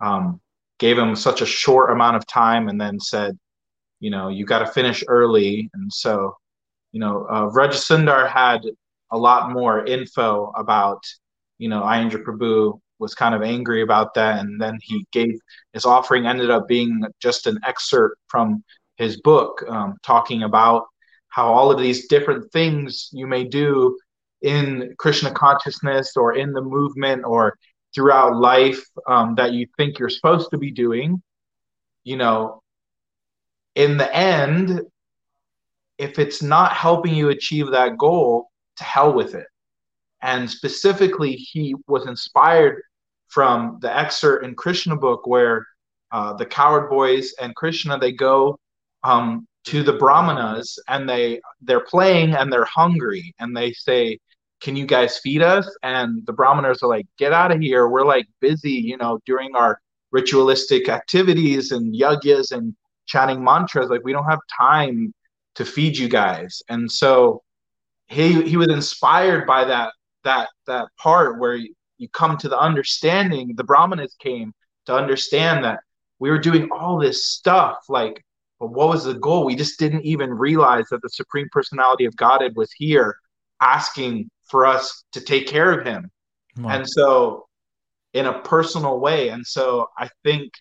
um, 0.00 0.40
gave 0.78 0.98
him 0.98 1.14
such 1.14 1.42
a 1.42 1.46
short 1.46 1.90
amount 1.90 2.16
of 2.16 2.26
time, 2.26 2.68
and 2.68 2.80
then 2.80 2.98
said, 2.98 3.38
you 4.00 4.10
know, 4.10 4.28
you 4.28 4.44
got 4.44 4.60
to 4.60 4.66
finish 4.66 5.04
early. 5.08 5.70
And 5.74 5.92
so, 5.92 6.36
you 6.90 7.00
know, 7.00 7.26
uh, 7.30 7.48
Vrajasundar 7.50 8.28
had 8.28 8.62
a 9.12 9.18
lot 9.18 9.52
more 9.52 9.86
info 9.86 10.52
about, 10.56 11.02
you 11.58 11.68
know, 11.68 11.82
Aindra 11.82 12.24
Prabhu 12.24 12.80
was 12.98 13.14
kind 13.14 13.34
of 13.34 13.42
angry 13.42 13.82
about 13.82 14.14
that, 14.14 14.40
and 14.40 14.60
then 14.60 14.78
he 14.82 15.04
gave 15.12 15.38
his 15.72 15.84
offering 15.84 16.26
ended 16.26 16.50
up 16.50 16.66
being 16.68 17.02
just 17.20 17.46
an 17.46 17.58
excerpt 17.66 18.16
from 18.28 18.62
his 18.96 19.20
book, 19.20 19.62
um, 19.68 19.96
talking 20.02 20.42
about 20.44 20.86
how 21.28 21.52
all 21.52 21.70
of 21.70 21.80
these 21.80 22.08
different 22.08 22.50
things 22.52 23.08
you 23.12 23.26
may 23.26 23.44
do 23.44 23.98
in 24.42 24.94
Krishna 24.98 25.30
consciousness 25.30 26.16
or 26.16 26.36
in 26.36 26.52
the 26.52 26.60
movement 26.60 27.24
or 27.24 27.56
throughout 27.94 28.36
life 28.36 28.84
um, 29.06 29.34
that 29.36 29.52
you 29.52 29.66
think 29.76 29.98
you're 29.98 30.08
supposed 30.08 30.50
to 30.50 30.58
be 30.58 30.70
doing, 30.70 31.22
you 32.04 32.16
know, 32.16 32.62
in 33.74 33.96
the 33.96 34.14
end, 34.14 34.80
if 35.98 36.18
it's 36.18 36.42
not 36.42 36.72
helping 36.72 37.14
you 37.14 37.28
achieve 37.28 37.70
that 37.70 37.96
goal, 37.98 38.50
to 38.76 38.84
hell 38.84 39.12
with 39.12 39.34
it. 39.34 39.46
And 40.22 40.50
specifically, 40.50 41.32
he 41.32 41.74
was 41.86 42.06
inspired 42.06 42.82
from 43.28 43.78
the 43.80 43.96
excerpt 43.96 44.44
in 44.44 44.54
Krishna 44.54 44.96
book 44.96 45.26
where 45.26 45.66
uh, 46.12 46.34
the 46.34 46.46
cowherd 46.46 46.90
boys 46.90 47.32
and 47.40 47.56
Krishna 47.56 47.98
they 47.98 48.12
go 48.12 48.58
um, 49.02 49.46
to 49.64 49.82
the 49.82 49.94
brahmanas 49.94 50.78
and 50.88 51.08
they 51.08 51.40
they're 51.62 51.80
playing 51.80 52.34
and 52.34 52.52
they're 52.52 52.66
hungry 52.66 53.34
and 53.38 53.56
they 53.56 53.72
say 53.72 54.18
can 54.62 54.76
you 54.76 54.86
guys 54.86 55.18
feed 55.18 55.42
us? 55.42 55.68
And 55.82 56.24
the 56.26 56.32
brahmanas 56.32 56.82
are 56.82 56.88
like 56.88 57.06
get 57.18 57.32
out 57.32 57.52
of 57.52 57.60
here. 57.60 57.88
We're 57.88 58.04
like 58.04 58.26
busy 58.40 58.72
you 58.72 58.96
know 58.96 59.18
during 59.26 59.54
our 59.56 59.80
ritualistic 60.10 60.88
activities 60.88 61.72
and 61.72 61.94
yagyas 61.94 62.52
and 62.52 62.74
chanting 63.06 63.42
mantras. 63.42 63.90
Like 63.90 64.04
we 64.04 64.12
don't 64.12 64.28
have 64.28 64.40
time 64.56 65.12
to 65.56 65.64
feed 65.64 65.96
you 65.96 66.08
guys. 66.08 66.62
And 66.68 66.90
so 66.90 67.42
he 68.06 68.42
he 68.42 68.56
was 68.56 68.68
inspired 68.68 69.46
by 69.46 69.64
that 69.64 69.92
that 70.24 70.48
that 70.66 70.88
part 70.98 71.40
where 71.40 71.56
you, 71.56 71.74
you 71.98 72.08
come 72.10 72.36
to 72.38 72.48
the 72.48 72.58
understanding 72.58 73.54
the 73.56 73.64
brahmanas 73.64 74.14
came 74.20 74.52
to 74.86 74.94
understand 74.94 75.64
that 75.64 75.80
we 76.18 76.30
were 76.30 76.38
doing 76.38 76.68
all 76.70 76.98
this 76.98 77.26
stuff 77.26 77.78
like 77.88 78.24
but 78.62 78.70
what 78.70 78.90
was 78.90 79.02
the 79.02 79.14
goal? 79.14 79.44
We 79.44 79.56
just 79.56 79.80
didn't 79.80 80.04
even 80.04 80.30
realize 80.30 80.84
that 80.92 81.02
the 81.02 81.08
Supreme 81.08 81.48
Personality 81.50 82.04
of 82.04 82.14
Godhead 82.14 82.52
was 82.54 82.70
here 82.70 83.16
asking 83.60 84.30
for 84.52 84.66
us 84.66 85.02
to 85.12 85.20
take 85.20 85.48
care 85.48 85.72
of 85.76 85.84
him. 85.84 86.10
Wow. 86.58 86.70
And 86.70 86.88
so, 86.88 87.46
in 88.12 88.26
a 88.26 88.38
personal 88.40 89.00
way. 89.00 89.30
And 89.30 89.44
so, 89.44 89.88
I 89.98 90.08
think 90.22 90.52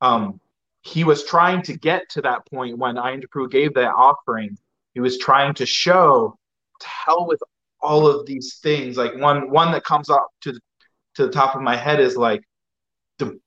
um, 0.00 0.40
he 0.82 1.04
was 1.04 1.24
trying 1.24 1.62
to 1.62 1.76
get 1.76 2.08
to 2.10 2.22
that 2.22 2.46
point 2.46 2.78
when 2.78 2.94
Prabhu 2.96 3.50
gave 3.50 3.74
that 3.74 3.92
offering. 3.94 4.56
He 4.94 5.00
was 5.00 5.18
trying 5.18 5.54
to 5.54 5.66
show 5.66 6.38
to 6.80 6.88
hell 6.88 7.26
with 7.26 7.40
all 7.80 8.06
of 8.06 8.26
these 8.26 8.58
things. 8.62 8.96
Like 8.96 9.14
one 9.16 9.50
one 9.50 9.72
that 9.72 9.84
comes 9.84 10.08
up 10.08 10.28
to 10.42 10.52
the, 10.52 10.60
to 11.16 11.26
the 11.26 11.32
top 11.32 11.54
of 11.54 11.62
my 11.62 11.76
head 11.76 12.00
is 12.00 12.16
like 12.16 12.42
the 13.18 13.38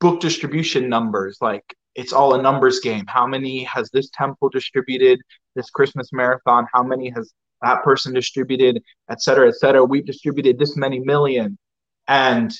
book 0.00 0.20
distribution 0.20 0.88
numbers. 0.88 1.38
Like 1.40 1.64
it's 1.94 2.12
all 2.12 2.34
a 2.34 2.42
numbers 2.42 2.80
game. 2.80 3.04
How 3.06 3.26
many 3.26 3.64
has 3.64 3.90
this 3.90 4.10
temple 4.12 4.48
distributed 4.48 5.20
this 5.54 5.70
Christmas 5.70 6.12
marathon? 6.12 6.66
How 6.72 6.82
many 6.82 7.10
has 7.10 7.32
that 7.62 7.82
person 7.82 8.12
distributed, 8.12 8.82
et 9.10 9.22
cetera, 9.22 9.48
et 9.48 9.56
cetera? 9.56 9.84
We've 9.84 10.06
distributed 10.06 10.58
this 10.58 10.76
many 10.76 10.98
million. 11.00 11.58
And 12.08 12.52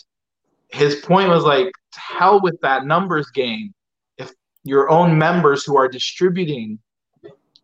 his 0.68 0.96
point 0.96 1.28
was 1.28 1.44
like, 1.44 1.72
hell 1.94 2.40
with 2.40 2.60
that 2.62 2.86
numbers 2.86 3.30
game. 3.30 3.74
If 4.18 4.32
your 4.64 4.90
own 4.90 5.18
members 5.18 5.64
who 5.64 5.76
are 5.76 5.88
distributing, 5.88 6.78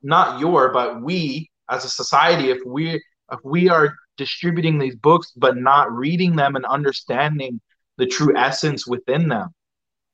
not 0.02 0.40
your, 0.40 0.72
but 0.72 1.02
we 1.02 1.50
as 1.68 1.84
a 1.84 1.88
society, 1.88 2.50
if 2.50 2.58
we 2.66 3.02
if 3.32 3.40
we 3.44 3.68
are 3.68 3.94
distributing 4.16 4.78
these 4.78 4.96
books 4.96 5.32
but 5.36 5.56
not 5.56 5.92
reading 5.92 6.36
them 6.36 6.56
and 6.56 6.64
understanding 6.64 7.60
the 7.98 8.06
true 8.06 8.36
essence 8.36 8.86
within 8.86 9.28
them. 9.28 9.48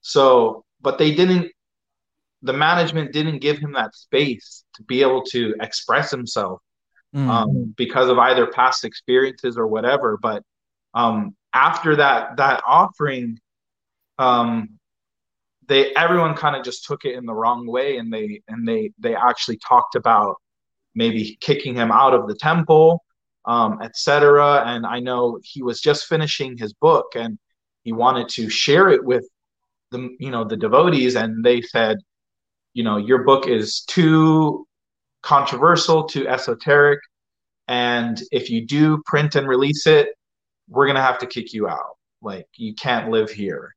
So 0.00 0.64
but 0.80 0.98
they 0.98 1.14
didn't 1.14 1.52
the 2.42 2.52
management 2.52 3.12
didn't 3.12 3.38
give 3.38 3.58
him 3.58 3.72
that 3.72 3.94
space 3.94 4.64
to 4.74 4.82
be 4.82 5.00
able 5.02 5.22
to 5.22 5.54
express 5.60 6.10
himself 6.10 6.60
Mm. 7.14 7.28
um, 7.28 7.74
because 7.76 8.08
of 8.08 8.18
either 8.18 8.46
past 8.46 8.86
experiences 8.86 9.58
or 9.58 9.66
whatever. 9.66 10.16
But 10.16 10.42
um, 10.94 11.36
after 11.52 11.96
that 11.96 12.38
that 12.38 12.62
offering, 12.66 13.38
um, 14.18 14.78
they 15.68 15.94
everyone 15.94 16.34
kind 16.34 16.56
of 16.56 16.64
just 16.64 16.86
took 16.86 17.04
it 17.04 17.14
in 17.14 17.26
the 17.26 17.34
wrong 17.34 17.66
way, 17.66 17.98
and 17.98 18.10
they 18.10 18.40
and 18.48 18.66
they 18.66 18.92
they 18.98 19.14
actually 19.14 19.58
talked 19.58 19.94
about 19.94 20.36
maybe 20.94 21.36
kicking 21.42 21.74
him 21.74 21.92
out 21.92 22.14
of 22.14 22.28
the 22.28 22.34
temple, 22.34 23.04
um, 23.44 23.82
etc. 23.82 24.64
And 24.66 24.86
I 24.86 25.00
know 25.00 25.38
he 25.42 25.62
was 25.62 25.82
just 25.82 26.06
finishing 26.06 26.56
his 26.56 26.72
book, 26.72 27.12
and 27.14 27.38
he 27.82 27.92
wanted 27.92 28.28
to 28.30 28.48
share 28.48 28.88
it 28.88 29.04
with 29.04 29.28
the 29.90 30.16
you 30.18 30.30
know 30.30 30.44
the 30.44 30.56
devotees, 30.56 31.16
and 31.16 31.44
they 31.44 31.60
said, 31.60 31.98
you 32.72 32.84
know, 32.84 32.96
your 32.96 33.24
book 33.24 33.48
is 33.48 33.82
too 33.82 34.66
controversial, 35.22 36.04
to 36.04 36.26
esoteric, 36.28 37.00
and 37.68 38.20
if 38.32 38.50
you 38.50 38.66
do 38.66 39.02
print 39.06 39.34
and 39.34 39.48
release 39.48 39.86
it, 39.86 40.10
we're 40.68 40.86
gonna 40.86 41.02
have 41.02 41.18
to 41.18 41.26
kick 41.26 41.52
you 41.52 41.68
out. 41.68 41.96
Like 42.20 42.46
you 42.56 42.74
can't 42.74 43.10
live 43.10 43.30
here. 43.30 43.74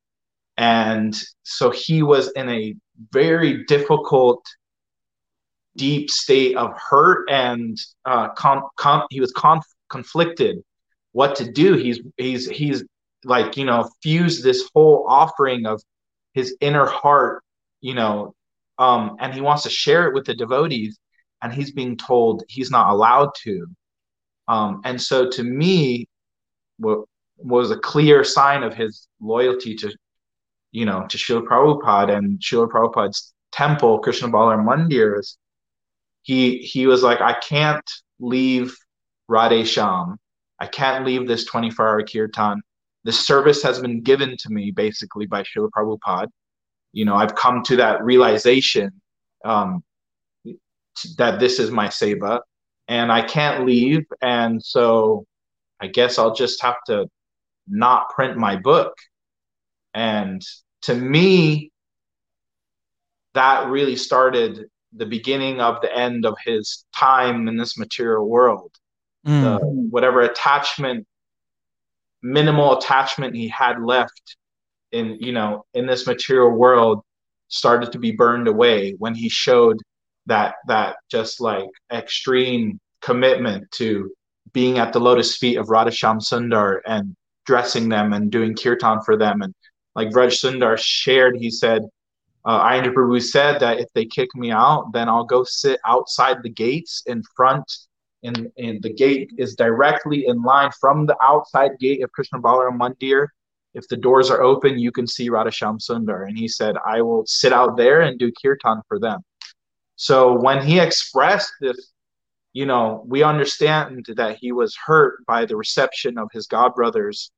And 0.58 1.16
so 1.44 1.70
he 1.70 2.04
was 2.04 2.32
in 2.32 2.50
a 2.50 2.76
very 3.12 3.66
difficult, 3.66 4.46
deep 5.76 6.10
state 6.10 6.56
of 6.56 6.74
hurt, 6.80 7.30
and 7.30 7.78
uh, 8.06 8.30
he 9.10 9.20
was 9.20 9.32
conf- 9.34 9.66
conflicted 9.90 10.64
what 11.12 11.36
to 11.36 11.52
do. 11.52 11.74
He's 11.74 12.00
he's 12.18 12.50
he's 12.50 12.84
like 13.26 13.58
you 13.58 13.66
know 13.66 13.90
fused 14.02 14.44
this 14.44 14.70
whole 14.74 15.06
offering 15.08 15.66
of 15.66 15.82
his 16.34 16.56
inner 16.62 16.86
heart, 16.86 17.44
you 17.82 17.94
know, 17.94 18.34
um, 18.78 19.18
and 19.20 19.34
he 19.34 19.42
wants 19.42 19.64
to 19.64 19.70
share 19.70 20.08
it 20.08 20.14
with 20.14 20.26
the 20.26 20.36
devotees, 20.36 20.98
and 21.46 21.54
he's 21.54 21.72
being 21.72 21.96
told 21.96 22.44
he's 22.50 22.72
not 22.72 22.90
allowed 22.90 23.30
to. 23.44 23.68
Um, 24.48 24.82
and 24.84 25.00
so 25.00 25.30
to 25.30 25.44
me, 25.44 26.08
what 26.80 27.06
was 27.38 27.70
a 27.70 27.78
clear 27.78 28.24
sign 28.24 28.64
of 28.64 28.74
his 28.74 29.08
loyalty 29.22 29.76
to, 29.76 29.96
you 30.72 30.86
know, 30.86 31.06
to 31.08 31.18
Srila 31.18 31.46
Prabhupada 31.46 32.18
and 32.18 32.40
Srila 32.40 32.68
Prabhupada's 32.68 33.32
temple, 33.52 34.00
Krishna 34.00 34.28
Balaram 34.28 34.66
Mandir, 34.66 35.20
is 35.20 35.38
he 36.24 36.58
he 36.58 36.88
was 36.88 37.04
like, 37.04 37.22
I 37.22 37.34
can't 37.34 37.90
leave 38.20 38.76
Radhe 39.30 39.68
Sham. 39.68 40.18
I 40.60 40.66
can't 40.66 41.06
leave 41.06 41.28
this 41.28 41.46
24 41.46 41.88
hour 41.88 42.04
kirtan. 42.04 42.62
This 43.04 43.26
service 43.26 43.62
has 43.62 43.80
been 43.80 44.02
given 44.02 44.36
to 44.40 44.50
me 44.50 44.72
basically 44.72 45.28
by 45.28 45.44
Srila 45.44 45.70
Prabhupada. 45.78 46.30
You 46.92 47.06
know, 47.06 47.16
I've 47.16 47.36
come 47.36 47.62
to 47.66 47.76
that 47.76 48.04
realization 48.04 48.90
um, 49.44 49.84
that 51.18 51.40
this 51.40 51.60
is 51.60 51.72
my 51.72 51.88
seva 51.88 52.42
and 52.88 53.12
I 53.12 53.22
can't 53.22 53.66
leave. 53.66 54.06
And 54.22 54.64
so 54.64 55.26
I 55.82 55.88
guess 55.88 56.18
I'll 56.18 56.36
just 56.36 56.62
have 56.62 56.78
to 56.88 57.08
not 57.68 58.10
print 58.10 58.38
my 58.38 58.56
book. 58.56 58.94
And 59.94 60.42
to 60.84 60.94
me, 60.94 61.72
that 63.34 63.70
really 63.70 63.96
started 63.96 64.66
the 64.94 65.06
beginning 65.06 65.60
of 65.60 65.82
the 65.82 65.94
end 65.96 66.26
of 66.26 66.36
his 66.46 66.86
time 66.96 67.48
in 67.48 67.58
this 67.58 67.78
material 67.78 68.28
world. 68.30 68.72
Mm. 69.28 69.42
The, 69.42 69.66
whatever 69.66 70.22
attachment, 70.22 71.06
minimal 72.22 72.78
attachment 72.78 73.36
he 73.36 73.48
had 73.48 73.82
left 73.82 74.38
in, 74.92 75.18
you 75.20 75.32
know, 75.32 75.66
in 75.74 75.86
this 75.86 76.08
material 76.08 76.52
world 76.52 77.02
started 77.48 77.92
to 77.92 78.00
be 78.00 78.12
burned 78.12 78.48
away 78.48 78.96
when 79.00 79.14
he 79.14 79.30
showed 79.30 79.78
that 80.26 80.56
that 80.68 80.98
just 81.10 81.42
like 81.42 81.70
extreme 81.92 82.80
commitment 83.02 83.70
to 83.72 84.12
being 84.54 84.80
at 84.80 84.94
the 84.94 85.00
lotus 85.00 85.38
feet 85.38 85.58
of 85.58 85.70
Radha 85.70 85.92
Sham 85.92 86.20
Sundar 86.20 86.80
and 86.86 87.16
dressing 87.46 87.90
them 87.90 88.14
and 88.14 88.32
doing 88.32 88.56
kirtan 88.56 89.02
for 89.02 89.18
them. 89.18 89.42
And 89.42 89.54
like 89.96 90.10
Vrajasundar 90.10 90.78
shared, 90.78 91.38
he 91.38 91.50
said, 91.52 91.84
uh, 92.46 92.64
Prabhu 92.64 93.22
said 93.22 93.60
that 93.60 93.80
if 93.80 93.88
they 93.94 94.06
kick 94.06 94.30
me 94.36 94.52
out, 94.52 94.92
then 94.94 95.10
I'll 95.10 95.26
go 95.26 95.44
sit 95.44 95.80
outside 95.86 96.38
the 96.44 96.50
gates 96.50 97.04
in 97.06 97.24
front. 97.36 97.72
And, 98.24 98.52
and 98.58 98.82
the 98.82 98.94
gate 98.94 99.32
is 99.38 99.56
directly 99.56 100.26
in 100.28 100.42
line 100.42 100.72
from 100.80 101.06
the 101.06 101.18
outside 101.22 101.72
gate 101.80 102.04
of 102.04 102.12
Krishna 102.12 102.40
Balaram 102.40 102.80
Mandir. 102.80 103.28
If 103.74 103.88
the 103.88 103.98
doors 103.98 104.32
are 104.32 104.42
open, 104.42 104.80
you 104.80 104.92
can 104.92 105.06
see 105.06 105.30
Radha 105.30 105.52
Sham 105.52 105.80
Sundar. 105.80 106.28
And 106.28 106.38
he 106.38 106.48
said, 106.48 106.76
I 106.86 107.02
will 107.02 107.24
sit 107.26 107.52
out 107.52 107.78
there 107.78 108.02
and 108.02 108.18
do 108.18 108.32
kirtan 108.42 108.82
for 108.88 109.00
them. 109.00 109.22
So 109.96 110.34
when 110.34 110.66
he 110.66 110.80
expressed 110.80 111.54
this, 111.62 111.92
you 112.54 112.66
know, 112.66 113.04
we 113.06 113.24
understand 113.24 114.06
that 114.16 114.38
he 114.40 114.52
was 114.52 114.76
hurt 114.76 115.26
by 115.26 115.46
the 115.46 115.58
reception 115.58 116.18
of 116.18 116.30
his 116.32 116.48
god 116.48 116.74
brothers 116.76 117.32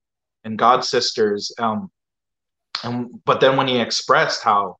and 0.43 0.57
god 0.57 0.83
sisters. 0.83 1.51
Um, 1.59 1.89
and 2.83 3.23
but 3.25 3.41
then 3.41 3.57
when 3.57 3.67
he 3.67 3.79
expressed 3.79 4.43
how, 4.43 4.77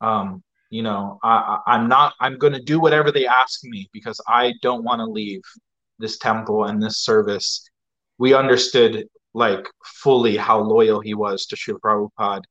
um, 0.00 0.42
you 0.70 0.82
know, 0.82 1.18
I, 1.22 1.58
I, 1.66 1.74
I'm 1.74 1.88
not, 1.88 2.14
I'm 2.20 2.38
going 2.38 2.52
to 2.52 2.62
do 2.62 2.80
whatever 2.80 3.10
they 3.12 3.26
ask 3.26 3.60
me 3.64 3.88
because 3.92 4.20
I 4.26 4.54
don't 4.62 4.84
want 4.84 5.00
to 5.00 5.06
leave 5.06 5.42
this 5.98 6.18
temple 6.18 6.64
and 6.64 6.82
this 6.82 6.98
service. 6.98 7.64
We 8.18 8.34
understood 8.34 9.06
like 9.34 9.68
fully 9.84 10.36
how 10.36 10.60
loyal 10.60 11.00
he 11.00 11.14
was 11.14 11.46
to 11.46 11.56
Srila 11.56 11.78
Prabhupada 12.18 12.42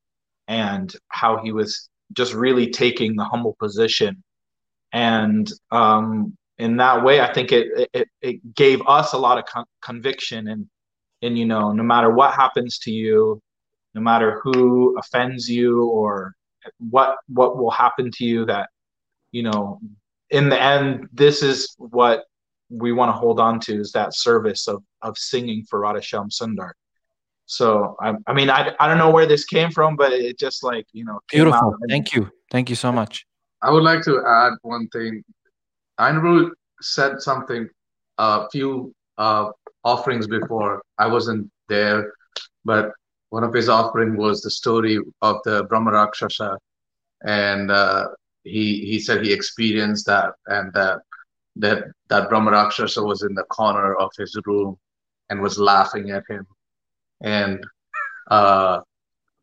and 0.48 0.94
how 1.10 1.38
he 1.44 1.52
was 1.52 1.90
just 2.14 2.34
really 2.34 2.70
taking 2.70 3.16
the 3.16 3.26
humble 3.26 3.56
position 3.60 4.24
and 4.94 5.52
um, 5.72 6.36
in 6.58 6.78
that 6.78 7.04
way 7.04 7.22
i 7.22 7.32
think 7.34 7.52
it, 7.52 7.90
it 7.94 8.08
it 8.22 8.56
gave 8.56 8.82
us 8.88 9.14
a 9.14 9.18
lot 9.18 9.38
of 9.38 9.46
con- 9.46 9.66
conviction 9.82 10.48
and 10.48 10.68
and 11.22 11.38
you 11.38 11.46
know 11.46 11.72
no 11.72 11.84
matter 11.84 12.10
what 12.10 12.34
happens 12.34 12.80
to 12.80 12.92
you 12.92 13.42
no 13.94 14.02
matter 14.02 14.40
who 14.44 14.98
offends 14.98 15.50
you 15.50 15.90
or 15.90 16.34
what 16.80 17.18
what 17.28 17.58
will 17.58 17.72
happen 17.72 18.12
to 18.12 18.26
you 18.26 18.46
that 18.46 18.70
you 19.32 19.44
know 19.44 19.80
in 20.30 20.50
the 20.50 20.62
end 20.62 21.08
this 21.14 21.42
is 21.42 21.76
what 21.78 22.24
we 22.70 22.92
want 22.92 23.10
to 23.10 23.14
hold 23.14 23.40
on 23.40 23.60
to 23.60 23.80
is 23.80 23.92
that 23.92 24.14
service 24.14 24.68
of 24.68 24.84
of 25.02 25.18
singing 25.18 25.66
for 25.70 25.80
Radha 25.80 26.00
Radhasham 26.00 26.30
Sundar. 26.30 26.72
So 27.46 27.96
I, 28.00 28.14
I 28.28 28.34
mean 28.34 28.50
I, 28.50 28.76
I 28.80 28.88
don't 28.88 28.98
know 28.98 29.10
where 29.10 29.26
this 29.26 29.46
came 29.46 29.72
from, 29.72 29.96
but 29.96 30.14
it 30.14 30.38
just 30.38 30.64
like 30.64 30.86
you 30.94 31.06
know 31.06 31.20
beautiful. 31.32 31.76
Thank 31.90 32.14
you, 32.14 32.30
thank 32.52 32.70
you 32.70 32.76
so 32.76 32.92
much. 32.92 33.26
I 33.62 33.72
would 33.72 33.84
like 33.84 34.02
to 34.04 34.24
add 34.26 34.54
one 34.62 34.88
thing. 34.90 35.24
Aindra 36.00 36.50
said 36.82 37.22
something 37.22 37.68
a 38.18 38.50
few 38.50 38.94
uh, 39.18 39.50
offerings 39.84 40.28
before. 40.28 40.82
I 40.98 41.08
wasn't 41.08 41.50
there, 41.68 42.14
but 42.64 42.92
one 43.30 43.44
of 43.44 43.54
his 43.54 43.70
offering 43.70 44.16
was 44.18 44.42
the 44.42 44.52
story 44.52 44.98
of 45.22 45.38
the 45.44 45.64
Brahma 45.66 45.92
Rakshasa, 45.92 46.58
and 47.26 47.70
uh, 47.70 48.08
he 48.44 48.86
he 48.86 49.00
said 49.00 49.24
he 49.24 49.34
experienced 49.34 50.06
that, 50.08 50.34
and 50.48 50.74
that 50.74 51.00
that 51.58 51.84
that 52.08 52.30
Brahma 52.30 52.52
Rakshasa 52.52 53.04
was 53.04 53.24
in 53.24 53.34
the 53.36 53.44
corner 53.44 53.96
of 53.96 54.10
his 54.18 54.36
room 54.46 54.78
and 55.30 55.42
was 55.42 55.60
laughing 55.60 56.12
at 56.12 56.24
him, 56.30 56.48
and 57.22 57.64
uh, 58.32 58.80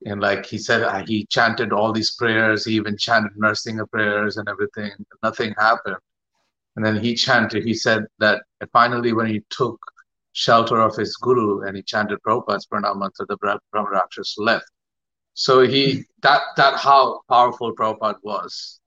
and 0.06 0.20
like 0.20 0.46
he 0.46 0.56
said 0.56 0.82
uh, 0.82 1.04
he 1.04 1.26
chanted 1.26 1.72
all 1.72 1.92
these 1.92 2.12
prayers. 2.14 2.64
He 2.64 2.74
even 2.74 2.96
chanted 2.96 3.32
Nrsimha 3.36 3.90
prayers 3.90 4.36
and 4.36 4.48
everything. 4.48 4.92
Nothing 5.22 5.52
happened. 5.58 5.96
And 6.76 6.84
then 6.84 6.96
he 7.02 7.14
chanted 7.14 7.64
he 7.64 7.74
said 7.74 8.04
that 8.20 8.42
finally 8.72 9.12
when 9.12 9.26
he 9.26 9.42
took 9.50 9.78
shelter 10.32 10.80
of 10.80 10.94
his 10.94 11.16
guru 11.16 11.62
and 11.62 11.76
he 11.76 11.82
chanted 11.82 12.18
Prabhupada's 12.26 12.66
pranam 12.66 13.10
the 13.18 13.58
Brahma 13.72 13.90
Rakshas 13.90 14.36
left. 14.38 14.70
So 15.34 15.62
he 15.62 16.04
that 16.22 16.42
that 16.56 16.76
how 16.76 17.22
powerful 17.28 17.74
Prabhupada 17.74 18.18
was. 18.22 18.80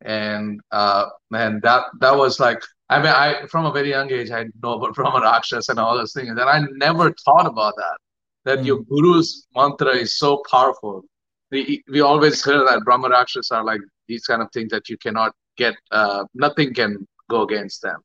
And 0.00 0.60
uh 0.72 1.06
man 1.30 1.60
that 1.62 1.84
that 2.00 2.16
was 2.16 2.40
like 2.40 2.60
I 2.88 2.98
mean 2.98 3.14
I 3.24 3.46
from 3.46 3.66
a 3.66 3.72
very 3.72 3.90
young 3.90 4.10
age 4.10 4.32
I 4.32 4.46
know 4.60 4.72
about 4.74 4.94
Brahma 4.94 5.20
Rakshas 5.20 5.68
and 5.68 5.78
all 5.78 5.96
those 5.96 6.12
things. 6.12 6.30
And 6.30 6.40
I 6.40 6.62
never 6.72 7.14
thought 7.24 7.46
about 7.46 7.74
that 7.76 7.98
that 8.44 8.60
mm. 8.60 8.66
your 8.66 8.82
guru's 8.84 9.46
mantra 9.54 9.96
is 9.96 10.18
so 10.18 10.42
powerful. 10.50 11.02
We, 11.50 11.82
we 11.88 12.00
always 12.00 12.44
hear 12.44 12.64
that 12.64 12.82
Brahma 12.84 13.08
Rakshas 13.08 13.50
are 13.50 13.64
like 13.64 13.80
these 14.08 14.26
kind 14.26 14.42
of 14.42 14.48
things 14.52 14.70
that 14.70 14.88
you 14.88 14.98
cannot 14.98 15.32
get, 15.56 15.74
uh, 15.90 16.24
nothing 16.34 16.74
can 16.74 17.06
go 17.30 17.42
against 17.42 17.82
them, 17.82 18.00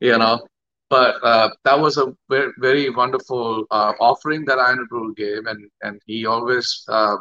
you 0.00 0.16
know. 0.16 0.46
But 0.88 1.16
uh, 1.22 1.50
that 1.64 1.80
was 1.80 1.96
a 1.96 2.14
very, 2.30 2.52
very 2.58 2.90
wonderful 2.90 3.64
uh, 3.70 3.92
offering 3.98 4.44
that 4.44 4.58
Aindra 4.58 5.16
gave, 5.16 5.46
and, 5.46 5.68
and 5.82 6.00
he 6.06 6.26
always 6.26 6.84
uh, 6.88 7.16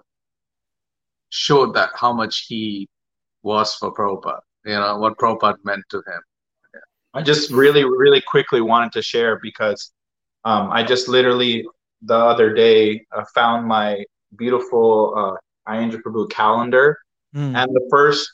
showed 1.30 1.74
that 1.74 1.90
how 1.96 2.14
much 2.14 2.46
he 2.48 2.88
was 3.42 3.74
for 3.76 3.92
Prabhupada, 3.94 4.42
you 4.66 4.74
know, 4.74 4.98
what 5.00 5.18
Prabhupada 5.18 5.58
meant 5.64 5.84
to 5.90 5.98
him. 5.98 6.22
Yeah. 6.76 6.80
I 7.16 7.24
just 7.24 7.52
really, 7.52 7.84
really 7.84 8.22
quickly 8.22 8.62
wanted 8.62 8.92
to 8.94 9.02
share 9.02 9.40
because 9.42 9.92
um, 10.44 10.70
I 10.72 10.84
just 10.84 11.08
literally 11.08 11.66
the 12.02 12.16
other 12.16 12.54
day 12.54 13.06
uh, 13.16 13.24
found 13.34 13.68
my 13.68 14.04
beautiful 14.38 15.14
uh, 15.16 15.72
Aindra 15.72 16.02
Prabhu 16.02 16.30
calendar, 16.30 16.98
mm. 17.36 17.56
and 17.56 17.74
the 17.74 17.88
first 17.90 18.30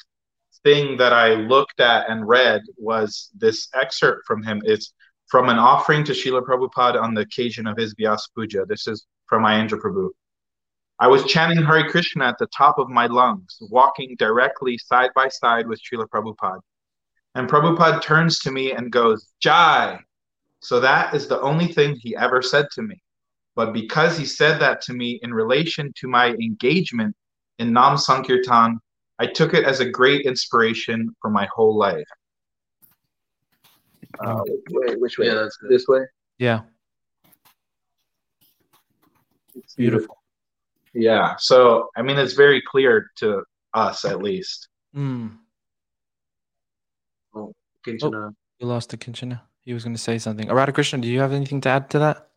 thing 0.63 0.97
that 0.97 1.13
I 1.13 1.33
looked 1.33 1.79
at 1.79 2.09
and 2.09 2.27
read 2.27 2.61
was 2.77 3.29
this 3.35 3.67
excerpt 3.73 4.23
from 4.27 4.43
him. 4.43 4.61
It's 4.63 4.93
from 5.27 5.49
an 5.49 5.57
offering 5.57 6.03
to 6.05 6.11
Srila 6.11 6.43
Prabhupada 6.43 7.01
on 7.01 7.13
the 7.13 7.21
occasion 7.21 7.65
of 7.65 7.77
his 7.77 7.95
Vyas 7.95 8.21
Puja. 8.35 8.65
This 8.67 8.88
is 8.88 9.07
from 9.27 9.43
Aindra 9.43 9.79
Prabhu. 9.79 10.09
I 10.99 11.07
was 11.07 11.25
chanting 11.25 11.63
Hare 11.63 11.89
Krishna 11.89 12.25
at 12.25 12.38
the 12.38 12.47
top 12.47 12.77
of 12.77 12.89
my 12.89 13.07
lungs, 13.07 13.57
walking 13.71 14.15
directly 14.19 14.77
side 14.77 15.09
by 15.15 15.29
side 15.29 15.67
with 15.67 15.81
Srila 15.81 16.05
Prabhupada. 16.07 16.59
And 17.33 17.49
Prabhupada 17.49 18.03
turns 18.03 18.39
to 18.39 18.51
me 18.51 18.73
and 18.73 18.91
goes, 18.91 19.31
Jai. 19.39 19.99
So 20.59 20.79
that 20.79 21.15
is 21.15 21.27
the 21.27 21.41
only 21.41 21.67
thing 21.67 21.95
he 21.95 22.15
ever 22.15 22.41
said 22.43 22.67
to 22.73 22.83
me. 22.83 23.01
But 23.56 23.73
because 23.73 24.18
he 24.18 24.26
said 24.26 24.60
that 24.61 24.82
to 24.82 24.94
me 24.94 25.19
in 25.23 25.34
relation 25.34 25.91
to 25.98 26.07
my 26.07 26.28
engagement 26.28 27.15
in 27.60 27.73
Nam 27.73 27.98
Sankirtan, 27.98 28.80
I 29.19 29.28
took 29.28 29.53
it 29.53 29.65
as 29.65 29.82
a 29.82 29.90
great 29.90 30.26
inspiration 30.26 31.14
for 31.22 31.30
my 31.30 31.48
whole 31.53 31.78
life. 31.78 32.07
Uh, 34.19 34.41
Wait, 34.72 34.99
which 34.99 35.18
way? 35.18 35.28
Yeah, 35.28 35.36
that's 35.36 35.57
good. 35.57 35.69
this 35.69 35.88
way. 35.88 36.02
Yeah. 36.38 36.61
It's 39.56 39.76
Beautiful. 39.76 40.18
Yeah. 40.94 41.36
So, 41.38 41.90
I 41.95 42.02
mean, 42.02 42.18
it's 42.18 42.34
very 42.34 42.61
clear 42.61 43.11
to 43.18 43.44
us, 43.73 44.06
at 44.06 44.22
least. 44.22 44.68
Mm. 44.95 45.38
Kinchana. 47.86 48.34
You 48.60 48.68
lost 48.68 48.90
to 48.91 48.98
Kinchana. 48.98 49.41
He 49.61 49.73
was 49.73 49.84
going 49.84 49.95
to 49.95 50.02
say 50.02 50.18
something. 50.18 50.48
Arada 50.48 50.73
Krishna, 50.73 50.99
do 50.99 51.07
you 51.07 51.19
have 51.19 51.34
anything 51.34 51.61
to 51.61 51.69
add 51.69 51.90
to 51.91 51.99
that? 51.99 52.30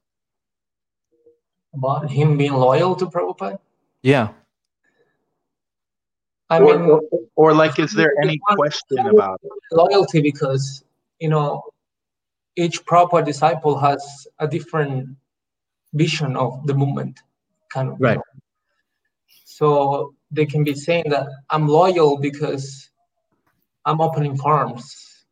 About 1.75 2.11
him 2.11 2.39
being 2.39 2.53
loyal 2.53 2.95
to 2.97 3.07
Prabhupada. 3.07 3.59
Yeah. 4.03 4.29
I 6.51 6.61
or, 6.61 6.79
mean, 6.79 6.91
or, 6.91 7.03
or, 7.35 7.55
like, 7.55 7.79
is 7.79 7.93
there 7.93 8.13
any 8.23 8.39
question 8.39 9.07
about 9.09 9.41
it? 9.43 9.51
loyalty 9.73 10.21
because 10.21 10.85
you 11.19 11.29
know 11.29 11.63
each 12.57 12.85
proper 12.85 13.23
disciple 13.23 13.77
has 13.79 14.29
a 14.39 14.47
different 14.47 15.09
vision 15.95 16.37
of 16.37 16.65
the 16.67 16.75
movement, 16.75 17.21
kind 17.73 17.89
of. 17.89 17.99
you 17.99 18.07
Right. 18.07 18.17
know. 18.17 18.23
So 19.45 20.15
they 20.31 20.47
can 20.47 20.65
be 20.65 20.75
saying 20.75 21.11
that 21.11 21.27
I'm 21.51 21.67
loyal 21.67 22.19
because 22.19 22.91
I'm 23.85 24.01
opening 24.01 24.37
farms, 24.37 25.25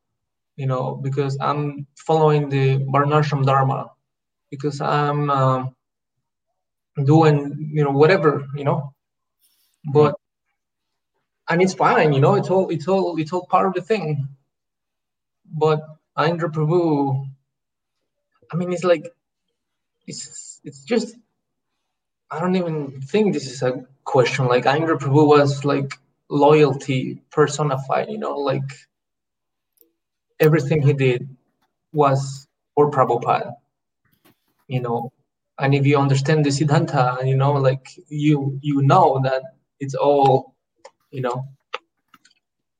you 0.56 0.66
know, 0.66 0.94
because 0.94 1.36
I'm 1.40 1.86
following 1.96 2.48
the 2.48 2.78
Varnashram 2.92 3.44
Dharma, 3.44 3.90
because 4.50 4.80
I'm 4.80 5.30
um, 5.30 5.74
doing, 7.04 7.70
you 7.72 7.84
know, 7.84 7.90
whatever, 7.90 8.46
you 8.54 8.64
know. 8.64 8.92
Mm-hmm. 9.86 9.92
But 9.92 10.14
and 11.48 11.60
it's 11.60 11.74
fine, 11.74 12.12
you 12.12 12.20
know, 12.20 12.34
it's 12.34 12.50
all 12.50 12.70
it's 12.70 12.88
all 12.88 13.18
it's 13.18 13.32
all 13.32 13.46
part 13.46 13.66
of 13.66 13.74
the 13.74 13.82
thing. 13.82 14.28
But 15.52 15.80
Aindra 16.16 16.50
Prabhu, 16.52 17.28
I 18.52 18.56
mean, 18.56 18.72
it's 18.72 18.84
like 18.84 19.06
it's 20.06 20.60
it's 20.64 20.84
just 20.84 21.16
I 22.30 22.40
don't 22.40 22.56
even 22.56 23.00
think 23.02 23.34
this 23.34 23.46
is 23.46 23.62
a 23.62 23.84
question. 24.04 24.46
Like 24.46 24.64
Aindra 24.64 24.98
Prabhu 24.98 25.26
was 25.26 25.64
like 25.64 25.92
loyalty 26.30 27.20
personified, 27.30 28.08
you 28.08 28.18
know, 28.18 28.36
like 28.38 28.70
everything 30.40 30.82
he 30.82 30.92
did 30.92 31.28
was 31.92 32.48
for 32.74 32.90
Prabhupada, 32.90 33.52
you 34.68 34.80
know. 34.80 35.12
And 35.58 35.74
if 35.74 35.86
you 35.86 35.98
understand 35.98 36.44
the 36.44 36.50
Siddhanta, 36.50 37.26
you 37.26 37.36
know, 37.36 37.52
like 37.52 37.86
you 38.08 38.58
you 38.62 38.82
know 38.82 39.20
that 39.22 39.42
it's 39.80 39.94
all, 39.94 40.54
you 41.10 41.20
know, 41.20 41.48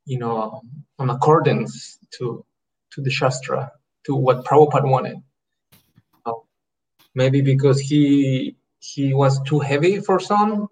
you 0.04 0.18
know, 0.18 0.62
on 0.98 1.10
accordance 1.10 1.98
to 2.18 2.44
to 2.92 3.00
the 3.00 3.10
Shastra, 3.10 3.72
to 4.04 4.14
what 4.14 4.44
Prabhupada 4.44 4.88
wanted. 4.88 5.22
Maybe 7.14 7.42
because 7.42 7.78
he 7.78 8.56
he 8.78 9.12
was 9.12 9.40
too 9.42 9.60
heavy 9.60 10.00
for 10.00 10.18
some, 10.18 10.68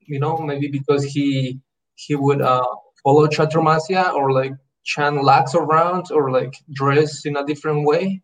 you 0.00 0.20
know, 0.20 0.38
maybe 0.38 0.68
because 0.68 1.04
he 1.04 1.60
he 1.96 2.14
would 2.14 2.40
uh, 2.40 2.64
follow 3.02 3.26
Chaturmasya 3.26 4.14
or 4.14 4.32
like 4.32 4.52
chant 4.84 5.22
lakhs 5.22 5.54
of 5.54 5.62
rounds 5.62 6.10
or 6.10 6.30
like 6.30 6.54
dress 6.72 7.26
in 7.26 7.36
a 7.36 7.44
different 7.44 7.84
way. 7.84 8.22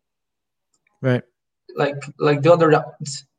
Right. 1.00 1.22
Like 1.76 2.02
like 2.18 2.42
the 2.42 2.52
other 2.52 2.84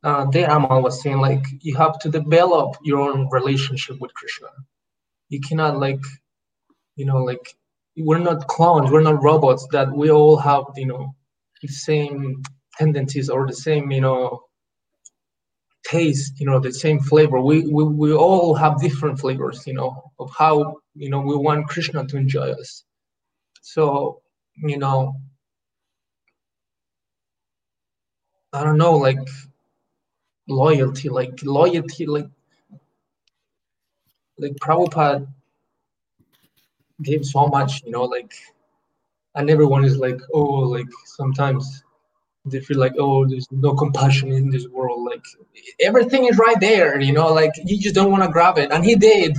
uh, 0.04 0.24
day 0.26 0.44
Amal 0.44 0.82
was 0.82 1.02
saying, 1.02 1.18
like 1.18 1.44
you 1.60 1.76
have 1.76 1.98
to 2.00 2.08
develop 2.08 2.76
your 2.82 3.00
own 3.00 3.28
relationship 3.30 4.00
with 4.00 4.14
Krishna. 4.14 4.48
You 5.28 5.40
cannot 5.40 5.78
like, 5.78 6.00
you 6.96 7.04
know, 7.06 7.18
like 7.18 7.54
we're 7.96 8.18
not 8.18 8.46
clones, 8.48 8.90
we're 8.90 9.02
not 9.02 9.22
robots 9.22 9.66
that 9.72 9.92
we 9.92 10.10
all 10.10 10.36
have, 10.36 10.64
you 10.76 10.86
know, 10.86 11.14
the 11.60 11.68
same 11.68 12.42
tendencies 12.78 13.28
or 13.28 13.46
the 13.46 13.52
same, 13.52 13.90
you 13.90 14.00
know, 14.00 14.42
taste, 15.84 16.40
you 16.40 16.46
know, 16.46 16.58
the 16.60 16.72
same 16.72 17.00
flavor. 17.00 17.40
We 17.40 17.66
we, 17.66 17.84
we 17.84 18.12
all 18.14 18.54
have 18.54 18.80
different 18.80 19.18
flavors, 19.18 19.66
you 19.66 19.74
know, 19.74 20.12
of 20.18 20.30
how 20.36 20.76
you 20.94 21.10
know 21.10 21.20
we 21.20 21.36
want 21.36 21.68
Krishna 21.68 22.06
to 22.06 22.16
enjoy 22.16 22.52
us. 22.52 22.84
So, 23.62 24.22
you 24.56 24.78
know, 24.78 25.14
I 28.52 28.64
don't 28.64 28.78
know, 28.78 28.96
like 28.96 29.18
loyalty, 30.48 31.08
like 31.08 31.38
loyalty, 31.44 32.06
like 32.06 32.28
like 34.38 34.52
Prabhupada 34.56 35.26
gave 37.02 37.24
so 37.24 37.46
much, 37.46 37.82
you 37.84 37.92
know, 37.92 38.04
like 38.04 38.32
and 39.36 39.48
everyone 39.48 39.84
is 39.84 39.96
like, 39.96 40.20
oh, 40.34 40.42
like 40.42 40.88
sometimes 41.04 41.84
they 42.44 42.60
feel 42.60 42.78
like, 42.78 42.94
oh, 42.98 43.26
there's 43.28 43.46
no 43.52 43.74
compassion 43.74 44.32
in 44.32 44.50
this 44.50 44.66
world. 44.68 45.04
Like 45.04 45.24
everything 45.80 46.26
is 46.26 46.38
right 46.38 46.58
there, 46.58 47.00
you 47.00 47.12
know, 47.12 47.32
like 47.32 47.52
you 47.64 47.78
just 47.78 47.94
don't 47.94 48.10
want 48.10 48.24
to 48.24 48.28
grab 48.30 48.58
it. 48.58 48.72
And 48.72 48.84
he 48.84 48.96
did, 48.96 49.36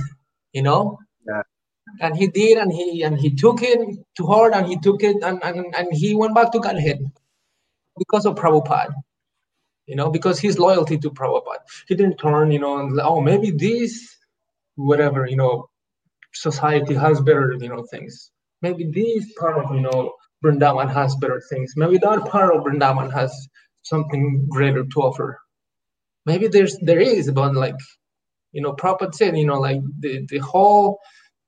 you 0.52 0.62
know? 0.62 0.98
Yeah. 1.26 1.42
And 2.00 2.16
he 2.16 2.28
did 2.28 2.56
and 2.56 2.72
he 2.72 3.02
and 3.02 3.18
he 3.18 3.34
took 3.34 3.62
it 3.62 3.78
to 4.16 4.26
heart 4.26 4.54
and 4.54 4.66
he 4.66 4.78
took 4.78 5.02
it 5.02 5.16
and, 5.22 5.42
and, 5.44 5.74
and 5.76 5.88
he 5.92 6.14
went 6.14 6.34
back 6.34 6.50
to 6.52 6.60
Godhead 6.60 7.10
because 8.04 8.26
of 8.26 8.34
Prabhupada. 8.34 8.94
You 9.86 9.96
know, 9.96 10.10
because 10.10 10.38
his 10.38 10.58
loyalty 10.58 10.96
to 10.98 11.10
Prabhupada. 11.10 11.62
He 11.88 11.94
didn't 11.94 12.18
turn, 12.18 12.52
you 12.52 12.60
know, 12.60 12.78
and 12.80 13.00
oh 13.00 13.20
maybe 13.20 13.50
this 13.50 13.92
whatever, 14.76 15.26
you 15.26 15.36
know, 15.36 15.68
society 16.32 16.94
has 16.94 17.20
better, 17.20 17.56
you 17.60 17.68
know, 17.68 17.84
things. 17.90 18.30
Maybe 18.62 18.84
this 18.98 19.32
part 19.38 19.56
of, 19.62 19.74
you 19.74 19.82
know, 19.82 20.14
Vrindavan 20.44 20.92
has 20.92 21.14
better 21.16 21.42
things. 21.50 21.74
Maybe 21.76 21.98
that 21.98 22.24
part 22.26 22.54
of 22.54 22.62
Vrindavan 22.62 23.12
has 23.12 23.32
something 23.82 24.46
greater 24.48 24.84
to 24.84 25.00
offer. 25.00 25.40
Maybe 26.26 26.46
there's 26.48 26.76
there 26.78 27.00
is, 27.00 27.30
but 27.30 27.54
like, 27.54 27.80
you 28.52 28.62
know, 28.62 28.72
Prabhupada 28.74 29.14
said, 29.14 29.36
you 29.36 29.46
know, 29.46 29.60
like 29.60 29.80
the, 30.00 30.24
the 30.28 30.38
whole 30.38 31.00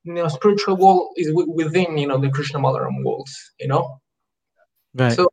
you 0.05 0.15
know 0.15 0.29
spiritual 0.29 0.77
wall 0.77 1.13
is 1.17 1.29
w- 1.29 1.51
within, 1.51 1.97
you 1.99 2.09
know, 2.09 2.19
the 2.19 2.31
Krishna 2.31 2.59
Balaram 2.59 3.03
walls, 3.05 3.33
you 3.61 3.69
know. 3.69 4.01
Right. 4.95 5.13
So 5.13 5.29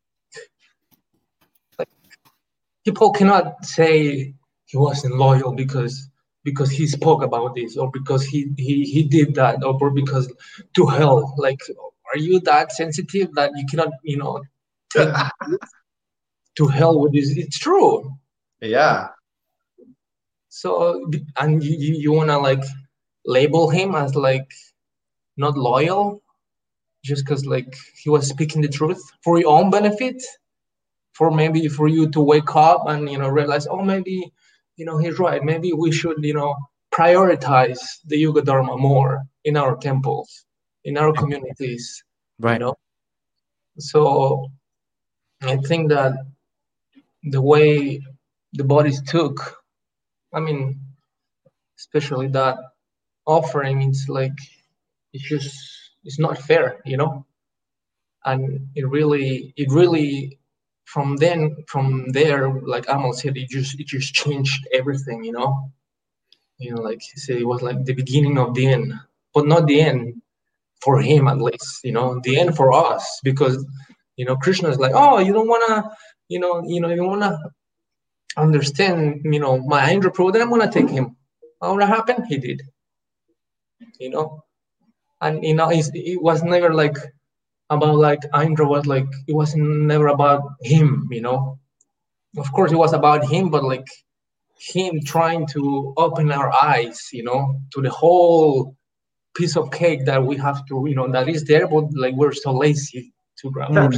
people 2.85 3.11
cannot 3.11 3.63
say 3.65 4.33
he 4.65 4.77
wasn't 4.77 5.15
loyal 5.17 5.53
because 5.53 6.09
because 6.43 6.71
he 6.71 6.87
spoke 6.87 7.21
about 7.21 7.55
this 7.55 7.77
or 7.77 7.91
because 7.91 8.25
he 8.25 8.51
he, 8.57 8.83
he 8.83 9.03
did 9.03 9.35
that 9.35 9.63
or 9.63 9.91
because 9.91 10.31
to 10.75 10.85
hell. 10.87 11.33
Like 11.37 11.61
are 12.13 12.17
you 12.17 12.39
that 12.41 12.71
sensitive 12.71 13.33
that 13.35 13.51
you 13.55 13.65
cannot 13.69 13.89
you 14.03 14.17
know 14.17 14.41
to 16.55 16.67
hell 16.67 16.99
with 16.99 17.13
this? 17.13 17.35
It's 17.37 17.59
true. 17.59 18.11
Yeah. 18.61 19.07
so 20.49 21.09
and 21.37 21.63
you, 21.63 21.75
you, 21.77 21.93
you 21.95 22.11
want 22.11 22.29
to 22.29 22.37
like 22.37 22.63
label 23.25 23.69
him 23.69 23.95
as 23.95 24.15
like 24.15 24.49
not 25.37 25.57
loyal? 25.57 26.21
Just 27.03 27.25
because 27.25 27.45
like 27.45 27.75
he 27.95 28.09
was 28.11 28.27
speaking 28.27 28.61
the 28.61 28.67
truth 28.67 29.01
for 29.23 29.39
your 29.39 29.57
own 29.57 29.71
benefit 29.71 30.21
for 31.21 31.29
maybe 31.29 31.67
for 31.67 31.87
you 31.87 32.09
to 32.09 32.19
wake 32.19 32.55
up 32.55 32.81
and 32.87 33.07
you 33.07 33.19
know 33.19 33.29
realize 33.29 33.67
oh 33.67 33.83
maybe 33.83 34.33
you 34.75 34.85
know 34.87 34.97
he's 34.97 35.19
right. 35.19 35.43
Maybe 35.43 35.71
we 35.71 35.91
should 35.91 36.17
you 36.23 36.33
know 36.33 36.55
prioritize 36.91 37.77
the 38.07 38.17
yoga 38.17 38.41
dharma 38.41 38.75
more 38.75 39.21
in 39.43 39.55
our 39.55 39.75
temples 39.75 40.45
in 40.83 40.97
our 40.97 41.13
communities 41.13 42.03
right. 42.39 42.53
you 42.53 42.59
know? 42.65 42.75
So 43.77 44.49
i 45.43 45.57
think 45.67 45.89
that 45.89 46.13
the 47.35 47.41
way 47.51 48.01
the 48.53 48.63
bodies 48.63 48.99
took 49.13 49.37
i 50.33 50.39
mean 50.39 50.61
especially 51.77 52.29
that 52.39 52.57
offering 53.27 53.83
it's 53.83 54.09
like 54.09 54.37
it's 55.13 55.27
just 55.33 55.55
it's 56.03 56.19
not 56.19 56.39
fair 56.49 56.81
you 56.83 56.97
know? 56.97 57.27
And 58.25 58.69
it 58.75 58.87
really 58.87 59.53
it 59.55 59.69
really 59.71 60.39
from 60.91 61.17
then 61.17 61.55
from 61.67 62.07
there 62.11 62.41
like 62.73 62.85
amal 62.89 63.13
said 63.13 63.37
it 63.37 63.49
just 63.49 63.79
it 63.79 63.87
just 63.87 64.13
changed 64.13 64.67
everything 64.73 65.23
you 65.23 65.31
know 65.31 65.71
you 66.57 66.73
know 66.73 66.81
like 66.81 67.01
he 67.01 67.19
said 67.19 67.37
it 67.37 67.47
was 67.47 67.61
like 67.61 67.83
the 67.85 67.93
beginning 67.93 68.37
of 68.37 68.53
the 68.53 68.67
end 68.67 68.93
but 69.33 69.45
not 69.47 69.65
the 69.67 69.79
end 69.81 70.21
for 70.81 70.99
him 70.99 71.27
at 71.27 71.37
least, 71.37 71.83
you 71.83 71.91
know, 71.91 72.19
the 72.23 72.39
end 72.39 72.55
for 72.55 72.73
us 72.73 73.19
because 73.23 73.65
you 74.17 74.25
know 74.25 74.35
Krishna 74.35 74.69
is 74.69 74.79
like, 74.79 74.91
oh, 74.93 75.19
you 75.19 75.31
don't 75.31 75.47
wanna, 75.47 75.89
you 76.27 76.39
know, 76.39 76.63
you 76.65 76.81
know, 76.81 76.89
you 76.89 77.03
wanna 77.03 77.37
understand, 78.35 79.21
you 79.23 79.39
know, 79.39 79.59
my 79.59 79.81
Aindra 79.81 80.13
Prabhu, 80.13 80.33
then 80.33 80.41
I'm 80.41 80.49
gonna 80.49 80.71
take 80.71 80.89
him. 80.89 81.15
What 81.59 81.87
happened? 81.87 82.25
He 82.27 82.37
did. 82.37 82.61
You 83.99 84.09
know, 84.09 84.43
and 85.21 85.43
you 85.43 85.53
know, 85.53 85.69
it 85.71 86.21
was 86.21 86.43
never 86.43 86.73
like 86.73 86.97
about 87.71 87.95
like 87.95 88.21
Aindra 88.33 88.67
was 88.67 88.85
like 88.85 89.07
it 89.27 89.35
was 89.35 89.55
never 89.55 90.07
about 90.07 90.43
him. 90.61 91.07
You 91.09 91.21
know, 91.21 91.59
of 92.37 92.51
course 92.51 92.71
it 92.71 92.77
was 92.77 92.93
about 92.93 93.25
him, 93.25 93.49
but 93.49 93.63
like 93.63 93.87
him 94.59 94.99
trying 95.03 95.47
to 95.47 95.93
open 95.97 96.31
our 96.31 96.51
eyes, 96.61 97.09
you 97.11 97.23
know, 97.23 97.59
to 97.73 97.81
the 97.81 97.89
whole 97.89 98.75
piece 99.33 99.55
of 99.55 99.71
cake 99.71 100.05
that 100.05 100.23
we 100.23 100.37
have 100.37 100.65
to, 100.67 100.85
you 100.87 100.95
know, 100.95 101.09
that 101.11 101.27
is 101.27 101.45
there, 101.45 101.67
but 101.67 101.85
like 101.95 102.13
we're 102.15 102.33
so 102.33 102.51
lazy 102.51 103.13
to 103.39 103.49
grab. 103.49 103.71
Mm. 103.71 103.97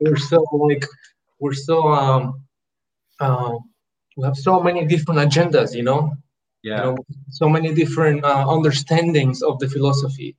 We're 0.00 0.16
so 0.16 0.42
like 0.52 0.84
we're 1.38 1.54
so 1.54 1.88
um 1.88 2.44
uh, 3.20 3.54
we 4.16 4.24
have 4.24 4.36
so 4.36 4.60
many 4.60 4.84
different 4.86 5.20
agendas, 5.20 5.74
you 5.74 5.82
know. 5.82 6.12
Yeah. 6.62 6.76
You 6.78 6.82
know, 6.82 6.96
so 7.30 7.48
many 7.48 7.72
different 7.72 8.24
uh, 8.24 8.44
understandings 8.48 9.42
of 9.42 9.58
the 9.60 9.68
philosophy. 9.68 10.36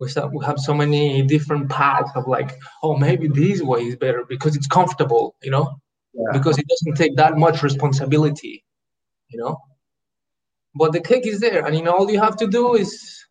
We 0.00 0.10
have, 0.16 0.32
we 0.32 0.44
have 0.44 0.58
so 0.58 0.74
many 0.74 1.22
different 1.22 1.70
paths 1.70 2.10
of 2.14 2.26
like, 2.26 2.58
oh, 2.82 2.96
maybe 2.96 3.28
this 3.28 3.62
way 3.62 3.82
is 3.82 3.96
better 3.96 4.24
because 4.28 4.56
it's 4.56 4.66
comfortable, 4.66 5.36
you 5.42 5.50
know, 5.50 5.80
yeah. 6.12 6.32
because 6.32 6.58
it 6.58 6.66
doesn't 6.66 6.96
take 6.96 7.16
that 7.16 7.38
much 7.38 7.62
responsibility, 7.62 8.64
you 9.28 9.38
know. 9.38 9.60
But 10.74 10.92
the 10.92 11.00
cake 11.00 11.26
is 11.26 11.38
there, 11.38 11.64
and 11.64 11.76
you 11.76 11.82
know, 11.82 11.92
all 11.92 12.10
you 12.10 12.20
have 12.20 12.36
to 12.38 12.48
do 12.48 12.74
is 12.74 13.24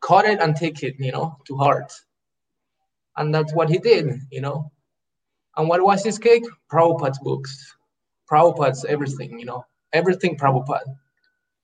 cut 0.00 0.24
it 0.24 0.40
and 0.40 0.56
take 0.56 0.82
it, 0.82 0.94
you 0.98 1.12
know, 1.12 1.36
to 1.46 1.56
heart. 1.56 1.92
And 3.16 3.34
that's 3.34 3.54
what 3.54 3.68
he 3.68 3.78
did, 3.78 4.18
you 4.30 4.40
know. 4.40 4.72
And 5.56 5.68
what 5.68 5.82
was 5.82 6.02
his 6.02 6.18
cake? 6.18 6.44
Prabhupada's 6.72 7.18
books. 7.22 7.74
Prabhupada's 8.30 8.84
everything, 8.86 9.38
you 9.38 9.44
know, 9.44 9.64
everything 9.92 10.36
Prabhupada. 10.36 10.96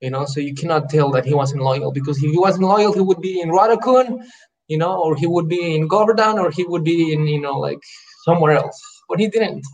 You 0.00 0.10
know, 0.10 0.24
so 0.24 0.40
you 0.40 0.54
cannot 0.54 0.88
tell 0.88 1.10
that 1.10 1.26
he 1.26 1.34
wasn't 1.34 1.62
loyal 1.62 1.92
because 1.92 2.22
if 2.22 2.30
he 2.30 2.38
wasn't 2.38 2.64
loyal, 2.64 2.92
he 2.92 3.00
would 3.00 3.20
be 3.20 3.40
in 3.40 3.50
Radhakund, 3.50 4.24
you 4.68 4.78
know, 4.78 4.98
or 4.98 5.14
he 5.14 5.26
would 5.26 5.46
be 5.46 5.74
in 5.76 5.88
Govardhan, 5.88 6.38
or 6.38 6.50
he 6.50 6.64
would 6.64 6.84
be 6.84 7.12
in, 7.12 7.26
you 7.26 7.40
know, 7.40 7.58
like 7.58 7.78
somewhere 8.24 8.52
else. 8.52 8.80
But 9.08 9.20
he 9.20 9.28
didn't. 9.28 9.66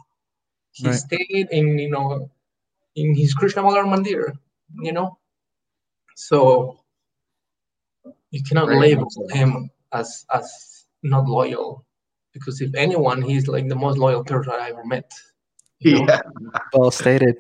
He 0.73 0.89
right. 0.89 0.97
stayed 0.97 1.49
in, 1.53 1.79
you 1.79 1.91
know, 1.91 2.29
in 2.97 3.15
his 3.15 3.35
Krishna 3.35 3.63
Balaram 3.63 3.95
Mandir, 3.95 4.33
you 4.83 4.93
know. 4.93 5.17
So 6.17 6.81
you 8.31 8.43
cannot 8.43 8.69
right. 8.69 8.79
label 8.79 9.09
him 9.31 9.71
as 9.93 10.27
as 10.33 10.87
not 11.03 11.27
loyal 11.27 11.85
because 12.33 12.61
if 12.61 12.75
anyone, 12.75 13.23
he's 13.23 13.49
like 13.49 13.69
the 13.69 13.77
most 13.77 13.99
loyal 13.99 14.25
person 14.25 14.53
I 14.53 14.71
ever 14.71 14.85
met. 14.85 15.11
You 15.79 16.05
know? 16.05 16.07
Yeah. 16.09 16.23
Well 16.73 16.91
stated. 16.91 17.37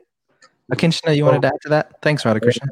Akinchana, 0.72 1.16
you 1.16 1.24
wanted 1.24 1.42
to 1.42 1.48
add 1.48 1.60
to 1.62 1.68
that? 1.70 2.02
Thanks, 2.02 2.24
Radhakrishna. 2.24 2.66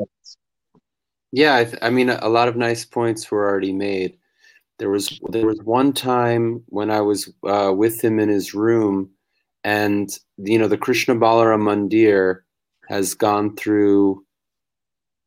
Yeah, 1.32 1.56
I, 1.56 1.64
th- 1.64 1.78
I, 1.82 1.90
mean, 1.90 2.10
a 2.10 2.28
lot 2.28 2.48
of 2.48 2.56
nice 2.56 2.84
points 2.84 3.30
were 3.30 3.48
already 3.48 3.72
made. 3.72 4.16
There 4.78 4.90
was 4.90 5.20
there 5.30 5.46
was 5.46 5.60
one 5.62 5.92
time 5.92 6.64
when 6.66 6.90
I 6.90 7.00
was 7.00 7.32
uh, 7.46 7.72
with 7.74 8.02
him 8.02 8.18
in 8.18 8.28
his 8.28 8.54
room, 8.54 9.10
and 9.62 10.10
you 10.36 10.58
know, 10.58 10.66
the 10.66 10.76
Krishna 10.76 11.14
Balaram 11.14 11.62
Mandir 11.62 12.40
has 12.88 13.14
gone 13.14 13.54
through 13.54 14.24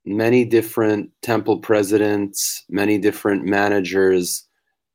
many 0.06 0.44
different 0.44 1.12
temple 1.22 1.60
presidents, 1.60 2.66
many 2.70 2.98
different 2.98 3.46
managers, 3.46 4.48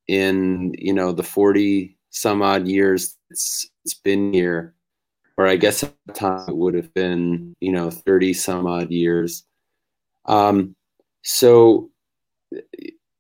in 0.09 0.75
you 0.79 0.93
know 0.93 1.13
the 1.13 1.23
40 1.23 1.97
some 2.11 2.43
odd 2.43 2.67
years 2.67 3.17
it's, 3.31 3.67
it's 3.85 3.95
been 3.95 4.33
here 4.33 4.75
or 5.43 5.49
i 5.49 5.57
guess 5.57 5.83
at 5.83 5.93
the 6.07 6.13
time 6.13 6.49
it 6.49 6.57
would 6.57 6.75
have 6.75 6.93
been 6.95 7.55
you 7.61 7.73
know 7.73 7.91
30 7.91 8.33
some 8.33 8.67
odd 8.67 8.91
years 8.91 9.45
um, 10.27 10.77
so 11.23 11.91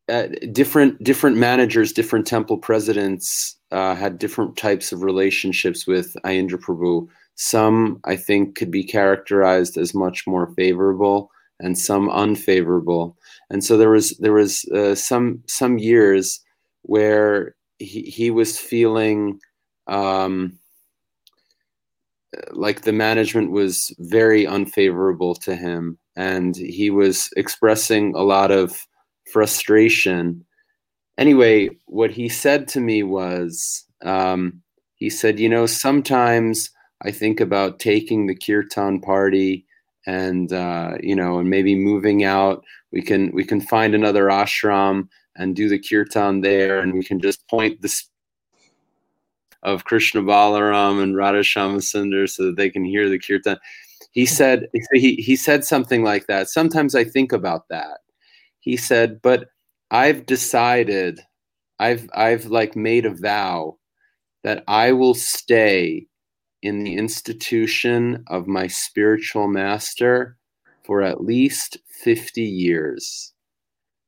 uh, 0.09 0.28
different 0.53 1.03
different 1.03 1.36
managers 1.36 1.93
different 1.93 2.27
temple 2.27 2.59
presidents 2.59 3.57
uh, 3.73 3.94
had 3.94 4.19
different 4.19 4.57
types 4.57 4.93
of 4.93 5.03
relationships 5.03 5.86
with 5.86 6.15
Aindra 6.24 6.61
Prabhu. 6.61 7.09
Some 7.35 8.01
I 8.05 8.16
think 8.16 8.55
could 8.55 8.70
be 8.70 8.85
characterized 8.85 9.78
as 9.78 9.94
much 9.94 10.27
more 10.27 10.53
favorable, 10.55 11.31
and 11.59 11.77
some 11.77 12.11
unfavorable. 12.11 13.16
And 13.51 13.65
so 13.65 13.78
there 13.78 13.90
was 13.90 14.11
there 14.19 14.35
was 14.35 14.66
uh, 14.66 14.94
some 14.94 15.43
some 15.47 15.78
years 15.78 16.40
where 16.82 17.55
he, 17.78 18.03
he 18.03 18.31
was 18.31 18.59
feeling 18.59 19.40
um, 19.86 20.59
like 22.50 22.82
the 22.82 22.92
management 22.92 23.50
was 23.50 23.94
very 23.98 24.46
unfavorable 24.46 25.34
to 25.34 25.54
him 25.54 25.98
and 26.16 26.56
he 26.56 26.90
was 26.90 27.28
expressing 27.36 28.14
a 28.14 28.22
lot 28.22 28.50
of 28.50 28.86
frustration. 29.32 30.44
Anyway 31.18 31.68
what 31.86 32.10
he 32.10 32.28
said 32.28 32.68
to 32.68 32.80
me 32.80 33.02
was 33.02 33.84
um, 34.02 34.62
he 34.94 35.10
said 35.10 35.38
you 35.38 35.48
know 35.48 35.66
sometimes 35.66 36.70
i 37.02 37.10
think 37.10 37.40
about 37.40 37.78
taking 37.78 38.26
the 38.26 38.34
kirtan 38.34 39.00
party 39.00 39.66
and 40.06 40.52
uh, 40.52 40.92
you 41.00 41.14
know 41.14 41.38
and 41.38 41.50
maybe 41.50 41.74
moving 41.74 42.24
out. 42.24 42.64
We 42.92 43.02
can 43.02 43.30
we 43.32 43.44
can 43.44 43.60
find 43.60 43.94
another 43.94 44.26
ashram 44.26 45.09
and 45.36 45.56
do 45.56 45.68
the 45.68 45.78
kirtan 45.78 46.40
there, 46.40 46.80
and 46.80 46.94
we 46.94 47.04
can 47.04 47.20
just 47.20 47.46
point 47.48 47.80
this 47.82 48.09
of 49.62 49.84
Krishna 49.84 50.22
Balaram 50.22 51.02
and 51.02 51.16
Radha 51.16 51.40
Sundar 51.40 52.28
so 52.28 52.47
that 52.47 52.56
they 52.56 52.70
can 52.70 52.84
hear 52.84 53.09
the 53.09 53.18
kirtan. 53.18 53.59
He 54.12 54.26
said 54.26 54.68
he, 54.93 55.14
he 55.16 55.36
said 55.36 55.64
something 55.64 56.02
like 56.02 56.26
that. 56.26 56.48
Sometimes 56.48 56.94
I 56.94 57.05
think 57.05 57.32
about 57.32 57.68
that. 57.68 57.98
He 58.60 58.76
said, 58.76 59.20
but 59.22 59.48
I've 59.90 60.26
decided, 60.26 61.20
I've 61.78 62.09
I've 62.14 62.47
like 62.47 62.76
made 62.76 63.06
a 63.06 63.14
vow 63.14 63.78
that 64.44 64.64
I 64.68 64.93
will 64.93 65.14
stay 65.14 66.06
in 66.62 66.84
the 66.84 66.94
institution 66.97 68.24
of 68.28 68.47
my 68.47 68.66
spiritual 68.66 69.48
master 69.48 70.36
for 70.84 71.02
at 71.02 71.22
least 71.22 71.76
50 72.02 72.43
years 72.43 73.32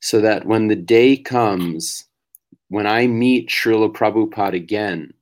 so 0.01 0.21
that 0.21 0.45
when 0.45 0.69
the 0.69 0.77
day 0.77 1.17
comes, 1.17 2.05
when 2.69 2.87
I 2.87 3.07
meet 3.07 3.49
Srila 3.49 3.93
Prabhupada 3.95 4.55
again, 4.55 5.15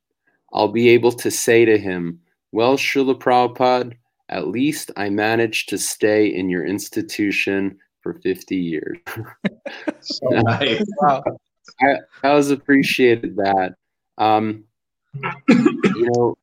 I'll 0.53 0.69
be 0.69 0.89
able 0.91 1.13
to 1.13 1.31
say 1.31 1.65
to 1.65 1.79
him, 1.79 2.21
Well, 2.53 2.77
Srila 2.77 3.19
Prabhupada, 3.19 3.95
at 4.29 4.49
least 4.49 4.91
I 4.97 5.11
managed 5.11 5.69
to 5.71 5.79
stay 5.79 6.27
in 6.27 6.49
your 6.49 6.65
institution 6.65 7.79
for 8.01 8.15
50 8.15 8.57
years. 8.57 8.99
so 10.01 10.29
nice. 10.31 10.83
wow. 10.99 11.23
I, 11.81 11.97
I 12.23 12.35
was 12.35 12.51
appreciated 12.51 13.37
that. 13.37 13.75
Um, 14.19 14.65
you 15.49 16.11
know, 16.15 16.37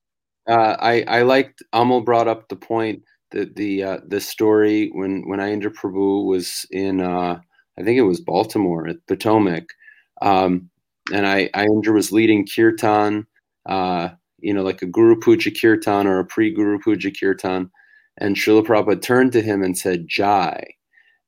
uh, 0.48 0.76
I 0.80 1.04
I 1.08 1.22
liked 1.24 1.64
Amal 1.74 2.02
brought 2.02 2.28
up 2.28 2.50
the 2.50 2.56
point 2.56 3.04
that 3.32 3.56
the 3.56 3.84
uh, 3.84 3.98
the 4.08 4.20
story 4.20 4.90
when 4.94 5.28
when 5.28 5.40
Aindra 5.40 5.74
Prabhu 5.74 6.26
was 6.26 6.66
in 6.72 7.02
uh, 7.02 7.40
I 7.80 7.84
think 7.84 7.98
it 7.98 8.04
was 8.04 8.20
Baltimore 8.20 8.88
at 8.88 9.06
Potomac. 9.08 9.70
Um, 10.22 10.70
and 11.14 11.26
I, 11.26 11.50
I 11.54 11.68
was 11.70 12.12
leading 12.12 12.46
kirtan, 12.46 13.26
uh, 13.66 14.10
you 14.40 14.54
know, 14.54 14.64
like 14.64 14.82
a 14.82 14.86
Guru 14.86 15.20
Puja 15.20 15.52
kirtan 15.52 16.08
or 16.08 16.20
a 16.20 16.26
pre 16.26 16.52
Guru 16.52 16.80
Puja 16.80 17.12
kirtan. 17.12 17.70
And 18.18 18.36
Srila 18.36 18.66
Prabhupada 18.66 19.02
turned 19.02 19.32
to 19.34 19.42
him 19.42 19.64
and 19.64 19.78
said, 19.78 20.08
Jai. 20.08 20.66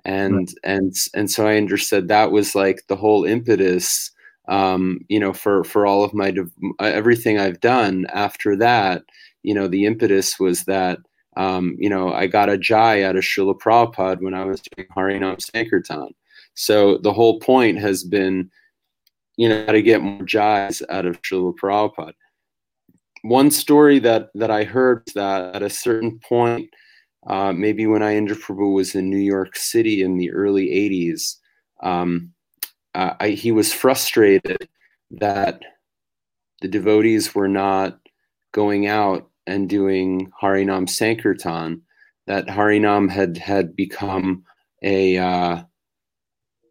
And, 0.04 0.36
right. 0.36 0.54
and, 0.64 0.94
and 1.14 1.32
so 1.32 1.48
I 1.48 1.58
understood 1.58 2.08
that 2.08 2.32
was 2.32 2.56
like 2.56 2.84
the 2.88 2.96
whole 2.96 3.24
impetus, 3.24 4.12
um, 4.48 5.00
you 5.08 5.20
know, 5.20 5.32
for, 5.32 5.64
for 5.64 5.86
all 5.86 6.04
of 6.04 6.14
my, 6.14 6.34
everything 6.80 7.40
I've 7.40 7.62
done 7.62 8.08
after 8.14 8.56
that, 8.58 9.04
you 9.44 9.54
know, 9.54 9.68
the 9.68 9.86
impetus 9.86 10.40
was 10.40 10.64
that, 10.66 11.00
um, 11.38 11.76
you 11.80 11.90
know, 11.90 12.12
I 12.12 12.28
got 12.28 12.50
a 12.50 12.58
Jai 12.58 13.04
out 13.04 13.16
of 13.16 13.24
Srila 13.24 13.58
Prabhupada 13.60 14.22
when 14.22 14.34
I 14.34 14.44
was 14.44 14.62
doing 14.62 14.88
Harinam 14.90 15.42
Sankirtan. 15.42 16.14
So 16.56 16.98
the 16.98 17.14
whole 17.14 17.40
point 17.40 17.80
has 17.80 18.04
been, 18.04 18.52
you 19.38 19.48
know, 19.48 19.66
how 19.66 19.72
to 19.72 19.82
get 19.82 20.02
more 20.02 20.22
jais 20.22 20.82
out 20.90 21.06
of 21.06 21.22
Srila 21.22 21.56
Prabhupada. 21.56 22.14
One 23.24 23.52
story 23.52 24.00
that 24.00 24.30
that 24.36 24.52
I 24.52 24.64
heard 24.64 25.08
that 25.16 25.56
at 25.56 25.64
a 25.64 25.70
certain 25.70 26.20
point, 26.20 26.70
uh, 27.28 27.54
maybe 27.54 27.86
when 27.86 28.02
Aindra 28.02 28.36
Prabhu 28.36 28.74
was 28.74 28.96
in 28.96 29.10
New 29.10 29.18
York 29.18 29.56
City 29.56 30.02
in 30.02 30.18
the 30.18 30.32
early 30.32 30.68
'80s, 30.68 31.36
um, 31.84 32.32
uh, 32.96 33.14
I, 33.20 33.30
he 33.30 33.52
was 33.52 33.74
frustrated 33.74 34.68
that 35.12 35.62
the 36.62 36.68
devotees 36.68 37.36
were 37.36 37.48
not 37.48 38.00
going 38.54 38.88
out 38.88 39.30
and 39.46 39.70
doing 39.70 40.32
Harinam 40.42 40.90
Sankirtan. 40.90 41.82
That 42.28 42.48
Harinam 42.48 43.10
had 43.10 43.38
had 43.38 43.76
become 43.76 44.44
a 44.84 45.18
uh, 45.18 45.64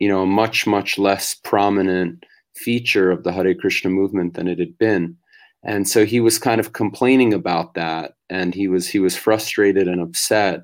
you 0.01 0.09
know, 0.09 0.27
much, 0.27 0.67
much 0.67 0.99
less 0.99 1.35
prominent 1.35 2.25
feature 2.57 3.11
of 3.11 3.23
the 3.23 3.31
Hare 3.31 3.55
Krishna 3.55 3.91
movement 3.91 4.35
than 4.35 4.49
it 4.49 4.59
had 4.59 4.77
been. 4.79 5.17
And 5.63 5.89
so 5.89 6.07
he 6.07 6.21
was 6.21 6.39
kind 6.39 6.61
of 6.61 6.73
complaining 6.73 7.35
about 7.35 7.75
that 7.75 8.15
and 8.31 8.55
he 8.55 8.69
was 8.69 8.89
he 8.89 8.99
was 8.99 9.17
frustrated 9.17 9.89
and 9.89 10.01
upset. 10.01 10.61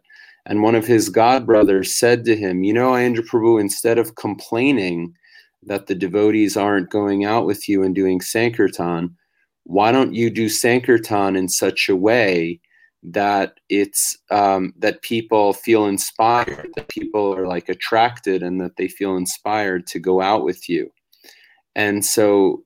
And 0.46 0.62
one 0.62 0.74
of 0.74 0.86
his 0.86 1.08
god 1.08 1.44
brothers 1.44 1.94
said 1.94 2.24
to 2.24 2.36
him, 2.36 2.62
You 2.62 2.72
know, 2.72 2.92
Aindra 2.92 3.26
Prabhu, 3.26 3.60
instead 3.60 3.98
of 3.98 4.14
complaining 4.14 5.14
that 5.64 5.86
the 5.86 5.94
devotees 5.94 6.56
aren't 6.56 6.90
going 6.90 7.24
out 7.24 7.44
with 7.44 7.68
you 7.68 7.82
and 7.82 7.94
doing 7.94 8.20
Sankirtan, 8.20 9.16
why 9.64 9.90
don't 9.90 10.14
you 10.14 10.30
do 10.30 10.48
Sankirtan 10.48 11.34
in 11.34 11.48
such 11.48 11.88
a 11.88 11.96
way 11.96 12.60
that 13.02 13.58
it's 13.68 14.16
um, 14.30 14.72
that 14.78 15.02
people 15.02 15.52
feel 15.52 15.86
inspired, 15.86 16.68
that 16.76 16.88
people 16.88 17.34
are 17.34 17.46
like 17.46 17.68
attracted 17.68 18.42
and 18.42 18.60
that 18.60 18.76
they 18.76 18.88
feel 18.88 19.16
inspired 19.16 19.86
to 19.88 19.98
go 19.98 20.20
out 20.20 20.44
with 20.44 20.68
you. 20.68 20.90
And 21.76 22.06
so, 22.06 22.64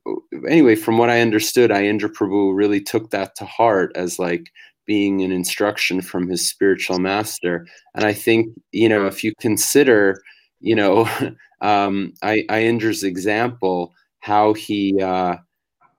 anyway, 0.48 0.76
from 0.76 0.96
what 0.96 1.10
I 1.10 1.20
understood, 1.20 1.72
Aindra 1.72 2.12
Prabhu 2.12 2.54
really 2.54 2.80
took 2.80 3.10
that 3.10 3.34
to 3.36 3.44
heart 3.44 3.90
as 3.96 4.20
like 4.20 4.52
being 4.86 5.20
an 5.22 5.32
instruction 5.32 6.00
from 6.00 6.28
his 6.28 6.48
spiritual 6.48 7.00
master. 7.00 7.66
And 7.96 8.04
I 8.04 8.12
think, 8.12 8.54
you 8.70 8.88
know, 8.88 9.06
if 9.06 9.24
you 9.24 9.32
consider, 9.40 10.22
you 10.60 10.76
know, 10.76 11.08
um, 11.60 12.14
Aindra's 12.22 13.02
example, 13.02 13.92
how 14.20 14.54
he, 14.54 15.02
uh, 15.02 15.36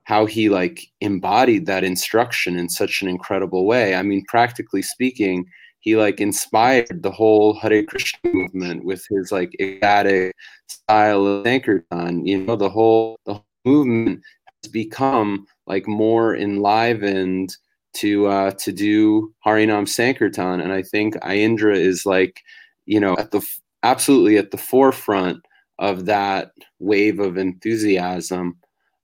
how 0.05 0.25
he 0.25 0.47
like 0.47 0.87
embodied 1.01 1.65
that 1.65 1.83
instruction 1.83 2.57
in 2.57 2.69
such 2.69 3.01
an 3.01 3.09
incredible 3.09 3.65
way. 3.65 3.93
I 3.93 4.03
mean, 4.03 4.23
practically 4.29 4.81
speaking, 4.81 5.45
he 5.81 5.95
like 5.95 6.21
inspired 6.21 7.03
the 7.03 7.11
whole 7.11 7.53
Hare 7.55 7.83
Krishna 7.83 8.31
movement 8.31 8.85
with 8.85 9.05
his 9.09 9.31
like 9.31 9.51
ecstatic 9.59 10.33
style 10.67 11.25
of 11.25 11.45
Sankirtan. 11.45 12.25
You 12.25 12.43
know, 12.43 12.55
the 12.55 12.69
whole 12.69 13.19
the 13.25 13.33
whole 13.33 13.45
movement 13.65 14.21
has 14.63 14.71
become 14.71 15.45
like 15.67 15.87
more 15.87 16.35
enlivened 16.35 17.55
to 17.95 18.27
uh, 18.27 18.51
to 18.51 18.71
do 18.71 19.33
Harinam 19.45 19.87
Sankirtan, 19.87 20.61
and 20.61 20.71
I 20.71 20.83
think 20.83 21.15
Aindra 21.15 21.75
is 21.75 22.05
like, 22.05 22.41
you 22.85 22.99
know, 22.99 23.15
at 23.17 23.31
the 23.31 23.45
absolutely 23.83 24.37
at 24.37 24.51
the 24.51 24.57
forefront 24.57 25.39
of 25.79 26.05
that 26.05 26.51
wave 26.79 27.19
of 27.19 27.37
enthusiasm. 27.37 28.57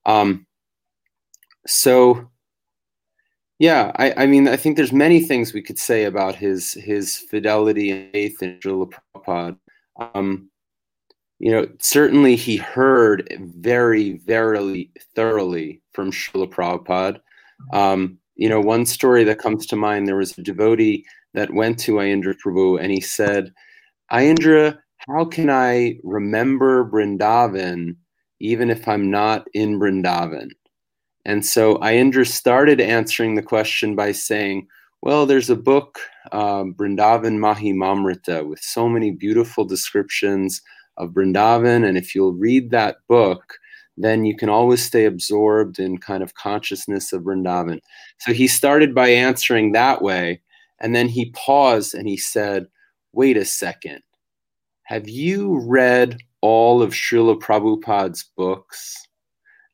Um, 0.06 0.46
so 1.66 2.30
yeah 3.60 3.92
I, 3.96 4.24
I 4.24 4.26
mean 4.28 4.48
i 4.48 4.56
think 4.56 4.76
there's 4.78 4.94
many 4.94 5.20
things 5.22 5.54
we 5.54 5.62
could 5.62 5.80
say 5.80 6.04
about 6.04 6.36
his 6.36 6.74
his 6.74 7.18
fidelity 7.18 7.92
and 7.92 8.12
faith 8.12 8.42
in 8.42 8.60
Srila 8.60 8.92
Prabhupada. 9.16 9.58
Um, 10.14 10.50
you 11.40 11.52
know 11.52 11.68
certainly 11.80 12.36
he 12.36 12.58
heard 12.58 13.28
very 13.56 14.18
very 14.26 14.92
thoroughly 15.16 15.82
from 15.94 16.12
Srila 16.12 16.52
Prabhupada. 16.52 17.20
Um, 17.74 18.20
you 18.36 18.50
know 18.50 18.62
one 18.62 18.86
story 18.86 19.24
that 19.24 19.40
comes 19.40 19.66
to 19.68 19.76
mind 19.76 20.08
there 20.08 20.16
was 20.16 20.38
a 20.38 20.44
devotee 20.44 21.06
that 21.34 21.54
went 21.54 21.80
to 21.80 21.94
Aindra 21.94 22.36
Prabhu 22.44 22.82
and 22.82 22.92
he 22.92 23.02
said 23.02 23.54
Aindra 24.12 24.78
how 25.08 25.26
can 25.26 25.50
I 25.50 25.98
remember 26.04 26.90
Brindavan 26.90 27.96
even 28.40 28.70
if 28.70 28.88
I'm 28.88 29.10
not 29.10 29.48
in 29.54 29.80
Brindavan 29.80 30.50
and 31.28 31.46
so 31.46 31.76
Aindra 31.80 32.26
started 32.26 32.80
answering 32.80 33.36
the 33.36 33.42
question 33.42 33.98
by 33.98 34.14
saying, 34.14 34.66
well, 35.02 35.26
there's 35.26 35.50
a 35.50 35.58
book, 35.58 36.00
um, 36.32 36.74
Brindavan 36.74 37.38
Mahimamrita, 37.38 38.48
with 38.48 38.62
so 38.62 38.88
many 38.88 39.12
beautiful 39.12 39.66
descriptions 39.66 40.62
of 40.96 41.10
Brindavan. 41.10 41.86
And 41.86 41.98
if 41.98 42.16
you'll 42.16 42.32
read 42.32 42.72
that 42.72 43.00
book, 43.10 43.58
then 43.98 44.24
you 44.24 44.38
can 44.38 44.48
always 44.48 44.82
stay 44.82 45.04
absorbed 45.04 45.80
in 45.80 45.98
kind 45.98 46.24
of 46.24 46.36
consciousness 46.36 47.12
of 47.12 47.24
Brindavan. 47.24 47.82
So 48.20 48.32
he 48.32 48.48
started 48.48 48.96
by 48.96 49.10
answering 49.10 49.74
that 49.74 50.02
way. 50.02 50.42
And 50.80 50.96
then 50.96 51.10
he 51.10 51.32
paused 51.32 51.94
and 51.94 52.08
he 52.08 52.16
said, 52.16 52.68
wait 53.12 53.36
a 53.36 53.44
second. 53.44 54.02
Have 54.84 55.10
you 55.10 55.60
read 55.60 56.20
all 56.40 56.82
of 56.82 56.92
Srila 56.94 57.38
Prabhupada's 57.42 58.24
books? 58.38 59.08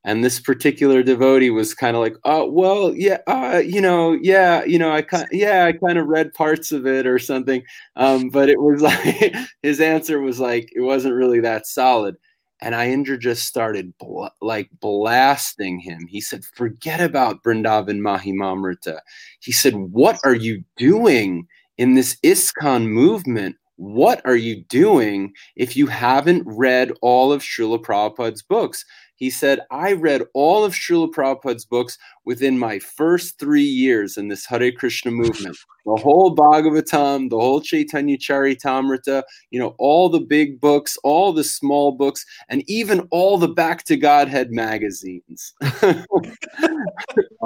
And 0.05 0.23
this 0.23 0.39
particular 0.39 1.01
devotee 1.01 1.49
was 1.49 1.73
kind 1.73 1.95
of 1.95 2.01
like 2.01 2.15
oh 2.25 2.49
well 2.49 2.93
yeah 2.93 3.19
uh, 3.27 3.61
you 3.65 3.80
know 3.80 4.11
yeah 4.21 4.63
you 4.65 4.77
know 4.77 4.91
i 4.91 5.01
kind 5.01 5.27
yeah 5.31 5.65
i 5.65 5.71
kind 5.71 5.97
of 5.97 6.07
read 6.07 6.34
parts 6.34 6.73
of 6.73 6.85
it 6.85 7.07
or 7.07 7.17
something 7.19 7.63
um, 7.95 8.30
but 8.30 8.49
it 8.49 8.59
was 8.59 8.81
like 8.89 9.34
his 9.61 9.80
answer 9.80 10.19
was 10.19 10.39
like 10.41 10.69
it 10.75 10.81
wasn't 10.81 11.13
really 11.13 11.39
that 11.39 11.65
solid 11.65 12.15
and 12.63 12.73
Aindra 12.75 13.19
just 13.19 13.45
started 13.45 13.93
bl- 13.97 14.27
like 14.41 14.69
blasting 14.80 15.80
him. 15.80 16.07
He 16.07 16.21
said, 16.21 16.45
"Forget 16.45 17.01
about 17.01 17.43
Brindavan 17.43 17.99
Mahimamrita." 17.99 18.99
He 19.41 19.51
said, 19.51 19.75
"What 19.75 20.17
are 20.23 20.35
you 20.35 20.63
doing 20.77 21.47
in 21.77 21.95
this 21.95 22.15
ISKCON 22.23 22.88
movement? 22.88 23.57
What 23.75 24.21
are 24.23 24.38
you 24.38 24.63
doing 24.69 25.34
if 25.57 25.75
you 25.75 25.88
haven't 25.88 26.43
read 26.45 26.91
all 27.01 27.34
of 27.34 27.41
Srila 27.41 27.84
Prabhupada's 27.84 28.41
books?" 28.43 28.85
He 29.15 29.30
said, 29.30 29.61
I 29.72 29.94
read 29.94 30.23
all 30.34 30.64
of 30.64 30.73
Srila 30.73 31.11
Prabhupada's 31.11 31.65
books 31.65 31.98
within 32.26 32.57
my 32.57 32.80
first 32.80 33.40
three 33.40 33.61
years 33.61 34.18
in 34.18 34.27
this 34.27 34.45
Hare 34.45 34.72
Krishna 34.72 35.11
movement. 35.11 35.57
The 35.85 36.02
whole 36.02 36.35
Bhagavatam, 36.35 37.30
the 37.30 37.40
whole 37.40 37.61
Chaitanya 37.61 38.18
Charitamrita, 38.18 39.23
you 39.52 39.60
know, 39.60 39.76
all 39.77 40.10
the 40.10 40.19
big 40.19 40.60
books, 40.60 40.98
all 41.03 41.31
the 41.31 41.44
small 41.44 41.91
books, 41.91 42.26
and 42.49 42.64
even 42.68 43.07
all 43.11 43.38
the 43.38 43.48
Back 43.48 43.84
to 43.85 43.98
Godhead 43.98 44.52
magazines. 44.52 45.53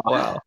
wow. 0.05 0.39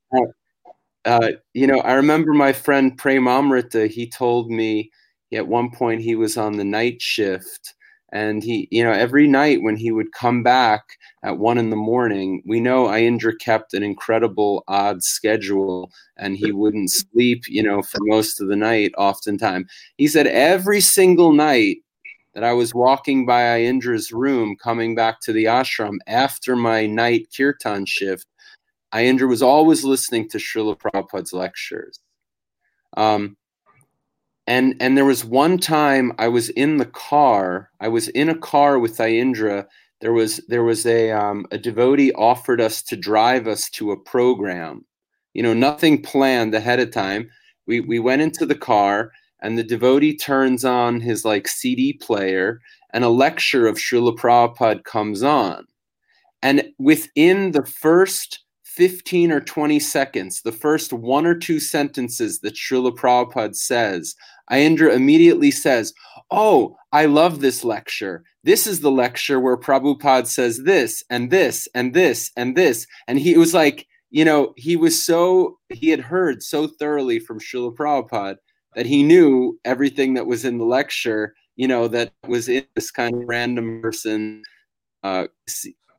Uh, 1.05 1.31
you 1.55 1.67
know, 1.67 1.81
I 1.81 1.95
remember 1.95 2.33
my 2.33 2.53
friend 2.53 2.99
Premamrita, 2.99 3.89
he 3.89 4.09
told 4.09 4.51
me 4.51 4.91
at 5.33 5.47
one 5.47 5.71
point 5.71 6.01
he 6.01 6.17
was 6.17 6.37
on 6.37 6.57
the 6.57 6.65
night 6.65 7.01
shift 7.01 7.75
and 8.13 8.43
he 8.43 8.69
you 8.71 8.83
know 8.83 8.93
every 8.93 9.27
night 9.27 9.63
when 9.63 9.77
he 9.77 9.93
would 9.93 10.13
come 10.13 10.43
back 10.43 10.99
at 11.23 11.39
one 11.39 11.59
in 11.59 11.71
the 11.71 11.77
morning 11.77 12.43
we 12.47 12.61
know 12.61 12.87
Aindra 12.87 13.39
kept 13.39 13.75
an 13.75 13.83
incredible 13.83 14.65
odd 14.69 15.03
schedule 15.03 15.91
and 16.17 16.37
he 16.37 16.53
wouldn't 16.53 16.91
sleep 16.91 17.45
you 17.49 17.63
know 17.63 17.83
for 17.83 17.99
most 18.03 18.41
of 18.41 18.49
the 18.49 18.57
night 18.57 18.93
oftentimes. 18.99 19.71
He 19.97 20.09
said 20.09 20.27
every 20.27 20.81
single 20.81 21.33
night 21.33 21.79
that 22.35 22.45
I 22.45 22.53
was 22.53 22.75
walking 22.75 23.27
by 23.27 23.43
Aindra's 23.43 24.13
room 24.13 24.57
coming 24.63 24.95
back 24.95 25.21
to 25.23 25.33
the 25.33 25.45
ashram 25.45 25.97
after 26.07 26.57
my 26.57 26.87
night 26.87 27.29
kirtan 27.37 27.87
shift 27.87 28.27
Aindra 28.93 29.29
was 29.29 29.43
always 29.43 29.85
listening 29.85 30.29
to 30.31 30.39
Srila 30.39 30.77
Prabhupada's 30.77 31.33
lectures. 31.33 32.01
Um, 32.97 33.37
and 34.51 34.75
and 34.81 34.97
there 34.97 35.05
was 35.05 35.25
one 35.25 35.59
time 35.59 36.13
I 36.19 36.27
was 36.27 36.49
in 36.51 36.79
the 36.79 36.87
car. 36.87 37.71
I 37.79 37.87
was 37.87 38.09
in 38.09 38.29
a 38.29 38.37
car 38.37 38.81
with 38.81 38.99
Aindra. 38.99 39.65
There 40.01 40.13
was 40.13 40.39
there 40.49 40.65
was 40.65 40.85
a 40.87 41.13
um, 41.13 41.47
a 41.53 41.57
devotee 41.57 42.13
offered 42.15 42.61
us 42.61 42.83
to 42.83 42.97
drive 42.97 43.47
us 43.47 43.71
to 43.71 43.93
a 43.93 43.97
program. 43.97 44.85
You 45.35 45.45
know, 45.45 45.55
nothing 45.55 46.03
planned 46.03 46.53
ahead 46.53 46.81
of 46.81 46.91
time. 46.91 47.31
We 47.69 47.79
we 47.79 48.01
went 48.01 48.23
into 48.23 48.45
the 48.45 48.57
car 48.57 49.13
and 49.41 49.57
the 49.57 49.63
devotee 49.63 50.17
turns 50.17 50.65
on 50.65 51.01
his 51.01 51.25
like 51.25 51.47
CD 51.47 51.93
player 51.93 52.61
and 52.93 53.05
a 53.05 53.09
lecture 53.09 53.69
of 53.69 53.77
Srila 53.77 54.17
Prabhupada 54.17 54.83
comes 54.83 55.23
on. 55.23 55.65
And 56.43 56.73
within 56.77 57.53
the 57.53 57.65
first 57.65 58.41
15 58.65 59.31
or 59.31 59.41
20 59.41 59.79
seconds, 59.79 60.43
the 60.43 60.53
first 60.53 60.93
one 60.93 61.27
or 61.27 61.35
two 61.35 61.61
sentences 61.61 62.41
that 62.41 62.55
Srila 62.55 62.97
Prabhupada 62.97 63.55
says, 63.55 64.15
Aindra 64.51 64.95
immediately 64.95 65.51
says, 65.51 65.93
Oh, 66.31 66.77
I 66.93 67.07
love 67.07 67.41
this 67.41 67.65
lecture. 67.65 68.25
This 68.45 68.67
is 68.67 68.81
the 68.81 68.91
lecture 68.91 69.41
where 69.41 69.57
Prabhupada 69.57 70.27
says 70.27 70.63
this 70.63 71.03
and 71.11 71.31
this 71.31 71.69
and 71.75 71.93
this 71.93 72.31
and 72.37 72.57
this. 72.57 72.87
And 73.09 73.19
he 73.19 73.37
was 73.37 73.53
like, 73.53 73.87
you 74.11 74.25
know, 74.25 74.55
he 74.57 74.77
was 74.77 75.03
so, 75.03 75.59
he 75.69 75.89
had 75.89 76.01
heard 76.01 76.43
so 76.43 76.67
thoroughly 76.67 77.19
from 77.19 77.41
Srila 77.41 77.75
Prabhupada 77.75 78.37
that 78.75 78.87
he 78.87 79.03
knew 79.03 79.59
everything 79.65 80.15
that 80.15 80.27
was 80.27 80.45
in 80.45 80.59
the 80.59 80.65
lecture, 80.65 81.35
you 81.57 81.67
know, 81.67 81.89
that 81.89 82.13
was 82.27 82.49
in 82.49 82.65
this 82.75 82.91
kind 82.91 83.15
of 83.15 83.29
random 83.29 83.81
person, 83.83 84.43
uh, 85.03 85.27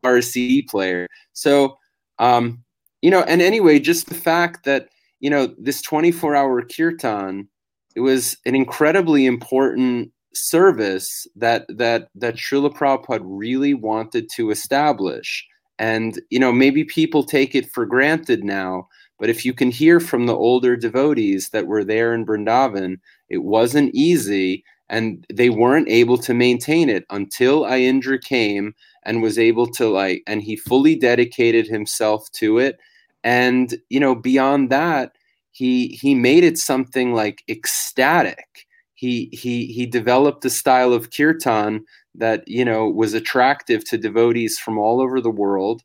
RC 0.03 0.68
player. 0.69 1.07
So, 1.34 1.78
um, 2.19 2.64
you 3.02 3.11
know, 3.11 3.22
and 3.23 3.41
anyway, 3.41 3.80
just 3.80 4.07
the 4.07 4.15
fact 4.15 4.65
that, 4.65 4.90
you 5.19 5.30
know, 5.30 5.53
this 5.57 5.82
24 5.82 6.36
hour 6.36 6.61
kirtan, 6.64 7.48
it 7.95 8.01
was 8.01 8.38
an 8.45 8.55
incredibly 8.55 9.26
important 9.26 10.11
service 10.34 11.27
that 11.35 11.65
that 11.69 12.09
that 12.15 12.35
Srila 12.35 12.73
Prabhupada 12.73 13.22
really 13.23 13.73
wanted 13.73 14.30
to 14.35 14.51
establish. 14.51 15.45
And 15.80 16.22
you 16.30 16.39
know, 16.39 16.51
maybe 16.51 16.84
people 16.84 17.23
take 17.23 17.55
it 17.55 17.72
for 17.72 17.85
granted 17.85 18.43
now, 18.43 18.88
but 19.19 19.30
if 19.30 19.45
you 19.45 19.53
can 19.53 19.72
hear 19.72 19.99
from 19.99 20.26
the 20.26 20.35
older 20.35 20.76
devotees 20.76 21.49
that 21.49 21.68
were 21.68 21.84
there 21.84 22.13
in 22.13 22.26
Vrindavan, 22.26 22.99
it 23.30 23.39
wasn't 23.43 23.93
easy. 23.93 24.63
and 24.89 25.26
they 25.34 25.49
weren't 25.49 25.88
able 25.89 26.18
to 26.18 26.34
maintain 26.34 26.89
it 26.89 27.05
until 27.09 27.63
Aindra 27.63 28.22
came 28.22 28.76
and 29.03 29.22
was 29.22 29.39
able 29.39 29.68
to 29.68 29.88
like 29.88 30.22
and 30.27 30.41
he 30.41 30.55
fully 30.55 30.95
dedicated 30.95 31.65
himself 31.68 32.30
to 32.34 32.59
it 32.59 32.77
and 33.23 33.76
you 33.89 33.99
know 33.99 34.15
beyond 34.15 34.69
that 34.69 35.15
he 35.52 35.90
he 36.02 36.15
made 36.15 36.44
it 36.44 36.57
something 36.57 37.14
like 37.14 37.44
ecstatic. 37.49 38.68
He 38.95 39.30
he 39.34 39.68
he 39.68 39.86
developed 39.86 40.45
a 40.45 40.49
style 40.49 40.94
of 40.94 41.11
kirtan 41.11 41.86
that 42.15 42.48
you 42.48 42.65
know 42.65 42.90
was 42.90 43.14
attractive 43.14 43.84
to 43.86 43.98
devotees 43.98 44.57
from 44.60 44.78
all 44.78 45.02
over 45.02 45.22
the 45.22 45.32
world. 45.32 45.84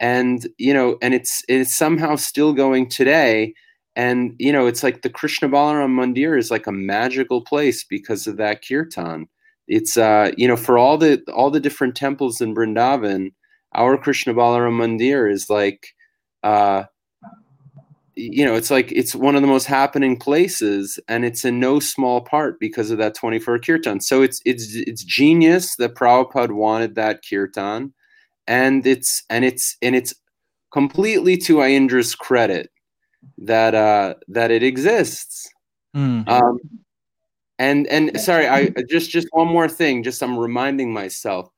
And 0.00 0.46
you 0.58 0.74
know 0.74 0.98
and 1.02 1.14
it's 1.14 1.42
it's 1.48 1.76
somehow 1.76 2.16
still 2.16 2.52
going 2.52 2.88
today. 2.88 3.54
And 3.96 4.34
you 4.38 4.52
know 4.52 4.66
it's 4.66 4.82
like 4.82 5.02
the 5.02 5.10
krishna 5.10 5.48
balaram 5.48 5.92
mandir 5.94 6.38
is 6.38 6.50
like 6.50 6.66
a 6.66 6.72
magical 6.72 7.42
place 7.42 7.84
because 7.84 8.26
of 8.26 8.36
that 8.38 8.62
kirtan. 8.66 9.28
It's 9.68 9.96
uh 9.96 10.32
you 10.36 10.48
know 10.48 10.56
for 10.56 10.78
all 10.78 10.98
the 10.98 11.22
all 11.34 11.50
the 11.50 11.60
different 11.60 11.96
temples 11.96 12.40
in 12.40 12.54
Vrindavan, 12.54 13.32
our 13.74 13.96
Krishna 13.96 14.34
Balaram 14.34 14.76
Mandir 14.78 15.30
is 15.30 15.48
like 15.48 15.88
uh 16.42 16.84
you 18.14 18.44
know 18.44 18.54
it's 18.54 18.70
like 18.70 18.92
it's 18.92 19.14
one 19.14 19.34
of 19.34 19.42
the 19.42 19.48
most 19.48 19.66
happening 19.66 20.16
places 20.16 20.98
and 21.08 21.24
it's 21.24 21.44
in 21.44 21.58
no 21.58 21.80
small 21.80 22.20
part 22.20 22.60
because 22.60 22.90
of 22.90 22.98
that 22.98 23.14
24 23.14 23.58
kirtan 23.58 24.00
so 24.00 24.22
it's 24.22 24.40
it's 24.44 24.74
it's 24.74 25.02
genius 25.04 25.76
that 25.76 25.94
Prabhupada 25.94 26.52
wanted 26.52 26.94
that 26.94 27.20
kirtan 27.28 27.92
and 28.46 28.86
it's 28.86 29.22
and 29.30 29.44
it's 29.44 29.76
and 29.80 29.96
it's 29.96 30.14
completely 30.72 31.36
to 31.36 31.56
Aindra's 31.56 32.14
credit 32.14 32.70
that 33.38 33.74
uh 33.74 34.14
that 34.28 34.50
it 34.50 34.62
exists 34.62 35.48
mm. 35.94 36.28
um 36.28 36.58
and 37.62 37.86
and 37.86 38.20
sorry, 38.20 38.48
I 38.48 38.70
just 38.88 39.10
just 39.10 39.28
one 39.30 39.46
more 39.46 39.68
thing. 39.68 40.02
Just 40.02 40.22
I'm 40.22 40.36
reminding 40.36 40.92
myself. 40.92 41.48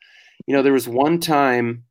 You 0.47 0.55
know, 0.55 0.63
there 0.63 0.73
was 0.73 0.87
one 0.87 1.19
time. 1.19 1.85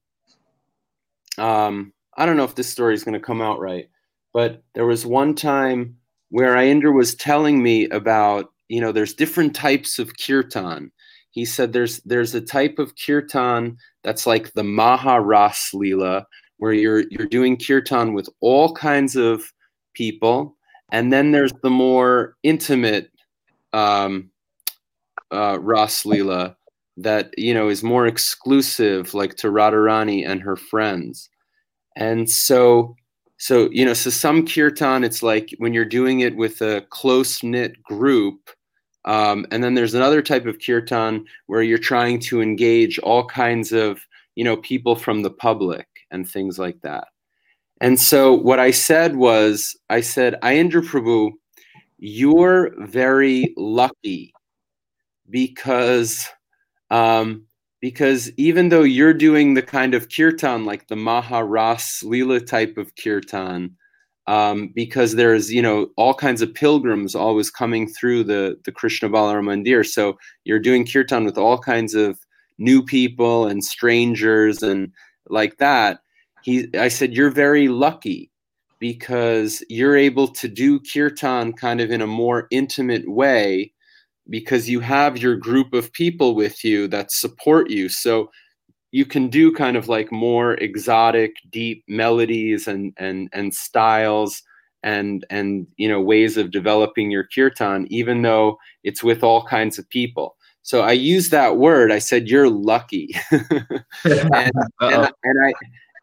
Um, 1.40 1.94
I 2.16 2.28
don't 2.28 2.38
know 2.38 2.44
if 2.44 2.54
this 2.54 2.70
story 2.70 2.94
is 2.94 3.04
going 3.04 3.16
to 3.16 3.20
come 3.20 3.42
out 3.42 3.60
right, 3.60 3.90
but 4.34 4.64
there 4.74 4.86
was 4.86 5.06
one 5.06 5.36
time 5.36 5.96
where 6.30 6.56
Aindra 6.56 6.94
was 6.94 7.16
telling 7.16 7.62
me 7.62 7.88
about. 7.90 8.50
You 8.70 8.82
know, 8.82 8.92
there's 8.92 9.14
different 9.14 9.54
types 9.54 10.00
of 10.00 10.18
kirtan. 10.18 10.92
He 11.30 11.46
said 11.46 11.74
there's 11.74 12.00
there's 12.02 12.34
a 12.34 12.42
type 12.42 12.80
of 12.80 12.94
kirtan 12.96 13.78
that's 14.04 14.26
like 14.26 14.54
the 14.54 14.64
Maharas 14.64 15.74
Lila, 15.74 16.26
where 16.58 16.74
you're 16.74 17.04
you're 17.12 17.28
doing 17.28 17.58
kirtan 17.58 18.14
with 18.14 18.30
all 18.40 18.74
kinds 18.74 19.16
of 19.16 19.54
people, 19.94 20.56
and 20.92 21.14
then 21.14 21.32
there's 21.32 21.54
the 21.62 21.70
more 21.70 22.36
intimate 22.42 23.12
um, 23.74 24.32
uh, 25.32 25.60
Ras 25.60 26.04
Leela 26.04 26.56
that 26.98 27.38
you 27.38 27.54
know 27.54 27.68
is 27.70 27.84
more 27.84 28.08
exclusive, 28.08 29.14
like 29.14 29.36
to 29.36 29.48
Radharani 29.48 30.28
and 30.28 30.42
her 30.42 30.56
friends, 30.56 31.30
and 31.96 32.30
so 32.30 32.96
so 33.38 33.70
you 33.72 33.86
know 33.86 33.94
so 33.94 34.10
some 34.10 34.46
kirtan 34.46 35.04
it's 35.04 35.24
like 35.24 35.54
when 35.58 35.74
you're 35.74 35.86
doing 35.86 36.22
it 36.22 36.36
with 36.36 36.62
a 36.62 36.86
close 36.90 37.44
knit 37.44 37.82
group. 37.84 38.50
Um, 39.06 39.46
and 39.52 39.62
then 39.62 39.74
there's 39.74 39.96
another 39.96 40.22
type 40.22 40.46
of 40.46 40.60
kirtan 40.66 41.26
where 41.48 41.62
you're 41.62 41.78
trying 41.78 42.20
to 42.22 42.42
engage 42.42 43.00
all 43.00 43.26
kinds 43.26 43.72
of 43.74 44.00
you 44.36 44.44
know 44.44 44.58
people 44.58 44.96
from 44.96 45.24
the 45.24 45.32
public 45.32 45.88
and 46.12 46.30
things 46.30 46.58
like 46.58 46.80
that. 46.82 47.08
And 47.82 48.00
so 48.00 48.34
what 48.34 48.60
I 48.60 48.72
said 48.72 49.18
was, 49.18 49.76
I 49.90 50.00
said, 50.00 50.40
Aindra 50.42 50.82
Prabhu, 50.82 51.32
you're 51.98 52.72
very 52.86 53.54
lucky 53.58 54.34
because 55.30 56.30
um, 56.92 57.46
because 57.84 58.32
even 58.38 58.70
though 58.70 58.84
you're 58.84 59.14
doing 59.14 59.56
the 59.56 59.62
kind 59.62 59.94
of 59.94 60.08
kirtan 60.08 60.64
like 60.64 60.88
the 60.88 60.96
Maharas 60.96 62.02
Lila 62.02 62.40
type 62.40 62.78
of 62.78 62.96
kirtan, 62.96 63.76
um, 64.26 64.72
because 64.74 65.16
there's 65.16 65.52
you 65.52 65.62
know 65.62 65.90
all 65.98 66.14
kinds 66.14 66.42
of 66.42 66.54
pilgrims 66.54 67.14
always 67.14 67.52
coming 67.52 67.90
through 67.90 68.24
the 68.24 68.58
the 68.64 68.72
Krishna 68.72 69.10
Balaram 69.10 69.48
Mandir, 69.48 69.86
so 69.86 70.18
you're 70.46 70.62
doing 70.62 70.88
kirtan 70.88 71.26
with 71.26 71.38
all 71.38 71.58
kinds 71.58 71.94
of 71.94 72.18
new 72.58 72.82
people 72.82 73.48
and 73.48 73.66
strangers 73.66 74.64
and 74.64 74.90
like 75.28 75.58
that. 75.58 76.00
He, 76.42 76.70
I 76.78 76.88
said, 76.88 77.14
you're 77.14 77.32
very 77.32 77.68
lucky 77.68 78.32
because 78.80 79.62
you're 79.68 79.98
able 79.98 80.30
to 80.30 80.48
do 80.48 80.80
kirtan 80.80 81.52
kind 81.52 81.82
of 81.82 81.92
in 81.92 82.02
a 82.02 82.08
more 82.08 82.48
intimate 82.50 83.10
way 83.10 83.73
because 84.30 84.70
you 84.70 84.80
have 84.80 85.18
your 85.18 85.36
group 85.36 85.74
of 85.74 85.92
people 85.94 86.36
with 86.36 86.64
you 86.64 86.88
that 86.88 87.12
support 87.12 87.70
you. 87.70 87.90
So 87.90 88.30
you 88.92 89.06
can 89.06 89.28
do 89.28 89.52
kind 89.52 89.76
of 89.76 89.88
like 89.88 90.12
more 90.12 90.54
exotic, 90.56 91.34
deep 91.50 91.84
melodies 91.88 92.68
and 92.68 92.94
and 92.98 93.30
and 93.34 93.54
styles 93.54 94.44
and 94.84 95.26
and 95.30 95.68
you 95.78 95.90
know 95.90 96.02
ways 96.02 96.38
of 96.38 96.52
developing 96.52 97.10
your 97.12 97.28
kirtan, 97.34 97.88
even 97.90 98.22
though 98.22 98.58
it's 98.84 99.04
with 99.04 99.24
all 99.24 99.46
kinds 99.46 99.80
of 99.80 99.90
people. 99.90 100.36
So 100.62 100.82
I 100.82 100.94
use 100.94 101.30
that 101.30 101.58
word. 101.58 101.92
I 101.92 102.00
said 102.00 102.30
you're 102.30 102.50
lucky, 102.50 103.16
and, 103.32 103.84
and, 104.82 105.12
and 105.24 105.46
I 105.46 105.54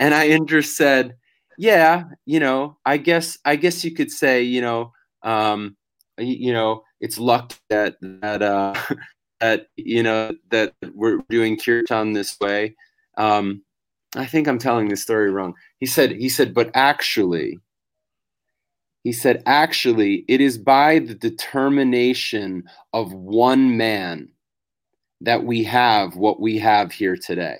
and 0.00 0.14
I 0.14 0.38
just 0.46 0.76
said 0.76 1.14
yeah, 1.60 2.04
you 2.24 2.40
know, 2.40 2.78
I 2.86 2.96
guess 2.96 3.36
I 3.44 3.56
guess 3.56 3.84
you 3.84 3.90
could 3.90 4.10
say, 4.10 4.42
you 4.42 4.62
know, 4.62 4.92
um, 5.22 5.76
you 6.16 6.54
know, 6.54 6.84
it's 7.00 7.18
luck 7.18 7.54
that 7.68 7.96
that 8.00 8.42
uh, 8.42 8.74
that 9.40 9.68
you 9.76 10.02
know 10.02 10.32
that 10.50 10.74
we're 10.94 11.18
doing 11.28 11.58
kirtan 11.58 12.12
this 12.12 12.38
way. 12.40 12.76
Um, 13.16 13.62
I 14.16 14.26
think 14.26 14.48
I'm 14.48 14.58
telling 14.58 14.88
this 14.88 15.02
story 15.02 15.30
wrong. 15.30 15.54
He 15.78 15.86
said 15.86 16.12
he 16.12 16.28
said, 16.28 16.54
but 16.54 16.70
actually, 16.74 17.58
he 19.02 19.12
said 19.12 19.42
actually, 19.46 20.24
it 20.28 20.40
is 20.40 20.58
by 20.58 20.98
the 20.98 21.14
determination 21.14 22.64
of 22.92 23.12
one 23.12 23.76
man 23.76 24.28
that 25.20 25.44
we 25.44 25.64
have 25.64 26.16
what 26.16 26.40
we 26.40 26.58
have 26.58 26.92
here 26.92 27.16
today. 27.16 27.58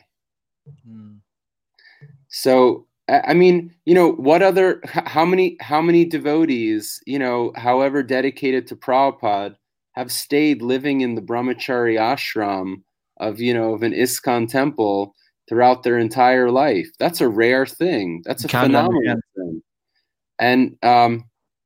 Mm-hmm. 0.69 1.17
So 2.29 2.87
I 3.11 3.35
mean, 3.35 3.75
you 3.87 3.95
know, 3.95 4.13
what 4.13 4.43
other, 4.43 4.81
how 4.85 5.25
many, 5.25 5.57
how 5.61 5.83
many 5.83 6.05
devotees, 6.05 7.01
you 7.07 7.19
know, 7.19 7.53
however 7.57 8.03
dedicated 8.03 8.67
to 8.69 8.77
Prabhupada, 8.77 9.57
have 9.93 10.13
stayed 10.13 10.63
living 10.63 11.01
in 11.01 11.17
the 11.17 11.23
brahmachari 11.23 11.99
ashram 11.99 12.83
of, 13.19 13.41
you 13.41 13.53
know, 13.53 13.75
of 13.75 13.83
an 13.83 13.93
ISKCON 13.93 14.49
temple 14.49 15.15
throughout 15.49 15.83
their 15.83 15.99
entire 15.99 16.51
life? 16.51 16.89
That's 16.99 17.21
a 17.21 17.29
rare 17.29 17.67
thing. 17.67 18.23
That's 18.25 18.45
a 18.45 18.49
phenomenon. 18.49 19.21
thing. 19.37 19.63
And, 20.39 20.77
um, 20.83 21.25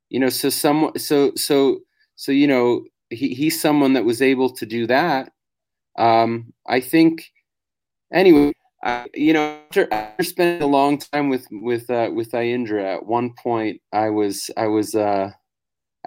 you 0.09 0.19
know, 0.19 0.29
so 0.29 0.49
some, 0.49 0.91
so, 0.97 1.31
so, 1.35 1.79
so, 2.15 2.31
you 2.31 2.47
know, 2.47 2.85
he, 3.09 3.35
he's 3.35 3.61
someone 3.61 3.93
that 3.93 4.05
was 4.05 4.21
able 4.21 4.49
to 4.51 4.65
do 4.65 4.87
that. 4.87 5.31
Um, 5.97 6.53
I 6.67 6.79
think, 6.79 7.31
anyway, 8.11 8.53
I, 8.85 9.07
you 9.15 9.33
know, 9.33 9.59
after, 9.65 9.91
after 9.91 10.23
spending 10.23 10.61
a 10.61 10.67
long 10.67 10.99
time 10.99 11.29
with 11.29 11.47
with 11.51 11.89
uh, 11.89 12.11
with 12.13 12.31
Aindra, 12.31 12.97
at 12.97 13.05
one 13.05 13.33
point 13.33 13.81
I 13.91 14.09
was 14.11 14.51
I 14.57 14.67
was 14.67 14.93
uh, 14.93 15.31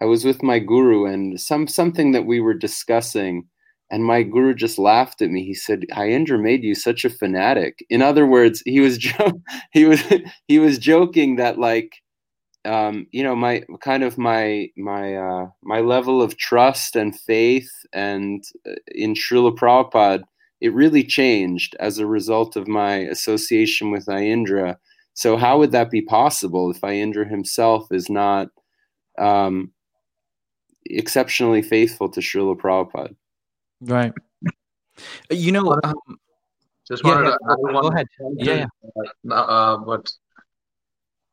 I 0.01 0.05
was 0.05 0.25
with 0.25 0.45
my 0.45 0.61
guru 0.61 1.07
and 1.07 1.41
some 1.41 1.67
something 1.67 2.13
that 2.13 2.25
we 2.25 2.39
were 2.41 2.55
discussing, 2.55 3.49
and 3.91 4.05
my 4.05 4.23
guru 4.23 4.55
just 4.55 4.79
laughed 4.79 5.21
at 5.23 5.31
me. 5.31 5.45
He 5.45 5.55
said, 5.55 5.87
"Aindra 5.93 6.41
made 6.41 6.63
you 6.63 6.77
such 6.77 7.05
a 7.05 7.11
fanatic." 7.11 7.85
In 7.91 8.01
other 8.01 8.27
words, 8.27 8.63
he 8.65 8.79
was 8.79 8.97
jo- 8.99 9.43
he 9.73 9.85
was 9.85 10.01
he 10.47 10.61
was 10.61 10.79
joking 10.79 11.35
that 11.37 11.59
like 11.59 11.93
um, 12.65 13.09
you 13.11 13.25
know 13.25 13.35
my 13.35 13.65
kind 13.81 14.05
of 14.05 14.19
my 14.19 14.69
my 14.77 15.17
uh, 15.17 15.47
my 15.65 15.81
level 15.81 16.23
of 16.23 16.37
trust 16.37 16.95
and 16.95 17.19
faith 17.19 17.71
and 17.93 18.45
uh, 18.69 18.75
in 18.95 19.15
Srila 19.15 19.57
Prabhupada 19.57 20.23
it 20.61 20.75
really 20.75 21.05
changed 21.05 21.77
as 21.79 21.99
a 21.99 22.07
result 22.07 22.57
of 22.57 22.67
my 22.67 22.97
association 22.97 23.91
with 23.91 24.07
Aindra. 24.07 24.77
So 25.15 25.37
how 25.37 25.59
would 25.59 25.73
that 25.73 25.91
be 25.91 26.03
possible 26.03 26.71
if 26.71 26.81
Aindra 26.81 27.29
himself 27.29 27.91
is 27.93 28.09
not 28.11 28.49
um, 29.19 29.73
exceptionally 30.87 31.63
faithful 31.63 32.09
to 32.11 32.21
Srila 32.21 32.57
Prabhupada? 32.57 33.15
Right. 33.81 34.13
You 35.31 35.53
know, 35.53 35.79
um, 35.85 35.95
just 36.87 37.05
wanted 37.05 37.27
yeah, 37.27 37.37
to 37.37 37.73
go 37.73 37.89
ahead. 37.89 38.07
Yeah, 38.37 38.67
yeah. 39.25 39.33
Uh, 39.33 39.79
what 39.79 40.11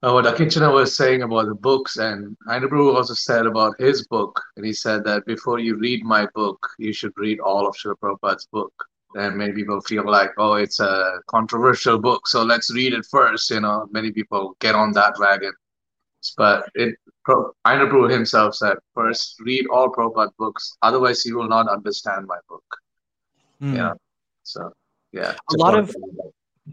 uh, 0.03 0.11
what 0.14 0.26
Akinchana 0.26 0.72
was 0.72 0.95
saying 0.95 1.23
about 1.23 1.47
the 1.47 1.56
books, 1.56 1.97
and 1.97 2.38
Ainabru 2.47 2.93
also 2.93 3.15
said 3.15 3.47
about 3.47 3.73
his 3.80 4.06
book, 4.06 4.39
and 4.56 4.64
he 4.64 4.72
said 4.72 5.03
that 5.06 5.26
before 5.26 5.57
you 5.57 5.77
read 5.77 6.03
my 6.03 6.27
book, 6.35 6.68
you 6.77 6.93
should 6.93 7.14
read 7.15 7.39
all 7.39 7.65
of 7.68 7.76
Srila 7.76 7.95
Prabhupada's 7.97 8.47
book 8.52 8.72
and 9.16 9.36
many 9.36 9.54
people 9.54 9.82
feel 9.82 10.10
like 10.10 10.32
oh 10.38 10.54
it's 10.54 10.80
a 10.80 11.20
controversial 11.28 11.98
book 11.98 12.28
so 12.28 12.44
let's 12.44 12.74
read 12.74 12.94
it 12.94 13.06
first 13.10 13.50
you 13.50 13.60
know 13.60 13.88
many 13.92 14.12
people 14.12 14.56
get 14.60 14.76
on 14.76 14.92
that 14.92 15.14
wagon 15.20 15.54
but 16.38 16.70
it 16.76 16.96
Prabhu 17.28 18.10
himself 18.10 18.56
said, 18.56 18.78
first 18.94 19.36
read 19.40 19.66
all 19.72 19.92
Prabhupada 19.92 20.32
books, 20.38 20.78
otherwise 20.82 21.26
you 21.26 21.38
will 21.38 21.48
not 21.48 21.68
understand 21.68 22.28
my 22.28 22.38
book. 22.50 22.64
Mm. 23.62 23.76
Yeah. 23.76 23.94
So 24.44 24.72
yeah. 25.12 25.34
A 25.54 25.58
lot 25.58 25.78
of 25.78 25.96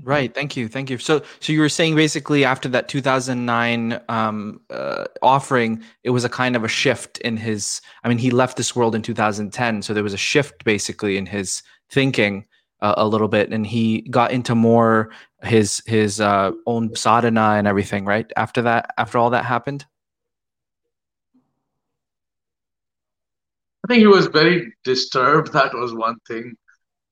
Right. 0.03 0.33
Thank 0.35 0.57
you. 0.57 0.69
Thank 0.69 0.89
you. 0.89 0.97
So, 0.97 1.21
so 1.41 1.53
you 1.53 1.61
were 1.61 1.69
saying 1.69 1.97
basically 1.97 2.47
after 2.47 2.67
that 2.71 2.89
2009 2.89 4.01
um, 4.09 4.63
uh, 4.71 5.05
offering, 5.21 5.83
it 6.03 6.09
was 6.09 6.25
a 6.25 6.31
kind 6.31 6.57
of 6.57 6.65
a 6.65 6.69
shift 6.69 7.19
in 7.19 7.37
his. 7.37 7.83
I 8.03 8.09
mean, 8.09 8.17
he 8.17 8.31
left 8.31 8.57
this 8.57 8.75
world 8.75 8.95
in 8.95 9.03
2010, 9.03 9.83
so 9.83 9.93
there 9.93 10.03
was 10.03 10.15
a 10.15 10.19
shift 10.19 10.65
basically 10.65 11.19
in 11.19 11.27
his 11.27 11.63
thinking 11.93 12.47
uh, 12.81 12.95
a 12.97 13.07
little 13.07 13.29
bit, 13.29 13.51
and 13.51 13.67
he 13.67 14.03
got 14.03 14.33
into 14.33 14.55
more 14.55 15.11
his 15.43 15.83
his 15.87 16.21
uh, 16.21 16.51
own 16.67 16.95
sadhana 16.97 17.55
and 17.57 17.67
everything. 17.69 18.05
Right 18.05 18.31
after 18.37 18.63
that, 18.63 18.91
after 18.99 19.19
all 19.19 19.31
that 19.31 19.45
happened. 19.45 19.87
I 23.85 23.89
think 23.89 24.01
he 24.01 24.07
was 24.07 24.27
very 24.27 24.73
disturbed. 24.85 25.53
That 25.53 25.75
was 25.75 25.95
one 25.95 26.17
thing. 26.27 26.55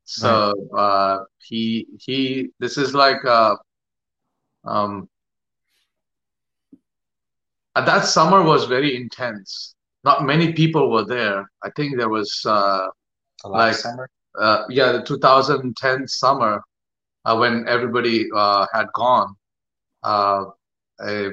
So 0.05 0.55
uh, 0.77 1.19
he 1.39 1.87
he 2.01 2.51
this 2.59 2.77
is 2.77 2.95
like 2.95 3.25
uh, 3.25 3.55
um, 4.65 5.09
that 7.77 8.05
summer 8.05 8.43
was 8.43 8.65
very 8.65 8.97
intense. 8.97 9.75
Not 10.03 10.25
many 10.25 10.53
people 10.53 10.91
were 10.91 11.05
there. 11.05 11.49
I 11.63 11.71
think 11.77 11.97
there 11.97 12.09
was 12.09 12.43
uh, 12.45 12.89
like 13.45 13.75
summer. 13.75 14.09
Uh, 14.39 14.65
yeah, 14.69 14.93
the 14.93 15.03
2010 15.03 16.07
summer 16.09 16.63
uh, 17.25 17.37
when 17.37 17.67
everybody 17.69 18.29
uh, 18.35 18.67
had 18.73 18.87
gone. 18.95 19.35
Uh, 20.03 20.45
I, 21.01 21.31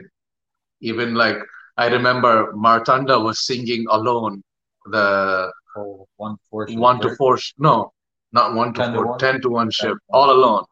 even 0.81 1.15
like 1.15 1.37
I 1.77 1.87
remember 1.87 2.51
Martanda 2.53 3.19
was 3.19 3.45
singing 3.45 3.85
alone 3.89 4.43
the 4.85 5.51
oh, 5.75 6.07
one 6.17 6.37
four 6.49 6.67
one 6.71 6.99
to 7.01 7.15
four 7.15 7.37
no 7.57 7.91
not 8.31 8.53
one 8.53 8.73
to 8.73 8.81
10 8.81 8.93
four, 8.93 9.03
to 9.03 9.09
one. 9.09 9.19
ten 9.19 9.41
to 9.41 9.49
one 9.49 9.71
ship, 9.71 9.97
all 10.09 10.31
alone. 10.31 10.63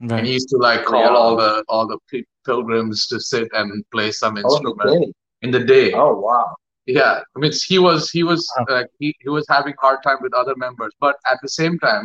Right. 0.00 0.18
And 0.18 0.26
he 0.26 0.34
used 0.34 0.48
to 0.50 0.56
like 0.56 0.84
call 0.84 1.00
yeah. 1.00 1.08
all 1.08 1.36
the 1.36 1.64
all 1.68 1.86
the 1.86 1.98
pilgrims 2.44 3.06
to 3.08 3.20
sit 3.20 3.48
and 3.52 3.84
play 3.90 4.10
some 4.10 4.36
instrument 4.36 4.80
oh, 4.84 4.94
in, 4.94 5.00
the 5.00 5.12
in 5.42 5.50
the 5.50 5.64
day. 5.64 5.92
Oh 5.92 6.14
wow! 6.18 6.54
Yeah, 6.86 7.20
I 7.34 7.38
mean 7.38 7.52
he 7.66 7.78
was 7.78 8.10
he 8.10 8.22
was 8.22 8.46
wow. 8.58 8.66
like 8.68 8.88
he, 8.98 9.14
he 9.20 9.30
was 9.30 9.46
having 9.48 9.74
hard 9.80 10.02
time 10.02 10.18
with 10.20 10.34
other 10.34 10.54
members, 10.56 10.92
but 11.00 11.16
at 11.30 11.38
the 11.42 11.48
same 11.48 11.78
time, 11.78 12.04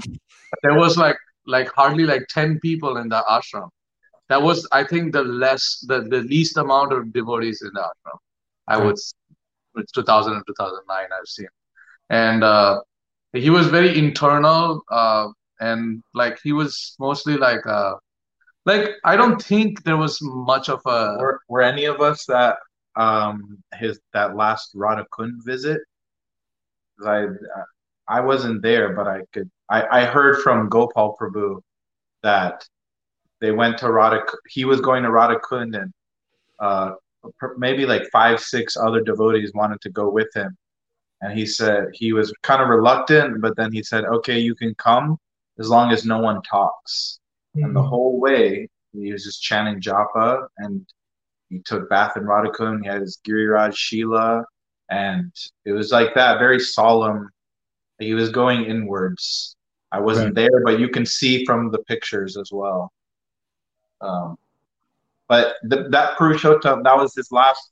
there 0.63 0.75
was 0.75 0.97
like 0.97 1.17
like 1.45 1.69
hardly 1.73 2.05
like 2.05 2.25
ten 2.29 2.59
people 2.59 2.97
in 2.97 3.09
the 3.09 3.23
ashram. 3.29 3.69
That 4.29 4.41
was 4.41 4.67
I 4.71 4.83
think 4.83 5.11
the 5.11 5.23
less 5.23 5.83
the, 5.87 6.01
the 6.01 6.21
least 6.21 6.55
amount 6.57 6.93
of 6.93 7.11
devotees 7.11 7.61
in 7.61 7.71
the 7.73 7.81
ashram. 7.81 8.17
I 8.67 8.77
right. 8.77 8.85
would 8.85 8.97
it's 9.75 9.91
2000 9.91 10.33
and 10.33 10.43
2009 10.47 10.97
I've 10.97 11.27
seen, 11.27 11.47
and 12.09 12.43
uh, 12.43 12.79
he 13.33 13.49
was 13.49 13.67
very 13.67 13.97
internal 13.97 14.81
uh, 14.89 15.27
and 15.59 16.01
like 16.13 16.39
he 16.43 16.53
was 16.53 16.95
mostly 16.99 17.35
like 17.35 17.65
uh, 17.65 17.95
like 18.65 18.91
I 19.03 19.15
don't 19.15 19.41
think 19.41 19.83
there 19.83 19.97
was 19.97 20.19
much 20.21 20.69
of 20.69 20.81
a 20.85 21.17
were, 21.19 21.41
were 21.49 21.61
any 21.61 21.85
of 21.85 22.01
us 22.01 22.25
that 22.25 22.57
um 22.99 23.57
his 23.75 23.99
that 24.13 24.35
last 24.35 24.71
Radha 24.75 25.05
Kund 25.15 25.41
visit 25.45 25.81
I 27.05 27.27
I 28.07 28.19
wasn't 28.21 28.61
there 28.61 28.95
but 28.95 29.07
I 29.07 29.21
could 29.33 29.49
I 29.69 30.01
I 30.01 30.05
heard 30.05 30.41
from 30.41 30.69
Gopal 30.69 31.15
Prabhu 31.19 31.61
that 32.23 32.67
they 33.41 33.51
went 33.51 33.77
to 33.79 33.91
Radha 33.91 34.21
he 34.47 34.65
was 34.65 34.81
going 34.81 35.03
to 35.03 35.11
Radha 35.11 35.39
Kund 35.39 35.75
and 35.75 35.91
uh 36.59 36.91
maybe 37.57 37.85
like 37.85 38.03
five 38.11 38.39
six 38.39 38.77
other 38.77 39.01
devotees 39.01 39.51
wanted 39.53 39.81
to 39.81 39.89
go 39.89 40.09
with 40.09 40.29
him 40.35 40.57
and 41.21 41.37
he 41.37 41.45
said 41.45 41.87
he 41.93 42.13
was 42.13 42.33
kind 42.43 42.61
of 42.61 42.69
reluctant, 42.69 43.41
but 43.41 43.55
then 43.57 43.71
he 43.71 43.83
said, 43.83 44.05
"Okay, 44.05 44.39
you 44.39 44.55
can 44.55 44.73
come 44.75 45.17
as 45.59 45.69
long 45.69 45.91
as 45.91 46.05
no 46.05 46.19
one 46.19 46.41
talks." 46.43 47.19
Mm-hmm. 47.55 47.65
And 47.65 47.75
the 47.75 47.81
hmm. 47.81 47.87
whole 47.89 48.19
way 48.19 48.69
he 48.93 49.11
was 49.11 49.23
just 49.23 49.41
chanting 49.41 49.81
japa, 49.81 50.47
and 50.57 50.85
he 51.49 51.59
took 51.59 51.89
bath 51.89 52.15
in 52.15 52.25
Radha 52.25 52.79
He 52.81 52.87
had 52.87 53.01
his 53.01 53.19
Giriraj 53.27 53.75
Shila, 53.75 54.43
and 54.89 55.31
it 55.65 55.71
was 55.71 55.91
like 55.91 56.13
that, 56.15 56.39
very 56.39 56.59
solemn. 56.59 57.29
He 57.99 58.13
was 58.13 58.29
going 58.29 58.65
inwards. 58.65 59.55
I 59.91 59.99
wasn't 59.99 60.35
right. 60.37 60.47
there, 60.49 60.63
but 60.63 60.79
you 60.79 60.89
can 60.89 61.05
see 61.05 61.45
from 61.45 61.71
the 61.71 61.79
pictures 61.79 62.37
as 62.37 62.51
well. 62.51 62.91
Um, 64.01 64.37
but 65.27 65.55
the, 65.63 65.89
that 65.89 66.17
Purushottam, 66.17 66.83
that 66.83 66.97
was 66.97 67.13
his 67.15 67.31
last 67.31 67.71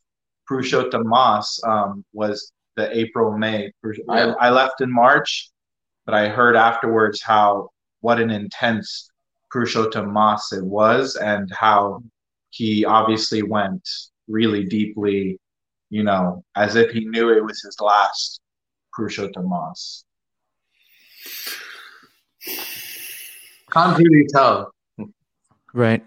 Purushottam 0.49 1.03
Mas, 1.05 1.59
um, 1.65 2.03
was 2.13 2.51
the 2.75 2.95
April 2.97 3.37
May. 3.37 3.71
I, 4.09 4.21
I 4.21 4.49
left 4.49 4.81
in 4.81 4.91
March, 4.91 5.49
but 6.05 6.15
I 6.15 6.27
heard 6.27 6.55
afterwards 6.55 7.21
how 7.21 7.69
what 8.01 8.19
an 8.19 8.31
intense 8.31 9.09
Purushottam 9.53 10.11
Mas 10.11 10.51
it 10.51 10.63
was, 10.63 11.15
and 11.15 11.51
how 11.51 12.01
he 12.57 12.83
obviously 12.85 13.43
went 13.43 13.87
really 14.27 14.65
deeply, 14.65 15.39
you 15.89 16.03
know, 16.03 16.43
as 16.55 16.75
if 16.75 16.91
he 16.91 17.05
knew 17.05 17.29
it 17.29 17.43
was 17.43 17.61
his 17.61 17.79
last 17.79 18.41
Purushottam 18.97 19.47
Mas. 19.47 20.03
Can't 23.71 23.97
really 23.97 24.25
tell. 24.33 24.73
Right. 25.73 26.01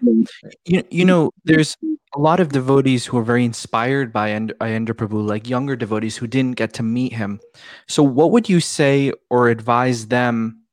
You, 0.65 0.83
you 0.89 1.05
know, 1.05 1.31
there's 1.45 1.77
a 2.13 2.19
lot 2.19 2.41
of 2.41 2.49
devotees 2.49 3.05
who 3.05 3.17
are 3.17 3.23
very 3.23 3.45
inspired 3.45 4.11
by 4.11 4.31
Aindra 4.31 4.93
Prabhu, 4.93 5.25
like 5.25 5.47
younger 5.47 5.77
devotees 5.77 6.17
who 6.17 6.27
didn't 6.27 6.57
get 6.57 6.73
to 6.73 6.83
meet 6.83 7.13
him. 7.13 7.39
So, 7.87 8.03
what 8.03 8.31
would 8.31 8.49
you 8.49 8.59
say 8.59 9.13
or 9.29 9.47
advise 9.47 10.07
them 10.07 10.63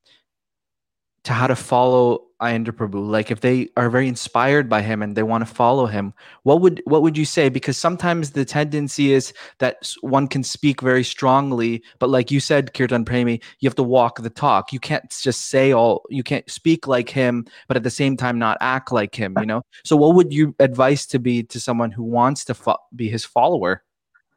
to 1.24 1.32
how 1.32 1.46
to 1.46 1.54
follow 1.54 2.27
Aindra 2.40 2.70
Prabhu? 2.70 3.08
Like 3.08 3.30
if 3.30 3.40
they 3.40 3.68
are 3.76 3.90
very 3.90 4.08
inspired 4.08 4.68
by 4.68 4.82
him 4.82 5.02
and 5.02 5.16
they 5.16 5.22
want 5.22 5.46
to 5.46 5.54
follow 5.54 5.86
him, 5.86 6.14
what 6.42 6.60
would 6.60 6.82
what 6.84 7.02
would 7.02 7.16
you 7.16 7.24
say? 7.24 7.48
Because 7.48 7.76
sometimes 7.76 8.30
the 8.30 8.44
tendency 8.44 9.12
is 9.12 9.32
that 9.58 9.92
one 10.00 10.28
can 10.28 10.42
speak 10.42 10.80
very 10.80 11.04
strongly, 11.04 11.82
but 11.98 12.10
like 12.10 12.30
you 12.30 12.40
said, 12.40 12.74
Kirtan 12.74 13.04
Premi, 13.04 13.40
you 13.60 13.68
have 13.68 13.76
to 13.76 13.82
walk 13.82 14.22
the 14.22 14.30
talk. 14.30 14.72
You 14.72 14.80
can't 14.80 15.10
just 15.10 15.46
say 15.46 15.72
all 15.72 16.04
you 16.08 16.22
can't 16.22 16.48
speak 16.50 16.86
like 16.86 17.10
him, 17.10 17.46
but 17.66 17.76
at 17.76 17.82
the 17.82 17.90
same 17.90 18.16
time 18.16 18.38
not 18.38 18.58
act 18.60 18.92
like 18.92 19.14
him, 19.14 19.36
you 19.38 19.46
know? 19.46 19.62
So 19.84 19.96
what 19.96 20.14
would 20.14 20.32
you 20.32 20.54
advice 20.58 21.06
to 21.06 21.18
be 21.18 21.42
to 21.44 21.60
someone 21.60 21.90
who 21.90 22.04
wants 22.04 22.44
to 22.46 22.54
fo- 22.54 22.78
be 22.94 23.08
his 23.08 23.24
follower? 23.24 23.82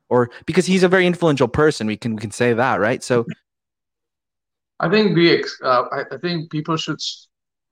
Or 0.10 0.30
because 0.46 0.66
he's 0.66 0.84
a 0.84 0.90
very 0.90 1.08
influential 1.08 1.48
person, 1.48 1.88
we 1.88 1.96
can 1.96 2.16
we 2.16 2.22
can 2.22 2.32
say 2.32 2.54
that, 2.54 2.80
right? 2.82 3.02
So 3.02 3.26
I 4.82 4.90
think 4.90 5.16
we 5.16 5.44
uh, 5.64 5.84
I, 5.92 6.04
I 6.12 6.18
think 6.18 6.52
people 6.52 6.76
should 6.76 7.00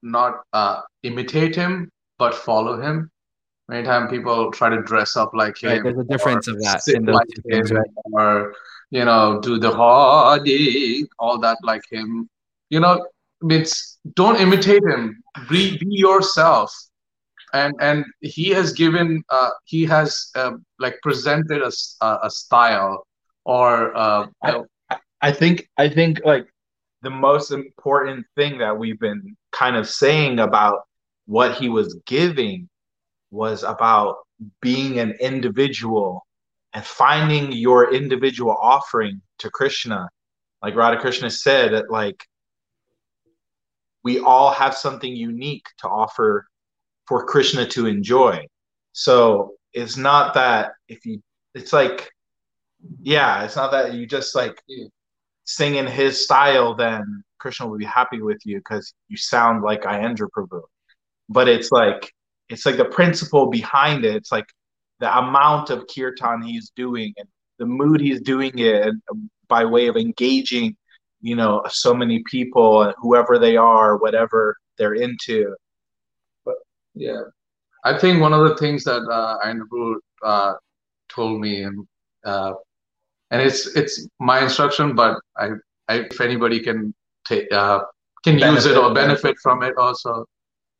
not 0.02 0.42
uh, 0.54 0.82
imitate 1.04 1.56
him, 1.56 1.92
but 2.18 2.34
follow 2.34 2.82
him. 2.82 3.10
Many 3.68 3.86
times 3.86 4.10
people 4.10 4.52
try 4.52 4.70
to 4.70 4.82
dress 4.82 5.16
up 5.16 5.32
like 5.34 5.62
him. 5.62 5.70
Right, 5.70 5.84
there's 5.84 6.00
a 6.00 6.04
difference 6.04 6.48
of 6.48 6.58
that 6.60 6.82
in 6.88 7.06
those 7.06 7.16
like 7.16 7.28
things, 7.50 7.72
right? 7.72 7.90
Or 8.14 8.56
you 8.90 9.06
know, 9.06 9.40
do 9.42 9.60
the 9.60 9.72
hadi, 9.72 11.06
all 11.20 11.40
that 11.40 11.58
like 11.64 11.84
him. 11.92 12.28
You 12.70 12.80
know, 12.80 13.06
it's 13.44 14.00
don't 14.16 14.40
imitate 14.40 14.84
him. 14.84 15.22
Be, 15.50 15.78
be 15.78 15.88
yourself. 15.88 16.74
And 17.54 17.74
and 17.80 18.06
he 18.22 18.50
has 18.50 18.74
given 18.74 19.24
uh, 19.30 19.50
he 19.66 19.86
has 19.86 20.30
uh, 20.36 20.52
like 20.80 21.00
presented 21.02 21.62
a, 21.62 21.72
a 22.24 22.30
style 22.30 23.06
or 23.46 23.96
uh, 23.98 24.28
I, 24.44 24.64
I 25.22 25.32
think 25.32 25.68
I 25.78 25.90
think 25.90 26.22
like 26.24 26.48
the 27.02 27.10
most 27.10 27.52
important 27.52 28.26
thing 28.36 28.58
that 28.58 28.78
we've 28.78 29.00
been 29.00 29.36
kind 29.52 29.76
of 29.76 29.88
saying 29.88 30.40
about 30.40 30.82
what 31.26 31.56
he 31.56 31.70
was 31.70 32.00
giving 32.06 32.68
was 33.32 33.64
about 33.64 34.18
being 34.62 35.00
an 35.00 35.12
individual 35.20 36.26
and 36.74 36.84
finding 36.84 37.52
your 37.52 37.94
individual 37.94 38.56
offering 38.62 39.22
to 39.40 39.50
Krishna. 39.50 40.10
Like 40.62 40.76
Radha 40.76 41.00
Krishna 41.00 41.30
said, 41.30 41.74
that 41.74 41.90
like 41.90 42.24
we 44.04 44.20
all 44.20 44.52
have 44.52 44.76
something 44.76 45.16
unique 45.16 45.68
to 45.80 45.88
offer 45.88 46.46
for 47.06 47.26
Krishna 47.26 47.66
to 47.68 47.88
enjoy. 47.88 48.46
So 48.94 49.54
it's 49.74 49.98
not 49.98 50.34
that 50.34 50.72
if 50.88 51.06
you, 51.06 51.22
it's 51.56 51.74
like, 51.74 52.12
yeah, 53.02 53.44
it's 53.44 53.56
not 53.56 53.72
that 53.72 53.94
you 53.94 54.06
just 54.06 54.36
like 54.36 54.62
sing 55.50 55.76
in 55.76 55.88
his 55.88 56.24
style, 56.24 56.76
then 56.76 57.24
Krishna 57.40 57.68
will 57.68 57.80
be 57.80 57.86
happy 57.86 58.22
with 58.22 58.38
you 58.46 58.60
because 58.60 58.94
you 59.08 59.18
sound 59.18 59.64
like 59.64 59.82
Aindra 59.82 60.28
Prabhu. 60.30 60.62
But 61.28 61.48
it's 61.48 61.72
like 61.72 62.14
it's 62.50 62.66
like 62.68 62.78
the 62.78 62.86
principle 62.86 63.48
behind 63.48 64.06
it. 64.06 64.16
It's 64.16 64.32
like 64.32 64.46
the 65.00 65.18
amount 65.18 65.72
of 65.72 65.86
kirtan 65.88 66.44
he's 66.44 66.72
doing 66.76 67.14
and 67.18 67.28
the 67.58 67.66
mood 67.66 68.00
he's 68.00 68.22
doing 68.22 68.52
it 68.58 68.94
by 69.48 69.66
way 69.66 69.88
of 69.88 69.98
engaging, 69.98 70.76
you 71.22 71.36
know, 71.36 71.64
so 71.68 71.94
many 71.96 72.24
people, 72.30 72.94
whoever 73.00 73.40
they 73.40 73.58
are, 73.58 73.98
whatever 73.98 74.56
they're 74.78 74.94
into. 74.94 75.56
But 76.46 76.56
yeah, 76.94 77.24
I 77.84 77.98
think 77.98 78.22
one 78.22 78.34
of 78.34 78.48
the 78.48 78.56
things 78.58 78.84
that 78.84 79.02
uh, 79.02 79.40
Prabhu 79.44 79.96
uh, 80.24 80.54
told 81.10 81.42
me 81.42 81.64
and 81.64 81.88
uh, 82.24 82.54
and 83.32 83.42
it's 83.42 83.76
it's 83.76 84.08
my 84.20 84.42
instruction, 84.42 84.96
but 84.96 85.20
I, 85.38 85.52
I 85.88 85.96
if 86.12 86.22
anybody 86.22 86.60
can 86.60 86.94
take 87.26 87.52
uh, 87.52 87.82
can 88.24 88.40
benefit, 88.40 88.56
use 88.56 88.66
it 88.66 88.78
or 88.78 88.94
benefit 88.94 89.38
from 89.42 89.64
it 89.64 89.76
also. 89.78 90.26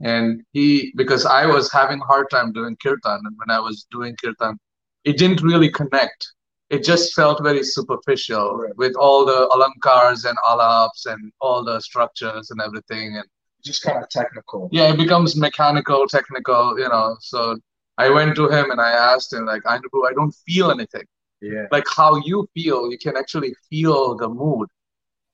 And 0.02 0.44
he 0.54 0.94
because 0.96 1.26
I 1.26 1.46
was 1.46 1.72
having 1.72 2.00
a 2.02 2.06
hard 2.06 2.30
time 2.30 2.54
doing 2.54 2.78
kirtan, 2.82 3.22
and 3.26 3.36
when 3.38 3.56
I 3.56 3.60
was 3.60 3.86
doing 3.92 4.16
kirtan, 4.24 4.58
it 5.04 5.18
didn't 5.18 5.42
really 5.42 5.70
connect. 5.70 6.28
It 6.70 6.84
just 6.84 7.14
felt 7.16 7.42
very 7.44 7.64
superficial 7.64 8.56
right. 8.56 8.78
with 8.78 8.96
all 8.96 9.26
the 9.26 9.50
alankars 9.54 10.30
and 10.30 10.38
alaps 10.48 11.06
and 11.06 11.32
all 11.42 11.64
the 11.64 11.80
structures 11.82 12.52
and 12.52 12.62
everything, 12.62 13.18
and 13.18 13.26
just 13.64 13.82
kind 13.84 14.02
of 14.02 14.10
technical. 14.10 14.70
Yeah, 14.72 14.94
it 14.94 14.98
becomes 14.98 15.36
mechanical, 15.36 16.08
technical, 16.08 16.80
you 16.80 16.88
know. 16.88 17.18
So 17.20 17.58
I 17.98 18.10
went 18.10 18.36
to 18.36 18.48
him 18.48 18.72
and 18.72 18.80
I 18.80 18.92
asked 18.92 19.34
him, 19.34 19.46
like, 19.46 19.64
I, 19.66 19.76
I 19.78 20.14
don't 20.14 20.36
feel 20.48 20.72
anything. 20.72 21.04
Yeah. 21.42 21.66
Like 21.72 21.86
how 21.96 22.18
you 22.18 22.48
feel, 22.54 22.92
you 22.92 22.98
can 22.98 23.18
actually 23.18 23.54
feel 23.70 24.16
the 24.16 24.28
mood. 24.28 24.68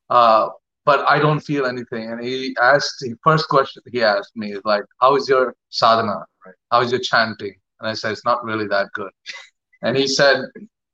Uh, 0.09 0.49
but 0.85 1.03
I 1.09 1.17
don't 1.17 1.39
feel 1.39 1.65
anything. 1.65 2.11
And 2.11 2.23
he 2.23 2.55
asked, 2.61 2.97
the 3.01 3.15
first 3.23 3.49
question 3.49 3.81
he 3.91 4.03
asked 4.03 4.35
me 4.35 4.53
is 4.53 4.61
like, 4.65 4.83
how 5.01 5.15
is 5.15 5.27
your 5.27 5.55
sadhana? 5.69 6.25
Right. 6.45 6.55
How 6.71 6.81
is 6.81 6.91
your 6.91 7.01
chanting? 7.01 7.55
And 7.79 7.89
I 7.89 7.93
said, 7.93 8.11
it's 8.11 8.25
not 8.25 8.43
really 8.43 8.67
that 8.67 8.91
good. 8.93 9.11
and 9.81 9.97
he 9.97 10.07
said, 10.07 10.45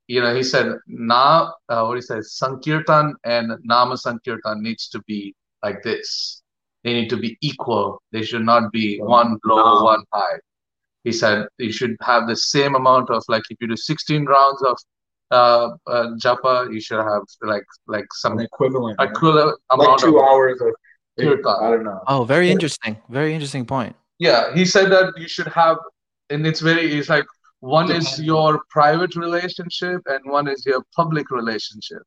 you 0.08 0.20
know, 0.20 0.34
he 0.34 0.42
said, 0.42 0.78
na, 0.86 1.52
uh, 1.68 1.84
what 1.84 1.96
he 1.96 2.00
said, 2.00 2.24
Sankirtan 2.24 3.14
and 3.24 3.52
Nama 3.64 3.96
Sankirtan 3.96 4.62
needs 4.62 4.88
to 4.88 5.02
be 5.02 5.34
like 5.62 5.82
this. 5.82 6.42
They 6.84 6.94
need 6.94 7.08
to 7.10 7.16
be 7.16 7.38
equal. 7.40 8.02
They 8.12 8.22
should 8.22 8.44
not 8.44 8.72
be 8.72 8.98
one 8.98 9.38
low, 9.44 9.84
one 9.84 10.02
high. 10.12 10.38
He 11.04 11.12
said 11.12 11.46
you 11.58 11.72
should 11.72 11.96
have 12.00 12.26
the 12.26 12.36
same 12.36 12.74
amount 12.74 13.10
of 13.10 13.24
like 13.28 13.42
if 13.50 13.58
you 13.60 13.68
do 13.68 13.76
16 13.76 14.24
rounds 14.24 14.62
of 14.62 14.78
uh, 15.38 15.66
uh, 15.94 16.06
japa, 16.24 16.52
you 16.74 16.80
should 16.86 17.02
have 17.12 17.22
like 17.52 17.64
like 17.94 18.06
some 18.22 18.34
An 18.38 18.44
equivalent 18.50 18.96
equivalent 19.00 19.56
right? 19.70 19.74
amount 19.74 19.90
like 19.90 20.00
two 20.06 20.18
of 20.18 20.24
hours 20.28 20.60
of 20.66 20.72
kirtan. 21.18 21.56
I 21.64 21.70
don't 21.72 21.84
know. 21.90 22.00
Oh, 22.14 22.22
very 22.24 22.48
interesting. 22.54 22.94
Very 23.18 23.32
interesting 23.34 23.64
point. 23.74 23.94
Yeah, 24.18 24.42
he 24.54 24.64
said 24.74 24.86
that 24.92 25.06
you 25.22 25.28
should 25.34 25.48
have, 25.62 25.78
and 26.30 26.46
it's 26.46 26.60
very 26.60 26.84
it's 26.98 27.08
like 27.16 27.26
one 27.60 27.90
is 27.90 28.20
your 28.32 28.50
private 28.70 29.14
relationship 29.16 30.00
and 30.06 30.20
one 30.38 30.46
is 30.54 30.60
your 30.66 30.82
public 31.00 31.26
relationship 31.30 32.02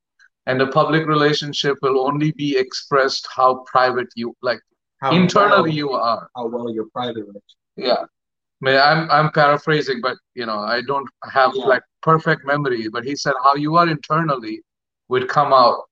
and 0.47 0.59
the 0.63 0.67
public 0.67 1.03
relationship 1.07 1.75
will 1.81 1.99
only 2.09 2.31
be 2.43 2.49
expressed 2.63 3.23
how 3.39 3.49
private 3.75 4.09
you 4.15 4.27
like 4.49 4.59
How 5.03 5.11
internally 5.21 5.69
well- 5.71 5.79
you 5.81 5.89
are 5.91 6.21
how 6.35 6.45
well 6.53 6.69
your 6.77 6.87
private 6.97 7.23
relationship. 7.29 7.61
yeah 7.89 8.01
I 8.03 8.14
mean, 8.61 8.77
I'm 8.77 9.09
I'm 9.11 9.31
paraphrasing, 9.31 9.99
but 10.01 10.17
you 10.33 10.45
know, 10.45 10.59
I 10.59 10.81
don't 10.81 11.09
have 11.31 11.51
Yeah. 11.55 11.65
like 11.65 11.83
perfect 12.01 12.45
memory. 12.45 12.87
But 12.89 13.03
he 13.05 13.15
said 13.15 13.33
how 13.43 13.55
you 13.55 13.75
are 13.77 13.87
internally 13.87 14.61
would 15.09 15.27
come 15.29 15.53
out 15.53 15.83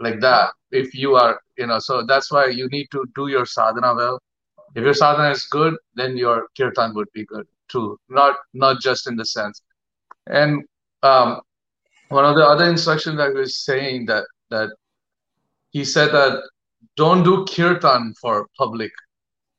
like 0.00 0.20
that 0.20 0.50
if 0.70 0.94
you 0.94 1.14
are, 1.16 1.40
you 1.58 1.66
know. 1.66 1.78
So 1.78 2.02
that's 2.02 2.30
why 2.30 2.46
you 2.46 2.68
need 2.68 2.88
to 2.92 3.04
do 3.14 3.28
your 3.28 3.46
sadhana 3.46 3.94
well. 3.94 4.20
If 4.74 4.84
your 4.84 4.94
sadhana 4.94 5.30
is 5.30 5.44
good, 5.46 5.76
then 5.94 6.16
your 6.16 6.48
kirtan 6.56 6.94
would 6.94 7.08
be 7.12 7.24
good 7.24 7.46
too. 7.68 7.98
Not 8.08 8.36
not 8.54 8.80
just 8.80 9.06
in 9.08 9.16
the 9.16 9.24
sense. 9.24 9.62
And 10.26 10.64
um, 11.02 11.40
one 12.08 12.24
of 12.24 12.36
the 12.36 12.44
other 12.44 12.64
instructions 12.68 13.16
that 13.18 13.30
he 13.32 13.38
was 13.38 13.56
saying 13.64 14.06
that 14.06 14.24
that 14.50 14.70
he 15.70 15.84
said 15.84 16.12
that 16.12 16.42
don't 16.96 17.22
do 17.22 17.44
kirtan 17.46 18.14
for 18.20 18.46
public 18.56 18.92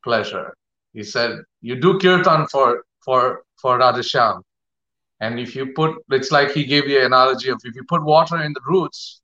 pleasure. 0.03 0.53
He 0.93 1.03
said 1.03 1.39
you 1.61 1.79
do 1.79 1.97
kirtan 1.99 2.47
for 2.47 2.83
for 3.03 3.43
for 3.61 3.79
Radhasham. 3.79 4.41
And 5.19 5.39
if 5.39 5.55
you 5.55 5.73
put 5.73 6.03
it's 6.09 6.31
like 6.31 6.51
he 6.51 6.63
gave 6.65 6.87
you 6.87 6.99
an 6.99 7.05
analogy 7.07 7.49
of 7.49 7.59
if 7.63 7.75
you 7.75 7.83
put 7.87 8.03
water 8.03 8.41
in 8.41 8.53
the 8.53 8.61
roots, 8.65 9.21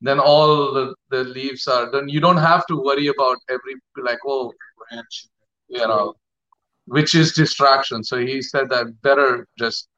then 0.00 0.18
all 0.18 0.74
the, 0.74 0.94
the 1.10 1.24
leaves 1.24 1.66
are 1.68 1.90
then 1.90 2.08
you 2.08 2.20
don't 2.20 2.36
have 2.36 2.66
to 2.66 2.76
worry 2.82 3.06
about 3.06 3.38
every 3.48 3.76
like 3.96 4.18
oh 4.26 4.52
branch, 4.78 5.28
you 5.68 5.86
know, 5.86 6.14
which 6.86 7.14
is 7.14 7.32
distraction. 7.32 8.04
So 8.04 8.18
he 8.18 8.42
said 8.42 8.68
that 8.70 9.00
better 9.02 9.46
just 9.58 9.88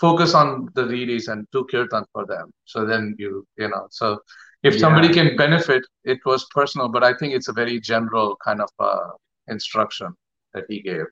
focus 0.00 0.34
on 0.34 0.68
the 0.74 0.86
readis 0.86 1.28
and 1.28 1.46
do 1.52 1.64
kirtan 1.70 2.04
for 2.12 2.26
them. 2.26 2.50
So 2.64 2.84
then 2.84 3.14
you 3.18 3.46
you 3.56 3.68
know 3.68 3.86
so 3.90 4.18
if 4.62 4.78
somebody 4.78 5.12
can 5.12 5.36
benefit, 5.36 5.84
it 6.04 6.18
was 6.24 6.46
personal, 6.50 6.88
but 6.88 7.04
I 7.04 7.14
think 7.14 7.34
it's 7.34 7.48
a 7.48 7.52
very 7.52 7.78
general 7.78 8.36
kind 8.44 8.60
of 8.60 8.68
uh, 8.78 9.10
instruction 9.48 10.14
that 10.54 10.64
he 10.68 10.80
gave. 10.82 11.04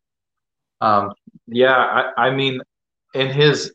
Um, 0.81 1.13
Yeah, 1.47 1.77
I, 1.77 2.27
I 2.27 2.31
mean, 2.31 2.61
in 3.15 3.29
his, 3.29 3.73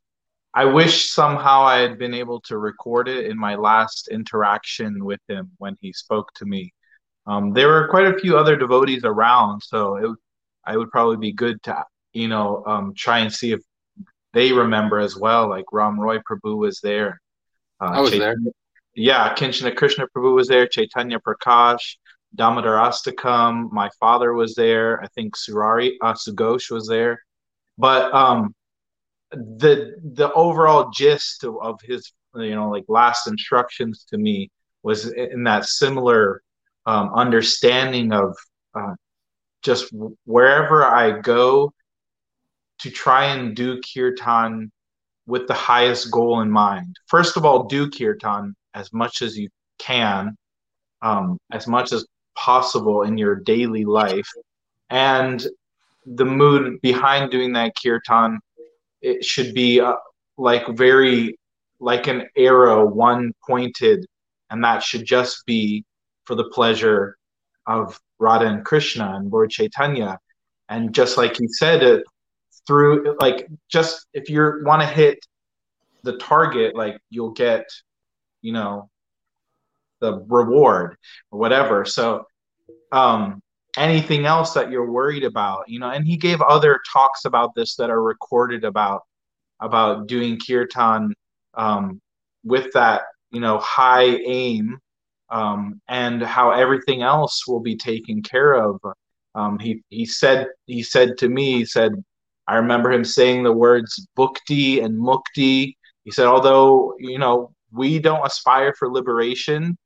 I 0.53 0.65
wish 0.65 1.11
somehow 1.11 1.61
I 1.61 1.79
had 1.79 1.97
been 1.97 2.13
able 2.13 2.41
to 2.41 2.57
record 2.57 3.07
it 3.07 3.25
in 3.25 3.37
my 3.37 3.55
last 3.55 4.09
interaction 4.09 5.05
with 5.05 5.21
him 5.27 5.51
when 5.57 5.77
he 5.81 5.93
spoke 5.93 6.33
to 6.35 6.45
me. 6.45 6.73
Um, 7.27 7.53
there 7.53 7.67
were 7.67 7.87
quite 7.89 8.07
a 8.07 8.17
few 8.17 8.37
other 8.37 8.55
devotees 8.55 9.03
around, 9.03 9.61
so 9.61 9.95
it, 9.97 10.17
I 10.65 10.77
would 10.77 10.89
probably 10.89 11.17
be 11.17 11.31
good 11.31 11.61
to, 11.63 11.83
you 12.13 12.27
know, 12.27 12.63
um, 12.65 12.93
try 12.95 13.19
and 13.19 13.31
see 13.31 13.51
if 13.51 13.61
they 14.33 14.51
remember 14.51 14.99
as 14.99 15.15
well. 15.15 15.47
Like 15.47 15.65
Ram 15.71 15.99
Roy 15.99 16.17
Prabhu 16.17 16.57
was 16.57 16.79
there. 16.81 17.21
Uh, 17.79 17.91
I 17.93 18.01
was 18.01 18.11
there. 18.11 18.35
Yeah, 18.95 19.33
Kinshana 19.35 19.75
Krishna 19.75 20.07
Prabhu 20.07 20.33
was 20.35 20.47
there. 20.47 20.67
Chaitanya 20.67 21.19
Prakash, 21.19 21.95
Damodar 22.35 22.77
Astakam. 22.77 23.71
My 23.71 23.89
father 23.99 24.33
was 24.33 24.55
there. 24.55 25.01
I 25.01 25.07
think 25.07 25.35
Surari 25.35 25.93
uh, 26.01 26.13
Sugosh 26.13 26.71
was 26.71 26.87
there. 26.87 27.21
But 27.77 28.13
um, 28.13 28.53
the 29.31 29.95
the 30.03 30.31
overall 30.33 30.89
gist 30.91 31.43
of, 31.43 31.55
of 31.61 31.79
his 31.81 32.11
you 32.35 32.55
know 32.55 32.69
like 32.69 32.85
last 32.87 33.27
instructions 33.27 34.05
to 34.09 34.17
me 34.17 34.49
was 34.83 35.11
in 35.11 35.43
that 35.43 35.65
similar 35.65 36.41
um, 36.85 37.13
understanding 37.13 38.11
of 38.11 38.35
uh, 38.75 38.93
just 39.61 39.93
wherever 40.25 40.85
I 40.85 41.19
go 41.19 41.73
to 42.79 42.89
try 42.89 43.25
and 43.25 43.55
do 43.55 43.81
kirtan 43.81 44.71
with 45.27 45.47
the 45.47 45.53
highest 45.53 46.11
goal 46.11 46.41
in 46.41 46.49
mind. 46.49 46.95
First 47.07 47.37
of 47.37 47.45
all, 47.45 47.65
do 47.65 47.89
kirtan 47.89 48.55
as 48.73 48.91
much 48.93 49.21
as 49.21 49.37
you 49.37 49.49
can, 49.77 50.35
um, 51.01 51.37
as 51.51 51.67
much 51.67 51.91
as 51.91 52.05
possible 52.35 53.03
in 53.03 53.17
your 53.17 53.35
daily 53.35 53.85
life, 53.85 54.29
and 54.89 55.45
the 56.05 56.25
mood 56.25 56.79
behind 56.81 57.29
doing 57.29 57.53
that 57.53 57.73
kirtan 57.81 58.39
it 59.01 59.23
should 59.23 59.53
be 59.53 59.79
uh, 59.79 59.95
like 60.37 60.67
very 60.69 61.37
like 61.79 62.07
an 62.07 62.27
arrow 62.35 62.85
one 62.85 63.31
pointed 63.47 64.05
and 64.49 64.63
that 64.63 64.83
should 64.83 65.05
just 65.05 65.45
be 65.45 65.83
for 66.25 66.35
the 66.35 66.49
pleasure 66.49 67.17
of 67.67 67.99
radha 68.19 68.45
and 68.45 68.65
krishna 68.65 69.15
and 69.15 69.31
lord 69.31 69.49
chaitanya. 69.49 70.17
And 70.67 70.93
just 70.93 71.17
like 71.17 71.35
he 71.35 71.47
said 71.47 71.81
it 71.81 72.03
through 72.67 73.17
like 73.19 73.47
just 73.69 74.05
if 74.13 74.29
you 74.29 74.61
want 74.63 74.81
to 74.81 74.87
hit 74.87 75.17
the 76.03 76.17
target 76.17 76.75
like 76.75 76.99
you'll 77.09 77.31
get 77.31 77.65
you 78.41 78.53
know 78.53 78.89
the 80.01 80.23
reward 80.27 80.97
or 81.31 81.39
whatever. 81.39 81.85
So 81.85 82.25
um 82.91 83.41
anything 83.77 84.25
else 84.25 84.53
that 84.53 84.71
you're 84.71 84.91
worried 84.91 85.23
about 85.23 85.63
you 85.67 85.79
know 85.79 85.91
and 85.91 86.07
he 86.07 86.17
gave 86.17 86.41
other 86.41 86.79
talks 86.91 87.25
about 87.25 87.53
this 87.53 87.75
that 87.75 87.91
are 87.91 88.01
recorded 88.01 88.63
about 88.63 89.03
about 89.59 90.07
doing 90.07 90.39
kirtan 90.39 91.13
um, 91.55 92.01
with 92.43 92.71
that 92.73 93.03
you 93.31 93.39
know 93.39 93.57
high 93.59 94.05
aim 94.25 94.77
um, 95.29 95.79
and 95.87 96.23
how 96.23 96.51
everything 96.51 97.01
else 97.03 97.47
will 97.47 97.59
be 97.59 97.75
taken 97.75 98.23
care 98.23 98.53
of. 98.53 98.79
Um, 99.35 99.59
he 99.59 99.83
he 99.89 100.05
said 100.05 100.47
he 100.65 100.81
said 100.83 101.17
to 101.19 101.29
me 101.29 101.59
he 101.59 101.65
said 101.65 101.91
i 102.47 102.55
remember 102.55 102.91
him 102.91 103.05
saying 103.05 103.43
the 103.43 103.53
words 103.53 104.07
bhukti 104.17 104.83
and 104.83 104.99
mukti. 104.99 105.75
He 106.03 106.11
said 106.11 106.25
although 106.25 106.95
you 106.99 107.19
know 107.19 107.53
we 107.71 107.99
don't 107.99 108.25
aspire 108.25 108.73
for 108.73 108.91
liberation 108.91 109.77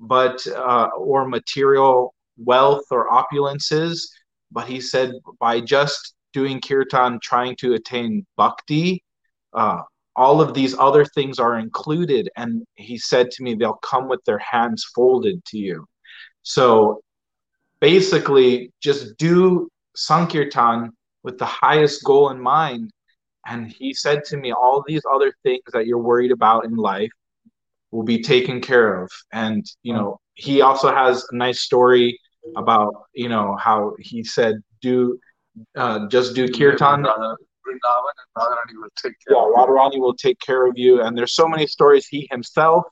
but 0.00 0.44
uh, 0.48 0.88
or 0.96 1.28
material 1.28 2.14
wealth 2.38 2.84
or 2.90 3.08
opulences 3.10 4.08
but 4.50 4.66
he 4.66 4.80
said 4.80 5.12
by 5.38 5.60
just 5.60 6.14
doing 6.32 6.60
kirtan 6.60 7.18
trying 7.22 7.54
to 7.56 7.74
attain 7.74 8.26
bhakti 8.36 9.02
uh, 9.52 9.82
all 10.16 10.40
of 10.40 10.54
these 10.54 10.76
other 10.78 11.04
things 11.04 11.38
are 11.38 11.58
included. 11.58 12.28
And 12.36 12.64
he 12.74 12.98
said 12.98 13.30
to 13.32 13.42
me 13.42 13.54
they'll 13.54 13.74
come 13.74 14.08
with 14.08 14.22
their 14.24 14.38
hands 14.38 14.84
folded 14.94 15.44
to 15.46 15.58
you. 15.58 15.86
So 16.42 17.00
basically 17.80 18.72
just 18.80 19.16
do 19.16 19.68
sankirtan 19.96 20.90
with 21.22 21.38
the 21.38 21.46
highest 21.46 22.04
goal 22.04 22.30
in 22.30 22.40
mind. 22.40 22.90
And 23.46 23.72
he 23.72 23.94
said 23.94 24.24
to 24.26 24.36
me 24.36 24.52
all 24.52 24.84
these 24.86 25.02
other 25.10 25.32
things 25.42 25.62
that 25.72 25.86
you're 25.86 25.98
worried 25.98 26.32
about 26.32 26.64
in 26.64 26.76
life 26.76 27.10
will 27.90 28.04
be 28.04 28.22
taken 28.22 28.60
care 28.60 29.02
of 29.02 29.10
and 29.32 29.66
you 29.82 29.92
know 29.92 30.18
he 30.34 30.62
also 30.62 30.92
has 30.92 31.26
a 31.30 31.36
nice 31.36 31.60
story 31.60 32.18
about 32.56 32.92
you 33.14 33.28
know 33.28 33.56
how 33.60 33.92
he 33.98 34.22
said 34.24 34.56
do 34.80 35.18
uh, 35.76 36.06
just 36.08 36.34
do 36.34 36.48
kirtan 36.48 37.04
Vrindavan, 37.70 38.12
and 38.18 38.42
Radharani 38.42 38.80
will 38.80 38.88
take 38.96 39.14
care. 39.26 39.36
Yeah, 39.36 39.42
of 39.42 39.48
you. 39.48 39.54
Radharani 39.56 40.00
will 40.00 40.14
take 40.14 40.40
care 40.40 40.66
of 40.66 40.76
you. 40.76 41.02
And 41.02 41.16
there's 41.16 41.34
so 41.34 41.46
many 41.46 41.66
stories 41.66 42.06
he 42.06 42.26
himself, 42.30 42.84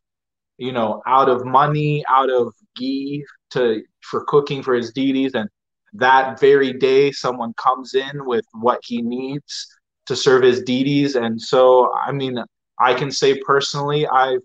you 0.59 0.73
know, 0.73 1.03
out 1.07 1.29
of 1.29 1.45
money, 1.45 2.05
out 2.09 2.31
of 2.31 2.53
ghee 2.77 3.25
to 3.51 3.83
for 4.03 4.25
cooking 4.25 4.63
for 4.63 4.75
his 4.75 4.93
deities, 4.93 5.35
and 5.35 5.49
that 5.95 6.39
very 6.41 6.73
day 6.73 7.11
someone 7.13 7.53
comes 7.55 7.95
in 7.95 8.25
with 8.27 8.45
what 8.53 8.81
he 8.85 9.03
needs 9.03 9.67
to 10.07 10.17
serve 10.17 10.43
his 10.43 10.63
deities. 10.63 11.17
And 11.17 11.41
so, 11.41 11.93
I 11.95 12.13
mean, 12.13 12.39
I 12.81 12.95
can 12.95 13.11
say 13.11 13.39
personally, 13.41 14.07
I've 14.07 14.41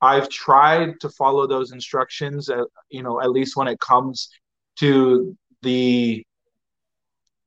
I've 0.00 0.28
tried 0.28 1.00
to 1.00 1.08
follow 1.08 1.46
those 1.46 1.72
instructions, 1.72 2.50
uh, 2.50 2.64
you 2.90 3.02
know, 3.02 3.20
at 3.20 3.30
least 3.30 3.56
when 3.56 3.68
it 3.68 3.80
comes 3.80 4.28
to 4.76 5.36
the 5.62 6.24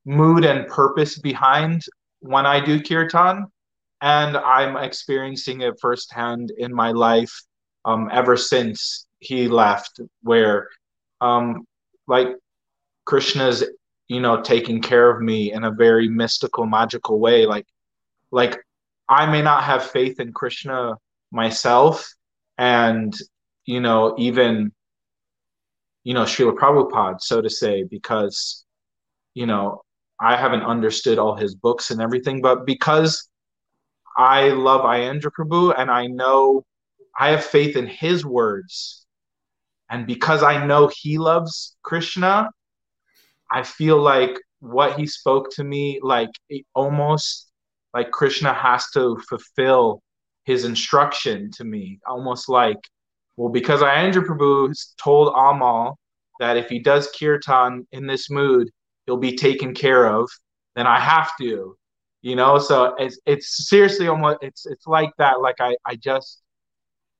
mood 0.05 0.45
and 0.45 0.67
purpose 0.67 1.19
behind 1.19 1.83
when 2.19 2.45
I 2.45 2.63
do 2.63 2.81
kirtan. 2.81 3.47
And 4.01 4.37
I'm 4.37 4.77
experiencing 4.77 5.61
it 5.61 5.79
firsthand 5.81 6.51
in 6.57 6.73
my 6.73 6.91
life 6.91 7.33
um, 7.83 8.09
ever 8.11 8.37
since 8.37 9.07
he 9.19 9.47
left, 9.47 9.99
where 10.21 10.69
um, 11.19 11.65
like 12.07 12.27
Krishna's, 13.05 13.63
you 14.07 14.19
know, 14.19 14.41
taking 14.41 14.81
care 14.81 15.09
of 15.09 15.21
me 15.21 15.51
in 15.51 15.63
a 15.63 15.71
very 15.71 16.07
mystical, 16.07 16.65
magical 16.65 17.19
way. 17.19 17.45
Like, 17.45 17.65
like 18.31 18.57
I 19.09 19.25
may 19.25 19.41
not 19.41 19.63
have 19.63 19.89
faith 19.89 20.19
in 20.19 20.31
Krishna 20.31 20.95
myself, 21.31 22.13
and 22.57 23.15
you 23.65 23.79
know, 23.79 24.15
even 24.17 24.71
you 26.03 26.13
know, 26.13 26.23
Srila 26.23 26.55
Prabhupada, 26.55 27.19
so 27.19 27.41
to 27.41 27.49
say, 27.49 27.84
because 27.84 28.65
you 29.34 29.45
know, 29.45 29.81
I 30.19 30.35
haven't 30.35 30.63
understood 30.63 31.19
all 31.19 31.35
his 31.35 31.55
books 31.55 31.91
and 31.91 32.01
everything, 32.01 32.41
but 32.41 32.65
because 32.65 33.29
I 34.17 34.49
love 34.49 34.81
Aindra 34.81 35.31
Prabhu 35.38 35.75
and 35.77 35.91
I 35.91 36.07
know 36.07 36.65
I 37.19 37.29
have 37.29 37.45
faith 37.45 37.75
in 37.75 37.88
his 37.88 38.25
words, 38.25 39.05
and 39.89 40.07
because 40.07 40.43
I 40.43 40.65
know 40.65 40.89
he 40.93 41.17
loves 41.17 41.75
Krishna, 41.84 42.49
I 43.51 43.63
feel 43.63 44.01
like 44.01 44.38
what 44.59 44.97
he 44.99 45.07
spoke 45.07 45.51
to 45.51 45.63
me, 45.63 45.99
like 46.01 46.29
almost 46.73 47.49
like 47.93 48.11
Krishna 48.11 48.53
has 48.53 48.89
to 48.91 49.17
fulfill 49.29 50.01
his 50.47 50.63
instruction 50.63 51.51
to 51.51 51.65
me, 51.65 51.99
almost 52.07 52.47
like, 52.47 52.79
well, 53.35 53.49
because 53.51 53.81
Aindra 53.81 54.25
Prabhu 54.25 54.73
told 54.97 55.33
Amal 55.35 55.99
that 56.39 56.55
if 56.55 56.69
he 56.69 56.79
does 56.79 57.11
kirtan 57.19 57.85
in 57.91 58.07
this 58.07 58.29
mood, 58.29 58.69
he'll 59.05 59.17
be 59.17 59.35
taken 59.35 59.75
care 59.75 60.07
of, 60.07 60.29
then 60.75 60.87
I 60.87 61.01
have 61.01 61.31
to, 61.41 61.75
you 62.21 62.35
know. 62.37 62.59
So 62.59 62.95
it's 62.97 63.19
it's 63.25 63.67
seriously 63.67 64.07
almost 64.07 64.37
it's 64.41 64.65
it's 64.65 64.87
like 64.87 65.11
that. 65.17 65.41
Like 65.41 65.59
I 65.59 65.75
I 65.85 65.97
just 65.97 66.41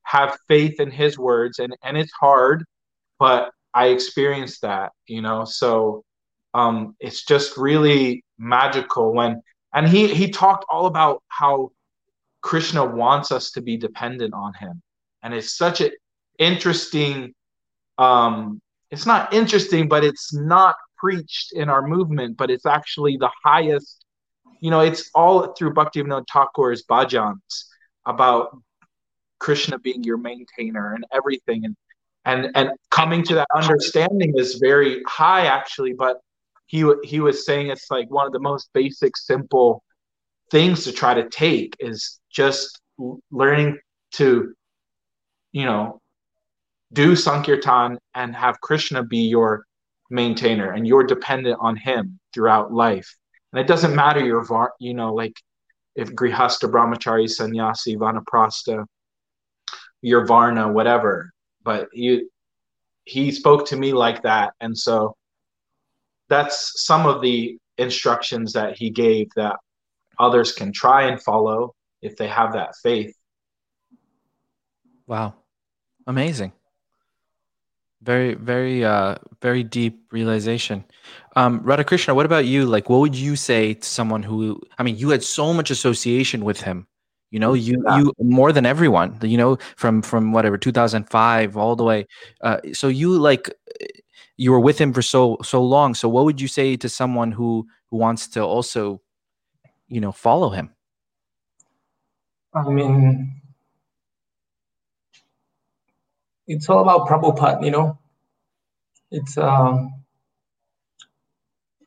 have 0.04 0.38
faith 0.48 0.80
in 0.80 0.90
his 0.90 1.18
words, 1.18 1.58
and 1.58 1.76
and 1.84 1.98
it's 1.98 2.12
hard, 2.18 2.64
but 3.18 3.50
I 3.74 3.88
experienced 3.88 4.62
that, 4.62 4.92
you 5.06 5.20
know. 5.20 5.44
So 5.44 6.02
um, 6.54 6.96
it's 6.98 7.26
just 7.26 7.58
really 7.58 8.24
magical 8.38 9.12
when 9.12 9.42
and 9.74 9.86
he 9.86 10.08
he 10.14 10.30
talked 10.30 10.64
all 10.70 10.86
about 10.86 11.22
how 11.28 11.72
Krishna 12.48 12.82
wants 12.82 13.30
us 13.30 13.50
to 13.50 13.60
be 13.60 13.76
dependent 13.76 14.32
on 14.32 14.54
him, 14.54 14.80
and 15.22 15.34
it's 15.34 15.54
such 15.54 15.82
an 15.82 15.90
interesting. 16.38 17.34
Um, 17.98 18.62
it's 18.90 19.04
not 19.04 19.34
interesting, 19.34 19.86
but 19.86 20.02
it's 20.02 20.32
not 20.32 20.76
preached 20.96 21.52
in 21.52 21.68
our 21.68 21.86
movement, 21.86 22.38
but 22.38 22.50
it's 22.50 22.64
actually 22.64 23.18
the 23.18 23.28
highest. 23.44 24.02
You 24.60 24.70
know, 24.70 24.80
it's 24.80 25.10
all 25.14 25.52
through 25.52 25.74
Bhaktivinoda 25.74 26.24
Thakur's 26.32 26.84
bhajans 26.86 27.64
about 28.06 28.56
Krishna 29.38 29.78
being 29.78 30.02
your 30.02 30.16
maintainer 30.16 30.94
and 30.94 31.04
everything, 31.12 31.66
and 31.66 31.76
and 32.24 32.50
and 32.54 32.70
coming 32.90 33.24
to 33.24 33.34
that 33.34 33.48
understanding 33.54 34.32
is 34.38 34.54
very 34.54 35.02
high 35.06 35.44
actually. 35.48 35.92
But 35.92 36.16
he 36.64 36.90
he 37.04 37.20
was 37.20 37.44
saying 37.44 37.66
it's 37.66 37.90
like 37.90 38.10
one 38.10 38.26
of 38.26 38.32
the 38.32 38.40
most 38.40 38.70
basic, 38.72 39.18
simple 39.18 39.82
things 40.50 40.84
to 40.84 40.92
try 40.92 41.14
to 41.14 41.28
take 41.28 41.76
is 41.80 42.20
just 42.30 42.80
learning 43.30 43.78
to, 44.12 44.54
you 45.52 45.64
know, 45.64 46.00
do 46.92 47.14
Sankirtan 47.14 47.98
and 48.14 48.34
have 48.34 48.60
Krishna 48.60 49.02
be 49.02 49.28
your 49.28 49.64
maintainer 50.10 50.72
and 50.72 50.86
you're 50.86 51.04
dependent 51.04 51.58
on 51.60 51.76
him 51.76 52.18
throughout 52.32 52.72
life. 52.72 53.14
And 53.52 53.60
it 53.60 53.66
doesn't 53.66 53.94
matter 53.94 54.24
your 54.24 54.44
var, 54.44 54.72
you 54.78 54.94
know, 54.94 55.14
like 55.14 55.34
if 55.94 56.14
grihasta, 56.14 56.70
brahmachari, 56.70 57.28
sannyasi, 57.28 57.96
vanaprastha, 57.96 58.86
your 60.00 60.24
varna, 60.26 60.70
whatever. 60.72 61.30
But 61.62 61.88
you 61.92 62.30
he 63.04 63.32
spoke 63.32 63.66
to 63.66 63.76
me 63.76 63.92
like 63.92 64.22
that, 64.22 64.52
and 64.60 64.76
so 64.76 65.16
that's 66.28 66.84
some 66.84 67.06
of 67.06 67.22
the 67.22 67.58
instructions 67.78 68.52
that 68.52 68.76
he 68.76 68.90
gave 68.90 69.28
that 69.34 69.56
others 70.18 70.52
can 70.52 70.72
try 70.72 71.02
and 71.04 71.22
follow 71.22 71.74
if 72.02 72.16
they 72.16 72.28
have 72.28 72.52
that 72.52 72.74
faith. 72.82 73.14
Wow. 75.06 75.34
Amazing. 76.06 76.52
Very, 78.02 78.34
very, 78.34 78.84
uh, 78.84 79.16
very 79.42 79.64
deep 79.64 80.04
realization. 80.12 80.84
Um, 81.34 81.60
Radhakrishna, 81.60 82.14
what 82.14 82.26
about 82.26 82.44
you? 82.46 82.64
Like, 82.64 82.88
what 82.88 83.00
would 83.00 83.16
you 83.16 83.34
say 83.34 83.74
to 83.74 83.86
someone 83.86 84.22
who, 84.22 84.60
I 84.78 84.82
mean, 84.82 84.96
you 84.96 85.08
had 85.10 85.24
so 85.24 85.52
much 85.52 85.70
association 85.70 86.44
with 86.44 86.60
him, 86.60 86.86
you 87.30 87.40
know, 87.40 87.54
you, 87.54 87.82
Yeah. 87.86 87.98
you 87.98 88.12
more 88.20 88.52
than 88.52 88.66
everyone, 88.66 89.18
you 89.22 89.36
know, 89.36 89.58
from, 89.76 90.02
from 90.02 90.32
whatever, 90.32 90.56
2005 90.56 91.56
all 91.56 91.74
the 91.74 91.84
way. 91.84 92.06
Uh, 92.40 92.58
so 92.72 92.88
you 92.88 93.18
like, 93.18 93.50
you 94.36 94.52
were 94.52 94.60
with 94.60 94.78
him 94.78 94.92
for 94.92 95.02
so, 95.02 95.36
so 95.42 95.62
long. 95.62 95.94
So 95.94 96.08
what 96.08 96.24
would 96.24 96.40
you 96.40 96.48
say 96.48 96.76
to 96.76 96.88
someone 96.88 97.32
who, 97.32 97.66
who 97.90 97.96
wants 97.96 98.28
to 98.28 98.42
also, 98.42 99.00
you 99.88 100.00
know, 100.00 100.12
follow 100.12 100.50
him? 100.50 100.74
I 102.54 102.68
mean, 102.68 103.40
it's 106.46 106.68
all 106.68 106.80
about 106.80 107.06
Prabhupada, 107.08 107.64
you 107.64 107.70
know. 107.70 107.98
It's 109.10 109.38
um, 109.38 109.92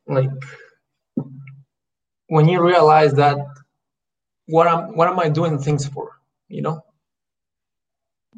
like 0.08 0.30
when 2.28 2.48
you 2.48 2.64
realize 2.64 3.14
that 3.14 3.38
what 4.48 4.68
am 4.68 4.96
what 4.96 5.08
am 5.08 5.20
I 5.20 5.30
doing 5.30 5.58
things 5.60 5.88
for, 5.88 6.20
you 6.48 6.62
know? 6.62 6.84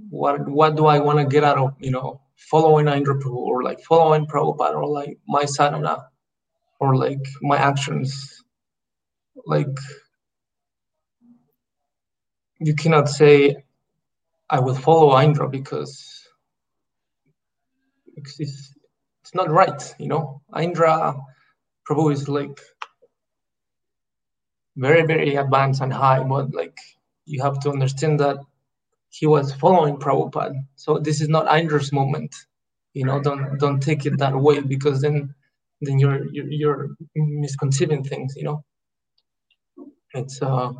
What 0.09 0.47
what 0.49 0.75
do 0.75 0.85
I 0.85 0.99
want 0.99 1.19
to 1.19 1.25
get 1.25 1.43
out 1.43 1.57
of 1.57 1.75
you 1.79 1.91
know 1.91 2.21
following 2.35 2.87
Indra 2.87 3.15
Prabhu 3.15 3.35
or 3.35 3.63
like 3.63 3.81
following 3.81 4.25
Prabhupada 4.25 4.75
or 4.75 4.87
like 4.87 5.17
my 5.27 5.45
sadhana 5.45 6.07
or 6.79 6.95
like 6.95 7.25
my 7.41 7.57
actions, 7.57 8.42
like 9.45 9.77
you 12.59 12.75
cannot 12.75 13.09
say 13.09 13.63
I 14.49 14.59
will 14.59 14.75
follow 14.75 15.19
Indra 15.19 15.49
because 15.49 16.27
it's, 18.15 18.39
it's, 18.39 19.33
not 19.33 19.49
right, 19.49 19.95
you 19.97 20.07
know. 20.07 20.41
Indra 20.55 21.15
Prabhu 21.89 22.13
is 22.13 22.29
like 22.29 22.59
very, 24.75 25.07
very 25.07 25.35
advanced 25.35 25.81
and 25.81 25.91
high, 25.91 26.23
but 26.23 26.53
like 26.53 26.77
you 27.25 27.41
have 27.41 27.59
to 27.61 27.71
understand 27.71 28.19
that 28.19 28.37
he 29.09 29.25
was 29.25 29.53
following 29.53 29.97
Prabhupada. 29.97 30.55
So 30.75 30.99
this 30.99 31.19
is 31.19 31.29
not 31.29 31.47
Indra's 31.57 31.91
moment, 31.91 32.35
you 32.93 33.05
know. 33.05 33.19
Don't 33.19 33.57
don't 33.57 33.79
take 33.79 34.05
it 34.05 34.19
that 34.19 34.35
way 34.35 34.59
because 34.59 35.01
then 35.01 35.33
then 35.81 35.97
you're 35.97 36.25
you're, 36.31 36.51
you're 36.51 36.89
misconceiving 37.15 38.03
things, 38.03 38.35
you 38.35 38.43
know. 38.43 38.63
It's 40.13 40.41
uh, 40.41 40.71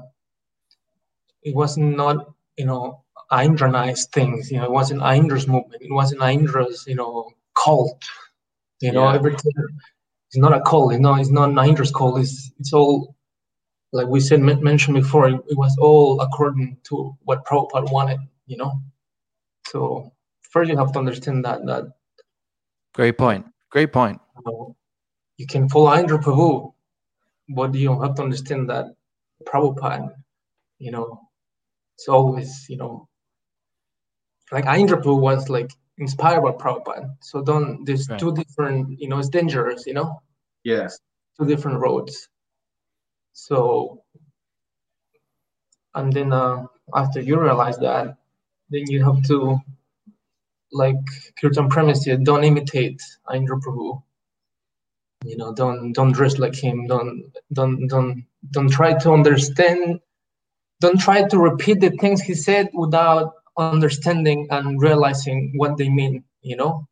it 1.44 1.56
was 1.56 1.78
not 1.78 2.34
you 2.58 2.66
know 2.66 3.00
Indranized 3.32 4.12
things. 4.12 4.52
You 4.52 4.58
know, 4.60 4.66
it 4.66 4.72
wasn't 4.72 5.02
Indra's 5.02 5.48
movement. 5.48 5.82
It 5.82 5.92
wasn't 5.92 6.22
Indra's 6.22 6.84
you 6.88 6.96
know 6.96 7.30
cult. 7.58 8.04
You 8.82 8.92
know, 8.92 9.10
Yeah. 9.10 9.16
everything. 9.16 9.52
It's 10.28 10.38
not 10.38 10.54
a 10.54 10.62
cult. 10.62 10.94
You 10.94 11.00
know, 11.00 11.16
it's 11.16 11.30
not 11.32 11.50
Indra's 11.68 11.92
cult. 11.92 12.20
It's 12.20 12.52
it's 12.60 12.74
all 12.74 13.16
like 13.92 14.08
we 14.08 14.20
said 14.20 14.40
men- 14.42 14.64
mentioned 14.64 14.96
before. 14.96 15.30
It, 15.30 15.36
it 15.48 15.58
was 15.58 15.76
all 15.80 16.22
according 16.22 16.78
to 16.90 17.16
what 17.24 17.46
Prabhupada 17.46 17.92
wanted. 17.92 18.20
You 18.46 18.58
know, 18.58 18.74
so 19.68 20.12
first 20.52 20.70
you 20.70 20.78
have 20.78 20.92
to 20.94 21.00
understand 21.00 21.44
that 21.46 21.66
that 21.66 21.86
Great 22.94 23.18
point. 23.18 23.46
Great 23.72 23.92
point. 23.92 24.22
you, 24.38 24.44
know, 24.46 24.76
you 25.38 25.48
can 25.48 25.68
follow 25.70 25.96
Indra 25.98 26.20
Prabhu, 26.20 26.74
but 27.50 27.74
you 27.74 28.00
have 28.02 28.14
to 28.16 28.22
understand 28.22 28.70
that 28.70 28.94
Prabhupada, 29.46 30.14
you 30.80 30.92
know, 30.92 31.22
it's 31.96 32.08
always, 32.08 32.68
you 32.70 32.78
know, 32.78 33.08
like 34.52 34.66
Indra 34.66 35.02
Prabhu 35.02 35.20
was 35.20 35.50
like 35.50 35.72
inspired 35.98 36.42
by 36.42 36.52
Prabhupada. 36.52 37.16
So 37.22 37.42
don't, 37.44 37.86
there's 37.86 38.10
Right. 38.10 38.20
two 38.20 38.34
different, 38.34 39.00
you 39.00 39.08
know, 39.10 39.20
it's 39.20 39.30
dangerous, 39.30 39.86
you 39.86 39.94
know, 39.94 40.22
Yes. 40.64 41.00
two 41.40 41.46
different 41.46 41.80
roads. 41.80 42.28
So, 43.34 44.04
and 45.96 46.12
then 46.14 46.34
uh, 46.34 46.66
after 46.94 47.22
you 47.22 47.40
realize 47.40 47.78
that, 47.80 48.18
then 48.70 48.84
you 48.90 49.04
have 49.04 49.24
to, 49.28 49.60
like 50.72 50.96
Kirtan 51.40 51.70
Premise 51.70 52.04
said, 52.06 52.24
don't 52.24 52.44
imitate 52.44 53.02
Indra 53.34 53.60
Prabhu. 53.60 54.02
You 55.24 55.38
know, 55.38 55.54
don't 55.54 55.94
don't 55.94 56.12
dress 56.12 56.38
like 56.38 56.56
him. 56.56 56.88
Don't 56.88 57.32
don't 57.52 57.88
don't 57.88 58.26
don't 58.52 58.70
try 58.70 58.94
to 59.00 59.12
understand. 59.12 60.00
Don't 60.82 61.00
try 61.00 61.28
to 61.28 61.38
repeat 61.40 61.80
the 61.80 61.92
things 61.92 62.22
he 62.22 62.34
said 62.34 62.70
without 62.74 63.34
understanding 63.58 64.48
and 64.52 64.82
realizing 64.82 65.54
what 65.56 65.78
they 65.78 65.90
mean. 65.90 66.24
You 66.42 66.58
know, 66.58 66.88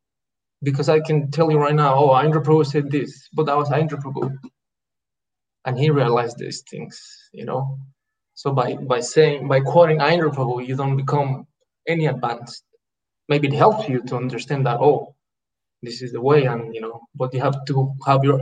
because 0.64 0.90
I 0.90 1.00
can 1.00 1.32
tell 1.32 1.52
you 1.52 1.58
right 1.58 1.76
now, 1.76 1.96
oh, 1.96 2.10
Prabhu 2.10 2.66
said 2.66 2.90
this, 2.90 3.28
but 3.34 3.46
that 3.48 3.58
was 3.58 3.70
Prabhu, 3.70 4.38
and 5.66 5.78
he 5.78 5.90
realized 5.90 6.38
these 6.38 6.64
things. 6.70 7.30
You 7.34 7.46
know, 7.46 7.80
so 8.34 8.54
by 8.54 8.76
by 8.76 9.02
saying 9.02 9.48
by 9.48 9.60
quoting 9.60 10.00
Prabhu, 10.00 10.66
you 10.66 10.76
don't 10.76 10.98
become 10.98 11.48
any 11.88 12.06
advanced. 12.06 12.64
Maybe 13.28 13.48
it 13.48 13.54
helps 13.54 13.90
you 13.90 14.02
to 14.04 14.16
understand 14.16 14.66
that 14.66 14.80
oh, 14.80 15.16
this 15.82 16.02
is 16.02 16.12
the 16.12 16.22
way, 16.22 16.46
and 16.46 16.74
you 16.76 16.82
know, 16.82 17.02
but 17.16 17.34
you 17.34 17.42
have 17.42 17.66
to 17.66 17.94
have 18.06 18.24
your 18.24 18.40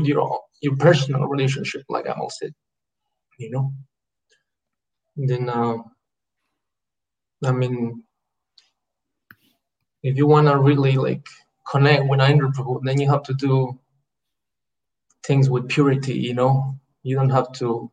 your 0.00 0.40
your 0.62 0.76
personal 0.76 1.26
relationship, 1.26 1.82
like 1.88 2.06
Amal 2.06 2.30
said. 2.30 2.52
You 3.38 3.50
know. 3.50 3.72
Then, 5.16 5.48
uh, 5.48 5.78
I 7.44 7.52
mean, 7.52 8.04
if 10.02 10.16
you 10.16 10.26
want 10.26 10.48
to 10.48 10.58
really 10.58 10.96
like 10.96 11.26
connect 11.70 12.08
with 12.08 12.20
Indra 12.20 12.50
Prabhu, 12.50 12.80
then 12.84 13.00
you 13.00 13.10
have 13.10 13.24
to 13.24 13.34
do 13.34 13.78
things 15.24 15.50
with 15.50 15.68
purity. 15.68 16.14
You 16.14 16.34
know, 16.34 16.78
you 17.02 17.16
don't 17.16 17.30
have 17.30 17.52
to 17.54 17.90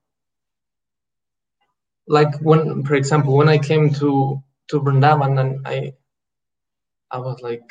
like 2.07 2.39
when, 2.41 2.83
for 2.85 2.95
example, 2.95 3.35
when 3.37 3.49
I 3.49 3.57
came 3.57 3.93
to 3.95 4.43
to 4.69 4.81
Vrindavan 4.81 5.39
and 5.39 5.67
I 5.67 5.93
I 7.11 7.19
was 7.19 7.41
like, 7.41 7.63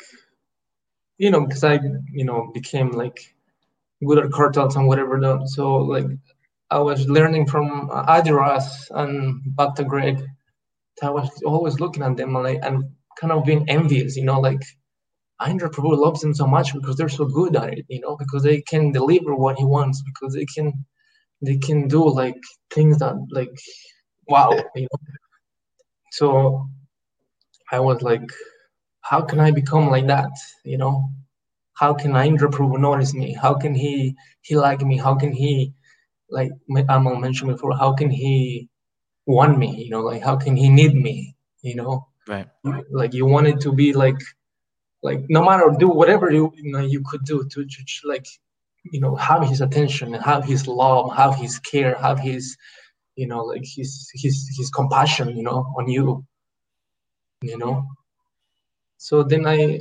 you 1.17 1.31
know, 1.31 1.45
because 1.45 1.63
I 1.63 1.79
you 2.11 2.25
know 2.25 2.51
became 2.53 2.91
like 2.91 3.35
good 4.05 4.19
at 4.19 4.31
kartals 4.31 4.75
and 4.75 4.87
whatever. 4.87 5.19
So 5.45 5.75
like 5.77 6.07
I 6.71 6.79
was 6.79 7.07
learning 7.09 7.47
from 7.47 7.89
Adiras 7.89 8.67
and 8.91 9.41
Bhakta 9.55 9.83
Greg. 9.83 10.23
I 11.03 11.09
was 11.11 11.29
always 11.43 11.79
looking 11.79 12.03
at 12.03 12.17
them 12.17 12.35
and 12.35 12.43
like 12.43 12.59
and 12.63 12.83
kind 13.19 13.33
of 13.33 13.45
being 13.45 13.69
envious, 13.69 14.15
you 14.17 14.25
know, 14.25 14.39
like 14.39 14.61
Aindra 15.41 15.69
Prabhu 15.71 15.97
loves 15.97 16.21
them 16.21 16.33
so 16.33 16.47
much 16.47 16.73
because 16.73 16.95
they're 16.97 17.09
so 17.09 17.25
good 17.25 17.55
at 17.55 17.73
it, 17.77 17.85
you 17.89 18.01
know, 18.01 18.15
because 18.17 18.43
they 18.43 18.61
can 18.61 18.91
deliver 18.91 19.35
what 19.35 19.57
he 19.59 19.65
wants, 19.65 20.01
because 20.03 20.33
they 20.33 20.45
can 20.45 20.85
they 21.41 21.57
can 21.57 21.87
do 21.87 22.09
like 22.09 22.41
things 22.71 22.99
that 22.99 23.15
like 23.31 23.55
wow, 24.27 24.51
you 24.75 24.83
know. 24.83 24.99
So 26.11 26.67
I 27.71 27.79
was 27.79 28.01
like, 28.01 28.29
how 29.09 29.21
can 29.21 29.39
I 29.39 29.51
become 29.51 29.89
like 29.89 30.07
that? 30.07 30.31
You 30.65 30.77
know, 30.77 31.09
how 31.73 31.93
can 31.93 32.11
Aindra 32.11 32.49
Prabhu 32.51 32.79
notice 32.79 33.13
me? 33.13 33.33
How 33.33 33.53
can 33.53 33.73
he 33.73 34.15
he 34.41 34.55
like 34.55 34.81
me? 34.81 34.97
How 34.97 35.15
can 35.15 35.31
he 35.31 35.73
like 36.29 36.51
Amal 36.89 37.15
mentioned 37.15 37.51
before? 37.51 37.75
How 37.77 37.93
can 37.93 38.09
he 38.09 38.69
want 39.25 39.57
me? 39.57 39.69
You 39.83 39.89
know, 39.91 40.01
like 40.01 40.21
how 40.21 40.35
can 40.35 40.55
he 40.57 40.69
need 40.69 40.93
me? 40.95 41.35
You 41.61 41.75
know, 41.75 42.07
right? 42.27 42.47
Like 42.91 43.13
you 43.13 43.25
wanted 43.25 43.61
to 43.61 43.71
be 43.71 43.93
like 43.93 44.19
like 45.03 45.21
no 45.29 45.43
matter 45.43 45.71
do 45.79 45.87
whatever 45.87 46.31
you 46.31 46.51
you 46.55 46.71
know 46.71 46.79
you 46.79 47.01
could 47.09 47.23
do 47.23 47.43
to, 47.51 47.65
to 47.65 48.07
like 48.07 48.25
you 48.91 48.99
know 48.99 49.15
have 49.15 49.47
his 49.47 49.61
attention, 49.61 50.13
and 50.15 50.23
have 50.23 50.43
his 50.43 50.67
love, 50.67 51.15
have 51.15 51.35
his 51.35 51.59
care, 51.59 51.95
have 51.95 52.19
his 52.19 52.57
you 53.15 53.27
know 53.27 53.43
like 53.43 53.63
his 53.63 54.11
his 54.13 54.35
his 54.57 54.69
compassion 54.69 55.29
you 55.37 55.43
know 55.43 55.59
on 55.77 55.87
you 55.87 56.25
you 57.41 57.57
know 57.57 57.87
so 58.97 59.23
then 59.23 59.45
i 59.45 59.79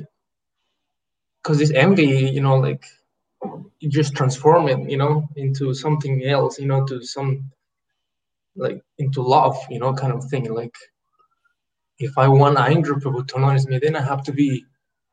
because 1.43 1.59
this 1.59 1.73
envy 1.73 2.31
you 2.37 2.41
know 2.41 2.57
like 2.57 2.85
you 3.81 3.89
just 3.91 4.15
transform 4.15 4.69
it 4.69 4.91
you 4.91 4.97
know 4.97 5.29
into 5.37 5.75
something 5.75 6.25
else 6.25 6.59
you 6.59 6.67
know 6.67 6.85
to 6.87 7.03
some 7.03 7.51
like 8.57 8.81
into 8.99 9.23
love 9.23 9.57
you 9.71 9.79
know 9.79 9.93
kind 9.95 10.13
of 10.13 10.25
thing 10.25 10.53
like 10.53 10.75
if 11.99 12.17
i 12.19 12.29
want 12.29 12.59
Aindra 12.59 13.01
Prabhu 13.01 13.27
to 13.29 13.41
notice 13.41 13.67
me 13.67 13.79
then 13.79 13.97
i 13.97 14.03
have 14.03 14.23
to 14.25 14.33
be 14.33 14.65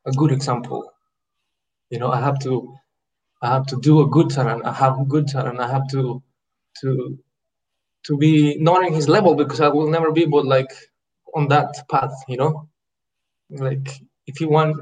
a 0.06 0.12
good 0.12 0.32
example 0.32 0.90
you 1.90 1.98
know 1.98 2.10
i 2.10 2.20
have 2.20 2.38
to 2.40 2.74
i 3.42 3.48
have 3.48 3.66
to 3.66 3.80
do 3.80 4.00
a 4.00 4.06
good 4.08 4.28
taran 4.28 4.64
i 4.64 4.72
have 4.72 4.98
a 5.00 5.04
good 5.04 5.26
taran 5.26 5.60
i 5.60 5.68
have 5.68 5.88
to 5.88 6.22
to 6.80 7.18
to 8.04 8.16
be 8.16 8.56
not 8.58 8.84
in 8.86 8.92
his 8.92 9.08
level 9.08 9.34
because 9.34 9.60
I 9.60 9.68
will 9.68 9.88
never 9.88 10.12
be 10.12 10.26
but 10.26 10.46
like 10.46 10.70
on 11.34 11.48
that 11.48 11.74
path, 11.90 12.14
you 12.28 12.36
know. 12.36 12.68
Like 13.60 13.88
if 14.26 14.40
you 14.40 14.48
want, 14.48 14.76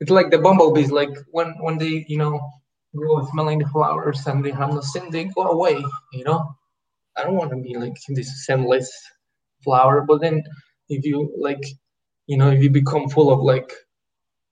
it's 0.00 0.10
like 0.10 0.30
the 0.30 0.38
bumblebees. 0.38 0.90
Like 0.90 1.10
when 1.30 1.54
when 1.60 1.78
they 1.78 2.04
you 2.08 2.18
know 2.18 2.40
go 2.96 3.26
smelling 3.30 3.58
the 3.58 3.68
flowers 3.68 4.26
and 4.26 4.44
they 4.44 4.50
have 4.50 4.70
no 4.70 4.80
scent, 4.80 5.12
they 5.12 5.24
go 5.24 5.50
away. 5.50 5.82
You 6.12 6.24
know, 6.24 6.54
I 7.16 7.24
don't 7.24 7.36
want 7.36 7.50
to 7.50 7.56
be 7.56 7.76
like 7.76 7.96
this 8.08 8.46
scentless 8.46 8.90
flower. 9.62 10.02
But 10.02 10.20
then 10.20 10.42
if 10.88 11.04
you 11.04 11.32
like, 11.38 11.64
you 12.26 12.36
know, 12.36 12.50
if 12.50 12.62
you 12.62 12.70
become 12.70 13.08
full 13.08 13.30
of 13.32 13.40
like, 13.40 13.72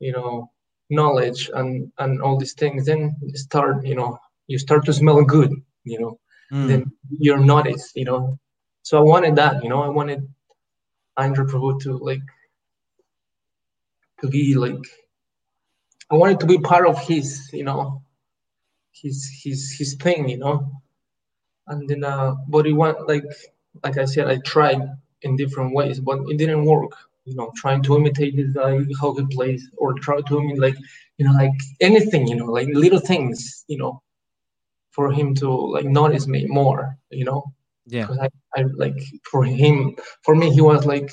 you 0.01 0.13
know, 0.13 0.51
knowledge 0.91 1.51
and 1.55 1.91
and 1.99 2.23
all 2.23 2.37
these 2.39 2.55
things, 2.55 2.87
then 2.87 3.17
you 3.23 3.37
start 3.37 3.85
you 3.87 3.95
know 3.95 4.19
you 4.47 4.59
start 4.59 4.85
to 4.87 4.93
smell 4.93 5.23
good. 5.25 5.53
You 5.85 6.01
know 6.01 6.21
mm. 6.53 6.69
then 6.69 6.93
you're 7.19 7.39
noticed, 7.39 7.97
you 7.97 8.05
know. 8.05 8.39
So 8.83 8.99
I 8.99 9.01
wanted 9.01 9.37
that, 9.37 9.63
you 9.63 9.69
know, 9.69 9.83
I 9.83 9.89
wanted 9.89 10.29
Aindra 11.19 11.49
Prabhu 11.49 11.81
to 11.83 11.97
like 11.99 12.23
to 14.21 14.29
be 14.29 14.55
like 14.55 14.85
I 16.11 16.15
wanted 16.15 16.41
to 16.41 16.47
be 16.47 16.59
part 16.59 16.87
of 16.87 17.01
his, 17.01 17.51
you 17.53 17.65
know, 17.65 18.03
his 18.93 19.29
his 19.43 19.75
his 19.79 19.95
thing, 19.95 20.29
you 20.29 20.39
know. 20.39 20.71
And 21.67 21.89
then 21.89 22.05
uh 22.05 22.35
but 22.49 22.67
it 22.67 22.73
went 22.73 23.07
like 23.09 23.25
like 23.83 23.99
I 23.99 24.05
said, 24.05 24.29
I 24.29 24.37
tried 24.39 24.81
in 25.23 25.37
different 25.37 25.75
ways, 25.75 26.01
but 26.01 26.21
it 26.29 26.39
didn't 26.39 26.65
work. 26.65 26.93
You 27.25 27.35
know, 27.35 27.53
trying 27.57 27.83
to 27.85 27.97
imitate 27.97 28.37
this 28.37 28.53
guy 28.53 28.79
how 29.01 29.13
he 29.15 29.27
plays, 29.27 29.69
or 29.77 29.95
try 29.95 30.21
to 30.21 30.39
imitate 30.39 30.61
like 30.61 30.77
you 31.19 31.27
know, 31.27 31.33
like 31.33 31.59
anything, 31.81 32.27
you 32.29 32.37
know, 32.37 32.47
like 32.47 32.69
little 32.69 33.01
things, 33.01 33.65
you 33.69 33.79
know, 33.79 34.03
for 34.91 35.13
him 35.13 35.35
to 35.37 35.51
like 35.51 35.87
notice 35.87 36.27
me 36.27 36.47
more, 36.47 36.97
you 37.11 37.25
know. 37.25 37.53
Yeah. 37.87 38.09
I, 38.21 38.29
I 38.57 38.65
like 38.75 38.99
for 39.31 39.45
him, 39.45 39.97
for 40.23 40.35
me, 40.35 40.51
he 40.51 40.61
was 40.61 40.85
like, 40.85 41.11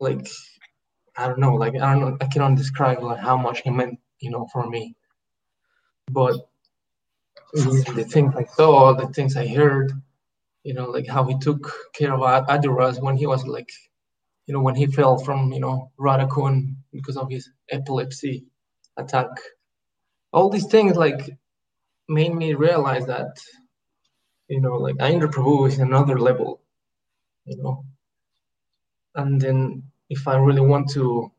like, 0.00 0.28
I 1.16 1.26
don't 1.28 1.38
know, 1.38 1.54
like 1.54 1.74
I 1.74 1.92
don't 1.92 2.00
know, 2.00 2.16
I 2.20 2.26
cannot 2.26 2.56
describe 2.56 3.02
like 3.02 3.18
how 3.18 3.36
much 3.36 3.60
he 3.62 3.70
meant, 3.70 3.98
you 4.20 4.30
know, 4.30 4.46
for 4.52 4.68
me. 4.68 4.96
But 6.10 6.36
the 7.54 8.06
things 8.10 8.34
I 8.36 8.44
saw, 8.44 8.94
the 8.94 9.08
things 9.08 9.36
I 9.36 9.46
heard, 9.46 9.92
you 10.64 10.74
know, 10.74 10.86
like 10.86 11.06
how 11.06 11.24
he 11.24 11.38
took 11.38 11.70
care 11.94 12.14
of 12.14 12.20
Adiras 12.20 13.00
when 13.00 13.16
he 13.16 13.26
was 13.26 13.46
like, 13.46 13.68
you 14.46 14.54
know, 14.54 14.60
when 14.60 14.74
he 14.74 14.86
fell 14.86 15.18
from, 15.18 15.52
you 15.52 15.60
know, 15.60 15.90
Radhakund 15.98 16.74
because 16.92 17.16
of 17.16 17.30
his 17.30 17.50
epilepsy 17.70 18.44
attack. 18.96 19.28
All 20.32 20.48
these 20.48 20.66
things, 20.66 20.96
like 20.96 21.28
made 22.08 22.34
me 22.34 22.54
realize 22.54 23.06
that 23.06 23.36
you 24.48 24.60
know 24.60 24.74
like 24.74 24.96
Aindra 24.96 25.30
Prabhu 25.30 25.68
is 25.68 25.78
another 25.78 26.18
level 26.18 26.60
you 27.46 27.56
know 27.62 27.84
and 29.14 29.40
then 29.40 29.82
if 30.14 30.28
I 30.28 30.36
really 30.36 30.66
want 30.72 30.90
to 30.96 31.30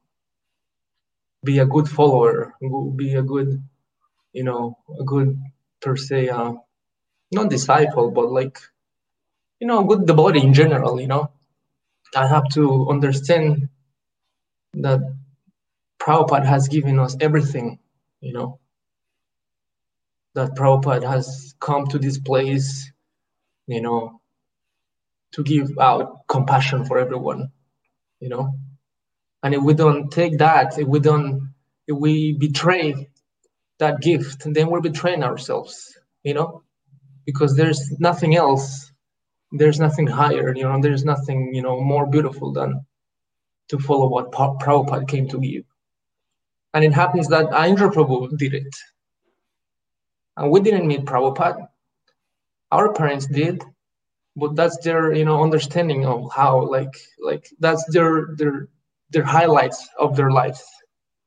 be 1.43 1.59
a 1.59 1.65
good 1.65 1.87
follower 1.97 2.53
be 2.95 3.15
a 3.15 3.23
good 3.33 3.49
you 4.33 4.43
know 4.43 4.77
a 4.99 5.03
good 5.03 5.29
per 5.81 5.95
se 5.95 6.29
uh, 6.29 6.53
not 7.31 7.49
disciple 7.49 8.11
but 8.11 8.31
like 8.31 8.57
you 9.59 9.67
know 9.67 9.83
good 9.83 10.05
devotee 10.05 10.43
in 10.47 10.53
general 10.53 10.99
you 11.01 11.07
know 11.07 11.29
I 12.15 12.27
have 12.27 12.47
to 12.57 12.87
understand 12.89 13.69
that 14.85 15.01
Prabhupada 15.99 16.45
has 16.45 16.67
given 16.67 16.99
us 16.99 17.15
everything 17.19 17.79
you 18.21 18.33
know 18.33 18.59
that 20.33 20.55
Prabhupada 20.55 21.07
has 21.07 21.55
come 21.59 21.87
to 21.87 21.99
this 21.99 22.17
place, 22.17 22.91
you 23.67 23.81
know, 23.81 24.19
to 25.33 25.43
give 25.43 25.77
out 25.79 26.27
compassion 26.27 26.85
for 26.85 26.97
everyone, 26.97 27.51
you 28.19 28.29
know. 28.29 28.53
And 29.43 29.53
if 29.53 29.61
we 29.61 29.73
don't 29.73 30.09
take 30.09 30.37
that, 30.39 30.79
if 30.79 30.87
we 30.87 30.99
don't, 30.99 31.53
if 31.87 31.97
we 31.97 32.33
betray 32.33 33.09
that 33.79 34.01
gift, 34.01 34.43
then 34.45 34.69
we're 34.69 34.81
betraying 34.81 35.23
ourselves, 35.23 35.97
you 36.23 36.33
know, 36.33 36.63
because 37.25 37.55
there's 37.55 37.91
nothing 37.99 38.35
else, 38.35 38.91
there's 39.51 39.79
nothing 39.79 40.07
higher, 40.07 40.55
you 40.55 40.63
know, 40.63 40.81
there's 40.81 41.03
nothing, 41.03 41.53
you 41.53 41.61
know, 41.61 41.81
more 41.81 42.07
beautiful 42.07 42.53
than 42.53 42.85
to 43.67 43.77
follow 43.79 44.07
what 44.07 44.31
Prabhupada 44.31 45.07
came 45.07 45.27
to 45.29 45.39
give. 45.39 45.65
And 46.73 46.83
it 46.83 46.93
happens 46.93 47.27
that 47.27 47.49
Aindra 47.49 47.93
Prabhu 47.93 48.37
did 48.37 48.53
it 48.53 48.75
and 50.37 50.51
we 50.51 50.59
didn't 50.61 50.87
meet 50.87 51.05
Prabhupada. 51.05 51.67
our 52.71 52.93
parents 52.93 53.27
did 53.27 53.63
but 54.35 54.55
that's 54.55 54.77
their 54.83 55.13
you 55.13 55.25
know 55.25 55.43
understanding 55.43 56.05
of 56.05 56.31
how 56.33 56.67
like 56.67 56.93
like 57.19 57.47
that's 57.59 57.83
their 57.91 58.29
their 58.37 58.67
their 59.13 59.23
highlights 59.23 59.87
of 59.99 60.15
their 60.15 60.31
lives 60.31 60.63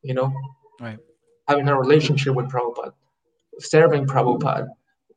you 0.03 0.15
know? 0.15 0.33
Right. 0.81 0.99
Having 1.49 1.69
a 1.69 1.79
relationship 1.79 2.35
with 2.35 2.51
Prabhupada 2.51 2.93
serving 3.59 4.07
Prabhupada 4.07 4.69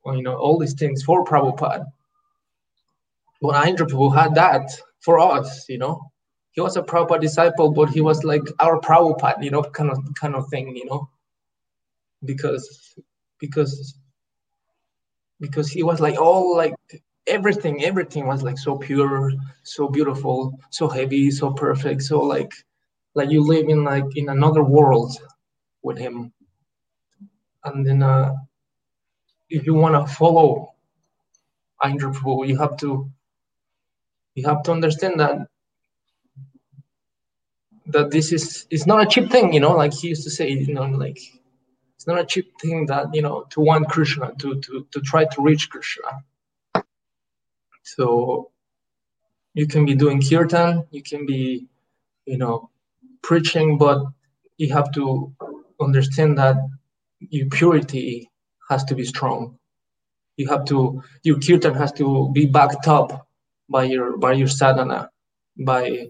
you 0.06 0.24
know 0.24 0.36
all 0.36 0.58
these 0.58 0.74
things 0.74 1.04
for 1.04 1.24
Prabhupada. 1.24 1.86
But 3.42 3.56
Aindra 3.64 3.88
Prabhu 3.88 4.16
had 4.16 4.36
that 4.36 4.70
for 5.02 5.20
us 5.20 5.68
you 5.70 5.78
know? 5.78 6.12
He 6.52 6.62
was 6.62 6.78
a 6.78 6.82
Prabhupada 6.82 7.22
disciple 7.22 7.72
but 7.72 7.90
he 7.90 8.02
was 8.02 8.24
like 8.24 8.44
our 8.60 8.80
Prabhupada 8.80 9.44
you 9.44 9.52
know 9.52 9.64
kind 9.64 9.92
of 9.92 10.00
kind 10.20 10.36
of 10.36 10.48
thing 10.50 10.76
you 10.76 10.86
know? 10.86 11.10
Because 12.24 12.96
because 13.40 13.96
because 15.40 15.70
he 15.70 15.84
was 15.84 16.00
like 16.00 16.20
all 16.20 16.56
like 16.56 16.76
everything 17.30 17.84
everything 17.84 18.28
was 18.28 18.44
like 18.44 18.58
so 18.58 18.78
pure 18.78 19.32
so 19.64 19.88
beautiful 19.88 20.58
so 20.70 20.88
heavy 20.88 21.32
so 21.32 21.52
perfect 21.52 22.02
so 22.02 22.20
like 22.22 22.52
like 23.16 23.30
you 23.30 23.42
live 23.44 23.68
in 23.70 23.84
like 23.84 24.06
in 24.16 24.30
another 24.30 24.64
world 24.64 25.12
with 25.82 25.98
him. 25.98 26.32
And 27.64 27.86
then 27.86 28.04
uh 28.04 28.36
if 29.50 29.66
you 29.66 29.74
want 29.74 29.96
to 29.96 30.14
follow 30.14 30.74
Prabhu, 31.82 32.48
you 32.48 32.58
have 32.58 32.78
to 32.78 33.10
you 34.36 34.46
have 34.48 34.64
to 34.64 34.72
understand 34.72 35.20
that 35.20 35.48
that 37.88 38.12
this 38.12 38.32
is 38.32 38.68
it's 38.70 38.86
not 38.86 39.02
a 39.02 39.06
cheap 39.08 39.32
thing 39.32 39.52
you 39.54 39.60
know 39.60 39.76
like 39.76 39.94
he 39.94 40.10
used 40.10 40.24
to 40.24 40.30
say 40.30 40.50
you 40.50 40.74
know 40.74 40.84
like 40.84 41.18
it's 41.96 42.06
not 42.06 42.20
a 42.20 42.26
cheap 42.26 42.52
thing 42.62 42.86
that 42.86 43.08
you 43.14 43.22
know 43.22 43.46
to 43.50 43.62
want 43.62 43.90
krishna 43.90 44.32
to 44.38 44.60
to 44.62 44.86
to 44.92 45.02
try 45.02 45.26
to 45.26 45.42
reach 45.42 45.70
krishna 45.70 46.24
so 47.84 48.52
you 49.54 49.68
can 49.68 49.86
be 49.86 49.96
doing 49.96 50.22
kirtan 50.22 50.86
you 50.92 51.02
can 51.04 51.26
be 51.26 51.68
you 52.26 52.38
know 52.38 52.70
preaching 53.22 53.78
but 53.78 54.00
you 54.58 54.72
have 54.74 54.92
to 54.92 55.34
understand 55.82 56.38
that 56.38 56.56
your 57.20 57.48
purity 57.50 58.30
has 58.70 58.84
to 58.84 58.96
be 58.96 59.04
strong 59.04 59.58
you 60.38 60.48
have 60.48 60.66
to 60.66 61.02
your 61.24 61.40
kirtan 61.40 61.74
has 61.74 61.92
to 61.92 62.30
be 62.34 62.46
backed 62.46 62.88
up 62.88 63.28
by 63.70 63.84
your 63.84 64.18
by 64.18 64.34
your 64.34 64.48
sadhana 64.48 65.10
by 65.60 66.08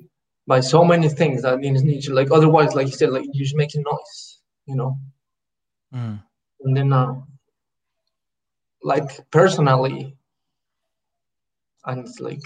by 0.48 0.60
so 0.60 0.84
many 0.84 1.10
things 1.10 1.41
that 1.44 1.60
means 1.60 1.84
need 1.84 2.02
to 2.02 2.14
like 2.14 2.32
otherwise 2.32 2.76
like 2.76 2.88
you 2.88 2.94
said 2.94 3.10
like 3.12 3.26
you're 3.34 3.44
just 3.46 3.56
making 3.56 3.84
noise 3.84 4.41
you 4.66 4.76
know 4.76 4.98
Mm. 5.91 6.22
and 6.62 6.78
then 6.78 6.94
uh, 6.94 7.16
like 8.84 9.10
personally 9.32 10.16
and 11.85 12.06
it's 12.06 12.19
like 12.19 12.41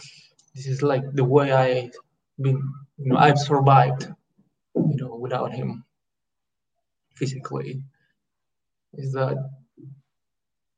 this 0.56 0.68
is 0.68 0.82
like 0.82 1.04
the 1.14 1.24
way 1.24 1.52
i 1.54 1.90
been 2.42 2.62
you 2.98 3.12
know 3.12 3.18
i've 3.18 3.38
survived 3.38 4.08
you 4.76 4.96
know 4.96 5.16
without 5.16 5.52
him 5.54 5.84
physically. 7.16 7.82
Is 8.96 9.14
that 9.14 9.38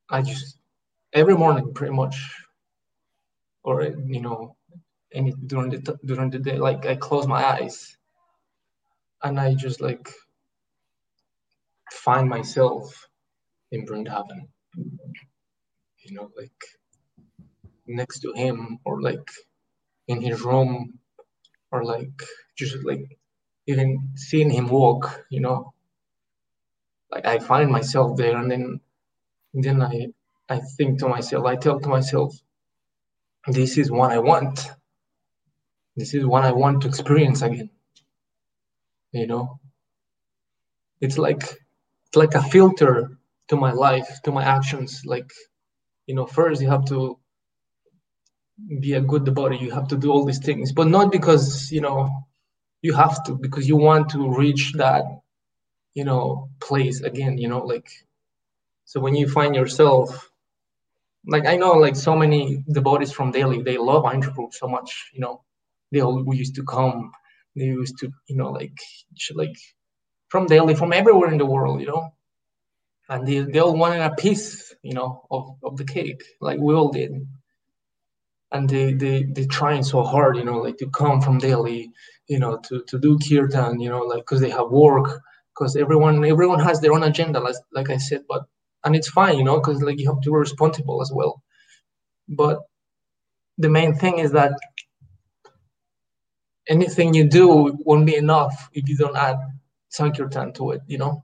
i 0.09 0.21
just 0.21 0.57
every 1.13 1.35
morning 1.35 1.73
pretty 1.73 1.93
much 1.93 2.15
or 3.63 3.83
you 3.83 4.21
know 4.21 4.55
any 5.13 5.33
during 5.47 5.69
the 5.71 5.99
during 6.05 6.29
the 6.29 6.39
day 6.39 6.57
like 6.57 6.85
i 6.85 6.95
close 6.95 7.25
my 7.27 7.43
eyes 7.43 7.97
and 9.23 9.39
i 9.39 9.53
just 9.53 9.81
like 9.81 10.09
find 11.91 12.29
myself 12.29 13.07
in 13.71 13.85
Vrindavan 13.85 14.47
you 14.75 16.15
know 16.15 16.29
like 16.37 16.61
next 17.87 18.19
to 18.21 18.33
him 18.33 18.79
or 18.85 19.01
like 19.01 19.29
in 20.07 20.21
his 20.21 20.41
room 20.41 20.99
or 21.71 21.83
like 21.83 22.21
just 22.55 22.77
like 22.83 23.17
even 23.67 24.09
seeing 24.15 24.49
him 24.49 24.67
walk 24.67 25.25
you 25.29 25.41
know? 25.41 25.73
Like 27.11 27.25
i 27.25 27.39
find 27.39 27.71
myself 27.71 28.17
there 28.17 28.37
and 28.37 28.51
then 28.51 28.79
then 29.53 29.81
i 29.81 30.07
i 30.49 30.59
think 30.77 30.99
to 30.99 31.07
myself 31.07 31.45
i 31.45 31.55
tell 31.55 31.79
to 31.79 31.89
myself 31.89 32.35
this 33.47 33.77
is 33.77 33.91
what 33.91 34.11
i 34.11 34.19
want. 34.19 34.71
This 35.95 36.13
is 36.13 36.25
what 36.25 36.43
i 36.43 36.51
want 36.51 36.81
to 36.81 36.87
experience 36.87 37.41
again. 37.41 37.69
You 39.11 39.27
know? 39.27 39.59
It's 41.01 41.17
like 41.17 41.43
it's 41.43 42.15
like 42.15 42.33
a 42.35 42.41
filter 42.41 43.17
to 43.49 43.55
my 43.55 43.71
life 43.71 44.09
to 44.23 44.31
my 44.31 44.43
actions. 44.43 45.03
Like 45.05 45.31
you 46.07 46.15
know 46.15 46.25
first 46.25 46.61
you 46.61 46.69
have 46.69 46.85
to 46.85 47.19
be 48.79 48.93
a 48.93 49.01
good 49.01 49.25
devotee 49.25 49.57
you 49.57 49.71
have 49.71 49.87
to 49.87 49.97
do 49.97 50.11
all 50.11 50.25
these 50.25 50.39
things. 50.39 50.71
But 50.71 50.87
not 50.87 51.11
because 51.11 51.71
you 51.71 51.81
know 51.81 52.09
you 52.81 52.93
have 52.93 53.23
to 53.25 53.35
because 53.35 53.67
you 53.67 53.75
want 53.75 54.09
to 54.09 54.29
reach 54.29 54.73
that 54.73 55.03
you 55.95 56.03
know 56.03 56.49
place 56.59 57.01
again 57.01 57.37
you 57.37 57.47
know 57.47 57.63
like 57.65 57.89
so 58.85 58.99
when 58.99 59.15
you 59.15 59.27
find 59.27 59.55
yourself 59.55 60.29
like 61.25 61.45
i 61.47 61.55
know 61.55 61.73
like 61.85 61.95
so 61.95 62.15
many 62.15 62.63
devotees 62.71 63.11
from 63.11 63.31
delhi 63.31 63.61
they 63.63 63.77
love 63.77 64.03
Prabhu 64.03 64.53
so 64.53 64.67
much 64.67 65.09
you 65.13 65.21
know. 65.21 65.41
They 65.91 66.01
all 66.01 66.23
we 66.23 66.37
used 66.37 66.55
to 66.55 66.63
come 66.63 67.11
they 67.55 67.65
used 67.65 67.97
to 67.99 68.11
you 68.27 68.35
know 68.35 68.51
like 68.51 68.77
like 69.33 69.57
from 70.27 70.47
delhi 70.47 70.75
from 70.75 70.93
everywhere 70.93 71.31
in 71.31 71.37
the 71.37 71.45
world 71.45 71.79
you 71.81 71.87
know. 71.87 72.11
And 73.07 73.27
they, 73.27 73.39
they 73.41 73.59
all 73.59 73.77
wanted 73.77 74.01
a 74.01 74.15
piece 74.15 74.73
you 74.81 74.93
know 74.93 75.25
of, 75.31 75.43
of 75.63 75.77
the 75.77 75.85
cake 75.85 76.23
like 76.41 76.59
we 76.59 76.73
all 76.73 76.89
did 76.89 77.11
and 78.51 78.69
they 78.69 78.93
they 78.93 79.23
they 79.23 79.45
trying 79.45 79.83
so 79.83 80.03
hard 80.03 80.37
you 80.37 80.45
know 80.45 80.59
like 80.59 80.77
to 80.77 80.89
come 80.89 81.21
from 81.21 81.37
delhi 81.37 81.91
you 82.27 82.39
know 82.39 82.57
to 82.57 82.83
to 82.87 82.99
do 82.99 83.17
kirtan 83.19 83.79
you 83.79 83.89
know 83.89 84.01
like 84.01 84.19
because 84.19 84.41
they 84.41 84.49
have 84.49 84.69
work 84.69 85.21
because 85.53 85.75
everyone 85.75 86.23
everyone 86.25 86.59
has 86.59 86.79
their 86.79 86.93
own 86.93 87.03
agenda 87.03 87.39
like, 87.39 87.55
like 87.71 87.89
i 87.89 87.97
said 87.97 88.21
but 88.29 88.45
and 88.85 88.95
it's 88.95 89.09
fine 89.09 89.37
you 89.37 89.43
know 89.43 89.59
because 89.59 89.81
like 89.81 89.99
you 89.99 90.07
have 90.07 90.21
to 90.21 90.29
be 90.29 90.35
responsible 90.37 91.01
as 91.01 91.11
well. 91.13 91.41
But 92.29 92.59
the 93.57 93.69
main 93.69 93.95
thing 93.95 94.19
is 94.19 94.31
that 94.31 94.53
anything 96.67 97.13
you 97.13 97.27
do 97.27 97.77
won't 97.85 98.05
be 98.05 98.15
enough 98.15 98.69
if 98.73 98.87
you 98.87 98.95
don't 98.97 99.17
add 99.17 99.37
sankirtan 99.89 100.53
to 100.53 100.71
it 100.71 100.81
you 100.87 100.97
know? 100.97 101.23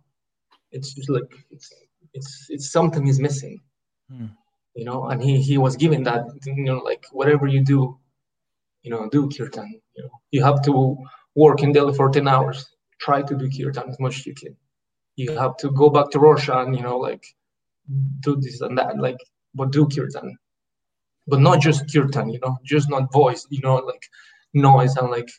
It's 0.72 0.93
just 0.93 1.10
like 1.10 1.31
it's 1.52 1.72
it's 2.14 2.48
it's 2.49 2.72
something 2.72 3.07
is 3.07 3.19
missing. 3.19 3.61
Hmm. 4.10 4.27
You 4.76 4.85
know 4.85 5.06
and 5.10 5.22
he 5.22 5.41
he 5.41 5.57
was 5.57 5.76
given 5.76 6.03
that 6.03 6.26
you 6.45 6.64
know 6.64 6.80
like 6.80 7.06
whatever 7.11 7.48
you 7.48 7.64
do 7.64 7.98
you 8.84 8.91
know 8.91 9.10
do 9.10 9.30
kirtan 9.30 9.69
you 9.95 10.03
know. 10.03 10.10
You 10.31 10.43
have 10.43 10.61
to 10.64 10.98
work 11.35 11.61
in 11.64 11.72
delhi 11.72 11.93
for 11.93 12.10
10 12.10 12.27
hours. 12.27 12.65
Try 12.99 13.22
to 13.22 13.35
do 13.35 13.49
kirtan 13.49 13.89
as 13.89 13.99
much 13.99 14.19
as 14.19 14.26
you 14.26 14.34
can. 14.34 14.56
You 15.15 15.35
have 15.38 15.57
to 15.57 15.72
go 15.72 15.89
back 15.89 16.10
to 16.11 16.19
Russia 16.19 16.60
and 16.60 16.76
you 16.76 16.84
know 16.84 16.98
like 16.98 17.26
do 18.22 18.35
this 18.38 18.61
and 18.61 18.77
that 18.77 18.98
like 18.98 19.18
but 19.53 19.72
do 19.72 19.88
kirtan. 19.88 20.38
But 21.27 21.41
not 21.41 21.60
just 21.60 21.91
kirtan 21.91 22.30
you 22.30 22.39
know 22.39 22.57
just 22.64 22.89
not 22.89 23.11
voice 23.11 23.45
you 23.49 23.61
know 23.61 23.76
like 23.76 24.03
noise 24.53 24.95
and 24.98 25.10
like 25.10 25.30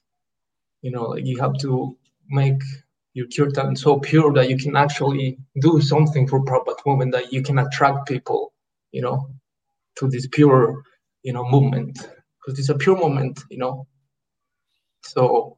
you 0.83 0.91
know 0.91 1.05
like 1.05 1.27
you 1.27 1.41
have 1.41 1.57
to 1.59 1.97
make 2.29 2.63
your 3.15 3.27
kirtan 3.29 3.77
so 3.77 3.99
pure 3.99 4.33
that 4.33 4.49
you 4.49 4.57
can 4.57 4.77
actually 4.77 5.39
do 5.61 5.81
something 5.81 6.27
for 6.27 6.41
Prabhupada 6.45 6.87
movement 6.87 7.13
that 7.13 7.33
you 7.33 7.43
can 7.43 7.59
attract 7.59 8.09
people 8.09 8.52
you 8.93 9.03
know 9.03 9.29
to 9.97 10.09
this 10.09 10.27
pure 10.31 10.83
you 11.23 11.33
know 11.33 11.49
movement. 11.49 11.99
Because 12.39 12.59
it's 12.59 12.69
a 12.69 12.75
pure 12.75 12.99
movement 12.99 13.41
you 13.51 13.59
know. 13.59 13.87
So 15.05 15.57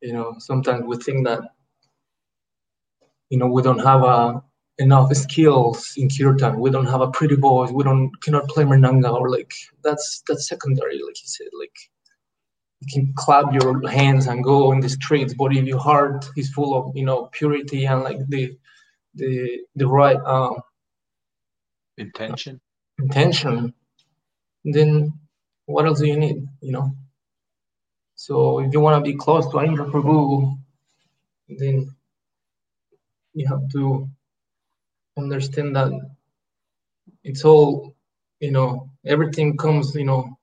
you 0.00 0.12
know 0.12 0.36
sometimes 0.38 0.84
we 0.86 0.96
think 0.96 1.26
that 1.26 1.40
you 3.30 3.38
know 3.38 3.46
we 3.46 3.62
don't 3.62 3.78
have 3.78 4.02
a 4.02 4.42
enough 4.78 5.14
skills 5.14 5.92
in 5.96 6.08
kirtan 6.08 6.58
we 6.58 6.68
don't 6.68 6.86
have 6.86 7.00
a 7.00 7.10
pretty 7.10 7.36
voice. 7.36 7.70
We 7.70 7.84
don't 7.84 8.10
cannot 8.22 8.48
play 8.48 8.64
mridanga 8.64 9.12
or 9.12 9.30
like 9.30 9.52
that's 9.82 10.22
that's 10.26 10.48
secondary 10.48 11.00
like 11.06 11.20
you 11.22 11.28
said 11.36 11.46
like 11.58 11.76
you 12.80 12.88
can 12.92 13.12
clap 13.16 13.52
your 13.54 13.88
hands 13.88 14.26
and 14.26 14.42
go 14.44 14.72
in 14.72 14.80
the 14.80 14.88
streets 14.88 15.32
but 15.32 15.56
if 15.56 15.64
your 15.64 15.78
heart 15.78 16.28
is 16.36 16.50
full 16.50 16.76
of 16.76 16.96
you 16.96 17.04
know 17.04 17.28
purity 17.32 17.84
and 17.86 18.02
like 18.02 18.18
the 18.28 18.56
the 19.14 19.60
the 19.76 19.86
right 19.86 20.20
um 20.26 20.54
Intention. 21.96 22.60
intention. 22.98 23.72
Then 24.64 25.12
what 25.66 25.86
else 25.86 26.00
do 26.00 26.06
you 26.06 26.16
need 26.16 26.46
you 26.60 26.72
know? 26.72 26.92
So 28.16 28.60
if 28.60 28.72
you 28.72 28.80
want 28.80 29.04
to 29.04 29.10
be 29.12 29.16
close 29.16 29.46
to 29.46 29.58
Aindra 29.58 29.90
Prabhu 29.90 30.58
then 31.48 31.94
you 33.34 33.46
have 33.46 33.68
to 33.72 34.08
understand 35.16 35.76
that 35.76 35.92
it's 37.22 37.44
all 37.44 37.94
you 38.40 38.50
know 38.50 38.90
everything 39.06 39.56
comes 39.56 39.94
you 39.94 40.04
know 40.04 40.36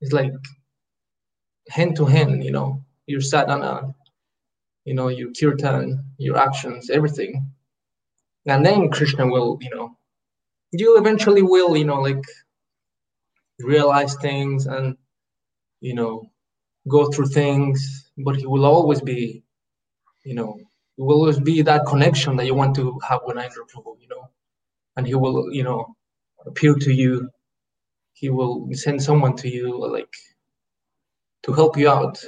it's 0.00 0.12
like 0.12 0.32
hand 1.68 1.96
to 1.96 2.04
hand 2.04 2.44
you 2.44 2.50
know? 2.52 2.84
Your 3.06 3.20
sadhana 3.20 3.92
you 4.84 4.94
know 4.94 5.08
your 5.08 5.32
kirtan 5.32 6.04
your 6.18 6.36
actions 6.36 6.90
everything. 6.90 7.50
And 8.46 8.64
then 8.64 8.88
krishna 8.90 9.26
will 9.26 9.58
you 9.60 9.70
know 9.70 9.96
you 10.72 10.98
eventually 10.98 11.42
will, 11.42 11.76
you 11.76 11.84
know, 11.84 12.00
like 12.00 12.22
realize 13.60 14.16
things 14.16 14.66
and 14.66 14.96
you 15.80 15.94
know 15.94 16.28
go 16.88 17.10
through 17.10 17.26
things, 17.26 18.10
but 18.18 18.36
he 18.36 18.46
will 18.46 18.64
always 18.66 19.00
be, 19.00 19.42
you 20.24 20.34
know, 20.34 20.58
it 20.98 21.02
will 21.02 21.16
always 21.20 21.38
be 21.38 21.62
that 21.62 21.86
connection 21.86 22.36
that 22.36 22.46
you 22.46 22.54
want 22.54 22.74
to 22.74 22.98
have 23.08 23.20
with 23.24 23.36
Aindra 23.36 23.68
Prabhu, 23.72 24.00
you 24.00 24.08
know, 24.08 24.28
and 24.96 25.06
he 25.06 25.14
will, 25.14 25.52
you 25.52 25.62
know, 25.62 25.94
appear 26.44 26.74
to 26.74 26.92
you. 26.92 27.30
He 28.14 28.30
will 28.30 28.68
send 28.72 29.02
someone 29.02 29.36
to 29.36 29.48
you, 29.48 29.78
like, 29.88 30.12
to 31.42 31.52
help 31.52 31.76
you 31.76 31.88
out, 31.88 32.22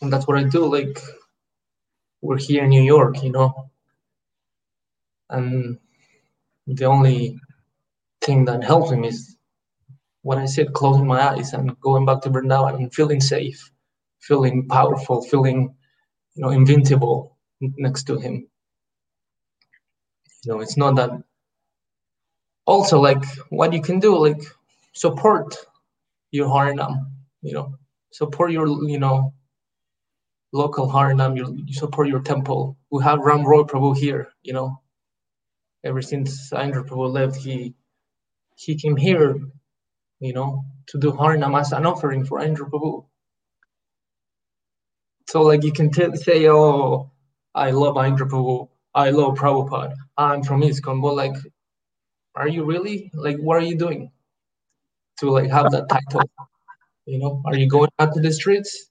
and 0.00 0.12
that's 0.12 0.26
what 0.26 0.38
I 0.38 0.44
do. 0.44 0.64
Like, 0.66 0.98
we're 2.20 2.38
here 2.38 2.64
in 2.64 2.70
New 2.70 2.82
York, 2.82 3.22
you 3.22 3.30
know, 3.30 3.70
and 5.30 5.78
the 6.66 6.84
only 6.84 7.38
thing 8.20 8.44
that 8.46 8.64
helps 8.64 8.90
him 8.90 9.04
is 9.04 9.36
what 10.22 10.38
I 10.38 10.46
said, 10.46 10.72
closing 10.72 11.06
my 11.06 11.20
eyes 11.20 11.52
and 11.52 11.78
going 11.80 12.06
back 12.06 12.22
to 12.22 12.30
Vrindavan 12.30 12.76
and 12.76 12.94
feeling 12.94 13.20
safe, 13.20 13.70
feeling 14.20 14.66
powerful, 14.68 15.22
feeling, 15.22 15.74
you 16.34 16.42
know, 16.42 16.48
invincible 16.48 17.36
next 17.60 18.04
to 18.04 18.18
him. 18.18 18.48
You 20.44 20.52
know, 20.52 20.60
it's 20.60 20.76
not 20.76 20.96
that. 20.96 21.10
Also, 22.66 22.98
like 22.98 23.22
what 23.50 23.74
you 23.74 23.82
can 23.82 24.00
do, 24.00 24.16
like 24.16 24.42
support 24.92 25.54
your 26.30 26.48
Harinam, 26.48 27.10
you 27.42 27.52
know, 27.52 27.74
support 28.10 28.50
your, 28.50 28.66
you 28.88 28.98
know, 28.98 29.34
local 30.52 30.88
Harinam, 30.90 31.36
you 31.36 31.74
support 31.74 32.08
your 32.08 32.20
temple. 32.20 32.78
We 32.90 33.02
have 33.02 33.20
Ram 33.20 33.44
Roy 33.44 33.64
Prabhu 33.64 33.94
here, 33.96 34.28
you 34.42 34.54
know. 34.54 34.80
Ever 35.84 36.02
since 36.02 36.50
Aindra 36.50 36.86
Prabhu 36.86 37.12
left, 37.12 37.36
he 37.36 37.74
he 38.56 38.76
came 38.76 38.96
here 38.96 39.36
you 40.24 40.32
know, 40.32 40.64
to 40.86 40.98
do 40.98 41.12
Harinam 41.12 41.58
as 41.58 41.72
an 41.72 41.86
offering 41.86 42.24
for 42.24 42.40
Aindra 42.40 42.70
Prabhu. 42.70 43.04
So 45.28 45.42
like 45.42 45.62
you 45.64 45.72
can 45.72 45.90
t- 45.90 46.16
say, 46.16 46.48
oh, 46.48 47.10
I 47.54 47.70
love 47.70 47.96
Aindra 47.96 48.28
Prabhu, 48.28 48.68
I 48.94 49.10
love 49.10 49.34
Prabhupada, 49.34 49.94
I'm 50.16 50.42
from 50.42 50.62
ISKCON, 50.62 51.02
but 51.02 51.14
like, 51.14 51.36
are 52.34 52.48
you 52.48 52.64
really? 52.64 53.10
Like, 53.14 53.36
what 53.38 53.56
are 53.58 53.66
you 53.66 53.76
doing 53.76 54.10
to 55.18 55.30
like 55.30 55.50
have 55.50 55.70
that 55.72 55.88
title? 55.88 56.22
You 57.06 57.18
know, 57.18 57.42
are 57.44 57.56
you 57.56 57.68
going 57.68 57.90
out 57.98 58.14
to 58.14 58.20
the 58.20 58.32
streets? 58.32 58.90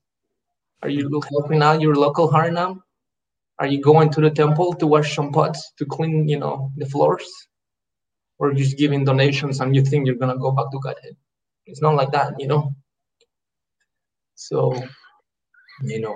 Are 0.83 0.89
you 0.89 1.21
helping 1.31 1.63
out 1.63 1.81
your 1.81 1.95
local 1.95 2.29
Harinam? 2.31 2.81
Are 3.59 3.67
you 3.67 3.81
going 3.81 4.09
to 4.11 4.21
the 4.21 4.31
temple 4.31 4.73
to 4.75 4.87
wash 4.87 5.15
some 5.15 5.31
pots, 5.31 5.73
to 5.77 5.85
clean, 5.85 6.27
you 6.27 6.39
know, 6.39 6.71
the 6.77 6.85
floors? 6.85 7.29
Or 8.39 8.51
just 8.53 8.77
giving 8.77 9.05
donations 9.05 9.59
and 9.59 9.75
you 9.75 9.83
think 9.83 10.05
you're 10.05 10.15
gonna 10.15 10.37
go 10.37 10.51
back 10.51 10.71
to 10.71 10.79
Godhead? 10.79 11.15
It's 11.65 11.81
not 11.81 11.95
like 11.95 12.11
that, 12.11 12.33
you 12.39 12.47
know. 12.47 12.75
So, 14.35 14.75
you 15.83 16.01
know, 16.01 16.15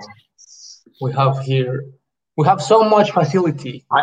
we 1.00 1.12
have 1.12 1.38
here, 1.40 1.84
we 2.36 2.46
have 2.46 2.60
so 2.60 2.82
much 2.84 3.12
facility. 3.12 3.84
I, 3.90 4.02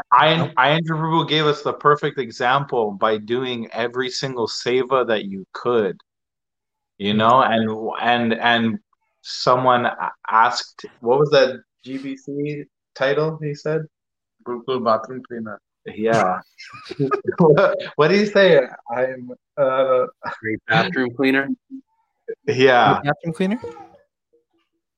I, 0.58 0.78
Aindra 0.80 0.98
Prabhu 0.98 1.28
gave 1.28 1.46
us 1.46 1.62
the 1.62 1.74
perfect 1.74 2.18
example 2.18 2.92
by 2.92 3.18
doing 3.18 3.70
every 3.72 4.10
single 4.10 4.48
seva 4.48 5.06
that 5.08 5.26
you 5.26 5.46
could, 5.54 5.98
you 6.98 7.14
know, 7.14 7.44
and 7.44 7.70
and 8.02 8.34
and 8.34 8.80
someone 9.22 9.88
asked, 10.30 10.86
what 11.02 11.20
was 11.20 11.30
that 11.32 11.62
GBC 11.86 12.66
title? 12.96 13.38
He 13.42 13.54
said, 13.54 13.84
Google 14.44 14.80
bathroom 14.80 15.22
cleaner. 15.28 15.60
Yeah. 15.86 16.40
what 17.96 18.08
do 18.08 18.18
you 18.18 18.26
say? 18.26 18.62
I'm 18.90 19.32
uh, 19.58 20.06
great 20.42 20.60
bathroom 20.68 21.14
cleaner. 21.16 21.50
Yeah. 22.48 23.02
Bathroom 23.04 23.34
cleaner. 23.34 23.62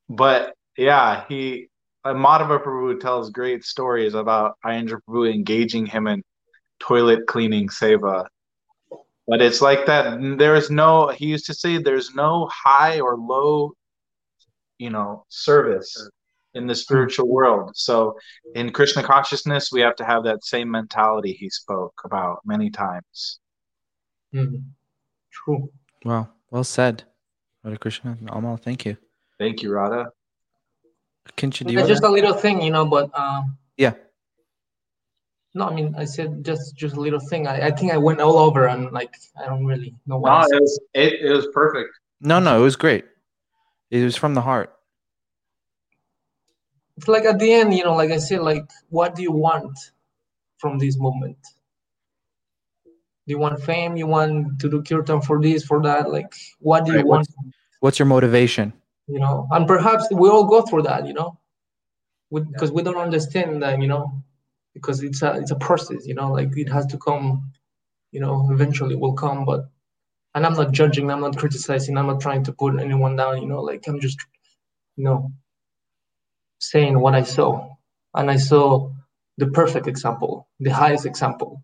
But 0.09 0.53
yeah, 0.77 1.25
he 1.27 1.69
Madhava 2.05 2.63
Prabhu 2.63 2.99
tells 2.99 3.29
great 3.31 3.65
stories 3.65 4.13
about 4.13 4.57
Aindra 4.65 4.99
Prabhu 5.07 5.33
engaging 5.33 5.85
him 5.85 6.07
in 6.07 6.23
toilet 6.79 7.27
cleaning 7.27 7.67
seva. 7.67 8.25
But 9.27 9.41
it's 9.41 9.61
like 9.61 9.85
that. 9.87 10.37
There 10.37 10.55
is 10.55 10.69
no. 10.69 11.09
He 11.09 11.25
used 11.25 11.47
to 11.47 11.53
say, 11.53 11.77
"There's 11.77 12.15
no 12.15 12.49
high 12.53 13.01
or 13.01 13.17
low, 13.17 13.73
you 14.77 14.89
know, 14.89 15.25
service 15.27 16.09
in 16.57 16.67
the 16.67 16.75
spiritual 16.75 17.27
world. 17.27 17.71
So 17.75 18.17
in 18.55 18.71
Krishna 18.71 19.03
consciousness, 19.03 19.71
we 19.71 19.81
have 19.81 19.95
to 19.97 20.05
have 20.05 20.23
that 20.23 20.43
same 20.43 20.69
mentality 20.69 21.31
he 21.33 21.49
spoke 21.49 22.01
about 22.03 22.39
many 22.45 22.69
times. 22.69 23.39
Mm-hmm. 24.33 24.57
True. 25.31 25.69
Wow. 26.03 26.29
Well 26.51 26.63
said. 26.63 27.03
Hare 27.63 27.77
Krishna. 27.77 28.17
Amal, 28.27 28.57
thank 28.57 28.85
you. 28.85 28.97
Thank 29.39 29.61
you, 29.61 29.71
Radha. 29.71 30.11
Kinchi, 31.35 31.77
it's 31.77 31.87
just 31.87 32.03
a 32.03 32.09
little 32.09 32.33
thing, 32.33 32.61
you 32.61 32.71
know, 32.71 32.85
but 32.85 33.11
uh, 33.13 33.43
yeah. 33.75 33.93
No, 35.53 35.67
I 35.67 35.73
mean, 35.73 35.93
I 35.97 36.05
said 36.05 36.45
just 36.45 36.75
just 36.77 36.95
a 36.95 36.99
little 37.01 37.19
thing. 37.19 37.47
I, 37.47 37.67
I 37.67 37.71
think 37.71 37.91
I 37.91 37.97
went 37.97 38.21
all 38.21 38.37
over 38.37 38.67
and 38.67 38.91
like 38.91 39.13
I 39.39 39.45
don't 39.45 39.65
really 39.65 39.93
know 40.05 40.19
what. 40.19 40.47
No, 40.49 40.57
it 40.57 40.61
was 40.61 40.79
it, 40.93 41.13
it 41.21 41.31
was 41.31 41.47
perfect. 41.53 41.89
No, 42.21 42.39
no, 42.39 42.57
it 42.57 42.63
was 42.63 42.77
great. 42.77 43.05
It 43.91 44.03
was 44.03 44.15
from 44.15 44.35
the 44.35 44.41
heart 44.41 44.76
it's 46.97 47.07
like 47.07 47.25
at 47.25 47.39
the 47.39 47.53
end, 47.53 47.73
you 47.73 47.83
know, 47.83 47.95
like 47.95 48.11
I 48.11 48.17
said, 48.17 48.41
like 48.41 48.69
what 48.89 49.15
do 49.15 49.21
you 49.21 49.31
want 49.31 49.77
from 50.57 50.79
this 50.79 50.97
movement? 50.97 51.37
Do 52.85 53.33
you 53.33 53.37
want 53.37 53.61
fame? 53.61 53.95
You 53.95 54.07
want 54.07 54.59
to 54.59 54.69
do 54.69 54.81
kirtan 54.81 55.21
for 55.21 55.41
this, 55.41 55.63
for 55.63 55.81
that? 55.83 56.11
Like 56.11 56.33
what 56.59 56.85
do 56.85 56.91
you 56.91 56.97
right. 56.97 57.05
want? 57.05 57.27
What's 57.81 57.99
your 57.99 58.07
motivation? 58.07 58.73
You 59.07 59.19
know, 59.19 59.47
and 59.51 59.67
perhaps 59.67 60.07
we 60.11 60.27
all 60.27 60.45
go 60.45 60.63
through 60.63 60.83
that, 60.83 61.07
you 61.07 61.13
know, 61.13 61.39
because 62.31 62.71
we, 62.71 62.77
we 62.77 62.83
don't 62.83 62.97
understand 62.97 63.61
that, 63.63 63.79
you 63.81 63.87
know, 63.87 64.11
because 64.73 65.01
it's 65.03 65.21
a 65.21 65.33
it's 65.37 65.51
a 65.51 65.55
process, 65.55 66.05
you 66.05 66.13
know, 66.13 66.31
like 66.31 66.57
it 66.57 66.69
has 66.69 66.85
to 66.87 66.97
come, 66.97 67.51
you 68.11 68.19
know, 68.19 68.49
eventually 68.51 68.95
will 68.95 69.13
come, 69.13 69.45
but 69.45 69.69
and 70.35 70.45
I'm 70.45 70.53
not 70.53 70.71
judging, 70.71 71.09
I'm 71.09 71.21
not 71.21 71.37
criticizing, 71.37 71.97
I'm 71.97 72.07
not 72.07 72.21
trying 72.21 72.43
to 72.43 72.51
put 72.51 72.79
anyone 72.79 73.15
down, 73.15 73.41
you 73.41 73.47
know, 73.47 73.61
like 73.61 73.87
I'm 73.87 73.99
just, 73.99 74.19
you 74.95 75.03
know, 75.03 75.31
saying 76.59 76.99
what 76.99 77.15
I 77.15 77.23
saw, 77.23 77.75
and 78.15 78.29
I 78.31 78.37
saw 78.37 78.91
the 79.37 79.47
perfect 79.47 79.87
example, 79.87 80.47
the 80.59 80.71
highest 80.71 81.05
example, 81.05 81.63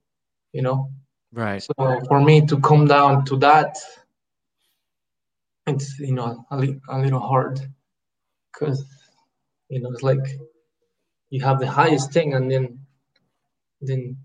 you 0.52 0.62
know. 0.62 0.90
Right. 1.32 1.62
So 1.62 1.74
for 2.08 2.22
me 2.22 2.46
to 2.46 2.60
come 2.60 2.88
down 2.88 3.26
to 3.26 3.38
that, 3.38 3.78
it's 5.66 5.98
you 6.00 6.14
know 6.14 6.46
a, 6.52 6.58
li- 6.58 6.82
a 6.90 7.00
little 7.00 7.20
hard, 7.20 7.60
because 8.52 8.86
you 9.70 9.82
know 9.82 9.92
it's 9.92 10.04
like 10.04 10.40
you 11.30 11.44
have 11.44 11.60
the 11.60 11.70
highest 11.70 12.12
thing, 12.12 12.34
and 12.34 12.52
then 12.52 12.80
then 13.82 14.18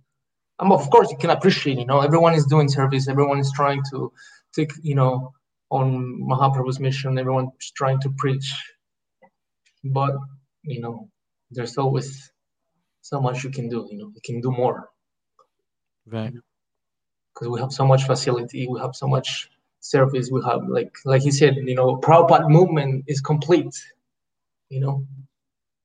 um, 0.59 0.73
of 0.73 0.89
course 0.91 1.11
you 1.11 1.17
can 1.17 1.31
appreciate 1.31 1.79
you 1.79 1.87
know 1.87 2.01
everyone 2.01 2.35
is 2.35 2.47
doing 2.47 2.69
service 2.69 3.09
everyone 3.09 3.39
is 3.39 3.53
trying 3.53 3.83
to 3.91 4.13
take 4.55 4.73
you 4.83 4.95
know 4.95 5.33
on 5.71 6.21
mahaprabhu's 6.23 6.81
mission 6.81 7.19
everyone's 7.19 7.71
trying 7.77 8.01
to 8.01 8.11
preach 8.17 8.55
but 9.85 10.15
you 10.69 10.81
know, 10.81 11.09
there's 11.51 11.77
always 11.79 12.31
so 13.01 13.21
much 13.21 13.45
you 13.45 13.51
can 13.51 13.69
do. 13.69 13.87
You 13.91 13.99
know, 13.99 14.13
you 14.15 14.21
can 14.25 14.41
do 14.41 14.51
more. 14.51 14.91
Right. 16.07 16.33
Because 17.35 17.49
we 17.49 17.61
have 17.61 17.73
so 17.73 17.87
much 17.87 18.05
facility, 18.05 18.67
we 18.69 18.81
have 18.81 18.95
so 18.95 19.07
much 19.07 19.49
service, 19.81 20.31
we 20.31 20.43
have 20.45 20.63
like 20.69 20.93
like 21.05 21.23
he 21.23 21.31
said, 21.31 21.57
you 21.57 21.75
know, 21.75 21.97
Prabhupada 21.97 22.49
movement 22.49 23.05
is 23.07 23.21
complete. 23.21 23.75
You 24.69 24.81
know, 24.81 25.07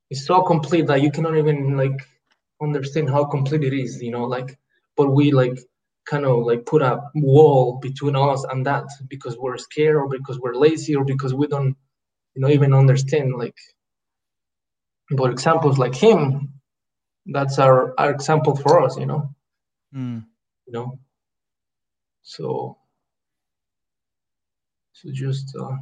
it's 0.09 0.25
so 0.25 0.41
complete 0.41 0.87
that 0.87 1.01
you 1.01 1.11
cannot 1.11 1.37
even 1.37 1.77
like 1.77 1.99
understand 2.61 3.09
how 3.09 3.25
complete 3.25 3.63
it 3.63 3.73
is. 3.73 4.01
You 4.01 4.11
know, 4.11 4.25
like 4.25 4.57
but 4.97 5.11
we 5.11 5.31
like 5.31 5.57
kind 6.05 6.25
of 6.25 6.43
like 6.43 6.65
put 6.65 6.81
a 6.81 6.99
wall 7.15 7.79
between 7.79 8.15
us 8.15 8.43
and 8.51 8.65
that 8.65 8.85
because 9.07 9.37
we're 9.37 9.57
scared 9.57 9.95
or 9.95 10.09
because 10.09 10.39
we're 10.39 10.55
lazy 10.55 10.95
or 10.95 11.05
because 11.05 11.33
we 11.33 11.47
don't 11.47 11.75
you 12.35 12.41
know 12.41 12.49
even 12.49 12.73
understand 12.73 13.33
like 13.35 13.57
but 15.11 15.31
examples 15.31 15.77
like 15.77 15.95
him 15.95 16.49
that's 17.27 17.59
our, 17.59 17.93
our 17.99 18.11
example 18.11 18.55
for 18.55 18.81
us 18.81 18.97
you 18.97 19.05
know 19.05 19.29
mm. 19.95 20.23
you 20.65 20.73
know 20.73 20.99
so 22.21 22.77
so 24.93 25.09
just 25.11 25.55
uh 25.57 25.75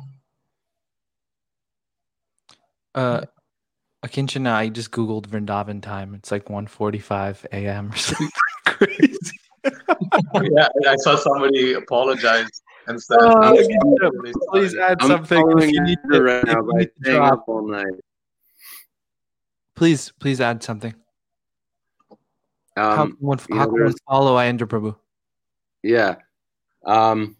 uh 2.95 3.25
Akinchana, 4.03 4.51
I 4.53 4.69
just 4.69 4.91
googled 4.91 5.27
Vrindavan 5.27 5.81
time. 5.81 6.15
It's 6.15 6.31
like 6.31 6.45
1:45 6.45 7.45
a.m. 7.51 7.91
or 7.91 7.95
something 7.97 8.29
crazy. 8.65 9.37
yeah, 9.63 10.67
I 10.87 10.95
saw 10.97 11.15
somebody 11.15 11.73
apologize 11.73 12.49
and 12.87 13.01
said, 13.01 13.17
oh, 13.21 13.55
"Please 14.49 14.75
add 14.75 14.97
I'm 15.01 15.07
something." 15.07 15.47
You 15.59 15.83
need 15.83 15.99
to 16.11 16.21
right 16.21 16.43
now 16.45 16.63
by 16.63 16.89
staying 17.01 17.21
up 17.21 17.43
all 17.47 17.67
night. 17.67 17.93
Please, 19.81 20.13
please 20.19 20.39
add 20.39 20.61
something. 20.61 20.93
Um, 22.11 22.17
how 22.77 23.05
can 23.07 23.15
one, 23.19 23.39
how 23.49 23.65
can 23.65 23.83
one 23.83 23.93
follow 24.07 24.35
Aindra 24.35 24.67
Prabhu? 24.67 24.95
yeah. 25.81 26.17
Um, 26.85 27.35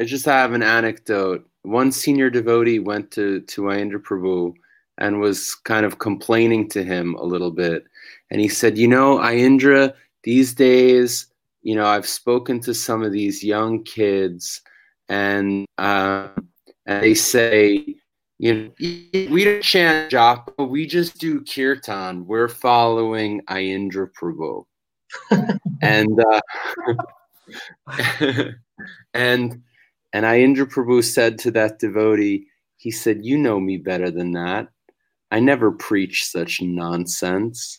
I 0.00 0.06
just 0.06 0.24
have 0.24 0.54
an 0.54 0.64
anecdote. 0.64 1.48
One 1.62 1.92
senior 1.92 2.30
devotee 2.30 2.80
went 2.80 3.12
to 3.12 3.42
to 3.42 3.62
Aindra 3.62 4.02
Prabhu 4.02 4.54
and 4.98 5.20
was 5.20 5.54
kind 5.54 5.86
of 5.86 6.00
complaining 6.00 6.68
to 6.70 6.82
him 6.82 7.14
a 7.14 7.22
little 7.22 7.52
bit, 7.52 7.84
and 8.32 8.40
he 8.40 8.48
said, 8.48 8.76
"You 8.76 8.88
know, 8.88 9.18
Aindra, 9.18 9.94
these 10.24 10.52
days, 10.52 11.28
you 11.62 11.76
know, 11.76 11.86
I've 11.86 12.08
spoken 12.08 12.58
to 12.62 12.74
some 12.74 13.04
of 13.04 13.12
these 13.12 13.44
young 13.44 13.84
kids, 13.84 14.62
and 15.08 15.64
uh, 15.78 16.30
and 16.86 17.04
they 17.04 17.14
say." 17.14 17.99
You 18.42 18.54
know, 18.54 18.70
we 19.30 19.44
don't 19.44 19.62
chant 19.62 20.10
japa, 20.10 20.66
we 20.66 20.86
just 20.86 21.18
do 21.18 21.44
kirtan. 21.44 22.26
We're 22.26 22.48
following 22.48 23.42
Aindra 23.50 24.08
Prabhu. 24.18 24.64
and 25.82 26.18
uh, 26.18 26.40
and 29.12 29.62
and 30.14 30.24
Aindra 30.24 30.64
Prabhu 30.64 31.04
said 31.04 31.38
to 31.40 31.50
that 31.50 31.80
devotee, 31.80 32.46
he 32.78 32.90
said, 32.90 33.26
You 33.26 33.36
know 33.36 33.60
me 33.60 33.76
better 33.76 34.10
than 34.10 34.32
that. 34.32 34.68
I 35.30 35.38
never 35.40 35.70
preach 35.70 36.24
such 36.24 36.62
nonsense. 36.62 37.78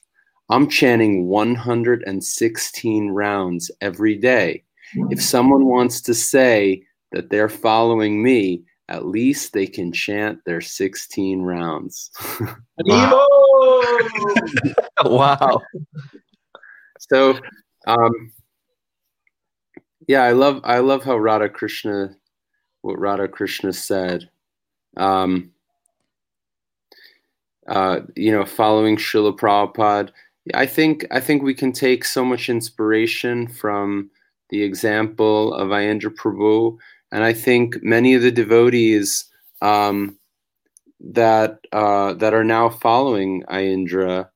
I'm 0.50 0.70
chanting 0.70 1.26
116 1.26 3.10
rounds 3.10 3.72
every 3.82 4.16
day. 4.16 4.64
If 5.10 5.24
someone 5.24 5.66
wants 5.66 6.02
to 6.02 6.14
say 6.14 6.84
that 7.14 7.32
they're 7.32 7.50
following 7.50 8.22
me, 8.22 8.64
at 8.92 9.06
least 9.06 9.54
they 9.54 9.66
can 9.66 9.92
chant 9.94 10.44
their 10.46 10.60
16 10.60 11.42
rounds. 11.42 12.12
wow. 12.80 13.28
wow. 15.06 15.62
So, 17.00 17.40
um, 17.88 18.34
yeah, 20.08 20.24
I 20.24 20.34
love 20.34 20.60
I 20.66 20.80
love 20.80 21.06
how 21.06 21.18
Radha 21.18 21.48
Krishna, 21.48 22.16
what 22.82 23.00
Radha 23.00 23.30
Krishna 23.30 23.72
said. 23.72 24.30
Um, 24.98 25.52
uh, 27.68 28.02
you 28.18 28.32
know, 28.32 28.44
following 28.44 28.98
Srila 28.98 29.38
Prabhupada, 29.38 30.10
I 30.54 30.66
think 30.66 31.06
I 31.12 31.22
think 31.22 31.44
we 31.44 31.54
can 31.54 31.72
take 31.72 32.04
so 32.04 32.26
much 32.26 32.50
inspiration 32.50 33.48
from 33.48 34.12
the 34.50 34.62
example 34.62 35.54
of 35.54 35.70
Aindra 35.70 36.14
Prabhu, 36.14 36.78
and 37.12 37.24
I 37.24 37.34
think 37.34 37.82
many 37.84 38.14
of 38.14 38.22
the 38.22 38.32
devotees 38.32 39.26
um, 39.62 40.18
that 41.00 41.60
uh, 41.72 42.14
that 42.14 42.34
are 42.34 42.44
now 42.44 42.70
following 42.70 43.44
Aindra 43.50 44.30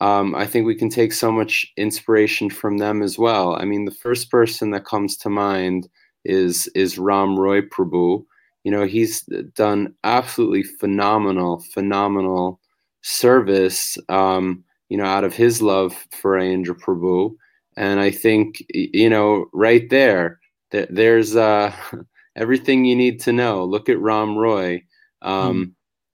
um, 0.00 0.34
I 0.34 0.46
think 0.46 0.66
we 0.66 0.74
can 0.74 0.90
take 0.90 1.12
so 1.12 1.32
much 1.32 1.72
inspiration 1.76 2.50
from 2.50 2.78
them 2.78 3.02
as 3.02 3.18
well. 3.18 3.56
I 3.56 3.64
mean, 3.64 3.86
the 3.86 3.90
first 3.90 4.30
person 4.30 4.70
that 4.70 4.84
comes 4.84 5.16
to 5.18 5.30
mind 5.30 5.88
is 6.24 6.66
is 6.74 6.98
Ram 6.98 7.38
Roy 7.38 7.62
Prabhu. 7.62 8.24
You 8.64 8.72
know, 8.72 8.84
he's 8.84 9.22
done 9.54 9.94
absolutely 10.04 10.64
phenomenal, 10.64 11.62
phenomenal 11.72 12.60
service. 13.02 13.96
Um, 14.08 14.64
you 14.88 14.98
know, 14.98 15.04
out 15.04 15.24
of 15.24 15.34
his 15.34 15.62
love 15.62 15.94
for 16.12 16.38
Aindra 16.38 16.78
Prabhu, 16.78 17.34
and 17.76 17.98
I 17.98 18.10
think 18.10 18.62
you 18.68 19.08
know, 19.08 19.46
right 19.54 19.88
there, 19.88 20.40
there's 20.70 21.36
uh, 21.36 21.72
everything 22.36 22.84
you 22.84 22.94
need 22.94 23.20
to 23.22 23.32
know. 23.32 23.64
Look 23.64 23.88
at 23.88 24.00
Ram 24.00 24.36
Roy. 24.36 24.82
Um, 25.22 25.66
mm 25.66 25.72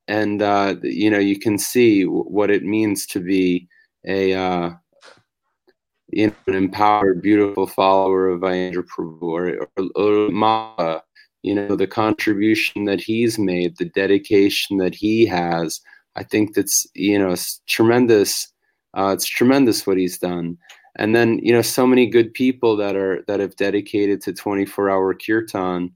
and 0.09 0.43
uh, 0.43 0.74
you 0.82 1.09
know 1.09 1.19
you 1.19 1.39
can 1.39 1.57
see 1.57 2.03
what 2.03 2.51
it 2.51 2.65
means 2.65 3.07
to 3.07 3.20
be 3.20 3.69
a 4.05 4.35
uh, 4.35 4.70
you 6.12 6.27
know, 6.27 6.35
an 6.47 6.55
empowered, 6.55 7.23
beautiful 7.23 7.66
follower 7.66 8.28
of 8.28 8.40
Aindra 8.40 8.85
Prabhu 8.85 9.23
or, 9.23 9.69
or, 9.77 9.89
or 9.97 10.31
Mala, 10.31 11.03
you 11.43 11.55
know, 11.55 11.74
the 11.74 11.86
contribution 11.86 12.85
that 12.85 13.01
he's 13.01 13.39
made, 13.39 13.77
the 13.78 13.86
dedication 13.86 14.77
that 14.77 14.94
he 14.94 15.27
has. 15.27 15.81
I 16.15 16.23
think 16.23 16.55
that's 16.55 16.86
you 16.94 17.19
know 17.19 17.31
it's 17.31 17.62
tremendous. 17.66 18.53
Uh, 18.94 19.12
it's 19.15 19.27
tremendous 19.27 19.86
what 19.86 19.97
he's 19.97 20.19
done. 20.19 20.59
And 20.97 21.16
then 21.16 21.39
you 21.43 21.53
know 21.53 21.62
so 21.62 21.86
many 21.86 22.07
good 22.07 22.35
people 22.35 22.77
that 22.77 22.94
are 22.94 23.24
that 23.27 23.40
have 23.40 23.57
dedicated 23.57 24.20
to 24.23 24.35
24 24.35 24.90
hour 24.90 25.15
kirtan. 25.15 25.90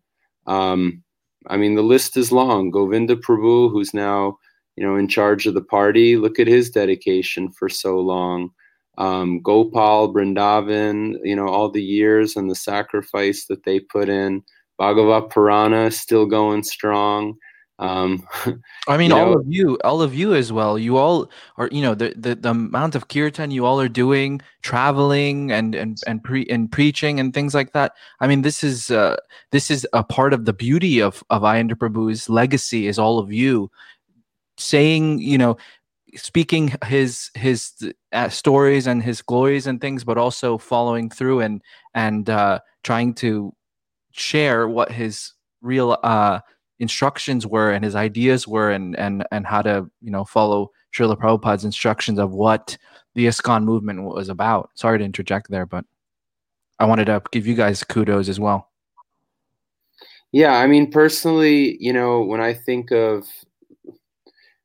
Um, 0.47 1.02
I 1.48 1.56
mean, 1.56 1.74
the 1.74 1.82
list 1.82 2.16
is 2.16 2.33
long. 2.33 2.70
Govinda 2.70 3.16
Prabhu, 3.16 3.70
who's 3.70 3.94
now, 3.94 4.39
you 4.76 4.84
know, 4.84 4.97
in 4.97 5.08
charge 5.08 5.47
of 5.47 5.55
the 5.55 5.62
party, 5.62 6.16
look 6.16 6.39
at 6.39 6.47
his 6.47 6.70
dedication 6.70 7.50
for 7.52 7.68
so 7.68 7.99
long. 8.00 8.50
Um, 8.99 9.41
Gopal, 9.42 10.12
Brindavan, 10.12 11.16
you 11.23 11.36
know, 11.36 11.49
all 11.49 11.70
the 11.70 11.83
years 11.83 12.36
and 12.36 12.50
the 12.50 12.55
sacrifice 12.55 13.47
that 13.47 13.65
they 13.65 13.81
put 13.81 14.08
in. 14.08 14.42
Bhagavat 14.78 15.31
Purana 15.31 15.91
still 15.91 16.26
going 16.26 16.62
strong. 16.62 17.36
Um, 17.78 18.26
I 18.88 18.96
mean, 18.96 19.12
all 19.12 19.32
know, 19.32 19.38
of 19.38 19.44
you, 19.46 19.78
all 19.84 20.00
of 20.00 20.14
you 20.14 20.34
as 20.34 20.52
well. 20.52 20.78
You 20.78 20.96
all 20.96 21.30
are, 21.58 21.68
you 21.70 21.82
know, 21.82 21.94
the, 21.94 22.14
the, 22.16 22.34
the 22.34 22.50
amount 22.50 22.94
of 22.94 23.08
kirtan 23.08 23.50
you 23.50 23.66
all 23.66 23.80
are 23.80 23.88
doing, 23.88 24.40
traveling 24.62 25.52
and 25.52 25.74
and 25.74 26.00
and 26.06 26.22
pre 26.24 26.46
and 26.46 26.70
preaching 26.70 27.20
and 27.20 27.34
things 27.34 27.55
like 27.55 27.72
that. 27.72 27.92
I 28.20 28.26
mean, 28.26 28.42
this 28.42 28.64
is 28.64 28.90
uh, 28.90 29.16
this 29.52 29.70
is 29.70 29.86
a 29.92 30.02
part 30.02 30.32
of 30.32 30.46
the 30.46 30.52
beauty 30.52 31.00
of 31.00 31.22
of 31.30 31.42
Aindra 31.42 31.74
Prabhu's 31.74 32.28
legacy. 32.28 32.86
Is 32.86 32.98
all 32.98 33.18
of 33.18 33.32
you 33.32 33.70
saying, 34.56 35.18
you 35.18 35.36
know, 35.36 35.58
speaking 36.14 36.72
his 36.86 37.30
his 37.34 37.72
uh, 38.12 38.30
stories 38.30 38.86
and 38.86 39.02
his 39.02 39.20
glories 39.20 39.66
and 39.66 39.80
things, 39.80 40.02
but 40.02 40.16
also 40.16 40.56
following 40.56 41.10
through 41.10 41.40
and 41.40 41.62
and 41.94 42.30
uh, 42.30 42.60
trying 42.84 43.12
to 43.14 43.55
share 44.12 44.66
what 44.66 44.90
his 44.90 45.34
real 45.60 45.98
uh 46.02 46.40
instructions 46.78 47.46
were 47.46 47.72
and 47.72 47.84
his 47.84 47.94
ideas 47.94 48.46
were 48.46 48.70
and 48.70 48.98
and 48.98 49.26
and 49.32 49.46
how 49.46 49.62
to 49.62 49.90
you 50.02 50.10
know 50.10 50.24
follow 50.24 50.70
Srila 50.92 51.16
Prabhupada's 51.16 51.64
instructions 51.64 52.18
of 52.18 52.32
what 52.32 52.76
the 53.14 53.26
ISKCON 53.26 53.64
movement 53.64 54.02
was 54.02 54.28
about. 54.28 54.70
Sorry 54.74 54.98
to 54.98 55.05
interject 55.05 55.50
there, 55.50 55.66
but 55.66 55.84
I 56.78 56.84
wanted 56.84 57.06
to 57.06 57.22
give 57.32 57.46
you 57.46 57.55
guys 57.55 57.82
kudos 57.82 58.28
as 58.28 58.38
well. 58.38 58.70
Yeah, 60.32 60.55
I 60.55 60.66
mean 60.66 60.90
personally, 60.90 61.76
you 61.80 61.92
know, 61.92 62.22
when 62.22 62.40
I 62.40 62.52
think 62.52 62.90
of 62.90 63.26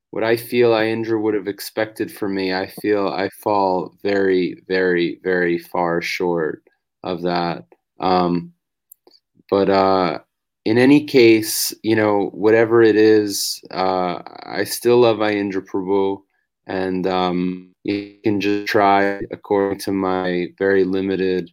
what 0.09 0.23
I 0.23 0.35
feel 0.35 0.71
Aindra 0.71 1.21
would 1.21 1.33
have 1.33 1.47
expected 1.47 2.11
from 2.11 2.35
me, 2.35 2.53
I 2.53 2.67
feel 2.81 3.07
I 3.07 3.29
fall 3.29 3.95
very, 4.03 4.61
very, 4.67 5.19
very 5.23 5.57
far 5.57 6.01
short 6.01 6.63
of 7.03 7.21
that. 7.21 7.65
Um, 7.99 8.53
but 9.49 9.69
uh, 9.69 10.19
in 10.65 10.77
any 10.77 11.05
case, 11.05 11.73
you 11.83 11.95
know, 11.95 12.29
whatever 12.33 12.83
it 12.83 12.95
is, 12.95 13.59
uh, 13.71 14.19
I 14.43 14.63
still 14.63 14.99
love 14.99 15.17
Aindra 15.17 15.65
Prabhu, 15.65 16.21
and 16.67 17.07
um, 17.07 17.73
you 17.83 18.15
can 18.23 18.39
just 18.39 18.67
try 18.67 19.21
according 19.31 19.79
to 19.79 19.91
my 19.91 20.49
very 20.59 20.83
limited, 20.83 21.49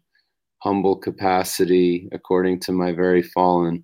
humble 0.58 0.96
capacity, 0.96 2.08
according 2.12 2.60
to 2.60 2.72
my 2.72 2.92
very 2.92 3.22
fallen, 3.22 3.82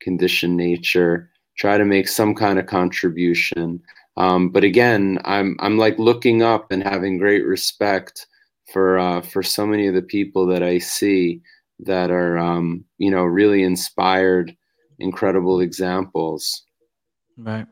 conditioned 0.00 0.56
nature. 0.56 1.30
Try 1.56 1.78
to 1.78 1.86
make 1.86 2.06
some 2.06 2.34
kind 2.34 2.58
of 2.58 2.66
contribution. 2.66 3.80
Um, 4.18 4.50
but 4.50 4.62
again, 4.62 5.18
I'm 5.24 5.56
I'm 5.60 5.78
like 5.78 5.98
looking 5.98 6.42
up 6.42 6.70
and 6.70 6.82
having 6.82 7.16
great 7.16 7.46
respect 7.46 8.26
for 8.72 8.98
uh, 8.98 9.22
for 9.22 9.42
so 9.42 9.66
many 9.66 9.86
of 9.86 9.94
the 9.94 10.02
people 10.02 10.46
that 10.48 10.62
I 10.62 10.78
see 10.78 11.40
that 11.80 12.10
are 12.10 12.36
um, 12.36 12.84
you 12.98 13.10
know 13.10 13.24
really 13.24 13.62
inspired 13.62 14.54
incredible 14.98 15.60
examples. 15.60 16.64
Right. 17.36 17.66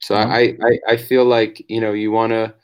So. 0.00 0.14
I, 0.14 0.56
I, 0.62 0.78
I 0.88 0.96
feel 0.96 1.24
like, 1.24 1.64
you 1.68 1.80
know, 1.80 1.92
you 1.92 2.10
want 2.10 2.32
to, 2.32 2.54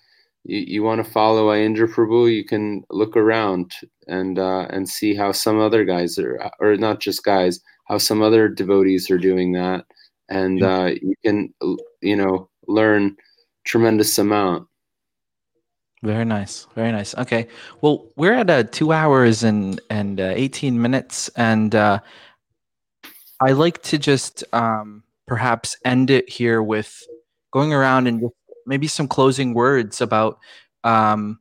you, 0.44 0.58
you 0.58 0.82
want 0.82 1.04
to 1.04 1.10
follow 1.10 1.48
Aindra 1.48 1.88
Prabhu, 1.88 2.34
you 2.34 2.44
can 2.44 2.84
look 2.90 3.16
around 3.16 3.72
and, 4.06 4.38
uh, 4.38 4.66
and 4.70 4.88
see 4.88 5.14
how 5.14 5.32
some 5.32 5.60
other 5.60 5.84
guys 5.84 6.18
are, 6.18 6.50
or 6.60 6.76
not 6.76 7.00
just 7.00 7.24
guys, 7.24 7.60
how 7.86 7.98
some 7.98 8.22
other 8.22 8.48
devotees 8.48 9.10
are 9.10 9.18
doing 9.18 9.52
that. 9.52 9.84
And, 10.28 10.58
yeah. 10.60 10.78
uh, 10.78 10.86
you 10.86 11.14
can, 11.24 11.54
you 12.00 12.16
know, 12.16 12.50
learn 12.66 13.16
tremendous 13.64 14.18
amount. 14.18 14.66
Very 16.02 16.24
nice, 16.24 16.66
very 16.76 16.92
nice. 16.92 17.12
Okay, 17.16 17.48
well, 17.80 18.06
we're 18.14 18.34
at 18.34 18.48
uh, 18.48 18.62
two 18.62 18.92
hours 18.92 19.42
and 19.42 19.80
and 19.90 20.20
uh, 20.20 20.32
eighteen 20.36 20.80
minutes, 20.80 21.28
and 21.34 21.74
uh, 21.74 21.98
I 23.40 23.52
like 23.52 23.82
to 23.84 23.98
just 23.98 24.44
um, 24.52 25.04
perhaps 25.26 25.76
end 25.84 26.10
it 26.10 26.28
here 26.28 26.62
with 26.62 27.02
going 27.52 27.72
around 27.72 28.06
and 28.06 28.30
maybe 28.66 28.86
some 28.88 29.08
closing 29.08 29.54
words 29.54 30.00
about 30.00 30.38
um, 30.84 31.38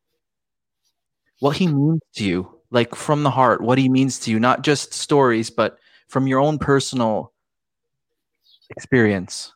what 1.39 1.57
he 1.57 1.67
means 1.67 2.01
to 2.15 2.23
you, 2.25 2.59
like 2.71 2.95
from 2.95 3.23
the 3.23 3.31
heart, 3.31 3.61
what 3.61 3.77
he 3.77 3.89
means 3.89 4.19
to 4.19 4.31
you, 4.31 4.39
not 4.39 4.63
just 4.63 4.93
stories, 4.93 5.49
but 5.49 5.77
from 6.07 6.27
your 6.27 6.39
own 6.39 6.57
personal 6.57 7.31
experience. 8.69 9.53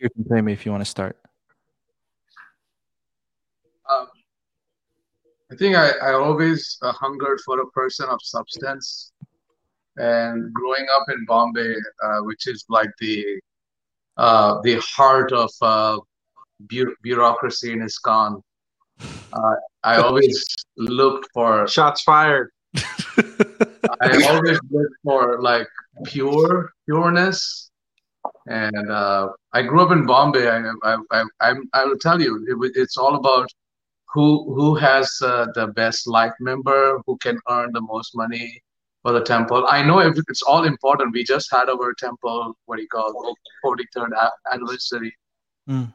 You 0.00 0.10
can 0.10 0.24
play 0.24 0.40
me 0.40 0.52
if 0.52 0.66
you 0.66 0.72
want 0.72 0.82
to 0.84 0.90
start. 0.90 1.16
Um, 3.88 4.08
I 5.52 5.56
think 5.56 5.76
I, 5.76 5.90
I 5.90 6.12
always 6.14 6.78
uh, 6.80 6.92
hungered 6.92 7.38
for 7.44 7.60
a 7.60 7.66
person 7.70 8.08
of 8.08 8.18
substance. 8.22 9.12
And 9.96 10.52
growing 10.54 10.86
up 10.96 11.06
in 11.10 11.26
Bombay, 11.26 11.74
uh, 12.02 12.20
which 12.20 12.46
is 12.46 12.64
like 12.70 12.88
the 12.98 13.38
uh, 14.16 14.60
the 14.62 14.80
heart 14.80 15.32
of 15.32 15.50
uh, 15.60 15.98
bu- 16.60 16.94
bureaucracy 17.02 17.72
in 17.72 17.80
ISKCON, 17.80 18.40
uh, 19.32 19.54
I 19.84 19.96
always 19.96 20.42
looked 20.78 21.28
for 21.34 21.68
Shots 21.68 22.02
fired. 22.02 22.50
I 24.00 24.24
always 24.30 24.58
looked 24.70 24.96
for 25.04 25.42
like 25.42 25.68
pure 26.04 26.72
pureness, 26.86 27.70
and 28.46 28.90
uh, 28.90 29.28
I 29.52 29.62
grew 29.62 29.82
up 29.82 29.92
in 29.92 30.06
Bombay. 30.06 30.48
I 30.48 30.72
I 30.82 30.96
I, 31.10 31.24
I, 31.40 31.54
I 31.74 31.84
will 31.84 31.98
tell 31.98 32.22
you, 32.22 32.42
it, 32.48 32.72
it's 32.74 32.96
all 32.96 33.16
about 33.16 33.50
who 34.12 34.54
who 34.54 34.74
has 34.76 35.10
uh, 35.22 35.46
the 35.54 35.68
best 35.68 36.06
life 36.06 36.34
member, 36.40 37.00
who 37.06 37.16
can 37.18 37.38
earn 37.48 37.70
the 37.72 37.80
most 37.80 38.12
money 38.14 38.62
for 39.02 39.12
the 39.12 39.22
temple. 39.22 39.66
I 39.68 39.82
know 39.82 39.98
it's 40.00 40.42
all 40.42 40.64
important. 40.64 41.12
We 41.14 41.24
just 41.24 41.50
had 41.52 41.68
our 41.68 41.92
temple, 41.98 42.56
what 42.66 42.76
do 42.76 42.82
you 42.82 42.88
call, 42.88 43.36
forty 43.62 43.86
third 43.94 44.12
anniversary, 44.52 45.14
Mm. 45.68 45.92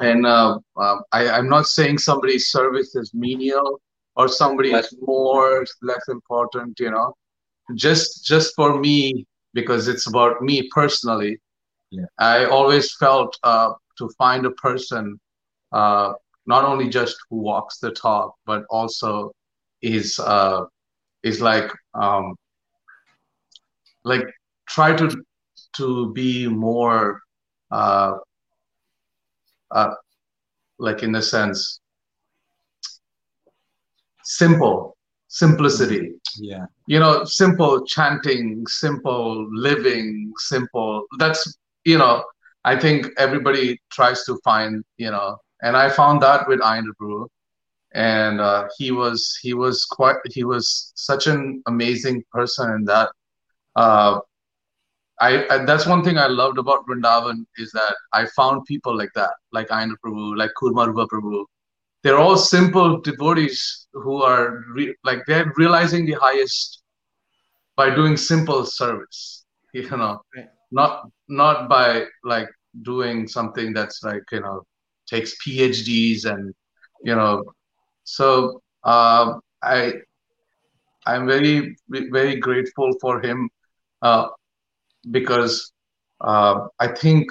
and 0.00 0.26
uh, 0.26 0.58
uh, 0.76 0.96
I, 1.12 1.28
I'm 1.30 1.48
not 1.48 1.66
saying 1.66 1.98
somebody's 1.98 2.48
service 2.50 2.94
is 2.94 3.12
menial 3.14 3.80
or 4.16 4.28
somebody 4.28 4.70
is 4.72 4.94
more 5.00 5.64
less 5.82 6.04
important. 6.08 6.78
You 6.78 6.90
know, 6.90 7.14
just 7.74 8.24
just 8.24 8.54
for 8.54 8.78
me 8.78 9.26
because 9.54 9.88
it's 9.88 10.06
about 10.06 10.42
me 10.42 10.68
personally. 10.72 11.38
Yeah. 11.90 12.04
I 12.18 12.44
always 12.44 12.94
felt 12.96 13.38
uh, 13.42 13.72
to 13.98 14.08
find 14.18 14.44
a 14.46 14.50
person 14.52 15.18
uh, 15.72 16.12
not 16.48 16.64
only 16.64 16.88
just 16.88 17.16
who 17.30 17.38
walks 17.38 17.78
the 17.80 17.92
talk, 17.92 18.34
but 18.46 18.64
also 18.70 19.32
is 19.82 20.18
uh, 20.20 20.62
is 21.24 21.40
like 21.42 21.70
um, 21.94 22.36
like 24.04 24.24
try 24.68 24.94
to 24.96 25.10
to 25.76 26.12
be 26.14 26.48
more 26.48 27.20
uh, 27.72 28.12
uh, 29.72 29.94
like 30.78 31.02
in 31.02 31.12
the 31.12 31.22
sense 31.22 31.80
simple 34.24 34.96
simplicity 35.28 36.12
Yeah. 36.38 36.66
you 36.86 36.98
know 37.00 37.24
simple 37.24 37.84
chanting 37.84 38.64
simple 38.66 39.48
living 39.52 40.32
simple 40.38 41.04
that's 41.18 41.42
you 41.84 41.98
know 41.98 42.24
i 42.64 42.74
think 42.76 43.06
everybody 43.18 43.80
tries 43.92 44.24
to 44.26 44.38
find 44.44 44.84
you 44.98 45.10
know 45.10 45.36
and 45.62 45.76
i 45.76 45.88
found 45.88 46.22
that 46.22 46.46
with 46.48 46.60
Aindra 46.60 46.94
Prabhu 47.00 47.26
and 47.94 48.40
uh, 48.40 48.68
he 48.78 48.90
was 48.90 49.38
he 49.42 49.54
was 49.54 49.84
quite 49.84 50.16
he 50.30 50.44
was 50.44 50.92
such 50.94 51.26
an 51.26 51.62
amazing 51.66 52.22
person 52.32 52.70
in 52.72 52.84
that 52.84 53.10
uh, 53.76 54.18
I, 55.20 55.46
I 55.50 55.64
that's 55.64 55.86
one 55.86 56.02
thing 56.04 56.18
I 56.18 56.26
loved 56.28 56.58
about 56.58 56.86
Vrindavan 56.86 57.44
is 57.56 57.70
that 57.72 57.94
I 58.12 58.26
found 58.36 58.64
people 58.66 58.96
like 58.96 59.10
that, 59.14 59.30
like 59.52 59.68
Aindra 59.68 59.96
Prabhu, 60.04 60.36
like 60.36 60.50
Kurma 60.60 60.86
Rupa 60.86 61.06
Prabhu. 61.12 61.44
They're 62.02 62.18
all 62.18 62.36
simple 62.36 63.00
devotees 63.00 63.88
who 63.92 64.22
are 64.22 64.64
re- 64.74 64.94
like 65.04 65.20
they're 65.26 65.52
realizing 65.56 66.06
the 66.06 66.12
highest 66.14 66.82
by 67.76 67.94
doing 67.94 68.16
simple 68.16 68.64
service. 68.64 69.44
You 69.74 69.88
know, 69.90 70.20
Right. 70.34 70.48
not 70.70 71.08
not 71.28 71.68
by 71.68 72.06
like 72.24 72.48
doing 72.82 73.28
something 73.28 73.72
that's 73.72 74.02
like 74.02 74.22
you 74.32 74.40
know 74.40 74.62
takes 75.08 75.34
PhDs 75.46 76.24
and 76.24 76.54
you 77.02 77.14
know. 77.14 77.44
So 78.04 78.62
uh, 78.84 79.34
I 79.62 79.92
I'm 81.06 81.26
very 81.26 81.76
very 81.90 82.36
grateful 82.36 82.92
for 83.00 83.20
him. 83.20 83.48
Uh, 84.02 84.28
because 85.10 85.72
uh, 86.20 86.66
I 86.80 86.88
think 86.88 87.30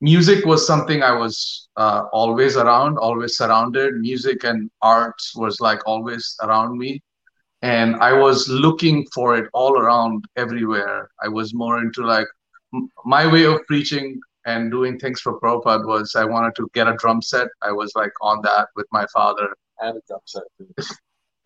music 0.00 0.44
was 0.44 0.66
something 0.66 1.02
I 1.02 1.12
was 1.12 1.68
uh, 1.76 2.04
always 2.12 2.56
around, 2.56 2.98
always 2.98 3.36
surrounded. 3.36 3.94
Music 3.96 4.44
and 4.44 4.70
arts 4.82 5.34
was 5.36 5.60
like 5.60 5.80
always 5.86 6.36
around 6.42 6.78
me. 6.78 7.02
And 7.62 7.96
I 7.96 8.12
was 8.12 8.48
looking 8.48 9.06
for 9.14 9.36
it 9.36 9.48
all 9.52 9.78
around 9.78 10.24
everywhere. 10.36 11.10
I 11.22 11.28
was 11.28 11.54
more 11.54 11.78
into 11.80 12.02
like 12.04 12.26
my 13.04 13.30
way 13.30 13.44
of 13.44 13.60
preaching 13.66 14.18
and 14.46 14.70
doing 14.70 14.98
things 14.98 15.20
for 15.20 15.38
Prabhupada 15.40 15.86
was 15.86 16.14
I 16.16 16.24
wanted 16.24 16.54
to 16.56 16.68
get 16.74 16.88
a 16.88 16.94
drum 16.96 17.22
set. 17.22 17.48
I 17.62 17.72
was 17.72 17.92
like 17.94 18.12
on 18.20 18.40
that 18.42 18.68
with 18.76 18.86
my 18.92 19.06
father 19.12 19.48
And 19.80 19.98
a 19.98 20.00
drum 20.08 20.20
set. 20.24 20.42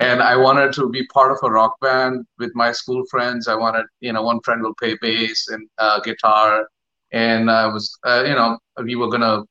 and 0.01 0.23
I 0.23 0.37
wanted 0.37 0.73
to 0.75 0.89
be 0.91 1.07
part 1.09 1.33
of 1.33 1.39
a 1.43 1.51
rock 1.51 1.75
band 1.81 2.25
with 2.39 2.53
my 2.55 2.73
school 2.73 3.05
friends. 3.11 3.49
I 3.49 3.55
wanted, 3.55 3.87
you 4.01 4.13
know, 4.13 4.23
one 4.23 4.41
friend 4.43 4.63
will 4.63 4.75
play 4.75 4.97
bass 5.01 5.49
and 5.49 5.69
uh, 5.79 6.01
guitar, 6.01 6.67
and 7.13 7.51
I 7.51 7.67
was, 7.67 7.97
uh, 8.05 8.25
you 8.27 8.35
know, 8.35 8.59
we 8.83 8.97
were 8.97 9.09
gonna 9.09 9.43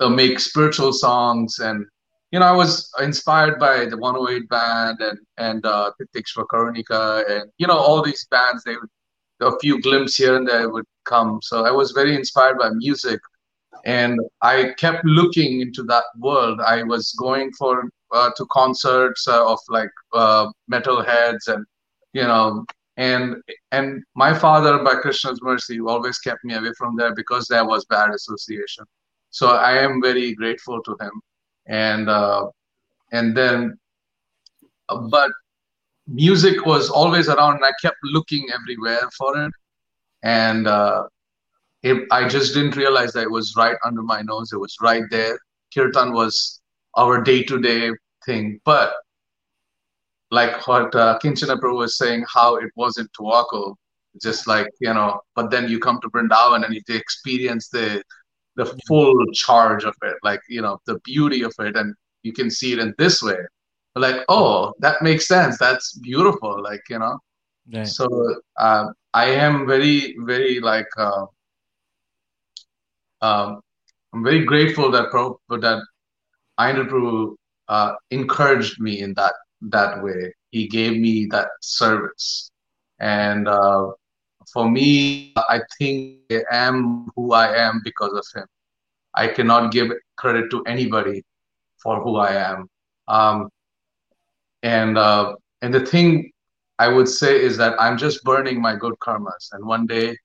uh, 0.00 0.08
make 0.08 0.38
spiritual 0.40 0.92
songs, 0.92 1.58
and 1.58 1.84
you 2.30 2.38
know, 2.38 2.46
I 2.46 2.52
was 2.52 2.90
inspired 3.00 3.58
by 3.58 3.86
the 3.86 3.96
108 3.96 4.48
band 4.48 4.98
and 5.00 5.18
and 5.38 5.64
uh, 5.66 5.90
Titikshva 6.00 6.44
Karunika, 6.52 7.28
and 7.28 7.50
you 7.58 7.66
know, 7.66 7.76
all 7.78 8.02
these 8.02 8.26
bands. 8.30 8.62
They 8.64 8.76
would 8.76 8.90
a 9.40 9.58
few 9.60 9.80
glimpses 9.80 10.16
here 10.16 10.36
and 10.36 10.46
there 10.46 10.68
would 10.68 10.84
come. 11.04 11.40
So 11.42 11.64
I 11.64 11.70
was 11.70 11.92
very 11.92 12.14
inspired 12.14 12.58
by 12.58 12.70
music, 12.70 13.20
and 13.84 14.20
I 14.42 14.74
kept 14.78 15.04
looking 15.04 15.60
into 15.60 15.82
that 15.84 16.04
world. 16.18 16.60
I 16.60 16.82
was 16.82 17.12
going 17.18 17.52
for 17.52 17.90
uh, 18.12 18.30
to 18.36 18.46
concerts 18.46 19.26
uh, 19.28 19.50
of 19.50 19.58
like 19.68 19.90
uh, 20.12 20.48
metalheads 20.70 21.48
and 21.48 21.64
you 22.12 22.22
know 22.22 22.64
and 22.96 23.36
and 23.72 24.02
my 24.14 24.34
father 24.34 24.78
by 24.82 24.94
krishna's 24.94 25.40
mercy 25.42 25.80
always 25.80 26.18
kept 26.18 26.44
me 26.44 26.54
away 26.54 26.72
from 26.76 26.96
there 26.96 27.14
because 27.14 27.46
there 27.46 27.64
was 27.64 27.84
bad 27.86 28.10
association 28.10 28.84
so 29.30 29.50
i 29.50 29.72
am 29.72 30.02
very 30.02 30.34
grateful 30.34 30.82
to 30.82 30.96
him 31.00 31.12
and 31.66 32.08
uh, 32.08 32.46
and 33.12 33.36
then 33.36 33.78
uh, 34.88 35.00
but 35.08 35.30
music 36.10 36.66
was 36.66 36.90
always 36.90 37.28
around 37.28 37.56
and 37.56 37.64
i 37.64 37.72
kept 37.80 37.96
looking 38.02 38.46
everywhere 38.52 39.08
for 39.16 39.36
it 39.44 39.52
and 40.22 40.66
uh, 40.66 41.04
it, 41.82 42.06
i 42.10 42.28
just 42.28 42.54
didn't 42.54 42.76
realize 42.76 43.12
that 43.12 43.22
it 43.22 43.30
was 43.30 43.54
right 43.56 43.76
under 43.84 44.02
my 44.02 44.20
nose 44.22 44.52
it 44.52 44.58
was 44.58 44.76
right 44.80 45.04
there 45.10 45.38
kirtan 45.74 46.12
was 46.12 46.60
our 46.96 47.22
day-to-day 47.22 47.90
thing 48.26 48.60
but 48.64 48.94
like 50.30 50.66
what 50.66 50.94
uh, 50.94 51.18
Kinchana 51.22 51.58
Prabhu 51.58 51.78
was 51.78 51.98
saying, 51.98 52.24
how 52.32 52.56
it 52.56 52.70
was 52.76 52.98
in 52.98 53.08
Towaco, 53.18 53.74
just 54.22 54.46
like 54.46 54.68
you 54.80 54.92
know. 54.92 55.20
But 55.34 55.50
then 55.50 55.68
you 55.68 55.78
come 55.78 56.00
to 56.02 56.08
Vrindavan 56.08 56.64
and 56.64 56.74
you 56.74 56.82
experience 56.88 57.68
the 57.68 58.02
the 58.56 58.66
full 58.86 59.24
charge 59.32 59.84
of 59.84 59.94
it, 60.02 60.16
like 60.22 60.40
you 60.48 60.62
know 60.62 60.78
the 60.86 60.98
beauty 61.00 61.42
of 61.42 61.52
it, 61.58 61.76
and 61.76 61.94
you 62.22 62.32
can 62.32 62.50
see 62.50 62.72
it 62.72 62.78
in 62.78 62.94
this 62.98 63.22
way. 63.22 63.38
Like, 63.96 64.24
oh, 64.28 64.72
that 64.78 65.02
makes 65.02 65.26
sense. 65.26 65.58
That's 65.58 65.94
beautiful. 65.98 66.62
Like 66.62 66.82
you 66.88 66.98
know. 66.98 67.18
Right. 67.72 67.86
So 67.86 68.08
uh, 68.58 68.86
I 69.14 69.26
am 69.26 69.66
very, 69.66 70.16
very 70.20 70.60
like 70.60 70.88
uh, 70.96 71.26
um, 73.22 73.60
I'm 74.12 74.24
very 74.24 74.44
grateful 74.44 74.90
that 74.90 75.10
Pro 75.10 75.38
that 75.48 75.82
Aindra 76.58 77.34
uh, 77.68 77.92
encouraged 78.10 78.80
me 78.80 79.00
in 79.00 79.14
that 79.14 79.34
that 79.62 80.02
way. 80.02 80.34
He 80.50 80.66
gave 80.66 80.98
me 80.98 81.26
that 81.30 81.48
service, 81.60 82.50
and 82.98 83.46
uh, 83.46 83.90
for 84.52 84.68
me, 84.68 85.32
I 85.36 85.60
think 85.78 86.20
I 86.30 86.42
am 86.50 87.08
who 87.14 87.32
I 87.32 87.54
am 87.54 87.80
because 87.84 88.12
of 88.12 88.40
him. 88.40 88.46
I 89.14 89.28
cannot 89.28 89.72
give 89.72 89.92
credit 90.16 90.50
to 90.50 90.62
anybody 90.64 91.22
for 91.82 92.02
who 92.02 92.16
I 92.16 92.34
am. 92.34 92.68
Um, 93.08 93.48
and 94.62 94.98
uh, 94.98 95.34
and 95.62 95.72
the 95.72 95.84
thing 95.84 96.30
I 96.78 96.88
would 96.88 97.08
say 97.08 97.40
is 97.42 97.56
that 97.58 97.80
I'm 97.80 97.98
just 97.98 98.22
burning 98.24 98.60
my 98.60 98.76
good 98.76 98.94
karmas, 99.00 99.48
and 99.52 99.64
one 99.66 99.86
day, 99.86 100.16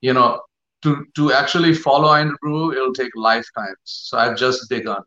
you 0.00 0.12
know, 0.12 0.40
to 0.82 1.04
to 1.16 1.32
actually 1.32 1.74
follow 1.74 2.08
Aindra 2.08 2.72
it'll 2.72 2.92
take 2.92 3.12
lifetimes. 3.14 3.76
So 3.84 4.18
I've 4.18 4.36
just 4.36 4.68
begun. 4.68 5.02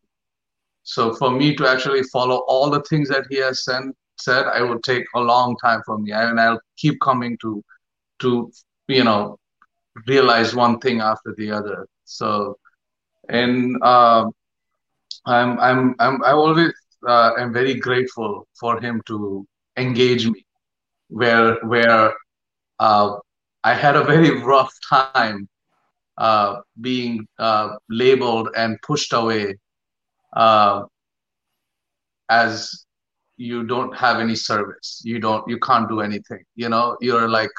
So 0.84 1.14
for 1.14 1.32
me 1.32 1.56
to 1.56 1.68
actually 1.68 2.04
follow 2.04 2.38
all 2.48 2.70
the 2.70 2.82
things 2.84 3.10
that 3.10 3.26
he 3.30 3.38
has 3.38 3.64
sent, 3.64 3.96
said, 4.20 4.46
I 4.48 4.62
would 4.62 4.84
take 4.84 5.06
a 5.16 5.20
long 5.20 5.56
time 5.58 5.82
for 5.86 5.98
me, 5.98 6.12
and 6.12 6.40
I'll 6.40 6.60
keep 6.78 7.00
coming 7.02 7.38
to 7.42 7.64
to 8.20 8.52
you 8.88 9.04
know 9.04 9.38
realize 10.08 10.56
one 10.56 10.80
thing 10.80 11.02
after 11.02 11.34
the 11.38 11.52
other. 11.52 11.88
So, 12.06 12.58
and 13.30 13.78
uh, 13.84 14.26
I'm 15.26 15.60
I'm 15.60 15.96
I'm 16.00 16.24
I 16.24 16.32
always 16.32 16.74
uh, 17.08 17.32
am 17.38 17.54
very 17.54 17.76
grateful 17.76 18.48
for 18.60 18.80
him 18.80 19.02
to 19.08 19.46
engage 19.78 20.28
me, 20.28 20.46
where 21.10 21.56
where 21.66 22.14
uh, 22.80 23.18
I 23.64 23.74
had 23.74 23.96
a 23.96 24.04
very 24.04 24.42
rough 24.52 24.74
time 24.90 25.48
uh, 26.18 26.62
being 26.82 27.28
uh, 27.38 27.76
labeled 27.90 28.50
and 28.56 28.78
pushed 28.82 29.14
away. 29.14 29.58
Uh, 30.34 30.84
as 32.30 32.86
you 33.38 33.64
don't 33.64 33.96
have 33.96 34.20
any 34.20 34.36
service 34.36 35.02
you 35.04 35.20
don't 35.20 35.48
you 35.48 35.58
can't 35.60 35.88
do 35.90 36.02
anything 36.02 36.44
you 36.56 36.70
know 36.70 36.98
you're 37.00 37.28
like 37.30 37.50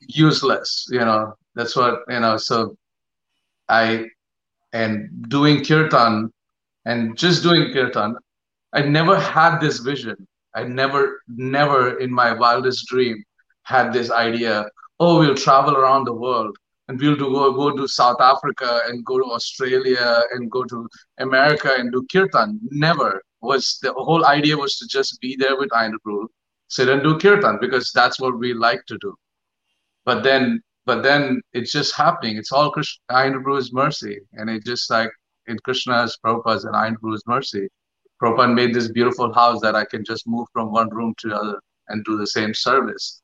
useless 0.00 0.86
you 0.90 1.00
know 1.00 1.34
that's 1.54 1.74
what 1.76 2.00
you 2.08 2.20
know 2.20 2.36
so 2.36 2.76
i 3.68 4.06
and 4.72 5.28
doing 5.28 5.64
kirtan 5.64 6.30
and 6.84 7.16
just 7.18 7.42
doing 7.42 7.72
kirtan 7.72 8.16
i 8.72 8.82
never 8.82 9.18
had 9.18 9.58
this 9.58 9.78
vision 9.78 10.16
i 10.54 10.62
never 10.64 11.22
never 11.28 11.98
in 11.98 12.12
my 12.12 12.32
wildest 12.32 12.86
dream 12.86 13.22
had 13.62 13.92
this 13.92 14.10
idea 14.10 14.66
oh 15.00 15.18
we'll 15.18 15.34
travel 15.34 15.76
around 15.76 16.04
the 16.04 16.12
world 16.12 16.56
and 16.88 17.00
we'll 17.00 17.16
do, 17.16 17.30
go, 17.30 17.52
go 17.52 17.76
to 17.76 17.86
south 17.86 18.20
africa 18.20 18.80
and 18.86 19.04
go 19.04 19.18
to 19.18 19.24
australia 19.24 20.22
and 20.32 20.50
go 20.50 20.64
to 20.64 20.88
america 21.18 21.70
and 21.78 21.92
do 21.92 22.04
kirtan 22.12 22.58
never 22.70 23.22
was 23.40 23.78
the 23.82 23.92
whole 23.92 24.24
idea 24.26 24.56
was 24.56 24.76
to 24.76 24.86
just 24.86 25.20
be 25.20 25.36
there 25.36 25.56
with 25.58 25.70
Aindra 25.70 26.26
sit 26.68 26.88
and 26.88 27.02
do 27.02 27.18
kirtan 27.18 27.58
because 27.60 27.90
that's 27.92 28.20
what 28.20 28.38
we 28.38 28.54
like 28.54 28.84
to 28.86 28.98
do 29.00 29.14
but 30.04 30.22
then 30.22 30.60
but 30.84 31.02
then 31.02 31.40
it's 31.52 31.72
just 31.72 31.94
happening. 31.96 32.36
It's 32.36 32.52
all 32.52 32.70
Krishna, 32.70 33.00
Aindra 33.10 33.72
mercy. 33.72 34.18
And 34.32 34.50
it 34.50 34.64
just 34.64 34.90
like 34.90 35.10
in 35.46 35.58
Krishna's, 35.64 36.18
Prabhupada's, 36.24 36.64
and 36.64 36.74
Aindra 36.74 37.18
mercy. 37.26 37.68
Prabhupada 38.22 38.54
made 38.54 38.72
this 38.72 38.88
beautiful 38.88 39.32
house 39.32 39.60
that 39.62 39.74
I 39.74 39.84
can 39.84 40.04
just 40.04 40.28
move 40.28 40.46
from 40.52 40.70
one 40.70 40.88
room 40.90 41.14
to 41.18 41.28
the 41.28 41.36
other 41.36 41.60
and 41.88 42.04
do 42.04 42.16
the 42.16 42.26
same 42.26 42.54
service. 42.54 43.20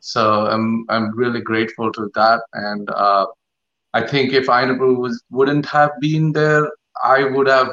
So 0.00 0.46
I'm 0.46 0.84
I'm 0.88 1.16
really 1.16 1.40
grateful 1.40 1.92
to 1.92 2.10
that. 2.14 2.42
And 2.52 2.90
uh, 2.90 3.26
I 3.94 4.06
think 4.06 4.32
if 4.32 4.46
Aindra 4.46 4.98
was 4.98 5.22
wouldn't 5.30 5.66
have 5.66 5.92
been 6.00 6.32
there, 6.32 6.68
I 7.02 7.24
would 7.24 7.46
have 7.48 7.70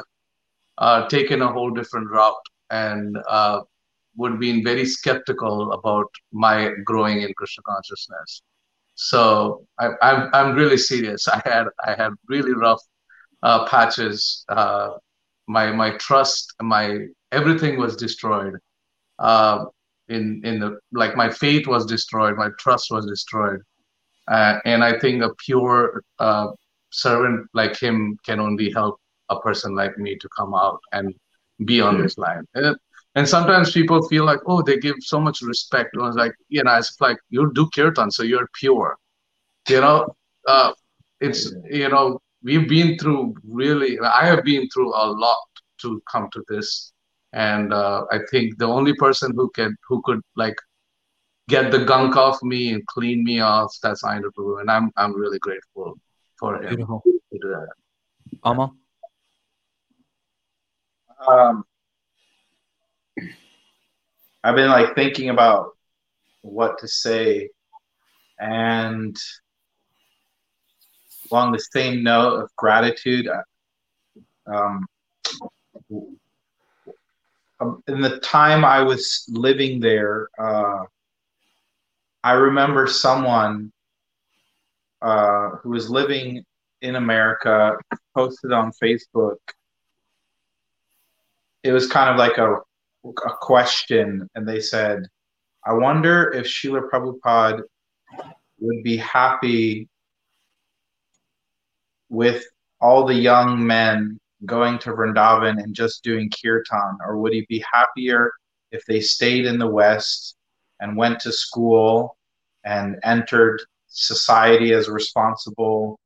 uh, 0.78 1.08
taken 1.08 1.42
a 1.42 1.52
whole 1.52 1.70
different 1.70 2.08
route 2.10 2.46
and 2.70 3.18
uh, 3.28 3.60
would 4.16 4.38
been 4.40 4.64
very 4.64 4.86
skeptical 4.86 5.72
about 5.72 6.06
my 6.32 6.70
growing 6.84 7.22
in 7.22 7.34
Krishna 7.34 7.62
consciousness. 7.64 8.42
So 8.94 9.66
I, 9.78 9.86
am 9.86 9.96
I'm, 10.02 10.30
I'm 10.32 10.54
really 10.54 10.78
serious. 10.78 11.28
I 11.36 11.42
had 11.44 11.66
I 11.84 11.94
had 11.94 12.12
really 12.28 12.54
rough 12.54 12.82
uh, 13.42 13.66
patches. 13.66 14.44
My 15.56 15.64
my 15.82 15.90
trust, 16.06 16.54
my 16.74 16.84
everything 17.38 17.74
was 17.84 17.96
destroyed. 18.04 18.54
Uh, 19.18 19.58
in 20.08 20.24
in 20.44 20.54
the 20.62 20.70
like 21.02 21.14
my 21.22 21.30
faith 21.42 21.66
was 21.66 21.84
destroyed, 21.94 22.36
my 22.36 22.50
trust 22.62 22.86
was 22.90 23.04
destroyed, 23.14 23.60
uh, 24.34 24.54
and 24.64 24.80
I 24.90 24.92
think 24.98 25.22
a 25.22 25.34
pure 25.46 26.02
uh, 26.18 26.48
servant 26.90 27.48
like 27.60 27.74
him 27.86 28.18
can 28.26 28.38
only 28.40 28.70
help 28.70 28.94
a 29.28 29.40
person 29.40 29.74
like 29.74 29.96
me 29.98 30.16
to 30.22 30.28
come 30.36 30.54
out 30.54 30.80
and 30.92 31.14
be 31.64 31.80
on 31.80 32.00
this 32.02 32.18
line. 32.18 32.44
And, 32.54 32.76
and 33.14 33.28
sometimes 33.28 33.72
people 33.72 34.06
feel 34.08 34.24
like, 34.24 34.40
oh, 34.46 34.62
they 34.62 34.78
give 34.78 34.96
so 35.00 35.20
much 35.20 35.42
respect. 35.42 35.90
I 35.96 36.02
was 36.02 36.16
like, 36.16 36.32
you 36.48 36.62
know, 36.64 36.76
it's 36.76 37.00
like 37.00 37.18
you 37.30 37.52
do 37.54 37.68
kirtan, 37.74 38.10
so 38.10 38.22
you're 38.22 38.48
pure. 38.54 38.96
You 39.68 39.80
know, 39.80 39.98
uh, 40.46 40.72
it's 41.20 41.52
you 41.70 41.88
know, 41.88 42.20
we've 42.42 42.68
been 42.68 42.98
through 42.98 43.34
really. 43.44 43.98
I 44.00 44.26
have 44.26 44.44
been 44.44 44.68
through 44.68 44.94
a 44.94 45.06
lot 45.06 45.38
to 45.82 46.02
come 46.10 46.28
to 46.32 46.44
this, 46.48 46.92
and 47.32 47.72
uh, 47.72 48.04
I 48.10 48.18
think 48.30 48.58
the 48.58 48.66
only 48.66 48.94
person 48.94 49.32
who 49.34 49.50
can 49.50 49.76
who 49.88 50.02
could 50.02 50.20
like 50.36 50.56
get 51.48 51.72
the 51.72 51.84
gunk 51.84 52.16
off 52.16 52.42
me 52.42 52.72
and 52.72 52.86
clean 52.86 53.24
me 53.24 53.40
off 53.40 53.74
that's 53.82 54.02
Aindra 54.02 54.30
Prabhu, 54.36 54.60
and 54.60 54.70
I'm 54.70 54.90
I'm 54.96 55.14
really 55.14 55.38
grateful 55.38 55.98
for 56.38 56.62
him 56.62 56.68
Beautiful. 56.68 57.02
to 57.04 57.38
do 57.40 57.48
that. 57.48 57.68
Amal? 58.44 58.74
Um, 61.28 61.64
I've 64.42 64.54
been 64.54 64.70
like 64.70 64.94
thinking 64.94 65.28
about 65.28 65.76
what 66.40 66.78
to 66.78 66.88
say, 66.88 67.50
and 68.38 69.14
along 71.30 71.52
the 71.52 71.58
same 71.58 72.02
note 72.02 72.40
of 72.40 72.54
gratitude, 72.56 73.28
uh, 73.28 73.42
um, 74.52 74.86
um, 77.60 77.82
in 77.88 78.00
the 78.00 78.18
time 78.20 78.64
I 78.64 78.82
was 78.82 79.26
living 79.28 79.80
there, 79.80 80.28
uh, 80.38 80.84
I 82.24 82.32
remember 82.32 82.86
someone 82.86 83.72
uh, 85.02 85.50
who 85.62 85.70
was 85.70 85.90
living 85.90 86.44
in 86.82 86.96
America 86.96 87.76
posted 88.14 88.52
on 88.52 88.72
Facebook. 88.82 89.36
It 91.62 91.72
was 91.72 91.86
kind 91.86 92.10
of 92.10 92.16
like 92.16 92.38
a 92.38 92.56
a 93.06 93.32
question, 93.40 94.28
and 94.34 94.46
they 94.46 94.60
said, 94.60 95.06
I 95.64 95.72
wonder 95.72 96.30
if 96.32 96.46
Srila 96.46 96.88
Prabhupada 96.90 97.62
would 98.60 98.82
be 98.82 98.96
happy 98.98 99.88
with 102.10 102.44
all 102.80 103.06
the 103.06 103.14
young 103.14 103.64
men 103.66 104.18
going 104.44 104.78
to 104.80 104.90
Vrindavan 104.90 105.62
and 105.62 105.74
just 105.74 106.02
doing 106.02 106.30
kirtan, 106.30 106.98
or 107.06 107.18
would 107.18 107.32
he 107.32 107.46
be 107.48 107.64
happier 107.72 108.32
if 108.72 108.84
they 108.86 109.00
stayed 109.00 109.46
in 109.46 109.58
the 109.58 109.66
West 109.66 110.36
and 110.80 110.96
went 110.96 111.20
to 111.20 111.32
school 111.32 112.16
and 112.64 112.96
entered 113.04 113.62
society 113.88 114.72
as 114.72 114.88
responsible, 114.88 115.98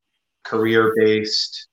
career 0.43 0.93
based 0.97 1.67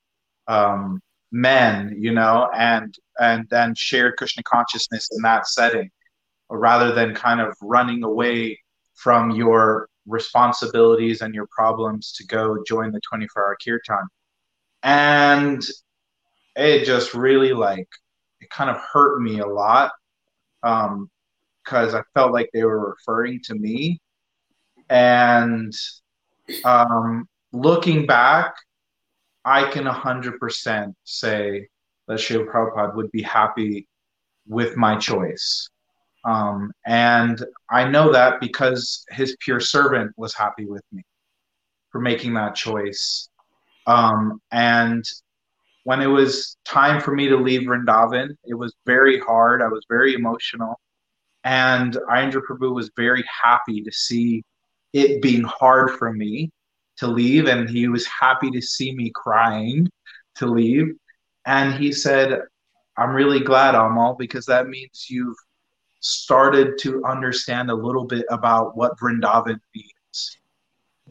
um, 0.49 1.01
men, 1.31 1.97
you 1.99 2.12
know, 2.12 2.49
and 2.55 2.94
and 3.19 3.47
then 3.51 3.75
shared 3.77 4.17
Krishna 4.17 4.43
consciousness 4.44 5.09
in 5.12 5.23
that 5.23 5.47
setting, 5.47 5.91
rather 6.51 6.94
than 6.94 7.15
kind 7.15 7.41
of 7.41 7.55
running 7.61 8.02
away 8.05 8.59
from 8.94 9.33
your 9.33 9.89
responsibilities 10.07 11.20
and 11.23 11.35
your 11.35 11.47
problems 11.55 12.12
to 12.12 12.27
go 12.27 12.59
join 12.67 12.93
the 12.93 13.01
24 13.09 13.44
hour 13.44 13.57
kirtan. 13.65 14.07
And 14.83 15.62
it 16.57 16.85
just 16.85 17.15
really 17.15 17.52
like 17.52 17.89
it 18.41 18.51
kind 18.51 18.70
of 18.70 18.77
hurt 18.93 19.20
me 19.20 19.41
a 19.41 19.47
lot 19.47 19.93
um 20.62 21.11
because 21.65 21.94
I 21.94 22.02
felt 22.15 22.33
like 22.33 22.51
they 22.52 22.65
were 22.65 22.91
referring 22.91 23.41
to 23.44 23.55
me. 23.55 24.01
And 24.89 25.73
um 26.65 27.28
looking 27.52 28.07
back, 28.07 28.55
I 29.44 29.70
can 29.70 29.86
100% 29.86 30.94
say 31.05 31.69
that 32.09 32.19
Srila 32.19 32.47
Prabhupada 32.51 32.94
would 32.94 33.11
be 33.12 33.23
happy 33.23 33.89
with 34.47 34.77
my 34.77 34.97
choice. 34.97 35.69
Um, 36.25 36.73
and 36.86 37.44
I 37.70 37.89
know 37.89 38.12
that 38.12 38.41
because 38.41 39.05
his 39.11 39.36
pure 39.41 39.61
servant 39.61 40.12
was 40.17 40.35
happy 40.35 40.67
with 40.67 40.85
me 40.93 41.02
for 41.91 42.01
making 42.01 42.35
that 42.35 42.55
choice. 42.55 43.28
Um, 43.86 44.41
and 44.51 45.05
when 45.85 46.01
it 46.01 46.07
was 46.07 46.57
time 46.65 47.01
for 47.01 47.12
me 47.12 47.28
to 47.28 47.36
leave 47.36 47.62
Vrindavan, 47.62 48.36
it 48.44 48.55
was 48.55 48.75
very 48.86 49.19
hard. 49.19 49.62
I 49.62 49.69
was 49.69 49.85
very 49.89 50.15
emotional. 50.15 50.78
And 51.44 51.94
Aindra 52.09 52.41
Prabhu 52.49 52.73
was 52.75 52.91
very 52.97 53.25
happy 53.43 53.83
to 53.83 53.91
see 53.91 54.44
it 54.93 55.23
being 55.23 55.43
hard 55.43 55.91
for 55.93 56.12
me 56.12 56.51
to 56.99 57.07
leave, 57.07 57.49
and 57.49 57.69
he 57.69 57.89
was 57.89 58.07
happy 58.07 58.51
to 58.51 58.61
see 58.61 58.94
me 58.94 59.11
crying 59.15 59.89
to 60.36 60.47
leave. 60.47 60.94
And 61.47 61.75
he 61.75 61.91
said, 61.91 62.43
I'm 62.97 63.11
really 63.11 63.41
glad, 63.41 63.75
Amal, 63.75 64.15
because 64.15 64.47
that 64.47 64.69
means 64.69 65.07
you've 65.09 65.36
started 66.01 66.78
to 66.81 67.05
understand 67.05 67.70
a 67.70 67.75
little 67.75 68.05
bit 68.05 68.27
about 68.31 68.77
what 68.77 68.99
Vrindavan 68.99 69.59
means. 69.75 70.39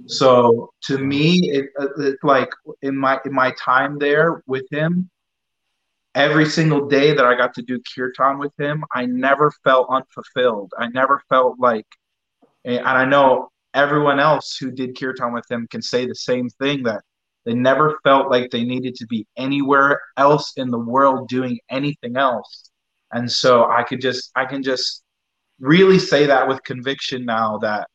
So 0.08 0.72
to 0.84 0.98
me, 0.98 1.52
it, 1.52 1.70
uh, 1.80 1.88
it, 1.98 2.18
like 2.24 2.50
in 2.82 2.98
my 2.98 3.20
in 3.26 3.34
my 3.34 3.54
time 3.58 3.98
there 4.00 4.44
with 4.48 4.66
him, 4.72 5.10
every 6.16 6.46
single 6.46 6.88
day 6.88 7.14
that 7.14 7.26
I 7.26 7.36
got 7.36 7.54
to 7.56 7.62
do 7.62 7.80
kirtan 7.96 8.40
with 8.40 8.54
him, 8.60 8.84
I 8.94 9.06
never 9.06 9.52
felt 9.64 9.88
unfulfilled. 9.90 10.74
I 10.78 10.88
never 10.88 11.22
felt 11.30 11.60
like, 11.60 11.86
eh, 12.66 12.78
and 12.78 12.88
I 12.88 13.06
know 13.06 13.50
everyone 13.74 14.20
else 14.20 14.58
who 14.58 14.72
did 14.72 15.00
kirtan 15.00 15.34
with 15.34 15.50
him 15.50 15.68
can 15.72 15.82
say 15.82 16.06
the 16.06 16.16
same 16.16 16.50
thing 16.50 16.84
that 16.84 17.04
they 17.46 17.54
never 17.54 18.00
felt 18.04 18.30
like 18.30 18.52
they 18.52 18.64
needed 18.64 18.96
to 18.96 19.08
be 19.08 19.26
anywhere 19.38 20.02
else 20.18 20.54
in 20.58 20.70
the 20.70 20.80
world 20.80 21.28
doing 21.28 21.60
anything 21.70 22.18
else. 22.18 22.70
And 23.12 23.32
so 23.32 23.70
I 23.70 23.84
could 23.84 24.02
just, 24.02 24.32
I 24.36 24.46
can 24.46 24.62
just 24.64 25.04
really 25.60 26.00
say 26.00 26.26
that 26.28 26.48
with 26.48 26.64
conviction 26.64 27.26
now 27.26 27.58
that 27.60 27.88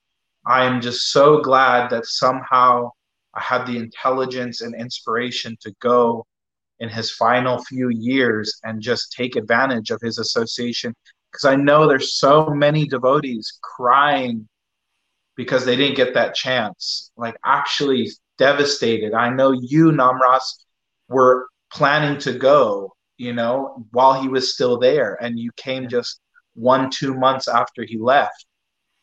I 0.46 0.64
am 0.64 0.80
just 0.80 1.10
so 1.12 1.40
glad 1.40 1.90
that 1.90 2.06
somehow 2.06 2.90
I 3.34 3.40
had 3.40 3.66
the 3.66 3.78
intelligence 3.78 4.60
and 4.60 4.74
inspiration 4.74 5.56
to 5.62 5.74
go 5.80 6.26
in 6.78 6.88
his 6.88 7.10
final 7.10 7.62
few 7.64 7.88
years 7.90 8.60
and 8.64 8.80
just 8.80 9.12
take 9.12 9.36
advantage 9.36 9.90
of 9.90 10.00
his 10.00 10.18
association. 10.18 10.94
Because 11.30 11.44
I 11.44 11.56
know 11.56 11.86
there's 11.86 12.14
so 12.14 12.48
many 12.50 12.86
devotees 12.86 13.58
crying 13.62 14.48
because 15.36 15.64
they 15.64 15.76
didn't 15.76 15.96
get 15.96 16.14
that 16.14 16.34
chance. 16.34 17.10
Like 17.16 17.36
actually 17.44 18.10
devastated. 18.38 19.14
I 19.14 19.30
know 19.30 19.52
you, 19.52 19.90
Namras, 19.90 20.64
were 21.08 21.48
planning 21.72 22.18
to 22.20 22.32
go 22.32 22.96
you 23.18 23.32
know, 23.32 23.86
while 23.92 24.20
he 24.20 24.28
was 24.28 24.52
still 24.52 24.78
there, 24.78 25.18
and 25.22 25.38
you 25.38 25.50
came 25.56 25.88
just 25.88 26.20
one, 26.54 26.90
two 26.90 27.14
months 27.14 27.48
after 27.48 27.84
he 27.84 27.98
left, 27.98 28.46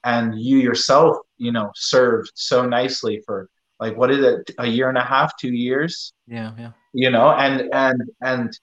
and 0.03 0.39
you 0.39 0.59
yourself, 0.59 1.17
you 1.43 1.51
know, 1.51 1.71
served 1.75 2.31
so 2.35 2.65
nicely 2.65 3.21
for 3.25 3.49
like 3.79 3.97
what 3.97 4.11
is 4.11 4.23
it, 4.23 4.51
a 4.59 4.67
year 4.67 4.89
and 4.89 4.97
a 4.97 5.03
half, 5.03 5.35
two 5.37 5.53
years? 5.53 6.13
Yeah, 6.27 6.53
yeah. 6.57 6.71
You 6.93 7.09
know, 7.09 7.31
and 7.31 7.69
and 7.73 8.01
and 8.21 8.57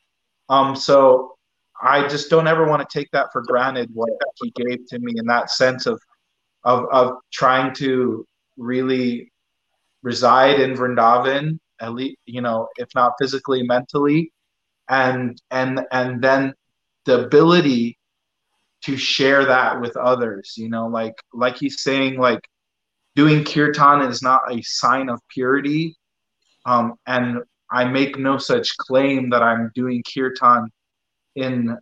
um, 0.49 0.75
so 0.75 1.35
I 1.83 2.09
just 2.09 2.31
don't 2.31 2.47
ever 2.47 2.67
want 2.67 2.89
to 2.89 2.99
take 2.99 3.11
that 3.13 3.33
for 3.33 3.43
granted 3.43 3.91
what 3.93 4.11
he 4.37 4.51
gave 4.53 4.87
to 4.89 4.99
me 4.99 5.15
in 5.17 5.27
that 5.27 5.51
sense 5.51 5.87
of 5.87 6.01
of 6.65 6.87
of 6.91 7.19
trying 7.33 7.75
to 7.75 8.27
really 8.57 9.31
reside 10.03 10.61
in 10.61 10.75
Vrindavan, 10.75 11.59
at 11.81 11.93
least 11.93 12.17
you 12.27 12.41
know, 12.41 12.69
if 12.77 12.89
not 12.95 13.15
physically, 13.21 13.63
mentally, 13.63 14.33
and 14.89 15.41
and 15.51 15.81
and 15.93 16.23
then 16.23 16.55
the 17.05 17.25
ability 17.27 17.99
to 18.83 18.97
share 18.97 19.45
that 19.45 19.81
with 19.81 19.97
others 19.97 20.55
you 20.57 20.69
know 20.69 20.87
like 20.87 21.15
like 21.33 21.57
he's 21.57 21.83
saying 21.83 22.19
like 22.19 22.41
doing 23.21 23.45
kirtan 23.45 24.01
is 24.01 24.23
not 24.23 24.41
a 24.51 24.63
sign 24.63 25.11
of 25.11 25.21
purity 25.29 25.95
um, 26.65 26.95
and 27.07 27.39
i 27.71 27.85
make 27.85 28.19
no 28.19 28.39
such 28.39 28.75
claim 28.79 29.29
that 29.29 29.43
i'm 29.43 29.71
doing 29.75 30.03
kirtan 30.11 30.71
in 31.37 31.77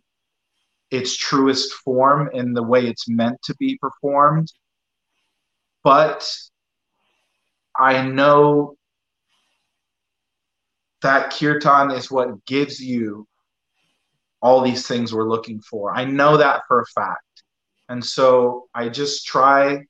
its 0.91 1.15
truest 1.15 1.71
form 1.85 2.29
in 2.33 2.51
the 2.51 2.61
way 2.71 2.85
it's 2.85 3.07
meant 3.07 3.41
to 3.41 3.55
be 3.55 3.77
performed 3.77 4.51
but 5.81 6.29
i 7.77 8.05
know 8.05 8.75
that 11.01 11.31
kirtan 11.31 11.89
is 11.91 12.11
what 12.11 12.45
gives 12.45 12.81
you 12.81 13.25
all 14.41 14.61
these 14.61 14.87
things 14.87 15.13
we're 15.13 15.29
looking 15.29 15.59
for. 15.59 15.93
I 15.93 16.05
know 16.05 16.37
that 16.37 16.61
for 16.67 16.81
a 16.81 16.85
fact. 16.85 17.43
And 17.89 18.03
so 18.03 18.67
I 18.73 18.87
just 18.87 19.25
try 19.25 19.85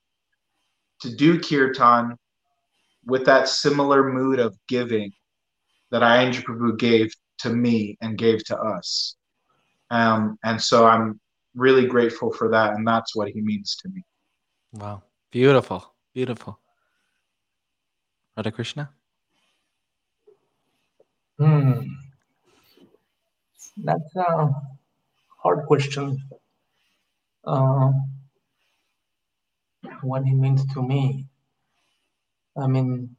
to 1.02 1.16
do 1.16 1.40
kirtan 1.40 2.18
with 3.06 3.26
that 3.26 3.48
similar 3.48 4.12
mood 4.12 4.40
of 4.40 4.58
giving 4.68 5.12
that 5.92 6.02
Aindra 6.02 6.44
Prabhu 6.44 6.78
gave 6.78 7.14
to 7.40 7.50
me 7.50 7.98
and 8.02 8.18
gave 8.18 8.44
to 8.46 8.58
us. 8.58 9.16
Um, 9.90 10.38
and 10.44 10.62
so 10.62 10.86
I'm 10.86 11.20
really 11.56 11.88
grateful 11.88 12.32
for 12.32 12.50
that. 12.52 12.74
And 12.74 12.88
that's 12.88 13.16
what 13.16 13.30
he 13.30 13.42
means 13.42 13.76
to 13.78 13.90
me. 13.90 14.04
Wow. 14.74 15.04
Beautiful. 15.32 15.94
Beautiful. 16.14 16.60
Radha 18.36 18.52
Krishna? 18.52 18.90
Hmm. 21.38 21.82
That's 23.78 24.16
a 24.16 24.50
hard 25.42 25.66
question. 25.66 26.22
Uh, 27.46 27.92
what 30.02 30.24
it 30.24 30.34
means 30.34 30.66
to 30.74 30.82
me. 30.82 31.26
I 32.58 32.68
mean, 32.68 33.16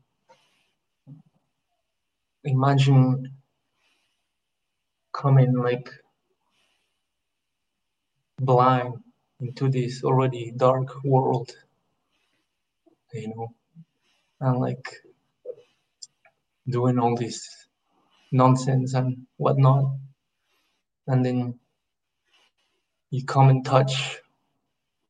imagine 2.45 3.33
coming 5.13 5.55
like 5.55 5.89
blind 8.39 8.95
into 9.41 9.69
this 9.69 10.03
already 10.05 10.53
dark 10.57 11.05
world, 11.05 11.51
you 13.13 13.29
know, 13.29 13.55
and 14.41 14.59
like 14.59 15.03
doing 16.69 16.99
all 16.99 17.17
this 17.17 17.67
nonsense 18.33 18.95
and 18.95 19.27
whatnot. 19.37 19.85
And 21.07 21.25
then 21.25 21.59
you 23.11 23.25
come 23.25 23.51
in 23.51 23.63
touch 23.63 24.19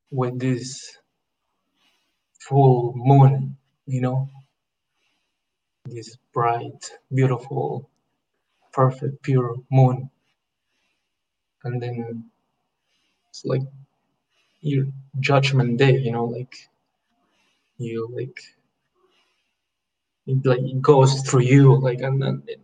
with 0.09 0.39
this 0.39 0.97
full 2.47 2.93
moon, 2.95 3.55
you 3.85 4.01
know, 4.01 4.27
this 5.85 6.17
bright, 6.33 6.91
beautiful, 7.13 7.89
perfect, 8.73 9.21
pure 9.23 9.55
moon. 9.71 10.09
And 11.63 11.81
then 11.81 12.25
it's 13.29 13.45
like 13.45 13.61
your 14.61 14.85
judgment 15.19 15.77
day, 15.77 15.97
you 15.97 16.11
know, 16.11 16.25
like 16.25 16.55
you 17.77 18.09
like 18.13 18.39
it 20.27 20.45
like 20.45 20.59
it 20.61 20.81
goes 20.81 21.21
through 21.21 21.41
you, 21.41 21.75
like 21.79 22.01
and 22.01 22.21
then 22.21 22.43
it 22.47 22.61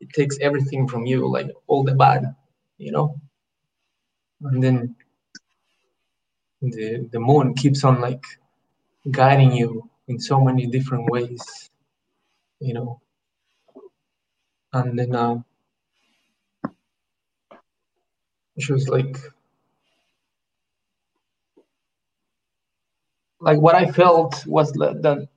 it 0.00 0.10
takes 0.12 0.38
everything 0.40 0.86
from 0.88 1.06
you, 1.06 1.26
like 1.28 1.50
all 1.66 1.84
the 1.84 1.94
bad, 1.94 2.34
you 2.78 2.92
know. 2.92 3.20
And 4.42 4.62
then 4.62 4.96
the 6.60 7.08
the 7.12 7.20
moon 7.20 7.54
keeps 7.54 7.84
on 7.84 8.00
like 8.00 8.24
guiding 9.10 9.52
you 9.52 9.90
in 10.08 10.18
so 10.20 10.40
many 10.40 10.66
different 10.66 11.10
ways, 11.10 11.70
you 12.60 12.74
know. 12.74 13.00
And 14.72 14.98
then 14.98 15.14
uh, 15.14 15.38
she 18.58 18.72
was 18.72 18.88
like, 18.88 19.16
like 23.40 23.60
what 23.60 23.74
I 23.74 23.90
felt 23.90 24.46
was 24.46 24.72
that 24.74 25.28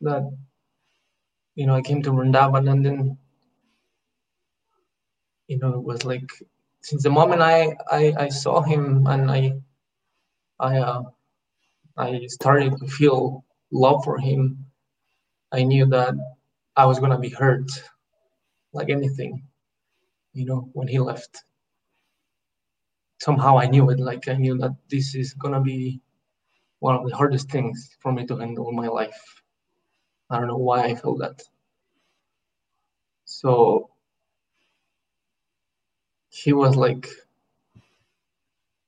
that, 0.00 0.32
you 1.54 1.66
know 1.66 1.74
I 1.74 1.82
came 1.82 2.02
to 2.02 2.10
Vrindavan 2.12 2.70
and 2.70 2.84
then 2.84 3.18
you 5.48 5.58
know, 5.58 5.74
it 5.74 5.82
was 5.84 6.04
like 6.04 6.30
since 6.80 7.02
the 7.02 7.10
moment 7.10 7.42
I 7.42 7.76
I, 7.90 8.14
I 8.18 8.28
saw 8.28 8.62
him 8.62 9.06
and 9.06 9.30
I 9.30 9.54
I 10.60 10.78
uh, 10.78 11.02
I 11.96 12.26
started 12.26 12.76
to 12.78 12.88
feel 12.88 13.44
love 13.70 14.04
for 14.04 14.18
him, 14.18 14.66
I 15.52 15.62
knew 15.64 15.86
that 15.86 16.14
I 16.76 16.86
was 16.86 16.98
gonna 16.98 17.18
be 17.18 17.28
hurt, 17.30 17.70
like 18.72 18.90
anything, 18.90 19.46
you 20.32 20.46
know, 20.46 20.68
when 20.72 20.88
he 20.88 20.98
left. 20.98 21.44
Somehow 23.20 23.58
I 23.58 23.66
knew 23.66 23.88
it, 23.90 24.00
like 24.00 24.28
I 24.28 24.34
knew 24.34 24.58
that 24.58 24.76
this 24.90 25.14
is 25.14 25.34
gonna 25.34 25.60
be 25.60 26.00
one 26.80 26.96
of 26.96 27.08
the 27.08 27.16
hardest 27.16 27.50
things 27.50 27.96
for 28.00 28.12
me 28.12 28.26
to 28.26 28.36
handle 28.36 28.68
in 28.68 28.76
my 28.76 28.88
life. 28.88 29.42
I 30.30 30.38
don't 30.38 30.48
know 30.48 30.58
why 30.58 30.84
I 30.84 30.94
felt 30.94 31.20
that. 31.20 31.42
So 33.26 33.90
he 36.30 36.52
was 36.52 36.76
like 36.76 37.08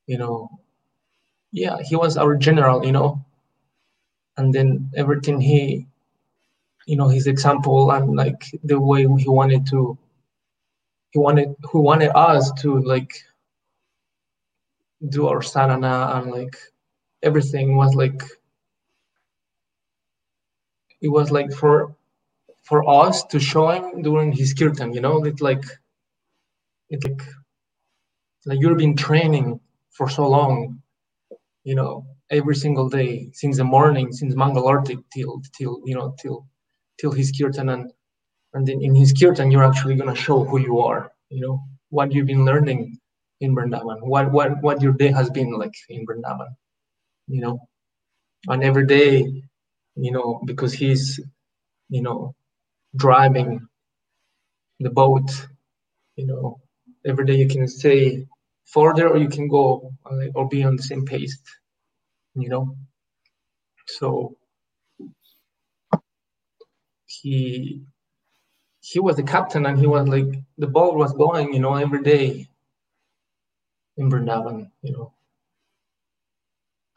you 0.06 0.18
know 0.18 0.50
yeah 1.56 1.78
he 1.88 1.96
was 1.96 2.16
our 2.16 2.36
general 2.36 2.84
you 2.84 2.92
know. 2.92 3.20
And 4.38 4.52
then 4.52 4.90
everything 4.94 5.40
he 5.40 5.86
you 6.86 6.96
know 6.96 7.08
his 7.08 7.26
example 7.26 7.90
and 7.90 8.14
like 8.14 8.42
the 8.62 8.78
way 8.78 9.00
he 9.00 9.28
wanted 9.28 9.66
to 9.68 9.98
he 11.12 11.18
wanted 11.18 11.56
who 11.72 11.80
wanted 11.80 12.10
us 12.14 12.52
to 12.60 12.80
like 12.82 13.12
do 15.08 15.26
our 15.26 15.40
sadhana 15.42 16.12
and 16.14 16.30
like 16.30 16.56
everything 17.22 17.76
was 17.76 17.94
like 17.94 18.22
it 21.00 21.08
was 21.08 21.30
like 21.30 21.50
for 21.52 21.96
for 22.62 22.86
us 22.88 23.24
to 23.24 23.40
show 23.40 23.68
him 23.70 24.02
during 24.02 24.32
his 24.32 24.52
kirtan 24.52 24.92
you 24.92 25.00
know? 25.00 25.24
It's 25.24 25.40
like 25.40 25.64
it's 26.90 27.04
like 27.04 27.22
like 28.44 28.60
you've 28.60 28.78
been 28.78 28.96
training 28.96 29.58
for 29.90 30.08
so 30.10 30.28
long, 30.28 30.80
you 31.66 31.74
know, 31.74 32.06
every 32.30 32.56
single 32.56 32.88
day 32.88 33.30
since 33.34 33.56
the 33.58 33.64
morning, 33.64 34.12
since 34.12 34.34
Mangalarti 34.36 34.96
till 35.14 35.42
till 35.58 35.74
you 35.88 35.96
know 35.96 36.14
till 36.22 36.46
till 37.00 37.12
his 37.12 37.32
kirtan. 37.38 37.68
And 37.70 37.92
and 38.54 38.66
then 38.68 38.80
in 38.82 38.94
his 38.94 39.12
kirtan 39.12 39.50
you're 39.52 39.64
actually 39.70 39.96
gonna 39.96 40.14
show 40.26 40.44
who 40.44 40.58
you 40.60 40.78
are, 40.80 41.12
you 41.30 41.40
know, 41.42 41.60
what 41.90 42.12
you've 42.12 42.26
been 42.32 42.44
learning 42.46 42.98
in 43.40 43.54
Vrindavan, 43.56 43.98
what 44.12 44.32
what 44.32 44.62
what 44.62 44.82
your 44.82 44.94
day 44.94 45.10
has 45.20 45.30
been 45.30 45.52
like 45.62 45.74
in 45.90 46.06
Vrindavan, 46.06 46.50
you 47.28 47.40
know, 47.42 47.58
and 48.48 48.64
every 48.64 48.86
day, 48.86 49.10
you 49.96 50.12
know, 50.12 50.40
because 50.46 50.72
he's, 50.74 51.20
you 51.90 52.02
know, 52.02 52.34
driving 52.96 53.60
the 54.80 54.90
boat, 54.90 55.30
you 56.16 56.26
know, 56.26 56.60
every 57.06 57.26
day 57.26 57.36
you 57.36 57.48
can 57.48 57.68
say 57.68 58.26
further 58.66 59.08
or 59.08 59.16
you 59.16 59.28
can 59.28 59.48
go 59.48 59.92
uh, 60.10 60.26
or 60.34 60.48
be 60.48 60.62
on 60.64 60.76
the 60.76 60.82
same 60.82 61.04
pace 61.06 61.38
you 62.36 62.48
know? 62.48 62.76
So 63.86 64.36
he 67.06 67.82
he 68.80 69.00
was 69.00 69.16
the 69.16 69.22
captain 69.22 69.66
and 69.66 69.78
he 69.78 69.86
was 69.86 70.08
like 70.08 70.26
the 70.58 70.66
boat 70.66 70.94
was 70.96 71.12
going 71.12 71.52
you 71.52 71.60
know 71.60 71.74
every 71.74 72.02
day 72.02 72.48
in 73.96 74.10
Vrindavan 74.10 74.70
you 74.82 74.92
know? 74.92 75.12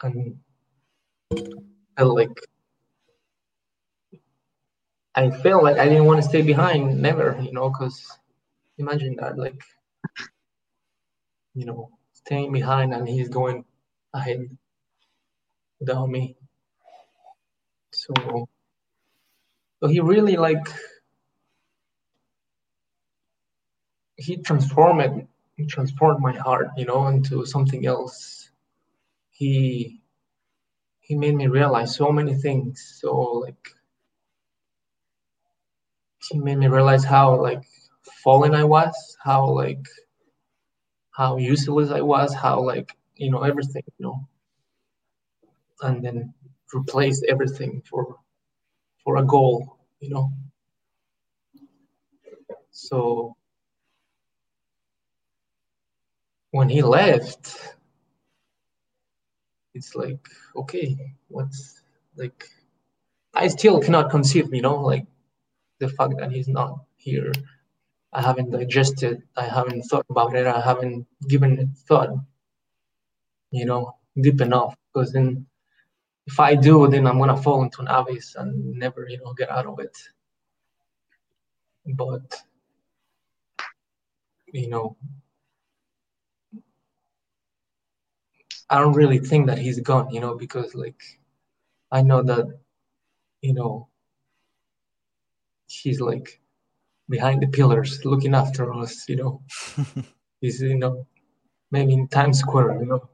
And 0.01 0.39
I 1.97 2.03
like 2.03 2.37
I 5.15 5.29
felt 5.29 5.63
like 5.63 5.77
I 5.77 5.89
didn't 5.89 6.05
want 6.05 6.21
to 6.21 6.27
stay 6.29 6.41
behind 6.41 7.01
never 7.01 7.37
you 7.41 7.51
know 7.51 7.69
because 7.69 8.17
imagine 8.77 9.15
that 9.19 9.37
like 9.37 9.61
you 11.53 11.65
know, 11.65 11.89
staying 12.13 12.51
behind 12.51 12.93
and 12.93 13.07
he's 13.07 13.29
going 13.29 13.65
ahead 14.13 14.49
without 15.79 16.07
me. 16.09 16.35
So, 17.91 18.47
so 19.79 19.87
he 19.87 19.99
really 19.99 20.37
like 20.37 20.67
he 24.17 24.37
transformed 24.37 25.27
he 25.55 25.65
transformed 25.65 26.21
my 26.21 26.33
heart, 26.33 26.69
you 26.77 26.85
know, 26.85 27.07
into 27.07 27.45
something 27.45 27.85
else. 27.85 28.49
He 29.31 30.01
he 30.99 31.15
made 31.15 31.35
me 31.35 31.47
realize 31.47 31.95
so 31.95 32.11
many 32.11 32.35
things. 32.35 32.99
So 33.01 33.15
like 33.17 33.69
he 36.29 36.37
made 36.37 36.57
me 36.57 36.67
realize 36.67 37.03
how 37.03 37.41
like 37.41 37.63
fallen 38.23 38.53
I 38.53 38.63
was, 38.63 39.17
how 39.23 39.49
like 39.49 39.85
how 41.19 41.35
useless 41.35 41.91
I 41.91 41.99
was, 41.99 42.33
how 42.33 42.61
like 42.61 42.95
you 43.17 43.29
know 43.29 43.43
everything, 43.43 43.83
you 43.97 44.05
know, 44.05 44.27
and 45.81 46.03
then 46.03 46.33
replace 46.73 47.21
everything 47.27 47.83
for 47.89 48.15
for 49.03 49.17
a 49.17 49.25
goal, 49.25 49.77
you 49.99 50.09
know. 50.11 50.31
So 52.71 53.35
when 56.51 56.69
he 56.69 56.81
left, 56.81 57.75
it's 59.73 59.95
like 59.95 60.25
okay, 60.55 61.15
what's 61.27 61.81
like 62.15 62.49
I 63.33 63.49
still 63.49 63.81
cannot 63.81 64.09
conceive, 64.09 64.53
you 64.53 64.61
know, 64.61 64.77
like 64.81 65.05
the 65.79 65.89
fact 65.89 66.13
that 66.19 66.31
he's 66.31 66.47
not 66.47 66.79
here. 66.95 67.33
I 68.11 68.21
haven't 68.21 68.51
digested, 68.51 69.21
I 69.37 69.45
haven't 69.45 69.83
thought 69.83 70.05
about 70.09 70.35
it, 70.35 70.47
I 70.47 70.59
haven't 70.61 71.05
given 71.27 71.59
it 71.59 71.67
thought, 71.87 72.09
you 73.51 73.65
know, 73.65 73.95
deep 74.19 74.41
enough. 74.41 74.75
Because 74.91 75.13
then 75.13 75.45
if 76.25 76.39
I 76.39 76.55
do, 76.55 76.87
then 76.87 77.05
I'm 77.05 77.19
gonna 77.19 77.41
fall 77.41 77.61
into 77.63 77.81
an 77.81 77.87
abyss 77.87 78.35
and 78.35 78.77
never, 78.77 79.07
you 79.07 79.19
know, 79.19 79.33
get 79.33 79.51
out 79.51 79.67
of 79.67 79.79
it. 79.79 79.95
But 81.85 82.41
you 84.53 84.69
know, 84.69 84.97
I 88.69 88.79
don't 88.79 88.93
really 88.93 89.19
think 89.19 89.47
that 89.47 89.59
he's 89.59 89.79
gone, 89.79 90.11
you 90.11 90.19
know, 90.19 90.35
because 90.35 90.73
like 90.75 91.01
I 91.91 92.01
know 92.01 92.23
that, 92.23 92.59
you 93.41 93.53
know, 93.53 93.87
he's 95.67 96.01
like 96.01 96.41
behind 97.09 97.41
the 97.41 97.47
pillars 97.47 98.05
looking 98.05 98.35
after 98.35 98.73
us, 98.73 99.09
you 99.09 99.15
know. 99.15 99.41
he's, 100.41 100.61
you 100.61 100.77
know, 100.77 101.05
maybe 101.71 101.93
in 101.93 102.07
Times 102.07 102.39
Square, 102.39 102.79
you 102.79 102.85
know, 102.85 103.09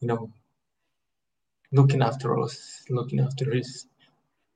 you 0.00 0.08
know, 0.08 0.30
looking 1.72 2.02
after 2.02 2.38
us, 2.38 2.84
looking 2.90 3.20
after 3.20 3.52
his 3.52 3.86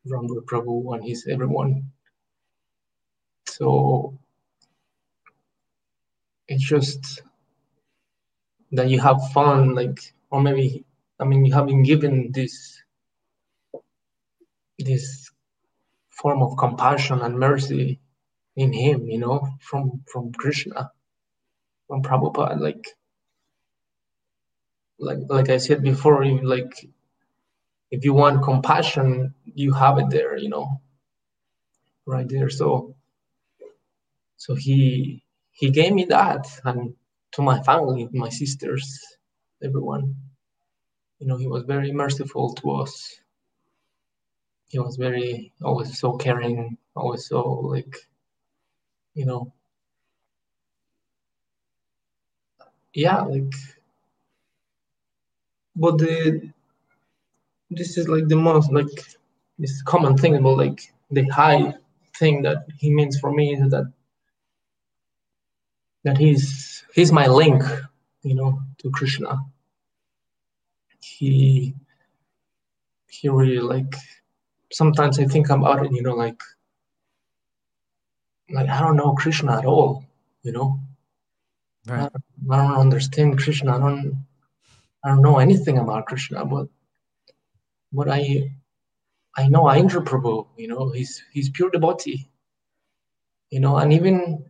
Rambo 0.04 0.40
Prabhu 0.42 0.94
and 0.94 1.04
his 1.04 1.26
everyone. 1.26 1.90
So 3.46 4.18
it's 6.48 6.64
just 6.64 7.22
that 8.72 8.88
you 8.88 9.00
have 9.00 9.30
fun, 9.32 9.74
like, 9.74 9.98
or 10.30 10.42
maybe, 10.42 10.84
I 11.20 11.24
mean, 11.24 11.44
you 11.44 11.54
have 11.54 11.66
been 11.66 11.82
given 11.82 12.32
this 12.32 12.82
this 14.78 15.30
form 16.10 16.42
of 16.42 16.56
compassion 16.58 17.20
and 17.20 17.38
mercy 17.38 18.00
in 18.56 18.72
him, 18.72 19.08
you 19.08 19.18
know, 19.18 19.48
from 19.60 20.02
from 20.10 20.32
Krishna, 20.32 20.90
from 21.86 22.02
Prabhupada. 22.02 22.58
Like 22.60 22.86
like 24.98 25.18
like 25.28 25.48
I 25.50 25.58
said 25.58 25.82
before, 25.82 26.24
like 26.24 26.88
if 27.90 28.04
you 28.04 28.14
want 28.14 28.44
compassion, 28.44 29.34
you 29.44 29.72
have 29.72 29.98
it 29.98 30.10
there, 30.10 30.36
you 30.36 30.48
know, 30.48 30.80
right 32.06 32.28
there. 32.28 32.50
So 32.50 32.94
so 34.36 34.54
he 34.54 35.22
he 35.52 35.70
gave 35.70 35.92
me 35.92 36.04
that 36.06 36.46
and 36.64 36.94
to 37.32 37.42
my 37.42 37.62
family, 37.62 38.08
my 38.12 38.28
sisters, 38.28 39.00
everyone. 39.62 40.16
You 41.18 41.28
know, 41.28 41.36
he 41.36 41.46
was 41.46 41.64
very 41.64 41.92
merciful 41.92 42.54
to 42.54 42.72
us 42.72 43.20
he 44.74 44.80
was 44.80 44.96
very 44.96 45.52
always 45.62 45.96
so 45.96 46.16
caring, 46.16 46.76
always 46.96 47.28
so 47.28 47.40
like, 47.42 47.94
you 49.14 49.24
know, 49.26 49.52
yeah, 52.92 53.22
like. 53.22 53.52
But 55.76 55.98
the 55.98 56.52
this 57.70 57.98
is 57.98 58.08
like 58.08 58.28
the 58.28 58.36
most 58.36 58.72
like 58.72 58.86
this 59.58 59.82
common 59.82 60.16
thing 60.16 60.36
about 60.36 60.58
like 60.58 60.92
the 61.10 61.24
high 61.28 61.74
thing 62.16 62.42
that 62.42 62.66
he 62.78 62.90
means 62.90 63.18
for 63.18 63.32
me 63.32 63.54
is 63.54 63.70
that 63.70 63.92
that 66.04 66.18
he's 66.18 66.84
he's 66.94 67.10
my 67.12 67.26
link, 67.26 67.62
you 68.22 68.34
know, 68.34 68.60
to 68.78 68.90
Krishna. 68.90 69.38
He 71.00 71.74
he 73.08 73.28
really 73.28 73.58
like 73.58 73.94
sometimes 74.72 75.18
I 75.18 75.24
think 75.26 75.50
about 75.50 75.84
it, 75.86 75.92
you 75.92 76.02
know, 76.02 76.14
like 76.14 76.40
like 78.50 78.68
I 78.68 78.80
don't 78.80 78.96
know 78.96 79.14
Krishna 79.14 79.58
at 79.58 79.64
all, 79.64 80.04
you 80.42 80.52
know. 80.52 80.80
Right. 81.86 82.00
I, 82.00 82.08
don't, 82.08 82.50
I 82.50 82.66
don't 82.68 82.80
understand 82.80 83.38
Krishna. 83.38 83.76
I 83.76 83.78
don't 83.78 84.26
I 85.04 85.08
don't 85.08 85.22
know 85.22 85.38
anything 85.38 85.78
about 85.78 86.06
Krishna, 86.06 86.44
but 86.44 86.68
but 87.92 88.08
I 88.08 88.52
I 89.36 89.48
know 89.48 89.64
Aindra 89.64 90.04
Prabhu, 90.04 90.46
you 90.56 90.68
know, 90.68 90.90
he's 90.90 91.22
he's 91.32 91.50
pure 91.50 91.70
devotee. 91.70 92.28
You 93.50 93.60
know, 93.60 93.76
and 93.76 93.92
even 93.92 94.44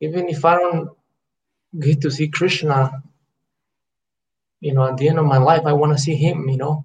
even 0.00 0.28
if 0.28 0.44
I 0.44 0.56
don't 0.56 0.90
get 1.78 2.00
to 2.02 2.10
see 2.10 2.28
Krishna, 2.28 3.02
you 4.60 4.74
know, 4.74 4.84
at 4.88 4.96
the 4.96 5.08
end 5.08 5.18
of 5.18 5.26
my 5.26 5.38
life, 5.38 5.62
I 5.66 5.72
want 5.72 5.92
to 5.92 6.02
see 6.02 6.14
him, 6.14 6.48
you 6.48 6.56
know 6.56 6.84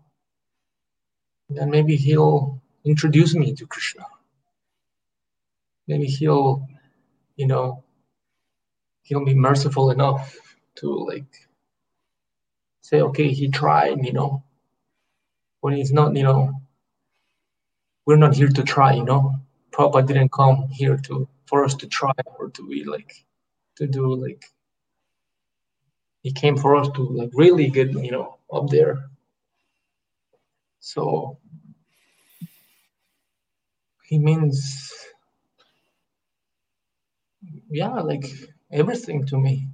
then 1.50 1.70
maybe 1.70 1.96
he'll 1.96 2.62
introduce 2.86 3.34
me 3.36 3.54
to 3.56 3.66
Krishna. 3.66 4.06
Maybe 5.90 6.06
he'll, 6.06 6.68
you 7.36 7.48
know, 7.48 7.84
he'll 9.02 9.26
be 9.26 9.34
merciful 9.34 9.90
enough 9.90 10.40
to 10.76 10.88
like 10.88 11.50
say, 12.82 13.02
okay, 13.02 13.30
he 13.30 13.50
tried, 13.50 14.06
you 14.06 14.14
know, 14.14 14.44
when 15.62 15.74
he's 15.74 15.92
not, 15.92 16.16
you 16.16 16.22
know, 16.22 16.54
we're 18.06 18.18
not 18.18 18.36
here 18.36 18.50
to 18.50 18.64
try, 18.64 18.94
you 18.94 19.04
know. 19.04 19.34
Prabhupada 19.72 20.06
didn't 20.08 20.32
come 20.32 20.68
here 20.70 20.98
to 21.06 21.28
for 21.48 21.66
us 21.66 21.74
to 21.76 21.88
try 21.88 22.14
or 22.38 22.52
to 22.52 22.70
be 22.70 22.84
like 22.84 23.26
to 23.78 23.88
do 23.88 24.16
like 24.16 24.46
he 26.22 26.32
came 26.32 26.56
for 26.56 26.76
us 26.76 26.88
to 26.96 27.02
like 27.02 27.32
really 27.34 27.68
get, 27.68 27.92
you 27.92 28.12
know, 28.12 28.38
up 28.54 28.68
there 28.70 29.10
so 30.80 31.40
he 34.04 34.20
means, 34.20 34.94
yeah, 37.70 38.00
like 38.00 38.26
everything 38.72 39.26
to 39.28 39.38
me. 39.38 39.70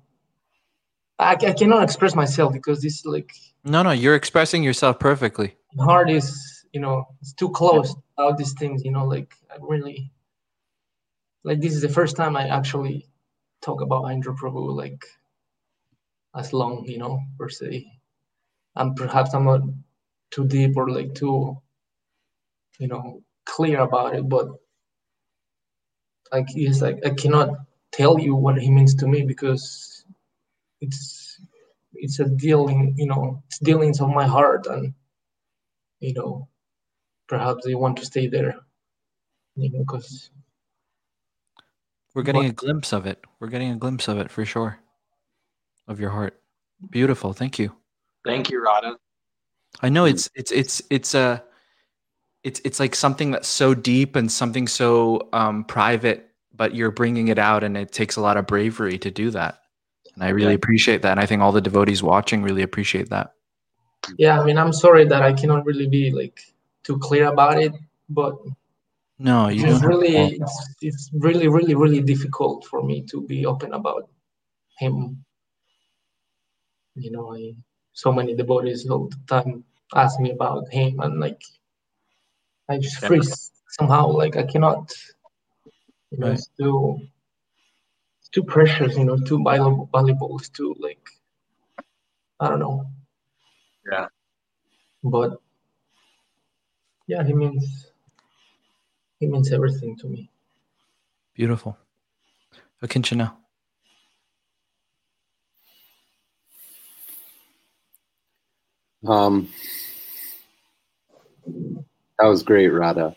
I, 1.18 1.32
I 1.34 1.54
cannot 1.54 1.84
express 1.84 2.16
myself 2.16 2.54
because 2.54 2.82
this 2.82 3.06
like 3.06 3.32
no 3.64 3.84
no 3.84 3.92
you're 3.92 4.16
expressing 4.16 4.64
yourself 4.64 5.00
perfectly 5.00 5.56
My 5.74 5.86
heart 5.86 6.10
is 6.10 6.66
you 6.74 6.82
know 6.82 7.06
it's 7.22 7.34
too 7.34 7.50
close 7.50 7.96
all 8.18 8.36
these 8.36 8.54
things 8.54 8.84
you 8.84 8.92
know 8.92 9.06
like 9.06 9.34
i 9.50 9.56
really 9.62 10.12
like 11.44 11.62
this 11.62 11.74
is 11.74 11.82
the 11.82 11.90
first 11.90 12.18
time 12.18 12.36
i 12.36 12.48
actually 12.50 13.08
talk 13.62 13.82
about 13.82 14.04
Aindra 14.04 14.36
Prabhu 14.36 14.76
like 14.76 15.06
as 16.36 16.52
long 16.52 16.86
you 16.86 16.98
know 16.98 17.20
per 17.40 17.48
se 17.48 17.86
and 18.76 18.96
perhaps 18.96 19.34
i'm 19.34 19.46
not 19.46 19.62
too 20.32 20.46
deep 20.46 20.76
or 20.76 20.90
like 20.90 21.14
too 21.16 21.58
you 22.80 22.88
know 22.88 23.22
clear 23.46 23.80
about 23.80 24.16
it 24.16 24.28
but 24.28 24.48
like 26.32 26.48
it's 26.56 26.82
like 26.82 27.00
i 27.06 27.10
cannot 27.10 27.50
tell 27.92 28.20
you 28.20 28.36
what 28.36 28.58
he 28.58 28.70
means 28.70 28.96
to 28.96 29.08
me 29.08 29.24
because 29.24 30.06
it's 30.82 31.40
it's 31.94 32.20
a 32.20 32.26
dealing 32.26 32.94
you 32.98 33.06
know 33.06 33.42
it's 33.48 33.60
dealings 33.60 34.02
of 34.02 34.10
my 34.10 34.26
heart 34.26 34.68
and 34.68 34.94
you 36.00 36.14
know 36.14 36.48
perhaps 37.28 37.66
they 37.66 37.76
want 37.76 37.98
to 37.98 38.06
stay 38.06 38.28
there 38.28 38.56
you 39.56 39.72
know 39.72 39.80
because 39.80 40.30
we're 42.16 42.24
getting 42.24 42.44
but, 42.44 42.52
a 42.52 42.54
glimpse 42.54 42.94
of 42.94 43.06
it. 43.06 43.20
We're 43.42 43.50
getting 43.50 43.72
a 43.72 43.76
glimpse 43.76 44.08
of 44.08 44.18
it 44.20 44.32
for 44.32 44.46
sure 44.46 44.80
of 45.86 46.00
your 46.00 46.12
heart. 46.12 46.40
Beautiful. 46.90 47.34
Thank 47.34 47.60
you. 47.60 47.76
Thank 48.24 48.50
you 48.50 48.64
Radha 48.64 48.96
I 49.82 49.90
know 49.90 50.06
it's 50.06 50.30
it's 50.34 50.52
it's 50.52 50.82
it's 50.90 51.14
a 51.14 51.44
it's 52.46 52.62
it's 52.64 52.80
like 52.80 52.96
something 52.96 53.32
that's 53.32 53.48
so 53.48 53.74
deep 53.74 54.16
and 54.16 54.32
something 54.32 54.68
so 54.68 55.28
um, 55.34 55.66
private, 55.66 56.30
but 56.54 56.76
you're 56.76 56.92
bringing 56.92 57.28
it 57.28 57.40
out, 57.40 57.64
and 57.64 57.76
it 57.76 57.92
takes 57.92 58.16
a 58.16 58.22
lot 58.22 58.38
of 58.38 58.48
bravery 58.48 58.98
to 59.00 59.12
do 59.12 59.32
that. 59.32 59.60
And 60.14 60.24
I 60.24 60.30
really 60.30 60.52
Yeah. 60.52 60.56
appreciate 60.56 61.02
that. 61.02 61.12
And 61.12 61.20
I 61.20 61.26
think 61.26 61.42
all 61.42 61.52
the 61.52 61.60
devotees 61.60 62.04
watching 62.04 62.44
really 62.44 62.62
appreciate 62.62 63.10
that. 63.10 63.34
Yeah, 64.18 64.40
I 64.40 64.46
mean, 64.46 64.58
I'm 64.58 64.72
sorry 64.72 65.06
that 65.06 65.24
I 65.24 65.34
cannot 65.34 65.66
really 65.66 65.88
be 65.88 66.12
like 66.12 66.40
too 66.84 67.00
clear 67.00 67.26
about 67.28 67.58
it, 67.60 67.74
but 68.10 68.38
No, 69.18 69.48
you 69.50 69.66
it's 69.66 69.84
really, 69.84 70.38
it's, 70.40 70.76
it's 70.82 71.10
really, 71.14 71.48
really, 71.48 71.74
really 71.74 72.02
difficult 72.02 72.66
for 72.66 72.84
me 72.84 73.02
to 73.10 73.22
be 73.22 73.46
open 73.46 73.74
about 73.74 74.10
him. 74.78 75.26
You 76.96 77.12
know, 77.12 77.34
I, 77.36 77.56
so 77.94 78.12
many 78.12 78.36
devotees 78.36 78.88
all 78.90 79.10
the 79.10 79.18
time 79.28 79.64
ask 79.96 80.20
me 80.20 80.32
about 80.32 80.72
him, 80.72 81.00
and 81.00 81.20
like, 81.20 81.42
I 82.70 82.78
just 82.78 83.02
Yeah. 83.02 83.08
freeze 83.08 83.52
somehow. 83.70 84.08
Like, 84.08 84.36
I 84.38 84.44
cannot. 84.44 84.94
You 86.12 86.18
know, 86.20 86.28
Right. 86.28 86.34
it's 86.38 86.50
too, 86.58 87.00
it's 88.20 88.30
too 88.30 88.44
precious. 88.44 88.98
You 88.98 89.06
know, 89.06 89.18
too 89.18 89.44
valuable, 89.44 89.90
valuable. 89.92 90.38
It's 90.40 90.50
too 90.50 90.76
like, 90.80 91.10
I 92.40 92.50
don't 92.50 92.60
know. 92.60 92.86
Yeah. 93.92 94.08
But 95.04 95.40
yeah, 97.08 97.24
he 97.24 97.34
means 97.34 97.92
he 99.20 99.28
means 99.28 99.52
everything 99.52 99.96
to 99.98 100.08
me. 100.08 100.30
Beautiful. 101.36 101.78
Akinchana. 102.82 103.36
Um, 109.08 109.50
that 112.20 112.28
was 112.28 112.44
great, 112.44 112.70
Radha. 112.70 113.16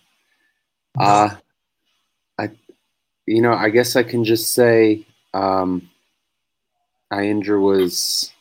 Uh, 0.99 1.31
I, 2.39 2.51
you 3.27 3.43
know, 3.43 3.53
I 3.53 3.71
guess 3.71 3.97
I 3.97 4.03
can 4.03 4.25
just 4.25 4.53
say, 4.53 5.07
um, 5.35 5.91
was, 7.61 8.33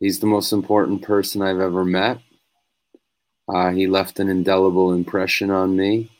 he's 0.00 0.20
the 0.20 0.26
most 0.26 0.52
important 0.52 1.02
person 1.02 1.42
I've 1.42 1.60
ever 1.60 1.84
met. 1.84 2.18
Uh, 3.48 3.70
he 3.70 3.86
left 3.86 4.20
an 4.20 4.28
indelible 4.28 4.92
impression 4.92 5.50
on 5.50 5.76
me. 5.76 6.10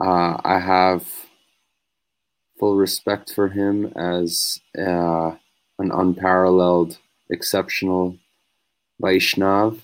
Uh, 0.00 0.40
I 0.42 0.58
have 0.58 1.06
full 2.58 2.76
respect 2.76 3.32
for 3.32 3.48
him 3.48 3.86
as 3.96 4.60
uh, 4.78 5.32
an 5.78 5.90
unparalleled, 5.92 6.98
exceptional 7.30 8.16
Vaishnav. 9.00 9.80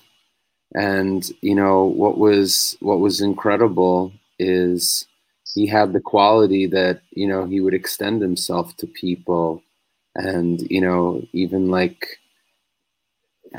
And 0.75 1.23
you 1.41 1.55
know 1.55 1.83
what 1.85 2.17
was 2.17 2.77
what 2.79 2.99
was 2.99 3.21
incredible 3.21 4.13
is 4.37 5.07
he 5.55 5.65
had 5.65 5.93
the 5.93 5.99
quality 5.99 6.67
that 6.67 7.01
you 7.11 7.27
know 7.27 7.45
he 7.45 7.59
would 7.59 7.73
extend 7.73 8.21
himself 8.21 8.75
to 8.77 8.87
people, 8.87 9.63
and 10.15 10.61
you 10.69 10.81
know 10.81 11.23
even 11.33 11.69
like 11.71 12.19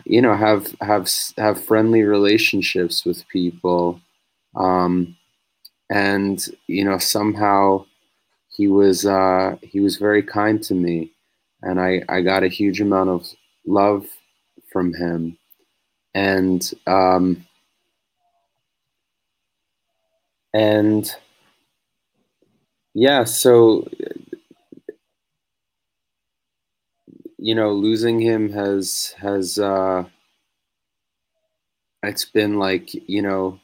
you 0.05 0.21
know 0.23 0.35
have 0.35 0.75
have 0.81 1.09
have 1.37 1.63
friendly 1.63 2.03
relationships 2.03 3.05
with 3.05 3.27
people, 3.29 4.01
um, 4.57 5.17
and 5.91 6.47
you 6.69 6.85
know 6.85 6.99
somehow 6.99 7.85
he 8.51 8.69
was 8.69 9.07
uh, 9.07 9.57
he 9.63 9.81
was 9.81 9.99
very 9.99 10.23
kind 10.23 10.63
to 10.65 10.75
me, 10.75 11.13
and 11.63 11.81
I 11.81 12.03
I 12.09 12.23
got 12.23 12.45
a 12.45 12.49
huge 12.49 12.81
amount 12.81 13.11
of 13.11 13.29
love 13.67 14.07
from 14.73 14.95
him 14.95 15.39
and 16.15 16.71
um, 16.87 17.45
and 20.55 21.15
yeah, 22.95 23.25
so 23.25 23.87
you 27.39 27.55
know, 27.55 27.73
losing 27.73 28.21
him 28.21 28.51
has 28.53 29.15
has 29.19 29.59
uh, 29.59 30.05
it's 32.03 32.25
been 32.25 32.59
like 32.59 32.93
you 33.09 33.23
know 33.23 33.59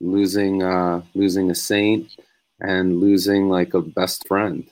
losing 0.00 0.62
uh, 0.62 1.02
losing 1.14 1.50
a 1.50 1.54
saint 1.54 2.16
and 2.60 3.00
losing 3.00 3.48
like 3.48 3.74
a 3.74 3.82
best 3.82 4.26
friend. 4.28 4.68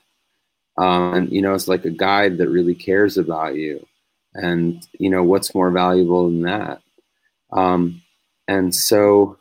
Um, 0.78 1.14
and 1.14 1.32
you 1.32 1.42
know, 1.42 1.54
it's 1.54 1.68
like 1.68 1.84
a 1.84 1.90
guide 1.90 2.38
that 2.38 2.48
really 2.50 2.74
cares 2.74 3.18
about 3.18 3.56
you. 3.56 3.86
And 4.34 4.86
you 4.98 5.10
know, 5.10 5.24
what's 5.24 5.54
more 5.54 5.70
valuable 5.70 6.26
than 6.26 6.42
that? 6.42 6.82
Um, 7.52 8.02
and 8.46 8.74
so, 8.74 9.36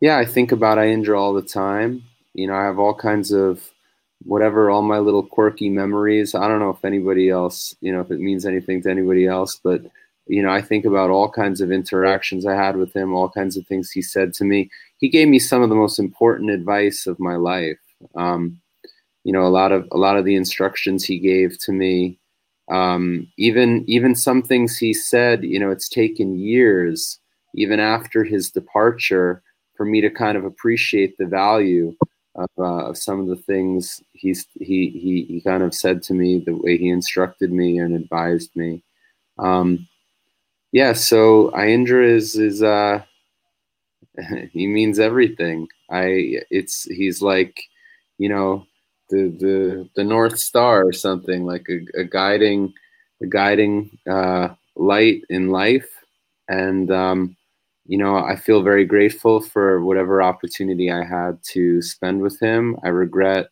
yeah, 0.00 0.18
I 0.18 0.24
think 0.24 0.52
about 0.52 0.78
Aindra 0.78 1.18
all 1.18 1.32
the 1.32 1.42
time. 1.42 2.04
You 2.34 2.46
know, 2.46 2.54
I 2.54 2.64
have 2.64 2.78
all 2.78 2.94
kinds 2.94 3.32
of 3.32 3.70
whatever, 4.24 4.70
all 4.70 4.82
my 4.82 4.98
little 4.98 5.22
quirky 5.22 5.68
memories. 5.70 6.34
I 6.34 6.48
don't 6.48 6.60
know 6.60 6.70
if 6.70 6.84
anybody 6.84 7.30
else, 7.30 7.74
you 7.80 7.92
know, 7.92 8.00
if 8.00 8.10
it 8.10 8.20
means 8.20 8.44
anything 8.44 8.82
to 8.82 8.90
anybody 8.90 9.26
else, 9.26 9.60
but 9.62 9.82
you 10.26 10.42
know, 10.42 10.50
I 10.50 10.60
think 10.60 10.84
about 10.84 11.10
all 11.10 11.30
kinds 11.30 11.60
of 11.60 11.70
interactions 11.70 12.46
I 12.46 12.54
had 12.54 12.76
with 12.76 12.94
him, 12.94 13.14
all 13.14 13.28
kinds 13.28 13.56
of 13.56 13.66
things 13.66 13.90
he 13.90 14.02
said 14.02 14.34
to 14.34 14.44
me. 14.44 14.70
He 14.98 15.08
gave 15.08 15.28
me 15.28 15.38
some 15.38 15.62
of 15.62 15.68
the 15.68 15.76
most 15.76 15.98
important 15.98 16.50
advice 16.50 17.06
of 17.06 17.20
my 17.20 17.36
life. 17.36 17.78
Um, 18.16 18.60
you 19.22 19.32
know, 19.32 19.42
a 19.42 19.48
lot 19.48 19.72
of 19.72 19.86
a 19.92 19.96
lot 19.96 20.16
of 20.16 20.24
the 20.24 20.34
instructions 20.34 21.04
he 21.04 21.18
gave 21.18 21.58
to 21.60 21.72
me 21.72 22.18
um, 22.68 23.26
even 23.38 23.84
even 23.86 24.14
some 24.14 24.42
things 24.42 24.76
he 24.76 24.92
said 24.92 25.44
you 25.44 25.58
know 25.58 25.70
it's 25.70 25.88
taken 25.88 26.38
years 26.38 27.18
even 27.54 27.80
after 27.80 28.24
his 28.24 28.50
departure 28.50 29.42
for 29.76 29.84
me 29.86 30.00
to 30.00 30.10
kind 30.10 30.36
of 30.36 30.44
appreciate 30.44 31.16
the 31.16 31.26
value 31.26 31.94
of, 32.34 32.48
uh, 32.58 32.88
of 32.88 32.98
some 32.98 33.20
of 33.20 33.28
the 33.28 33.36
things 33.36 34.02
he's 34.12 34.46
he, 34.54 34.90
he 34.90 35.26
he 35.28 35.40
kind 35.40 35.62
of 35.62 35.74
said 35.74 36.02
to 36.02 36.14
me 36.14 36.42
the 36.44 36.54
way 36.56 36.76
he 36.76 36.88
instructed 36.88 37.52
me 37.52 37.78
and 37.78 37.94
advised 37.94 38.50
me. 38.56 38.82
Um, 39.38 39.86
yeah 40.72 40.92
so 40.92 41.50
Aindra 41.50 42.06
is 42.08 42.36
is 42.36 42.62
uh 42.62 43.02
he 44.52 44.66
means 44.66 44.98
everything. 44.98 45.68
I 45.90 46.40
it's 46.50 46.84
he's 46.84 47.22
like 47.22 47.60
you 48.18 48.28
know 48.28 48.66
the 49.08 49.28
the 49.38 49.88
the 49.96 50.04
North 50.04 50.38
Star 50.38 50.84
or 50.84 50.92
something 50.92 51.44
like 51.44 51.66
a, 51.68 52.00
a 52.00 52.04
guiding 52.04 52.72
a 53.22 53.26
guiding 53.26 53.98
uh, 54.08 54.48
light 54.74 55.22
in 55.30 55.50
life, 55.50 55.88
and 56.48 56.90
um, 56.90 57.36
you 57.86 57.98
know 57.98 58.16
I 58.16 58.36
feel 58.36 58.62
very 58.62 58.84
grateful 58.84 59.40
for 59.40 59.84
whatever 59.84 60.22
opportunity 60.22 60.90
I 60.90 61.04
had 61.04 61.42
to 61.52 61.82
spend 61.82 62.20
with 62.20 62.38
him. 62.40 62.76
I 62.82 62.88
regret 62.88 63.48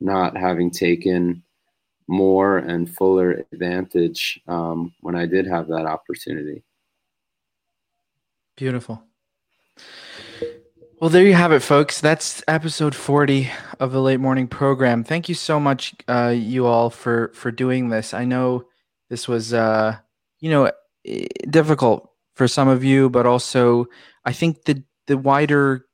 not 0.00 0.36
having 0.36 0.70
taken 0.70 1.42
more 2.06 2.58
and 2.58 2.94
fuller 2.94 3.44
advantage 3.52 4.40
um, 4.46 4.92
when 5.00 5.14
I 5.14 5.26
did 5.26 5.46
have 5.46 5.68
that 5.68 5.86
opportunity. 5.86 6.62
Beautiful. 8.56 9.02
Well, 11.04 11.10
there 11.10 11.26
you 11.26 11.34
have 11.34 11.52
it, 11.52 11.60
folks. 11.60 12.00
That's 12.00 12.42
episode 12.48 12.94
40 12.94 13.50
of 13.78 13.92
the 13.92 14.00
late 14.00 14.20
morning 14.20 14.48
program. 14.48 15.04
Thank 15.04 15.28
you 15.28 15.34
so 15.34 15.60
much, 15.60 15.94
uh, 16.08 16.32
you 16.34 16.64
all, 16.64 16.88
for 16.88 17.30
for 17.34 17.50
doing 17.50 17.90
this. 17.90 18.14
I 18.14 18.24
know 18.24 18.64
this 19.10 19.28
was, 19.28 19.52
uh, 19.52 19.98
you 20.40 20.48
know, 20.48 20.70
eh, 21.04 21.26
difficult 21.50 22.08
for 22.36 22.48
some 22.48 22.68
of 22.68 22.82
you, 22.82 23.10
but 23.10 23.26
also 23.26 23.84
I 24.24 24.32
think 24.32 24.64
the 24.64 24.82
the 25.06 25.18
wider 25.18 25.84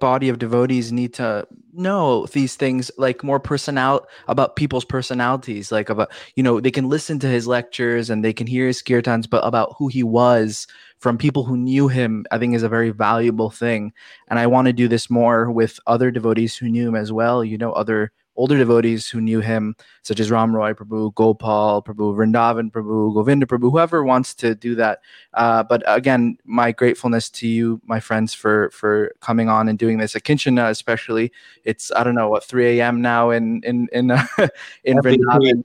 body 0.00 0.28
of 0.28 0.38
devotees 0.38 0.90
need 0.90 1.14
to 1.14 1.46
know 1.72 2.26
these 2.26 2.56
things 2.56 2.90
like 2.98 3.24
more 3.24 3.40
personal 3.40 4.06
about 4.28 4.56
people's 4.56 4.84
personalities 4.84 5.72
like 5.72 5.90
about 5.90 6.12
you 6.36 6.42
know 6.42 6.60
they 6.60 6.70
can 6.70 6.88
listen 6.88 7.18
to 7.18 7.26
his 7.26 7.46
lectures 7.46 8.08
and 8.08 8.24
they 8.24 8.32
can 8.32 8.46
hear 8.46 8.66
his 8.66 8.82
kirtans 8.82 9.28
but 9.28 9.44
about 9.44 9.74
who 9.76 9.88
he 9.88 10.02
was 10.02 10.66
from 11.04 11.18
people 11.18 11.44
who 11.44 11.56
knew 11.56 11.86
him 11.86 12.24
i 12.30 12.38
think 12.38 12.54
is 12.54 12.62
a 12.62 12.68
very 12.76 12.88
valuable 12.88 13.50
thing 13.50 13.92
and 14.28 14.38
i 14.38 14.46
want 14.46 14.64
to 14.64 14.72
do 14.72 14.88
this 14.88 15.10
more 15.10 15.50
with 15.50 15.78
other 15.86 16.10
devotees 16.10 16.56
who 16.56 16.66
knew 16.66 16.88
him 16.88 16.96
as 16.96 17.12
well 17.12 17.44
you 17.44 17.58
know 17.58 17.72
other 17.72 18.10
older 18.36 18.56
devotees 18.58 19.08
who 19.08 19.20
knew 19.20 19.40
him, 19.40 19.76
such 20.02 20.20
as 20.20 20.30
Ram 20.30 20.54
Roy 20.54 20.72
Prabhu, 20.72 21.14
Gopal 21.14 21.82
Prabhu, 21.82 22.14
Vrindavan 22.16 22.70
Prabhu, 22.70 23.14
Govinda 23.14 23.46
Prabhu, 23.46 23.70
whoever 23.70 24.04
wants 24.04 24.34
to 24.36 24.54
do 24.54 24.74
that. 24.74 25.00
Uh, 25.34 25.62
but 25.62 25.82
again, 25.86 26.36
my 26.44 26.72
gratefulness 26.72 27.30
to 27.30 27.48
you, 27.48 27.80
my 27.84 28.00
friends, 28.00 28.34
for 28.34 28.70
for 28.70 29.12
coming 29.20 29.48
on 29.48 29.68
and 29.68 29.78
doing 29.78 29.98
this. 29.98 30.14
Akinchana, 30.14 30.70
especially, 30.70 31.32
it's 31.64 31.92
I 31.94 32.04
don't 32.04 32.14
know 32.14 32.28
what 32.28 32.44
3 32.44 32.80
a.m. 32.80 33.00
now 33.00 33.30
in 33.30 33.60
in 33.64 33.88
in 33.92 34.10
uh, 34.10 34.26
in 34.84 34.98
MVP. 34.98 35.18
Vrindavan. 35.18 35.64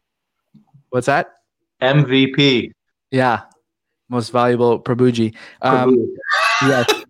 What's 0.90 1.08
that? 1.08 1.34
MVP. 1.82 2.72
Yeah, 3.12 3.42
most 4.10 4.32
valuable 4.32 4.80
Prabhuji. 4.80 5.36
Um, 5.62 5.96
Prabhu. 5.96 6.08
yes. 6.64 7.06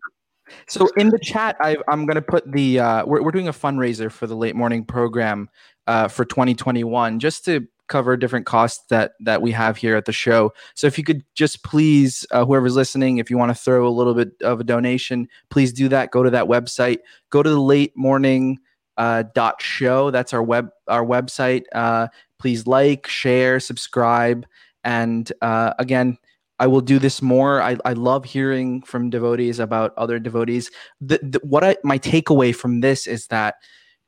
So 0.68 0.88
in 0.98 1.10
the 1.10 1.20
chat, 1.20 1.58
I, 1.60 1.78
I'm 1.88 2.06
going 2.06 2.16
to 2.16 2.22
put 2.22 2.52
the 2.52 2.80
uh, 2.80 3.06
we're 3.06 3.24
we're 3.24 3.32
doing 3.32 3.48
a 3.48 3.54
fundraiser 3.54 4.12
for 4.12 4.28
the 4.28 4.36
late 4.36 4.56
morning 4.56 4.86
program 4.86 5.50
uh, 5.88 6.08
for 6.08 6.26
2021, 6.26 7.20
just 7.20 7.44
to 7.46 7.68
cover 7.88 8.16
different 8.16 8.46
costs 8.46 8.86
that 8.90 9.14
that 9.20 9.42
we 9.42 9.52
have 9.52 9.76
here 9.76 9.96
at 9.96 10.06
the 10.06 10.12
show. 10.12 10.54
So 10.76 10.88
if 10.88 10.98
you 10.98 11.04
could 11.04 11.26
just 11.34 11.64
please, 11.64 12.26
uh, 12.32 12.46
whoever's 12.46 12.76
listening, 12.76 13.18
if 13.18 13.30
you 13.30 13.38
want 13.38 13.50
to 13.50 13.56
throw 13.56 13.88
a 13.88 13.90
little 13.90 14.14
bit 14.14 14.32
of 14.42 14.60
a 14.60 14.64
donation, 14.64 15.28
please 15.50 15.74
do 15.74 15.90
that. 15.90 16.12
Go 16.12 16.24
to 16.24 16.30
that 16.30 16.46
website. 16.46 17.00
Go 17.32 17.42
to 17.44 17.50
the 17.50 17.60
late 17.60 17.98
morning 17.98 18.60
uh, 18.98 19.24
dot 19.34 19.62
show. 19.62 20.12
That's 20.12 20.34
our 20.34 20.44
web 20.44 20.70
our 20.88 21.04
website. 21.04 21.64
Uh, 21.74 22.08
please 22.38 22.68
like, 22.68 23.08
share, 23.08 23.60
subscribe, 23.60 24.46
and 24.84 25.32
uh, 25.42 25.74
again. 25.80 26.18
I 26.60 26.68
will 26.68 26.82
do 26.82 27.00
this 27.00 27.22
more. 27.22 27.62
I, 27.62 27.78
I 27.86 27.94
love 27.94 28.26
hearing 28.26 28.82
from 28.82 29.10
devotees 29.10 29.60
about 29.60 29.94
other 29.98 30.20
devotees. 30.20 30.70
The, 31.00 31.20
the, 31.22 31.40
what 31.44 31.64
I, 31.64 31.78
my 31.84 31.98
takeaway 31.98 32.54
from 32.54 32.82
this 32.82 33.08
is 33.08 33.28
that 33.28 33.56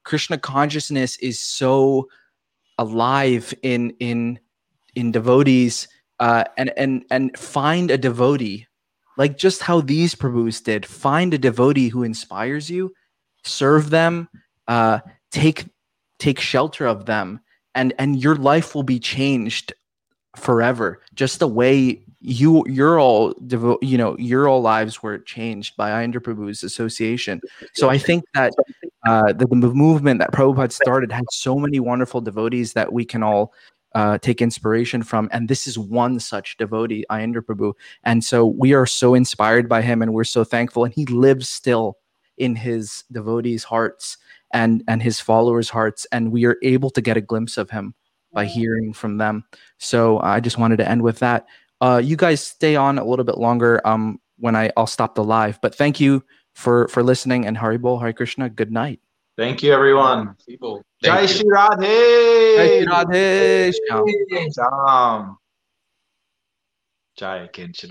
Krishna 0.03 0.37
consciousness 0.37 1.17
is 1.19 1.39
so 1.39 2.09
alive 2.77 3.53
in 3.61 3.91
in 3.99 4.39
in 4.95 5.11
devotees 5.11 5.87
uh, 6.19 6.43
and 6.57 6.71
and 6.77 7.05
and 7.11 7.37
find 7.37 7.91
a 7.91 7.97
devotee 7.97 8.67
like 9.17 9.37
just 9.37 9.61
how 9.61 9.81
these 9.81 10.15
Prabhus 10.15 10.63
did. 10.63 10.85
Find 10.85 11.33
a 11.33 11.37
devotee 11.37 11.89
who 11.89 12.03
inspires 12.03 12.69
you, 12.69 12.93
serve 13.43 13.89
them, 13.89 14.29
uh, 14.67 14.99
take 15.31 15.65
take 16.19 16.39
shelter 16.39 16.87
of 16.87 17.05
them, 17.05 17.41
and 17.75 17.93
and 17.99 18.21
your 18.21 18.35
life 18.35 18.73
will 18.73 18.83
be 18.83 18.99
changed 18.99 19.73
forever. 20.35 21.01
Just 21.13 21.39
the 21.39 21.47
way 21.47 22.03
you 22.21 22.63
you're 22.67 22.99
all 22.99 23.33
devo- 23.33 23.79
you 23.81 23.97
know 23.97 24.15
your 24.17 24.47
all 24.47 24.61
lives 24.61 25.01
were 25.01 25.17
changed 25.19 25.75
by 25.75 25.89
Aindra 25.89 26.21
Prabhu's 26.21 26.63
association. 26.63 27.41
So 27.73 27.89
I 27.89 27.97
think 27.97 28.23
that 28.35 28.53
uh, 29.07 29.33
the, 29.33 29.47
movement 29.47 30.19
that 30.19 30.31
Prabhupada 30.31 30.71
started 30.71 31.11
had 31.11 31.25
so 31.31 31.57
many 31.57 31.79
wonderful 31.79 32.21
devotees 32.21 32.73
that 32.73 32.93
we 32.93 33.03
can 33.03 33.23
all 33.23 33.53
uh, 33.95 34.17
take 34.19 34.41
inspiration 34.41 35.03
from. 35.03 35.27
And 35.31 35.49
this 35.49 35.67
is 35.67 35.77
one 35.77 36.19
such 36.19 36.57
devotee, 36.57 37.05
Aindra 37.09 37.41
Prabhu. 37.41 37.73
And 38.03 38.23
so 38.23 38.45
we 38.45 38.73
are 38.73 38.85
so 38.85 39.15
inspired 39.15 39.67
by 39.67 39.81
him 39.81 40.01
and 40.01 40.13
we're 40.13 40.23
so 40.23 40.43
thankful. 40.43 40.85
And 40.85 40.93
he 40.93 41.05
lives 41.07 41.49
still 41.49 41.97
in 42.37 42.55
his 42.55 43.03
devotees' 43.11 43.63
hearts 43.63 44.17
and, 44.53 44.83
and 44.87 45.01
his 45.01 45.19
followers' 45.19 45.69
hearts. 45.69 46.05
And 46.11 46.31
we 46.31 46.45
are 46.45 46.57
able 46.61 46.89
to 46.91 47.01
get 47.01 47.17
a 47.17 47.21
glimpse 47.21 47.57
of 47.57 47.69
him 47.69 47.95
by 48.33 48.45
hearing 48.45 48.93
from 48.93 49.17
them. 49.17 49.43
So 49.77 50.19
I 50.19 50.39
just 50.39 50.57
wanted 50.57 50.77
to 50.77 50.87
end 50.89 51.01
with 51.01 51.19
that. 51.19 51.47
Uh, 51.81 52.01
you 52.03 52.15
guys 52.15 52.41
stay 52.41 52.75
on 52.75 52.99
a 52.99 53.03
little 53.03 53.25
bit 53.25 53.37
longer 53.37 53.81
um, 53.85 54.19
when 54.37 54.55
I, 54.55 54.71
I'll 54.77 54.87
stop 54.87 55.15
the 55.15 55.23
live. 55.23 55.59
But 55.61 55.75
thank 55.75 55.99
you 55.99 56.23
for, 56.53 56.87
for 56.89 57.03
listening 57.03 57.45
and 57.45 57.57
Haribol, 57.57 57.99
Hare 57.99 58.13
Krishna. 58.13 58.49
Good 58.49 58.71
night. 58.71 58.99
Thank 59.37 59.63
you, 59.63 59.73
everyone. 59.73 60.35
People. 60.47 60.83
Jai 61.03 61.25
Thank 61.25 61.29
you. 61.29 61.35
Shri 61.37 61.49
Radhe. 61.49 62.55
Jai 62.55 62.67
Shri 62.67 62.85
Radhe 62.85 63.73
Shyam. 63.89 64.05
Shyam. 64.55 65.37
Jai 67.17 67.49
Kinshana. 67.51 67.89